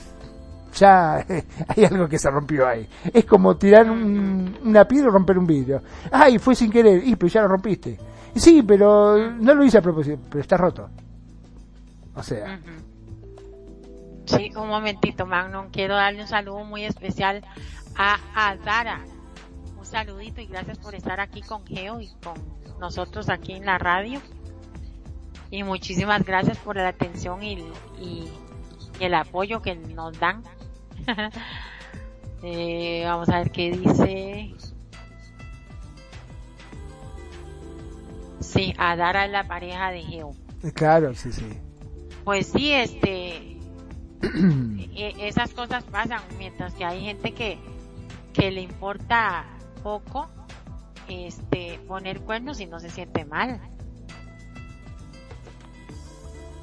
ya 0.73 1.18
hay 1.68 1.84
algo 1.84 2.07
que 2.07 2.18
se 2.18 2.31
rompió 2.31 2.65
ahí. 2.65 2.88
Es 3.14 3.26
como 3.26 3.57
tirar 3.57 3.91
una 3.91 4.85
piedra 4.85 5.09
y 5.09 5.11
romper 5.11 5.38
un 5.38 5.45
vidrio. 5.45 5.81
Ay, 6.11 6.39
fue 6.39 6.55
sin 6.55 6.72
querer, 6.72 7.05
y 7.05 7.18
pero 7.18 7.27
ya 7.27 7.41
lo 7.41 7.49
rompiste. 7.49 7.97
Sí, 8.35 8.64
pero 8.64 9.31
no 9.31 9.53
lo 9.53 9.65
hice 9.65 9.80
a 9.80 9.81
propósito, 9.81 10.22
pero 10.30 10.41
está 10.41 10.55
roto. 10.55 10.89
O 12.15 12.23
sea. 12.23 12.57
Sí, 14.26 14.51
un 14.55 14.69
momentito, 14.69 15.26
Magnum. 15.26 15.69
Quiero 15.69 15.95
darle 15.95 16.22
un 16.22 16.27
saludo 16.27 16.64
muy 16.64 16.85
especial 16.85 17.43
a 17.97 18.18
Adara. 18.34 19.01
Un 19.77 19.85
saludito 19.85 20.39
y 20.39 20.47
gracias 20.47 20.77
por 20.77 20.95
estar 20.95 21.19
aquí 21.19 21.41
con 21.41 21.65
Geo 21.65 21.99
y 21.99 22.09
con 22.23 22.35
nosotros 22.80 23.30
aquí 23.30 23.53
en 23.53 23.65
la 23.65 23.77
radio. 23.77 24.22
Y 25.49 25.64
muchísimas 25.64 26.24
gracias 26.24 26.57
por 26.57 26.76
la 26.76 26.90
atención 26.90 27.41
y, 27.44 27.60
y 27.99 28.28
el 28.99 29.14
apoyo 29.14 29.61
que 29.61 29.76
nos 29.76 30.19
dan 30.19 30.44
eh, 32.44 33.03
vamos 33.06 33.30
a 33.30 33.40
ver 33.40 33.52
qué 33.52 33.72
dice. 33.72 34.53
Sí, 38.40 38.74
Adara 38.78 39.26
es 39.26 39.32
la 39.32 39.48
pareja 39.48 39.91
de 39.91 40.02
Geo. 40.03 40.32
Claro, 40.74 41.14
sí, 41.15 41.32
sí. 41.32 41.48
Pues 42.24 42.48
sí, 42.48 42.74
este, 42.74 43.57
e, 44.22 45.15
esas 45.19 45.52
cosas 45.53 45.84
pasan, 45.86 46.22
mientras 46.38 46.74
que 46.74 46.86
hay 46.86 47.02
gente 47.03 47.34
que, 47.34 47.57
que 48.34 48.52
le 48.52 48.61
importa 48.61 49.45
poco, 49.84 50.30
este, 51.07 51.80
poner 51.88 52.22
cuernos 52.22 52.60
y 52.60 52.65
no 52.65 52.80
se 52.80 52.90
siente 52.90 53.26
mal. 53.26 53.60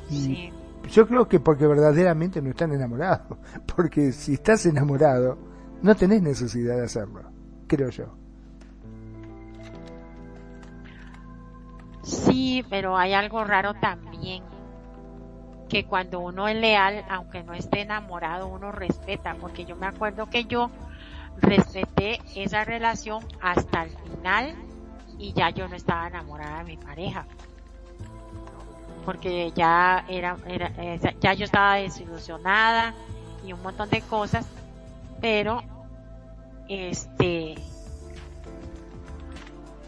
Sí. 0.09 0.53
Yo 0.91 1.07
creo 1.07 1.27
que 1.27 1.41
porque 1.41 1.67
verdaderamente 1.67 2.43
no 2.43 2.51
están 2.51 2.73
enamorados. 2.73 3.39
Porque 3.75 4.13
si 4.13 4.35
estás 4.35 4.67
enamorado, 4.67 5.39
no 5.83 5.95
tenés 5.95 6.23
necesidad 6.23 6.77
de 6.77 6.85
hacerlo. 6.85 7.23
Creo 7.67 7.89
yo. 7.91 8.17
Sí, 12.03 12.65
pero 12.69 12.97
hay 12.97 13.15
algo 13.15 13.45
raro 13.45 13.75
también. 13.75 14.45
Que 15.69 15.87
cuando 15.87 16.21
uno 16.21 16.47
es 16.49 16.57
leal, 16.57 17.05
aunque 17.09 17.43
no 17.43 17.55
esté 17.55 17.81
enamorado, 17.81 18.49
uno 18.49 18.71
respeta. 18.71 19.35
Porque 19.41 19.65
yo 19.65 19.77
me 19.77 19.87
acuerdo 19.87 20.29
que 20.29 20.45
yo 20.45 20.71
respeté 21.41 22.21
esa 22.37 22.65
relación 22.65 23.25
hasta 23.41 23.85
el 23.85 23.91
final 23.91 24.55
y 25.19 25.33
ya 25.33 25.51
yo 25.51 25.67
no 25.67 25.77
estaba 25.77 26.07
enamorada 26.09 26.59
de 26.59 26.65
mi 26.65 26.77
pareja 26.77 27.27
porque 29.05 29.53
ya 29.55 30.05
era, 30.09 30.37
era 30.47 30.73
eh, 30.79 30.99
ya 31.21 31.35
yo 31.35 31.45
estaba 31.45 31.77
desilusionada 31.77 32.95
y 33.47 33.53
un 33.53 33.63
montón 33.63 33.91
de 33.91 34.01
cosas, 34.03 34.47
pero 35.21 35.63
este 36.69 37.55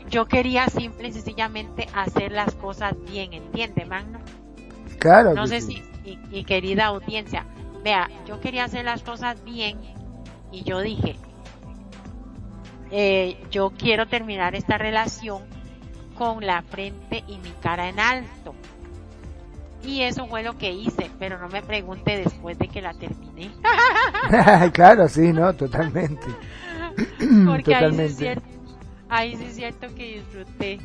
yo 0.09 0.26
quería 0.26 0.68
simple 0.68 1.09
y 1.09 1.12
sencillamente 1.12 1.88
hacer 1.94 2.32
las 2.32 2.55
cosas 2.55 2.94
bien, 3.10 3.32
¿entiende, 3.32 3.84
Magno? 3.84 4.20
Claro. 4.98 5.34
No 5.34 5.47
sé 5.47 5.60
si, 5.60 5.82
y, 6.05 6.44
querida 6.44 6.86
audiencia, 6.86 7.44
vea, 7.82 8.09
yo 8.26 8.40
quería 8.40 8.64
hacer 8.64 8.84
las 8.84 9.02
cosas 9.02 9.43
bien 9.44 9.78
y 10.52 10.62
yo 10.62 10.80
dije, 10.80 11.16
eh, 12.90 13.36
yo 13.51 13.70
quiero 13.76 14.06
terminar 14.06 14.55
esta 14.55 14.78
relación 14.78 15.43
con 16.16 16.47
la 16.47 16.62
frente 16.62 17.24
y 17.26 17.38
mi 17.38 17.51
cara 17.60 17.88
en 17.88 17.98
alto. 17.98 18.55
Y 19.82 20.03
eso 20.03 20.27
fue 20.27 20.43
lo 20.43 20.57
que 20.59 20.73
hice, 20.73 21.11
pero 21.19 21.39
no 21.39 21.48
me 21.48 21.62
pregunte 21.62 22.16
después 22.16 22.59
de 22.59 22.69
que 22.69 22.82
la 22.82 22.93
terminé. 22.94 23.51
claro, 24.73 25.09
sí, 25.09 25.32
no, 25.32 25.55
totalmente. 25.55 26.27
Porque 27.47 27.74
ahí 27.74 27.94
sí, 27.94 28.03
es 28.03 28.16
cierto, 28.16 28.48
ahí 29.09 29.36
sí 29.36 29.44
es 29.44 29.55
cierto 29.55 29.86
que 29.94 30.15
disfruté. 30.15 30.78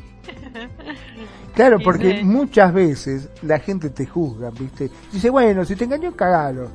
Claro, 1.54 1.78
porque 1.84 2.22
muchas 2.22 2.72
veces 2.72 3.28
la 3.42 3.58
gente 3.58 3.90
te 3.90 4.06
juzga, 4.06 4.50
¿viste? 4.50 4.90
Dice, 5.12 5.30
bueno, 5.30 5.64
si 5.64 5.76
te 5.76 5.84
engañó, 5.84 6.14
cagalo. 6.14 6.68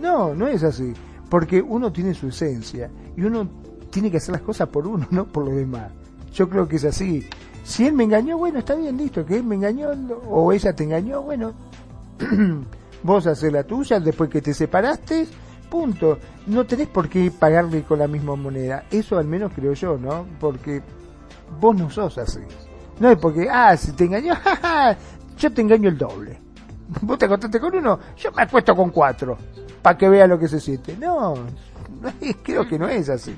No, 0.00 0.34
no 0.34 0.46
es 0.46 0.62
así. 0.62 0.92
Porque 1.28 1.62
uno 1.62 1.92
tiene 1.92 2.14
su 2.14 2.28
esencia 2.28 2.90
y 3.16 3.22
uno 3.22 3.48
tiene 3.90 4.10
que 4.10 4.18
hacer 4.18 4.32
las 4.32 4.42
cosas 4.42 4.68
por 4.68 4.86
uno, 4.86 5.06
no 5.10 5.26
por 5.26 5.44
los 5.44 5.54
demás. 5.54 5.90
Yo 6.32 6.48
creo 6.48 6.68
que 6.68 6.76
es 6.76 6.84
así. 6.84 7.28
Si 7.64 7.86
él 7.86 7.92
me 7.92 8.04
engañó, 8.04 8.38
bueno, 8.38 8.58
está 8.58 8.74
bien, 8.74 8.96
listo, 8.96 9.24
que 9.24 9.36
él 9.36 9.44
me 9.44 9.54
engañó 9.54 9.90
o 10.28 10.52
ella 10.52 10.74
te 10.74 10.84
engañó, 10.84 11.22
bueno, 11.22 11.52
vos 13.02 13.26
haces 13.26 13.52
la 13.52 13.64
tuya 13.64 14.00
después 14.00 14.28
que 14.30 14.42
te 14.42 14.52
separaste, 14.52 15.26
punto. 15.70 16.18
No 16.46 16.66
tenés 16.66 16.88
por 16.88 17.08
qué 17.08 17.30
pagarle 17.30 17.82
con 17.84 17.98
la 17.98 18.08
misma 18.08 18.36
moneda. 18.36 18.84
Eso 18.90 19.16
al 19.16 19.26
menos 19.26 19.52
creo 19.54 19.74
yo, 19.74 19.96
¿no? 19.96 20.26
Porque 20.40 20.82
vos 21.60 21.76
no 21.76 21.88
sos 21.88 22.18
así. 22.18 22.40
No 22.98 23.10
es 23.10 23.18
porque, 23.18 23.48
ah, 23.50 23.76
si 23.76 23.92
te 23.92 24.04
engañó, 24.04 24.34
yo 25.38 25.52
te 25.52 25.60
engaño 25.62 25.88
el 25.88 25.98
doble. 25.98 26.38
Vos 27.00 27.18
te 27.18 27.24
acostaste 27.24 27.58
con 27.58 27.74
uno, 27.74 27.98
yo 28.16 28.32
me 28.32 28.42
acuesto 28.42 28.76
con 28.76 28.90
cuatro, 28.90 29.38
para 29.80 29.96
que 29.96 30.08
vea 30.08 30.26
lo 30.26 30.38
que 30.38 30.46
se 30.46 30.60
siente. 30.60 30.96
No, 30.96 31.34
creo 32.42 32.68
que 32.68 32.78
no 32.78 32.88
es 32.88 33.08
así. 33.08 33.34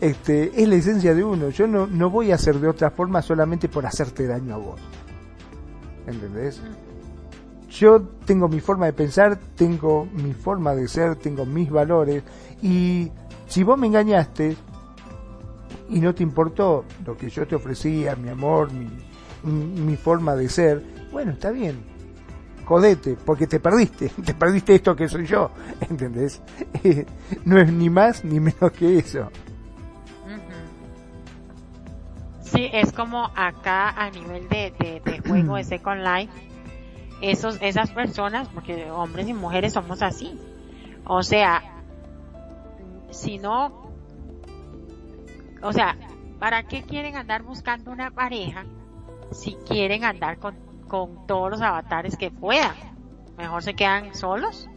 Este, 0.00 0.62
es 0.62 0.68
la 0.68 0.76
esencia 0.76 1.14
de 1.14 1.24
uno. 1.24 1.50
Yo 1.50 1.66
no, 1.66 1.86
no 1.86 2.10
voy 2.10 2.30
a 2.30 2.36
hacer 2.36 2.58
de 2.60 2.68
otra 2.68 2.90
forma 2.90 3.22
solamente 3.22 3.68
por 3.68 3.84
hacerte 3.84 4.26
daño 4.26 4.54
a 4.54 4.58
vos. 4.58 4.80
¿Entendés? 6.06 6.60
Yo 7.70 8.00
tengo 8.24 8.48
mi 8.48 8.60
forma 8.60 8.86
de 8.86 8.92
pensar, 8.92 9.38
tengo 9.54 10.06
mi 10.06 10.32
forma 10.32 10.74
de 10.74 10.88
ser, 10.88 11.16
tengo 11.16 11.44
mis 11.44 11.70
valores 11.70 12.22
y 12.62 13.12
si 13.46 13.62
vos 13.62 13.78
me 13.78 13.88
engañaste 13.88 14.56
y 15.90 16.00
no 16.00 16.14
te 16.14 16.22
importó 16.22 16.84
lo 17.04 17.16
que 17.16 17.28
yo 17.28 17.46
te 17.46 17.56
ofrecía, 17.56 18.16
mi 18.16 18.30
amor, 18.30 18.70
mi, 18.72 18.88
mi 19.44 19.96
forma 19.96 20.34
de 20.34 20.48
ser, 20.48 20.82
bueno, 21.12 21.32
está 21.32 21.50
bien, 21.50 21.76
jodete, 22.64 23.16
porque 23.24 23.46
te 23.46 23.60
perdiste, 23.60 24.10
te 24.24 24.34
perdiste 24.34 24.74
esto 24.74 24.94
que 24.94 25.08
soy 25.08 25.26
yo, 25.26 25.50
¿entendés? 25.80 26.40
no 27.44 27.58
es 27.58 27.72
ni 27.72 27.90
más 27.90 28.24
ni 28.24 28.40
menos 28.40 28.72
que 28.72 28.98
eso. 28.98 29.30
Sí, 32.52 32.70
es 32.72 32.92
como 32.92 33.30
acá 33.34 33.90
a 33.90 34.10
nivel 34.10 34.48
de, 34.48 34.72
de, 35.04 35.20
juego 35.20 35.56
de 35.56 35.64
Second 35.64 36.02
Life, 36.02 36.32
esos, 37.20 37.58
esas 37.60 37.90
personas, 37.90 38.48
porque 38.48 38.90
hombres 38.90 39.28
y 39.28 39.34
mujeres 39.34 39.74
somos 39.74 40.02
así. 40.02 40.38
O 41.04 41.22
sea, 41.22 41.62
si 43.10 43.38
no, 43.38 43.92
o 45.62 45.72
sea, 45.72 45.96
¿para 46.38 46.62
qué 46.62 46.82
quieren 46.82 47.16
andar 47.16 47.42
buscando 47.42 47.90
una 47.90 48.10
pareja 48.10 48.64
si 49.32 49.54
quieren 49.66 50.04
andar 50.04 50.38
con, 50.38 50.54
con 50.86 51.26
todos 51.26 51.50
los 51.50 51.60
avatares 51.60 52.16
que 52.16 52.30
puedan? 52.30 52.74
Mejor 53.36 53.62
se 53.62 53.74
quedan 53.74 54.14
solos. 54.14 54.68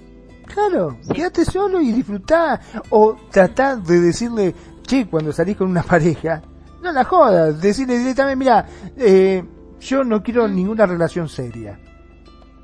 Claro, 0.46 0.98
quédate 1.14 1.46
solo 1.46 1.80
y 1.80 1.92
disfrutá. 1.92 2.60
O 2.90 3.16
tratar 3.30 3.82
de 3.82 4.00
decirle, 4.02 4.54
che, 4.84 5.08
cuando 5.08 5.32
salís 5.32 5.56
con 5.56 5.70
una 5.70 5.84
pareja, 5.84 6.42
no 6.82 6.92
la 6.92 7.04
jodas, 7.04 7.62
decirle 7.62 7.98
directamente, 7.98 8.36
mira, 8.36 8.66
eh, 8.98 9.44
yo 9.80 10.04
no 10.04 10.22
quiero 10.22 10.48
ninguna 10.48 10.86
relación 10.86 11.30
seria. 11.30 11.80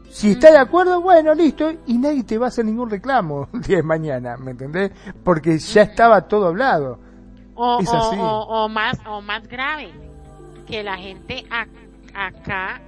Si 0.10 0.31
está 0.31 0.52
de 0.52 0.57
acuerdo, 0.57 1.02
bueno, 1.02 1.34
listo, 1.35 1.72
y 1.85 1.98
nadie 1.98 2.23
te 2.23 2.38
va 2.38 2.45
a 2.45 2.49
hacer 2.49 2.65
ningún 2.65 2.89
reclamo 2.89 3.49
el 3.53 3.61
día 3.61 3.77
de 3.77 3.84
mañana, 3.84 4.38
¿me 4.38 4.52
entendés? 4.52 4.91
Porque 5.23 5.57
ya 5.60 5.84
estaba 5.84 6.22
todo 6.22 6.48
hablado. 6.48 6.99
O, 7.56 7.80
es 7.80 7.89
así. 7.91 8.18
O, 8.19 8.69
más, 8.69 8.98
o 9.07 9.22
más 9.22 9.48
grave, 9.48 9.91
que 10.68 10.84
la 10.84 10.98
gente 10.98 11.45
acá 12.14 12.81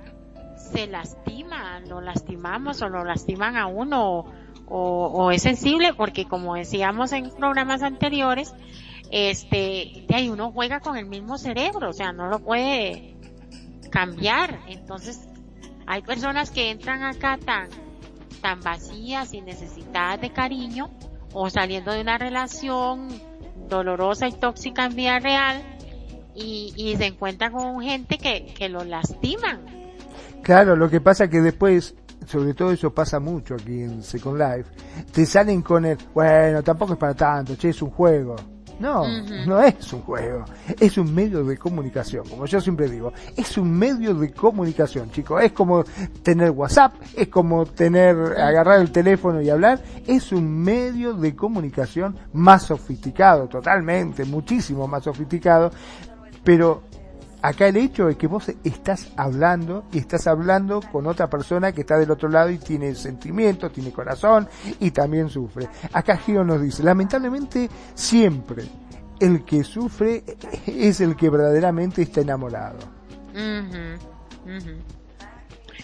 se 0.56 0.88
lastima, 0.88 1.80
lo 1.88 2.01
lastimamos 2.01 2.81
o 2.81 2.89
lo 2.89 3.03
lastiman 3.03 3.57
a 3.57 3.65
uno, 3.65 4.26
o, 4.68 5.07
o 5.07 5.31
es 5.31 5.41
sensible, 5.41 5.93
porque 5.95 6.26
como 6.26 6.56
decíamos 6.56 7.11
en 7.14 7.31
programas 7.31 7.81
anteriores, 7.81 8.53
este, 9.11 10.06
de 10.07 10.15
ahí 10.15 10.30
uno 10.30 10.52
juega 10.52 10.80
con 10.80 10.98
el 10.98 11.06
mismo 11.06 11.38
cerebro, 11.38 11.90
o 11.90 11.94
sea, 11.94 12.11
no 12.11 12.27
lo 12.27 12.40
puede 12.40 13.15
cambiar. 13.91 14.60
Entonces, 14.68 15.27
hay 15.88 16.02
personas 16.02 16.52
que 16.52 16.69
entran 16.69 17.03
acá 17.03 17.38
tan, 17.44 17.69
tan 18.41 18.61
vacías 18.61 19.34
y 19.34 19.41
necesitadas 19.41 20.22
de 20.22 20.31
cariño, 20.31 20.90
o 21.34 21.49
saliendo 21.49 21.91
de 21.91 22.02
una 22.02 22.18
relación 22.18 23.07
dolorosa 23.68 24.27
y 24.27 24.34
tóxica 24.34 24.86
en 24.86 24.95
vida 24.95 25.19
real, 25.19 25.61
y, 26.36 26.73
y 26.76 26.95
se 26.95 27.07
encuentran 27.07 27.52
con 27.52 27.81
gente 27.81 28.18
que, 28.18 28.53
que 28.57 28.69
lo 28.69 28.84
lastiman. 28.84 29.61
Claro, 30.41 30.76
lo 30.76 30.90
que 30.90 31.02
pasa 31.02 31.30
que 31.30 31.41
después 31.41 31.95
sobre 32.27 32.53
todo 32.53 32.72
eso 32.72 32.94
pasa 32.94 33.19
mucho 33.19 33.56
aquí 33.56 33.81
en 33.81 34.03
Second 34.03 34.40
Life, 34.40 34.69
te 35.11 35.26
salen 35.26 35.61
con 35.61 35.86
el, 35.86 35.98
bueno, 36.14 36.61
tampoco 36.61 36.94
es 36.94 36.99
para 36.99 37.15
tanto, 37.15 37.56
che, 37.56 37.69
es 37.69 37.81
un 37.81 37.90
juego. 37.90 38.36
No, 38.80 39.06
no 39.45 39.61
es 39.61 39.91
un 39.91 40.01
juego, 40.01 40.45
es 40.80 40.97
un 40.97 41.14
medio 41.14 41.43
de 41.43 41.57
comunicación, 41.57 42.27
como 42.27 42.45
yo 42.45 42.61
siempre 42.61 42.89
digo, 42.89 43.11
es 43.35 43.57
un 43.57 43.72
medio 43.77 44.14
de 44.14 44.31
comunicación, 44.31 45.11
chicos, 45.11 45.43
es 45.43 45.51
como 45.51 45.84
tener 46.23 46.51
WhatsApp, 46.51 46.93
es 47.15 47.27
como 47.27 47.65
tener, 47.65 48.15
agarrar 48.39 48.80
el 48.80 48.91
teléfono 48.91 49.41
y 49.41 49.49
hablar, 49.49 49.81
es 50.07 50.31
un 50.31 50.64
medio 50.64 51.14
de 51.14 51.35
comunicación 51.35 52.18
más 52.31 52.64
sofisticado, 52.64 53.47
totalmente, 53.47 54.23
muchísimo 54.23 54.88
más 54.88 55.03
sofisticado, 55.03 55.72
pero 56.43 56.84
acá 57.41 57.68
el 57.68 57.78
hecho 57.78 58.10
es 58.10 58.18
que 58.18 58.28
vos 58.28 58.49
estás 58.64 59.11
hablando 59.16 59.86
y 59.91 59.99
estás 59.99 60.28
hablando 60.28 60.82
con 60.91 61.07
otra 61.07 61.30
persona 61.30 61.72
que 61.72 61.82
está 61.82 61.98
del 61.98 62.11
otro 62.11 62.30
lado 62.30 62.49
y 62.49 62.57
tiene 62.57 62.94
sentimientos, 62.95 63.72
tiene 63.72 63.91
corazón 63.91 64.48
y 64.80 64.91
también 64.91 65.30
sufre. 65.30 65.68
Acá 65.94 66.18
Gio 66.18 66.44
nos 66.44 66.61
dice, 66.61 66.84
lamentablemente 66.84 67.70
siempre 67.94 68.64
el 69.20 69.44
que 69.44 69.64
sufre 69.64 70.24
es 70.66 71.02
el 71.02 71.16
que 71.16 71.30
verdaderamente 71.30 72.02
está 72.02 72.22
enamorado. 72.22 72.80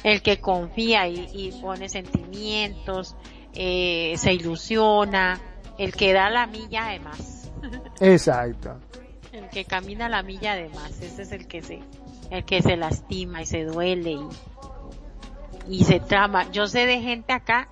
El 0.03 0.21
que 0.21 0.39
confía 0.39 1.07
y, 1.07 1.57
pone 1.61 1.89
sentimientos, 1.89 3.15
eh, 3.53 4.13
se 4.17 4.33
ilusiona, 4.33 5.39
el 5.77 5.93
que 5.93 6.13
da 6.13 6.29
la 6.29 6.47
milla 6.47 6.87
además. 6.87 7.51
Exacto 7.99 8.77
el 9.35 9.49
que 9.49 9.65
camina 9.65 10.09
la 10.09 10.23
milla 10.23 10.55
de 10.55 10.69
más, 10.69 11.01
ese 11.01 11.23
es 11.23 11.31
el 11.31 11.47
que 11.47 11.61
se, 11.61 11.81
el 12.31 12.45
que 12.45 12.61
se 12.61 12.77
lastima 12.77 13.41
y 13.41 13.45
se 13.45 13.63
duele 13.63 14.11
y, 14.11 14.27
y 15.67 15.83
se 15.83 15.99
trama. 15.99 16.49
Yo 16.51 16.67
sé 16.67 16.85
de 16.85 17.01
gente 17.01 17.33
acá 17.33 17.69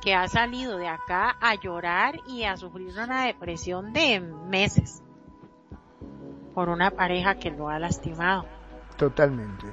que 0.00 0.14
ha 0.14 0.28
salido 0.28 0.76
de 0.78 0.88
acá 0.88 1.36
a 1.40 1.54
llorar 1.54 2.20
y 2.28 2.44
a 2.44 2.56
sufrir 2.56 2.88
una 2.98 3.24
depresión 3.24 3.92
de 3.92 4.20
meses 4.20 5.02
por 6.54 6.68
una 6.68 6.90
pareja 6.90 7.34
que 7.34 7.50
lo 7.50 7.68
ha 7.68 7.78
lastimado. 7.78 8.46
Totalmente. 8.96 9.66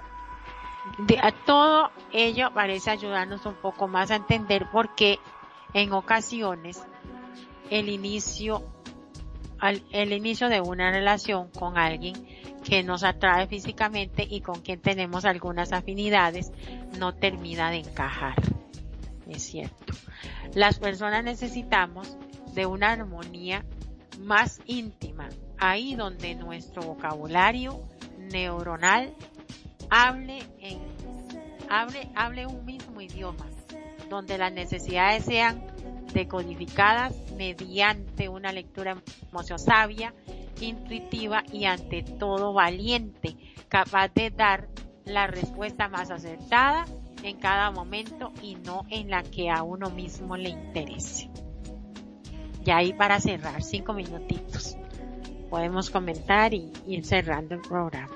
De, 0.98 1.20
a 1.20 1.32
todo 1.46 1.92
ello 2.12 2.52
parece 2.54 2.92
ayudarnos 2.92 3.46
un 3.46 3.56
poco 3.56 3.88
más 3.88 4.12
a 4.12 4.16
entender 4.16 4.70
por 4.70 4.96
qué 4.96 5.20
en 5.74 5.94
ocasiones 5.94 6.84
el 7.70 7.90
inicio 7.90 8.64
el 9.70 10.14
inicio 10.14 10.50
de 10.50 10.62
una 10.62 10.92
relación 10.92 11.50
con 11.50 11.78
alguien 11.78 12.16
que 12.64 12.84
nos 12.84 13.04
atrae 13.04 13.48
físicamente 13.48 14.26
y 14.30 14.42
con 14.42 14.62
quien 14.62 14.80
tenemos 14.82 15.26
algunas 15.26 15.72
afinidades 15.74 16.52
no 16.98 17.14
termina 17.14 17.72
de 17.72 17.78
encajar. 17.78 18.36
Es 19.28 19.44
cierto. 19.44 19.94
Las 20.54 20.80
personas 20.80 21.24
necesitamos 21.24 22.18
de 22.54 22.66
una 22.66 22.92
armonía 22.92 23.66
más 24.20 24.62
íntima, 24.66 25.30
ahí 25.58 25.96
donde 25.96 26.36
nuestro 26.36 26.84
vocabulario 26.84 27.82
neuronal 28.18 29.14
hable 29.90 30.40
en, 30.60 30.80
hable, 31.70 32.10
hable 32.16 32.46
un 32.46 32.66
mismo 32.66 33.02
idioma, 33.02 33.46
donde 34.10 34.38
las 34.38 34.54
necesidades 34.54 35.26
sean 35.26 35.64
decodificadas 36.14 37.14
mediante 37.36 38.30
una 38.30 38.52
lectura 38.52 39.02
emoción 39.30 39.60
sabia, 39.60 40.14
intuitiva 40.60 41.44
y 41.52 41.66
ante 41.66 42.04
todo 42.04 42.54
valiente, 42.54 43.36
capaz 43.68 44.10
de 44.10 44.30
dar 44.30 44.68
la 45.06 45.28
respuesta 45.28 45.90
más 45.90 46.12
acertada 46.12 46.86
en 47.24 47.38
cada 47.38 47.72
momento 47.72 48.32
y 48.42 48.56
no 48.56 48.86
en 48.90 49.10
la 49.10 49.24
que 49.24 49.50
a 49.50 49.64
uno 49.64 49.90
mismo 49.90 50.38
le 50.38 50.50
interese. 50.50 51.30
Y 52.66 52.72
ahí 52.72 52.94
para 52.94 53.20
cerrar, 53.20 53.62
cinco 53.62 53.94
minutitos. 53.94 54.78
Podemos 55.50 55.90
comentar 55.90 56.54
y 56.54 56.72
ir 56.88 57.06
cerrando 57.06 57.56
el 57.56 57.62
programa. 57.62 58.16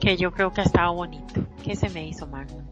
que 0.00 0.16
yo 0.16 0.32
creo 0.32 0.50
que 0.50 0.62
ha 0.62 0.64
estado 0.64 0.94
bonito. 0.94 1.46
¿Qué 1.62 1.76
se 1.76 1.90
me 1.90 2.08
hizo, 2.08 2.26
Magno? 2.26 2.69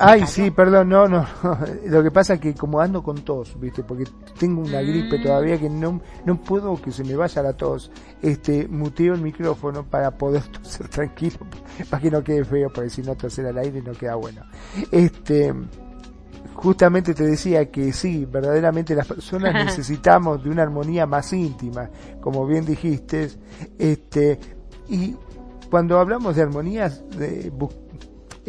Ay, 0.00 0.26
sí, 0.26 0.50
perdón, 0.50 0.90
no, 0.90 1.08
no, 1.08 1.26
Lo 1.86 2.02
que 2.02 2.10
pasa 2.10 2.34
es 2.34 2.40
que 2.40 2.54
como 2.54 2.80
ando 2.80 3.02
con 3.02 3.16
tos, 3.22 3.58
¿viste? 3.58 3.82
Porque 3.82 4.04
tengo 4.38 4.62
una 4.62 4.80
gripe 4.80 5.18
mm. 5.18 5.22
todavía 5.22 5.58
que 5.58 5.68
no, 5.68 6.00
no 6.24 6.40
puedo 6.40 6.80
que 6.80 6.92
se 6.92 7.02
me 7.04 7.16
vaya 7.16 7.42
la 7.42 7.52
tos. 7.54 7.90
Este, 8.22 8.68
muteo 8.68 9.14
el 9.14 9.20
micrófono 9.20 9.84
para 9.84 10.12
poder 10.12 10.42
toser 10.52 10.88
tranquilo, 10.88 11.38
para 11.90 12.02
que 12.02 12.10
no 12.10 12.22
quede 12.22 12.44
feo, 12.44 12.70
porque 12.72 12.90
si 12.90 13.02
no 13.02 13.16
toser 13.16 13.46
al 13.46 13.58
aire 13.58 13.82
no 13.82 13.92
queda 13.92 14.14
bueno. 14.14 14.42
Este, 14.92 15.52
justamente 16.54 17.14
te 17.14 17.24
decía 17.24 17.70
que 17.70 17.92
sí, 17.92 18.24
verdaderamente 18.24 18.94
las 18.94 19.06
personas 19.06 19.52
necesitamos 19.52 20.42
de 20.42 20.50
una 20.50 20.62
armonía 20.62 21.06
más 21.06 21.32
íntima, 21.32 21.90
como 22.20 22.46
bien 22.46 22.64
dijiste, 22.64 23.30
este, 23.78 24.38
y 24.88 25.16
cuando 25.70 25.98
hablamos 25.98 26.36
de 26.36 26.42
armonías, 26.42 27.02
de, 27.10 27.52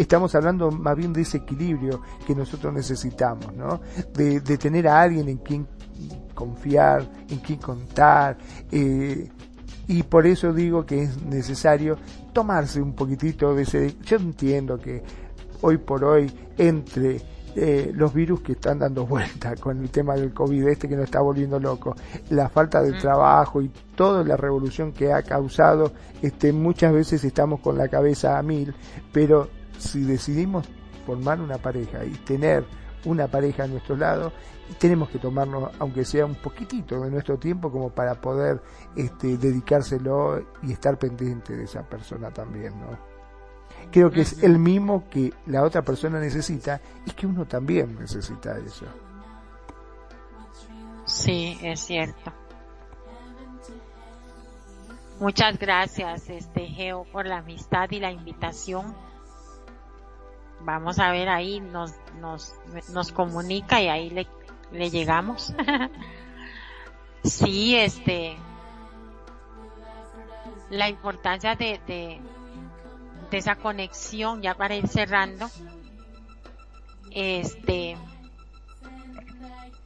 estamos 0.01 0.33
hablando 0.35 0.71
más 0.71 0.95
bien 0.95 1.13
de 1.13 1.21
ese 1.21 1.37
equilibrio 1.37 2.01
que 2.25 2.35
nosotros 2.35 2.73
necesitamos, 2.73 3.53
¿no? 3.53 3.81
De, 4.13 4.39
de 4.39 4.57
tener 4.57 4.87
a 4.87 5.01
alguien 5.01 5.27
en 5.29 5.37
quien 5.37 5.67
confiar, 6.33 7.07
en 7.29 7.39
quien 7.39 7.59
contar, 7.59 8.37
eh, 8.71 9.29
y 9.89 10.03
por 10.03 10.27
eso 10.27 10.53
digo 10.53 10.85
que 10.85 11.01
es 11.01 11.21
necesario 11.23 11.97
tomarse 12.31 12.79
un 12.79 12.93
poquitito 12.93 13.55
de 13.55 13.63
ese... 13.63 13.95
Yo 14.05 14.17
entiendo 14.17 14.77
que 14.77 15.01
hoy 15.61 15.77
por 15.79 16.03
hoy 16.03 16.31
entre 16.59 17.19
eh, 17.55 17.91
los 17.95 18.13
virus 18.13 18.41
que 18.41 18.51
están 18.51 18.77
dando 18.77 19.07
vuelta 19.07 19.55
con 19.55 19.81
el 19.81 19.89
tema 19.89 20.13
del 20.13 20.31
COVID, 20.31 20.67
este 20.67 20.87
que 20.87 20.95
nos 20.95 21.05
está 21.05 21.21
volviendo 21.21 21.59
loco, 21.59 21.95
la 22.29 22.49
falta 22.49 22.83
de 22.83 22.93
trabajo 22.93 23.63
y 23.63 23.71
toda 23.95 24.23
la 24.23 24.37
revolución 24.37 24.91
que 24.91 25.11
ha 25.11 25.23
causado, 25.23 25.91
este, 26.21 26.53
muchas 26.53 26.93
veces 26.93 27.23
estamos 27.23 27.59
con 27.59 27.75
la 27.75 27.87
cabeza 27.87 28.37
a 28.37 28.43
mil, 28.43 28.73
pero 29.11 29.49
si 29.79 30.01
decidimos 30.03 30.67
formar 31.05 31.41
una 31.41 31.57
pareja 31.57 32.05
y 32.05 32.11
tener 32.11 32.65
una 33.05 33.27
pareja 33.27 33.63
a 33.63 33.67
nuestro 33.67 33.95
lado, 33.95 34.31
tenemos 34.77 35.09
que 35.09 35.17
tomarnos, 35.17 35.71
aunque 35.79 36.05
sea 36.05 36.25
un 36.25 36.35
poquitito 36.35 36.99
de 37.01 37.09
nuestro 37.09 37.37
tiempo, 37.37 37.71
como 37.71 37.89
para 37.89 38.15
poder 38.21 38.61
este, 38.95 39.37
dedicárselo 39.37 40.43
y 40.61 40.73
estar 40.73 40.97
pendiente 40.99 41.55
de 41.55 41.63
esa 41.63 41.81
persona 41.83 42.29
también, 42.31 42.79
¿no? 42.79 43.09
creo 43.91 44.11
que 44.11 44.21
es 44.21 44.43
el 44.43 44.59
mismo 44.59 45.09
que 45.09 45.33
la 45.47 45.63
otra 45.63 45.81
persona 45.81 46.19
necesita 46.19 46.79
y 47.05 47.11
que 47.11 47.25
uno 47.25 47.45
también 47.45 47.97
necesita 47.99 48.57
eso. 48.57 48.85
Sí, 51.05 51.57
es 51.63 51.79
cierto. 51.79 52.31
Muchas 55.19 55.57
gracias, 55.57 56.29
este 56.29 56.67
Geo, 56.67 57.05
por 57.11 57.25
la 57.25 57.39
amistad 57.39 57.89
y 57.91 57.99
la 57.99 58.11
invitación. 58.11 58.95
Vamos 60.61 60.99
a 60.99 61.11
ver 61.11 61.29
ahí, 61.29 61.59
nos, 61.59 61.93
nos, 62.19 62.53
nos 62.93 63.11
comunica 63.11 63.81
y 63.81 63.87
ahí 63.87 64.09
le, 64.09 64.27
le 64.71 64.89
llegamos. 64.89 65.53
sí, 67.23 67.75
este, 67.75 68.37
la 70.69 70.89
importancia 70.89 71.55
de, 71.55 71.79
de, 71.87 72.19
de 73.31 73.37
esa 73.37 73.55
conexión, 73.55 74.41
ya 74.41 74.55
para 74.55 74.75
ir 74.75 74.87
cerrando, 74.87 75.49
este, 77.11 77.97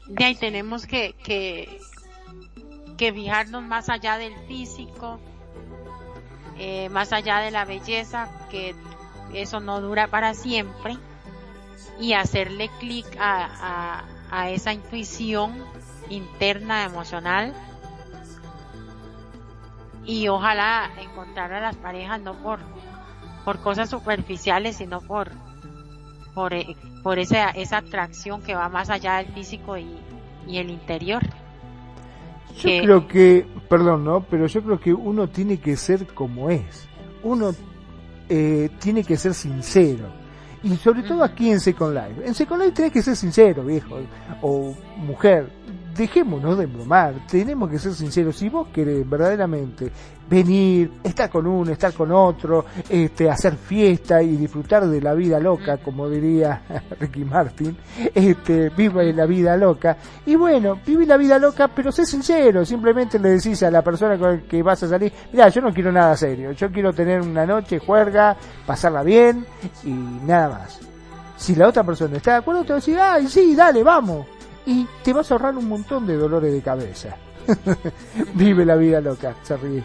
de 0.08 0.26
ahí 0.26 0.36
tenemos 0.36 0.86
que, 0.86 1.14
que, 1.24 1.80
que 2.98 3.14
fijarnos 3.14 3.64
más 3.64 3.90
allá 3.90 4.18
del 4.18 4.36
físico, 4.48 5.20
eh, 6.58 6.90
más 6.90 7.14
allá 7.14 7.40
de 7.40 7.52
la 7.52 7.66
belleza, 7.66 8.30
que 8.50 8.76
eso 9.36 9.60
no 9.60 9.82
dura 9.82 10.08
para 10.08 10.34
siempre, 10.34 10.98
y 12.00 12.14
hacerle 12.14 12.70
clic 12.80 13.06
a, 13.20 14.02
a, 14.02 14.04
a 14.32 14.50
esa 14.50 14.74
intuición 14.74 15.54
interna, 16.10 16.86
emocional, 16.86 17.54
y 20.06 20.28
ojalá 20.28 20.90
encontrar 21.02 21.54
a 21.54 21.62
las 21.62 21.76
parejas 21.78 22.20
no 22.22 22.34
por 22.34 22.60
por 23.44 23.60
cosas 23.60 23.90
superficiales, 23.90 24.78
sino 24.78 25.02
por, 25.02 25.30
por, 26.34 26.54
eh, 26.54 26.76
por 27.04 27.20
esa, 27.20 27.50
esa 27.50 27.78
atracción 27.78 28.42
que 28.42 28.56
va 28.56 28.70
más 28.70 28.90
allá 28.90 29.18
del 29.18 29.28
físico 29.34 29.78
y, 29.78 29.98
y 30.48 30.58
el 30.58 30.70
interior. 30.70 31.22
Yo 32.56 32.70
creo 32.84 33.08
que, 33.08 33.48
perdón, 33.68 34.06
¿no? 34.06 34.22
Pero 34.22 34.48
yo 34.48 34.64
creo 34.64 34.80
que 34.80 34.94
uno 34.94 35.28
tiene 35.28 35.60
que 35.60 35.76
ser 35.76 36.08
como 36.14 36.50
es. 36.50 36.88
Uno 37.24 37.52
eh, 38.30 38.70
tiene 38.80 39.04
que 39.04 39.18
ser 39.18 39.34
sincero. 39.34 40.24
Y 40.64 40.76
sobre 40.78 41.04
todo 41.04 41.24
aquí 41.24 41.50
en 41.50 41.60
Second 41.60 41.94
Life. 41.94 42.26
En 42.26 42.34
Second 42.34 42.62
Life 42.62 42.74
tenés 42.74 42.92
que 42.94 43.02
ser 43.02 43.16
sincero, 43.16 43.64
viejo. 43.66 44.00
O 44.42 44.74
mujer 44.98 45.50
dejémonos 45.96 46.58
de 46.58 46.66
bromar, 46.66 47.14
tenemos 47.30 47.70
que 47.70 47.80
ser 47.80 47.94
sinceros, 47.94 48.38
si 48.38 48.50
vos 48.50 48.68
querés 48.74 49.08
verdaderamente 49.08 49.92
venir, 50.30 50.92
estar 51.04 51.30
con 51.30 51.46
uno, 51.46 51.72
estar 51.72 51.94
con 51.94 52.12
otro, 52.12 52.66
este, 52.90 53.30
hacer 53.30 53.56
fiesta 53.56 54.22
y 54.22 54.36
disfrutar 54.36 54.88
de 54.88 55.02
la 55.02 55.14
vida 55.14 55.40
loca, 55.40 55.78
como 55.78 56.10
diría 56.10 56.62
Ricky 57.00 57.26
Martin, 57.26 57.78
este, 58.14 58.70
vive 58.70 59.14
la 59.14 59.26
vida 59.26 59.56
loca, 59.58 59.98
y 60.26 60.36
bueno, 60.36 60.80
vive 60.86 61.06
la 61.06 61.18
vida 61.18 61.38
loca, 61.38 61.68
pero 61.68 61.92
sé 61.92 62.06
sincero, 62.06 62.66
simplemente 62.66 63.20
le 63.20 63.30
decís 63.30 63.62
a 63.64 63.72
la 63.72 63.82
persona 63.82 64.18
con 64.18 64.32
la 64.32 64.42
que 64.42 64.64
vas 64.64 64.82
a 64.84 64.88
salir, 64.88 65.12
mira, 65.32 65.50
yo 65.50 65.62
no 65.62 65.74
quiero 65.74 65.92
nada 65.92 66.16
serio, 66.18 66.52
yo 66.52 66.72
quiero 66.72 66.94
tener 66.94 67.22
una 67.22 67.46
noche 67.46 67.80
juerga, 67.80 68.36
pasarla 68.66 69.04
bien 69.04 69.46
y 69.84 69.92
nada 69.92 70.50
más. 70.50 70.80
Si 71.36 71.56
la 71.56 71.68
otra 71.68 71.84
persona 71.84 72.18
está 72.18 72.32
de 72.32 72.38
acuerdo, 72.38 72.64
te 72.64 72.70
va 72.70 72.76
a 72.76 72.80
decir, 72.80 72.98
ay, 73.00 73.28
sí, 73.28 73.54
dale, 73.54 73.84
vamos 73.84 74.26
y 74.66 74.88
te 75.04 75.14
vas 75.14 75.30
a 75.32 75.36
ahorrar 75.36 75.58
un 75.58 75.68
montón 75.68 76.06
de 76.06 76.16
dolores 76.16 76.54
de 76.54 76.62
cabeza. 76.62 77.16
Vive 78.36 78.66
la 78.66 78.76
vida 78.76 79.02
loca, 79.02 79.36
se 79.44 79.58
ríe. 79.58 79.84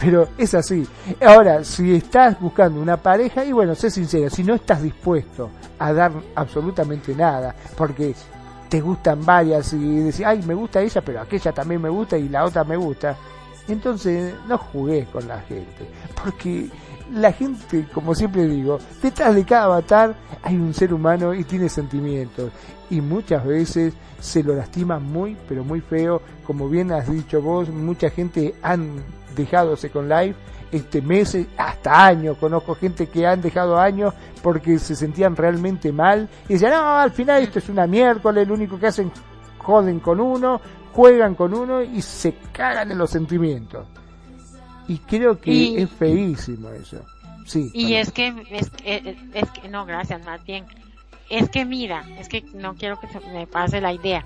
Pero 0.00 0.28
es 0.36 0.54
así. 0.54 0.86
Ahora, 1.24 1.62
si 1.62 1.94
estás 1.94 2.40
buscando 2.40 2.80
una 2.80 2.96
pareja, 2.96 3.44
y 3.44 3.52
bueno, 3.52 3.74
sé 3.74 3.90
sincero, 3.90 4.28
si 4.30 4.42
no 4.42 4.54
estás 4.54 4.82
dispuesto 4.82 5.50
a 5.78 5.92
dar 5.92 6.12
absolutamente 6.34 7.14
nada, 7.14 7.54
porque 7.76 8.14
te 8.68 8.80
gustan 8.80 9.24
varias 9.24 9.72
y 9.72 10.00
decís, 10.00 10.26
ay, 10.26 10.42
me 10.42 10.54
gusta 10.54 10.80
ella, 10.80 11.00
pero 11.02 11.20
aquella 11.20 11.52
también 11.52 11.80
me 11.80 11.88
gusta 11.88 12.18
y 12.18 12.28
la 12.28 12.44
otra 12.44 12.64
me 12.64 12.76
gusta, 12.76 13.16
entonces 13.68 14.34
no 14.46 14.58
jugues 14.58 15.08
con 15.08 15.26
la 15.26 15.40
gente, 15.42 15.88
porque 16.22 16.68
la 17.12 17.32
gente, 17.32 17.86
como 17.94 18.14
siempre 18.14 18.46
digo, 18.46 18.78
detrás 19.02 19.34
de 19.34 19.44
cada 19.44 19.64
avatar 19.64 20.14
hay 20.42 20.56
un 20.56 20.74
ser 20.74 20.92
humano 20.92 21.32
y 21.32 21.44
tiene 21.44 21.68
sentimientos. 21.68 22.50
Y 22.90 23.00
muchas 23.00 23.44
veces 23.44 23.94
se 24.20 24.42
lo 24.42 24.54
lastima 24.54 24.98
muy, 24.98 25.36
pero 25.48 25.64
muy 25.64 25.80
feo. 25.80 26.22
Como 26.44 26.68
bien 26.68 26.92
has 26.92 27.10
dicho 27.10 27.42
vos, 27.42 27.68
mucha 27.68 28.10
gente 28.10 28.54
han 28.62 29.02
dejado 29.36 29.76
Second 29.76 30.10
Life 30.10 30.36
este 30.72 31.00
meses, 31.00 31.46
hasta 31.56 32.06
años. 32.06 32.36
Conozco 32.38 32.74
gente 32.74 33.06
que 33.06 33.26
han 33.26 33.40
dejado 33.40 33.78
años 33.78 34.14
porque 34.42 34.78
se 34.78 34.94
sentían 34.94 35.36
realmente 35.36 35.92
mal. 35.92 36.28
Y 36.48 36.54
decían, 36.54 36.72
no, 36.72 36.98
al 36.98 37.10
final 37.10 37.42
esto 37.42 37.58
es 37.58 37.68
una 37.68 37.86
miércoles, 37.86 38.46
lo 38.46 38.54
único 38.54 38.78
que 38.78 38.86
hacen 38.86 39.10
joden 39.58 40.00
con 40.00 40.20
uno, 40.20 40.60
juegan 40.92 41.34
con 41.34 41.54
uno 41.54 41.82
y 41.82 42.00
se 42.02 42.34
cagan 42.52 42.90
en 42.90 42.98
los 42.98 43.10
sentimientos. 43.10 43.86
Y 44.88 44.98
creo 44.98 45.38
que 45.38 45.82
es 45.82 45.90
feísimo 45.90 46.70
eso. 46.70 47.04
Sí. 47.44 47.70
Y 47.74 47.94
es 47.94 48.10
que, 48.10 48.28
es, 48.50 48.70
es, 48.84 49.50
que, 49.50 49.68
no, 49.68 49.84
gracias, 49.86 50.24
más 50.24 50.42
bien. 50.44 50.66
Es 51.30 51.50
que 51.50 51.64
mira, 51.64 52.04
es 52.18 52.28
que 52.28 52.42
no 52.54 52.74
quiero 52.74 52.98
que 52.98 53.08
se 53.08 53.20
me 53.20 53.46
pase 53.46 53.80
la 53.80 53.92
idea. 53.92 54.24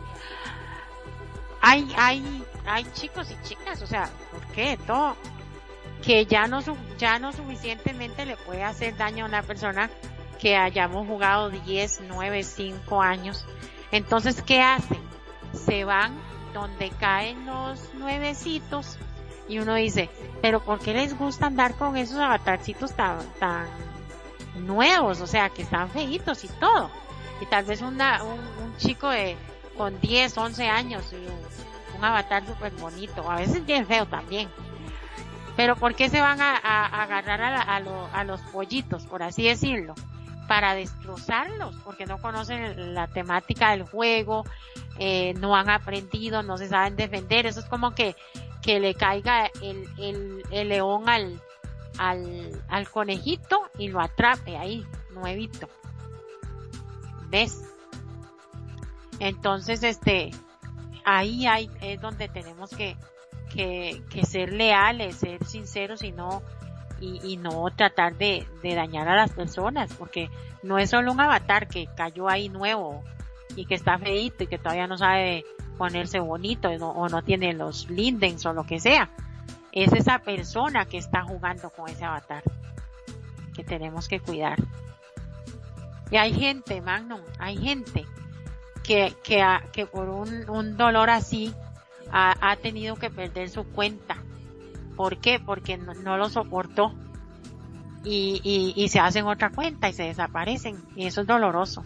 Hay, 1.61 1.93
hay, 1.97 2.45
hay 2.67 2.85
chicos 2.93 3.31
y 3.31 3.49
chicas, 3.49 3.83
o 3.83 3.87
sea, 3.87 4.11
¿por 4.31 4.45
qué? 4.49 4.79
Todo, 4.87 5.17
que 6.03 6.27
ya 6.27 6.47
no, 6.47 6.61
ya 6.99 7.19
no 7.19 7.33
suficientemente 7.33 8.27
le 8.27 8.37
puede 8.37 8.65
hacer 8.65 8.97
daño 8.97 9.25
a 9.25 9.29
una 9.29 9.43
persona 9.43 9.91
que 10.41 10.57
hayamos 10.57 11.07
jugado 11.07 11.51
10, 11.51 12.03
9, 12.09 12.43
5 12.43 13.03
años. 13.03 13.47
Entonces, 13.93 14.43
¿qué 14.43 14.61
hacen? 14.61 15.01
Se 15.53 15.85
van 15.85 16.19
donde 16.53 16.91
caen 16.91 17.47
los 17.47 17.95
nuevecitos 17.95 18.99
y 19.49 19.59
uno 19.59 19.75
dice, 19.75 20.11
pero 20.41 20.61
¿por 20.61 20.79
qué 20.81 20.93
les 20.95 21.17
gusta 21.17 21.47
andar 21.47 21.75
con 21.75 21.97
esos 21.97 22.19
avatarcitos 22.19 22.95
tan, 22.95 23.19
tan 23.39 23.67
nuevos? 24.57 25.21
O 25.21 25.27
sea, 25.27 25.51
que 25.51 25.63
están 25.63 25.91
feitos 25.91 26.45
y 26.45 26.49
todo. 26.49 26.91
Y 27.41 27.47
tal 27.47 27.65
vez 27.65 27.81
una, 27.81 28.23
un, 28.23 28.77
chico 28.77 29.09
de, 29.09 29.37
con 29.77 30.01
10, 30.01 30.37
11 30.37 30.69
años 30.69 31.05
y 31.13 31.17
un, 31.97 32.05
avatar 32.05 32.45
súper 32.45 32.73
bonito, 32.73 33.31
a 33.31 33.37
veces 33.37 33.65
bien 33.65 33.87
feo 33.87 34.07
también. 34.07 34.49
Pero 35.57 35.77
¿por 35.77 35.95
qué 35.95 36.09
se 36.09 36.21
van 36.21 36.41
a, 36.41 36.57
agarrar 37.03 37.55
a, 37.55 37.77
a 37.77 38.25
los 38.25 38.41
pollitos, 38.53 39.07
por 39.07 39.23
así 39.23 39.45
decirlo? 39.45 39.95
para 40.49 40.75
destrozarlos, 40.75 41.75
porque 41.85 42.05
no 42.05 42.19
conocen 42.19 42.95
la 42.95 43.07
temática 43.07 43.71
del 43.71 43.85
juego, 43.85 44.45
eh, 44.99 45.33
no 45.39 45.57
han 45.57 45.71
aprendido, 45.71 46.43
no 46.43 46.59
se 46.59 46.69
saben 46.69 46.97
defender. 46.97 47.47
Eso 47.47 47.61
es 47.61 47.67
como 47.67 47.95
que 47.95 48.17
que 48.63 48.79
le 48.79 48.95
caiga 48.95 49.51
el 49.61 50.69
león 50.69 51.09
al, 51.09 51.41
al, 51.99 52.63
al 52.69 52.89
conejito 52.89 53.63
y 53.79 53.89
lo 53.89 54.01
atrape 54.01 54.57
ahí, 54.57 54.87
nuevito. 55.11 55.69
¿Ves? 57.31 57.63
Entonces, 59.19 59.83
este, 59.83 60.31
ahí 61.05 61.47
hay, 61.47 61.71
es 61.81 62.01
donde 62.01 62.29
tenemos 62.29 62.71
que, 62.71 62.97
que, 63.55 64.03
que 64.11 64.25
ser 64.25 64.53
leales, 64.53 65.17
ser 65.17 65.45
sinceros 65.45 66.03
y 66.03 66.13
no 66.13 66.43
y, 67.03 67.37
no 67.37 67.67
tratar 67.75 68.17
de, 68.17 68.47
dañar 68.63 69.09
a 69.09 69.17
las 69.17 69.33
personas, 69.33 69.93
porque 69.95 70.31
no 70.63 70.79
es 70.79 70.91
solo 70.91 71.13
un 71.13 71.21
avatar 71.21 71.67
que 71.67 71.89
cayó 71.97 72.29
ahí 72.29 72.49
nuevo 72.49 73.03
y 73.57 73.67
que 73.67 73.75
está 73.75 73.99
feito 73.99 74.45
y 74.45 74.47
que 74.47 74.59
todavía 74.59 74.87
no 74.87 74.97
sabe 74.97 75.45
ponerse 75.77 76.21
bonito 76.21 76.69
o 76.69 77.09
no 77.09 77.23
tiene 77.23 77.55
los 77.55 77.91
lindens 77.91 78.47
o 78.47 78.53
lo 78.53 78.65
que 78.65 78.79
sea. 78.79 79.11
Es 79.73 79.93
esa 79.93 80.19
persona 80.19 80.85
que 80.85 80.99
está 80.99 81.23
jugando 81.23 81.71
con 81.71 81.89
ese 81.89 82.05
avatar 82.05 82.43
que 83.55 83.65
tenemos 83.65 84.09
que 84.09 84.21
cuidar. 84.21 84.59
Y 86.11 86.17
hay 86.17 86.35
gente, 86.35 86.81
Magnum, 86.81 87.21
hay 87.39 87.57
gente 87.57 88.05
que, 88.83 89.15
que, 89.25 89.43
que 89.73 89.87
por 89.87 90.09
un, 90.09 90.49
un 90.51 90.77
dolor 90.77 91.09
así 91.09 91.55
ha, 92.11 92.51
ha, 92.51 92.57
tenido 92.57 92.97
que 92.97 93.11
perder 93.11 93.49
su 93.49 93.65
cuenta. 93.65 94.17
¿Por 94.97 95.19
qué? 95.19 95.41
Porque 95.41 95.79
no, 95.79 96.17
lo 96.19 96.29
soportó. 96.29 96.93
Y, 98.05 98.41
y, 98.43 98.75
y 98.77 98.89
se 98.89 98.99
hacen 98.99 99.27
otra 99.27 99.51
cuenta 99.51 99.89
y 99.89 99.93
se 99.93 100.03
desaparecen. 100.03 100.77
Y 100.97 101.07
eso 101.07 101.23
es 101.23 101.27
doloroso. 101.27 101.85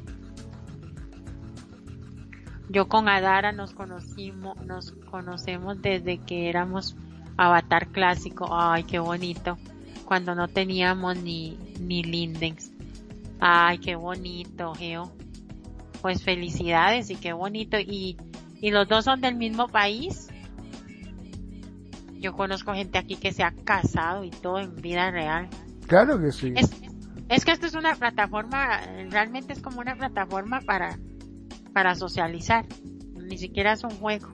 Yo 2.68 2.88
con 2.88 3.08
Adara 3.08 3.52
nos 3.52 3.74
conocimos, 3.74 4.56
nos 4.64 4.92
conocemos 5.10 5.80
desde 5.80 6.18
que 6.18 6.48
éramos 6.48 6.96
avatar 7.36 7.88
clásico. 7.88 8.48
Ay, 8.50 8.84
qué 8.84 8.98
bonito. 8.98 9.58
Cuando 10.04 10.34
no 10.34 10.48
teníamos 10.48 11.16
ni, 11.16 11.58
ni 11.80 12.02
Lindens. 12.02 12.72
Ay, 13.40 13.78
qué 13.78 13.96
bonito, 13.96 14.74
Geo. 14.74 15.12
Pues 16.00 16.22
felicidades 16.22 17.10
y 17.10 17.16
qué 17.16 17.32
bonito. 17.32 17.78
Y, 17.78 18.16
y 18.60 18.70
los 18.70 18.88
dos 18.88 19.04
son 19.04 19.20
del 19.20 19.34
mismo 19.34 19.68
país. 19.68 20.28
Yo 22.18 22.34
conozco 22.34 22.72
gente 22.72 22.98
aquí 22.98 23.16
que 23.16 23.32
se 23.32 23.42
ha 23.42 23.52
casado 23.52 24.24
y 24.24 24.30
todo 24.30 24.58
en 24.58 24.76
vida 24.76 25.10
real. 25.10 25.48
Claro 25.86 26.20
que 26.20 26.32
sí. 26.32 26.52
Es, 26.56 26.70
es 27.28 27.44
que 27.44 27.52
esto 27.52 27.66
es 27.66 27.74
una 27.74 27.94
plataforma, 27.94 28.80
realmente 29.10 29.52
es 29.52 29.60
como 29.60 29.80
una 29.80 29.96
plataforma 29.96 30.60
para, 30.60 30.98
para 31.72 31.94
socializar. 31.94 32.64
Ni 33.14 33.38
siquiera 33.38 33.72
es 33.72 33.84
un 33.84 33.90
juego. 33.90 34.28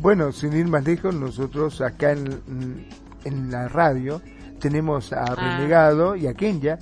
Bueno, 0.00 0.32
sin 0.32 0.52
ir 0.52 0.66
más 0.68 0.84
lejos, 0.84 1.14
nosotros 1.14 1.80
acá 1.80 2.12
en, 2.12 2.86
en 3.24 3.50
la 3.50 3.68
radio 3.68 4.20
tenemos 4.58 5.12
a 5.12 5.24
ah. 5.24 5.34
Renegado 5.34 6.16
y 6.16 6.26
a 6.26 6.34
Kenya, 6.34 6.78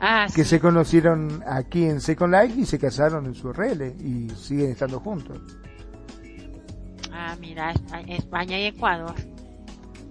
ah, 0.00 0.26
que 0.34 0.44
se 0.44 0.60
conocieron 0.60 1.42
aquí 1.46 1.84
en 1.84 2.00
Second 2.00 2.34
Life 2.34 2.60
y 2.60 2.66
se 2.66 2.78
casaron 2.78 3.26
en 3.26 3.34
su 3.34 3.52
RL 3.52 3.94
y 4.00 4.30
siguen 4.30 4.70
estando 4.70 5.00
juntos. 5.00 5.38
Ah, 7.12 7.36
mira, 7.40 7.72
España 8.06 8.58
y 8.58 8.66
Ecuador 8.66 9.14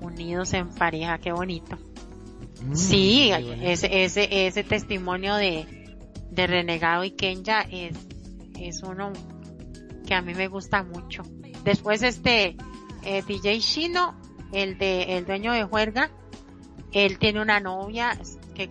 unidos 0.01 0.53
en 0.53 0.69
pareja, 0.69 1.17
qué 1.19 1.31
bonito. 1.31 1.77
Mm, 2.63 2.75
sí, 2.75 3.31
ese, 3.61 4.03
ese, 4.03 4.47
ese 4.47 4.63
testimonio 4.63 5.35
de, 5.35 5.65
de 6.31 6.47
Renegado 6.47 7.03
y 7.03 7.11
Kenya 7.11 7.61
es, 7.61 7.97
es 8.59 8.83
uno 8.83 9.13
que 10.05 10.13
a 10.13 10.21
mí 10.21 10.33
me 10.33 10.47
gusta 10.47 10.83
mucho. 10.83 11.23
Después 11.67 12.01
este 12.01 12.55
eh, 13.03 13.23
DJ 13.27 13.59
Shino, 13.59 14.15
el 14.53 14.77
de 14.77 15.17
el 15.17 15.25
dueño 15.25 15.51
de 15.51 15.65
Juerga, 15.65 16.09
él 16.93 17.19
tiene 17.19 17.41
una 17.41 17.59
novia 17.59 18.17
que 18.55 18.69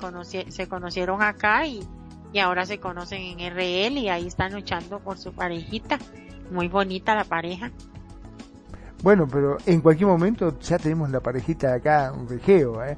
se 0.49 0.67
conocieron 0.67 1.21
acá 1.21 1.67
y, 1.67 1.87
y 2.33 2.39
ahora 2.39 2.65
se 2.65 2.81
conocen 2.81 3.21
en 3.21 3.55
RL 3.55 3.99
y 3.99 4.09
ahí 4.09 4.27
están 4.27 4.55
luchando 4.55 5.01
por 5.01 5.19
su 5.19 5.35
parejita. 5.35 5.99
Muy 6.51 6.69
bonita 6.69 7.15
la 7.15 7.25
pareja. 7.25 7.71
Bueno, 9.03 9.29
pero 9.31 9.59
en 9.67 9.83
cualquier 9.83 10.09
momento 10.09 10.59
ya 10.61 10.79
tenemos 10.79 11.11
la 11.11 11.21
parejita 11.21 11.73
de 11.73 11.75
acá, 11.75 12.15
de 12.27 12.39
Geo 12.39 12.83
¿eh? 12.83 12.97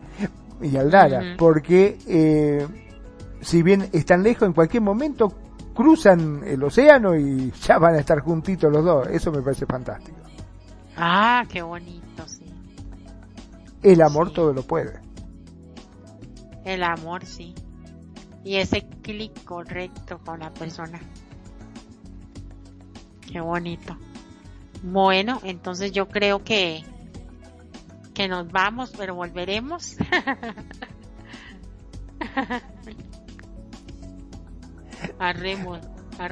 y 0.62 0.76
Aldara, 0.76 1.34
porque 1.36 1.98
eh, 2.06 2.64
si 3.40 3.64
bien 3.64 3.88
están 3.92 4.22
lejos, 4.22 4.46
en 4.46 4.52
cualquier 4.52 4.84
momento 4.84 5.32
cruzan 5.78 6.42
el 6.44 6.60
océano 6.64 7.14
y 7.14 7.52
ya 7.62 7.78
van 7.78 7.94
a 7.94 8.00
estar 8.00 8.18
juntitos 8.18 8.72
los 8.72 8.84
dos. 8.84 9.06
Eso 9.06 9.30
me 9.30 9.40
parece 9.40 9.64
fantástico. 9.64 10.18
Ah, 10.96 11.44
qué 11.48 11.62
bonito, 11.62 12.26
sí. 12.26 12.52
El 13.80 14.02
amor 14.02 14.32
todo 14.32 14.52
lo 14.52 14.64
puede. 14.64 14.98
El 16.64 16.82
amor, 16.82 17.24
sí. 17.24 17.54
Y 18.42 18.56
ese 18.56 18.88
clic 19.02 19.44
correcto 19.44 20.18
con 20.24 20.40
la 20.40 20.52
persona. 20.52 20.98
Qué 23.30 23.40
bonito. 23.40 23.96
Bueno, 24.82 25.38
entonces 25.44 25.92
yo 25.92 26.08
creo 26.08 26.42
que 26.42 26.82
que 28.14 28.26
nos 28.26 28.50
vamos, 28.50 28.92
pero 28.98 29.14
volveremos. 29.14 29.96
Arremos. 35.18 35.80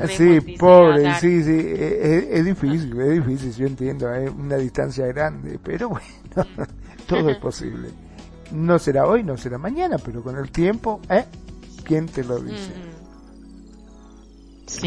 sí, 0.08 0.40
pobre, 0.58 1.14
sí, 1.14 1.42
sí, 1.42 1.72
es, 1.76 2.44
difícil, 2.44 3.00
es 3.00 3.24
difícil, 3.24 3.52
yo 3.52 3.66
entiendo, 3.66 4.12
es 4.12 4.30
una 4.30 4.56
distancia 4.56 5.06
grande, 5.06 5.58
pero 5.62 5.88
bueno, 6.34 6.50
todo 7.06 7.30
es 7.30 7.38
posible. 7.38 7.90
No 8.52 8.78
será 8.78 9.06
hoy, 9.06 9.22
no 9.24 9.36
será 9.36 9.58
mañana, 9.58 9.96
pero 10.04 10.22
con 10.22 10.36
el 10.36 10.50
tiempo, 10.50 11.00
¿eh? 11.08 11.24
¿Quién 11.84 12.06
te 12.06 12.24
lo 12.24 12.38
dice? 12.40 12.72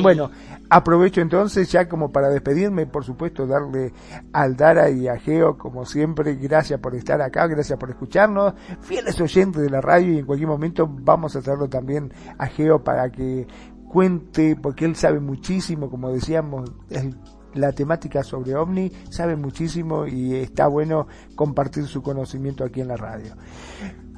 Bueno, 0.01 0.29
aprovecho 0.69 1.21
entonces 1.21 1.71
ya 1.71 1.87
como 1.87 2.11
para 2.11 2.29
despedirme, 2.29 2.85
por 2.85 3.05
supuesto, 3.05 3.47
darle 3.47 3.93
al 4.33 4.55
Dara 4.57 4.89
y 4.89 5.07
a 5.07 5.17
Geo, 5.17 5.57
como 5.57 5.85
siempre, 5.85 6.35
gracias 6.35 6.79
por 6.79 6.95
estar 6.95 7.21
acá, 7.21 7.47
gracias 7.47 7.79
por 7.79 7.89
escucharnos, 7.89 8.53
fieles 8.81 9.19
oyentes 9.21 9.61
de 9.61 9.69
la 9.69 9.81
radio 9.81 10.13
y 10.13 10.19
en 10.19 10.25
cualquier 10.25 10.49
momento 10.49 10.87
vamos 10.89 11.35
a 11.35 11.39
hacerlo 11.39 11.69
también 11.69 12.11
a 12.37 12.47
Geo 12.47 12.83
para 12.83 13.09
que 13.09 13.47
cuente, 13.89 14.55
porque 14.55 14.85
él 14.85 14.95
sabe 14.95 15.19
muchísimo, 15.19 15.89
como 15.89 16.13
decíamos, 16.13 16.71
la 17.53 17.71
temática 17.73 18.23
sobre 18.23 18.55
OVNI, 18.55 18.91
sabe 19.09 19.35
muchísimo 19.35 20.05
y 20.07 20.35
está 20.35 20.67
bueno 20.67 21.07
compartir 21.35 21.85
su 21.85 22.01
conocimiento 22.01 22.63
aquí 22.63 22.81
en 22.81 22.87
la 22.87 22.97
radio. 22.97 23.33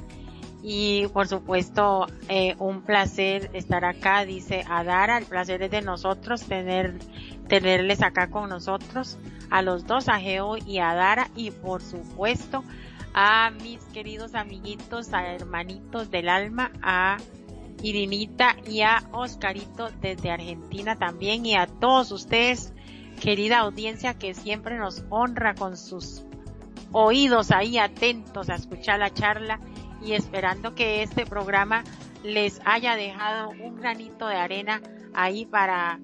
y 0.63 1.07
por 1.09 1.27
supuesto 1.27 2.07
eh, 2.29 2.55
un 2.59 2.83
placer 2.83 3.51
estar 3.53 3.85
acá 3.85 4.25
dice 4.25 4.65
Adara. 4.69 5.19
El 5.19 5.25
placer 5.25 5.63
es 5.63 5.71
de 5.71 5.83
nosotros 5.83 6.43
tener 6.45 6.99
tenerles 7.49 8.03
acá 8.03 8.31
con 8.31 8.49
nosotros 8.49 9.19
a 9.51 9.63
los 9.63 9.87
dos 9.87 10.09
a 10.09 10.21
Geo 10.21 10.57
y 10.57 10.79
a 10.79 10.95
Dara 10.95 11.29
y 11.35 11.51
por 11.51 11.83
supuesto 11.83 12.63
a 13.13 13.51
mis 13.51 13.81
queridos 13.87 14.35
amiguitos 14.35 15.13
a 15.13 15.27
hermanitos 15.33 16.11
del 16.11 16.29
alma 16.29 16.71
a 16.83 17.17
Irinita 17.83 18.57
y 18.67 18.83
a 18.83 19.03
Oscarito 19.13 19.91
desde 20.01 20.31
Argentina 20.31 20.97
también. 20.97 21.47
Y 21.47 21.55
a 21.55 21.67
todos 21.67 22.13
ustedes 22.13 22.73
querida 23.21 23.59
audiencia 23.59 24.15
que 24.15 24.35
siempre 24.35 24.79
nos 24.79 25.05
honra 25.11 25.55
con 25.55 25.77
sus 25.77 26.25
oídos 26.93 27.51
ahí 27.51 27.79
atentos 27.79 28.51
a 28.51 28.55
escuchar 28.55 28.99
la 28.99 29.13
charla 29.13 29.61
y 30.01 30.13
esperando 30.13 30.75
que 30.75 31.03
este 31.03 31.27
programa 31.27 31.85
les 32.23 32.61
haya 32.65 32.97
dejado 32.97 33.51
un 33.51 33.77
granito 33.77 34.27
de 34.27 34.37
arena 34.37 34.81
ahí 35.15 35.47
para 35.47 35.99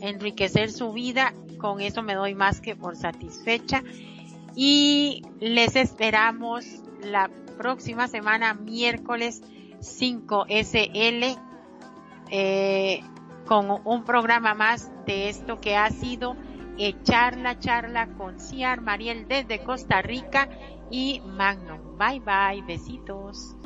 enriquecer 0.00 0.70
su 0.70 0.92
vida. 0.92 1.34
Con 1.58 1.80
eso 1.80 2.02
me 2.02 2.14
doy 2.14 2.34
más 2.34 2.60
que 2.60 2.76
por 2.76 2.96
satisfecha. 2.96 3.82
Y 4.54 5.22
les 5.40 5.76
esperamos 5.76 6.64
la 7.02 7.30
próxima 7.58 8.08
semana, 8.08 8.54
miércoles 8.54 9.42
5 9.80 10.46
SL, 10.48 11.36
eh, 12.30 13.00
con 13.46 13.80
un 13.84 14.04
programa 14.04 14.54
más 14.54 14.90
de 15.06 15.28
esto 15.28 15.60
que 15.60 15.76
ha 15.76 15.90
sido 15.90 16.36
Echar 16.82 17.36
la 17.36 17.58
charla 17.58 18.06
con 18.16 18.40
Ciar 18.40 18.80
Mariel 18.80 19.28
desde 19.28 19.62
Costa 19.62 20.00
Rica 20.00 20.48
y 20.90 21.20
Magnum. 21.24 21.80
Bye 21.96 22.20
bye, 22.20 22.62
besitos. 22.66 23.56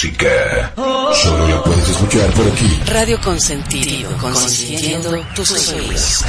Música. 0.00 0.72
Solo 1.12 1.48
la 1.48 1.62
puedes 1.62 1.88
escuchar 1.88 2.30
por 2.32 2.46
aquí. 2.46 2.80
Radio 2.86 3.20
Consentido, 3.20 4.10
consintiendo 4.16 5.22
tus 5.34 5.48
sueños. 5.48 6.24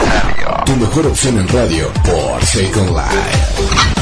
Tu 0.65 0.76
mejor 0.76 1.07
opción 1.07 1.38
en 1.39 1.48
radio 1.48 1.89
por 2.03 2.45
Second 2.45 2.89
Life. 2.89 4.01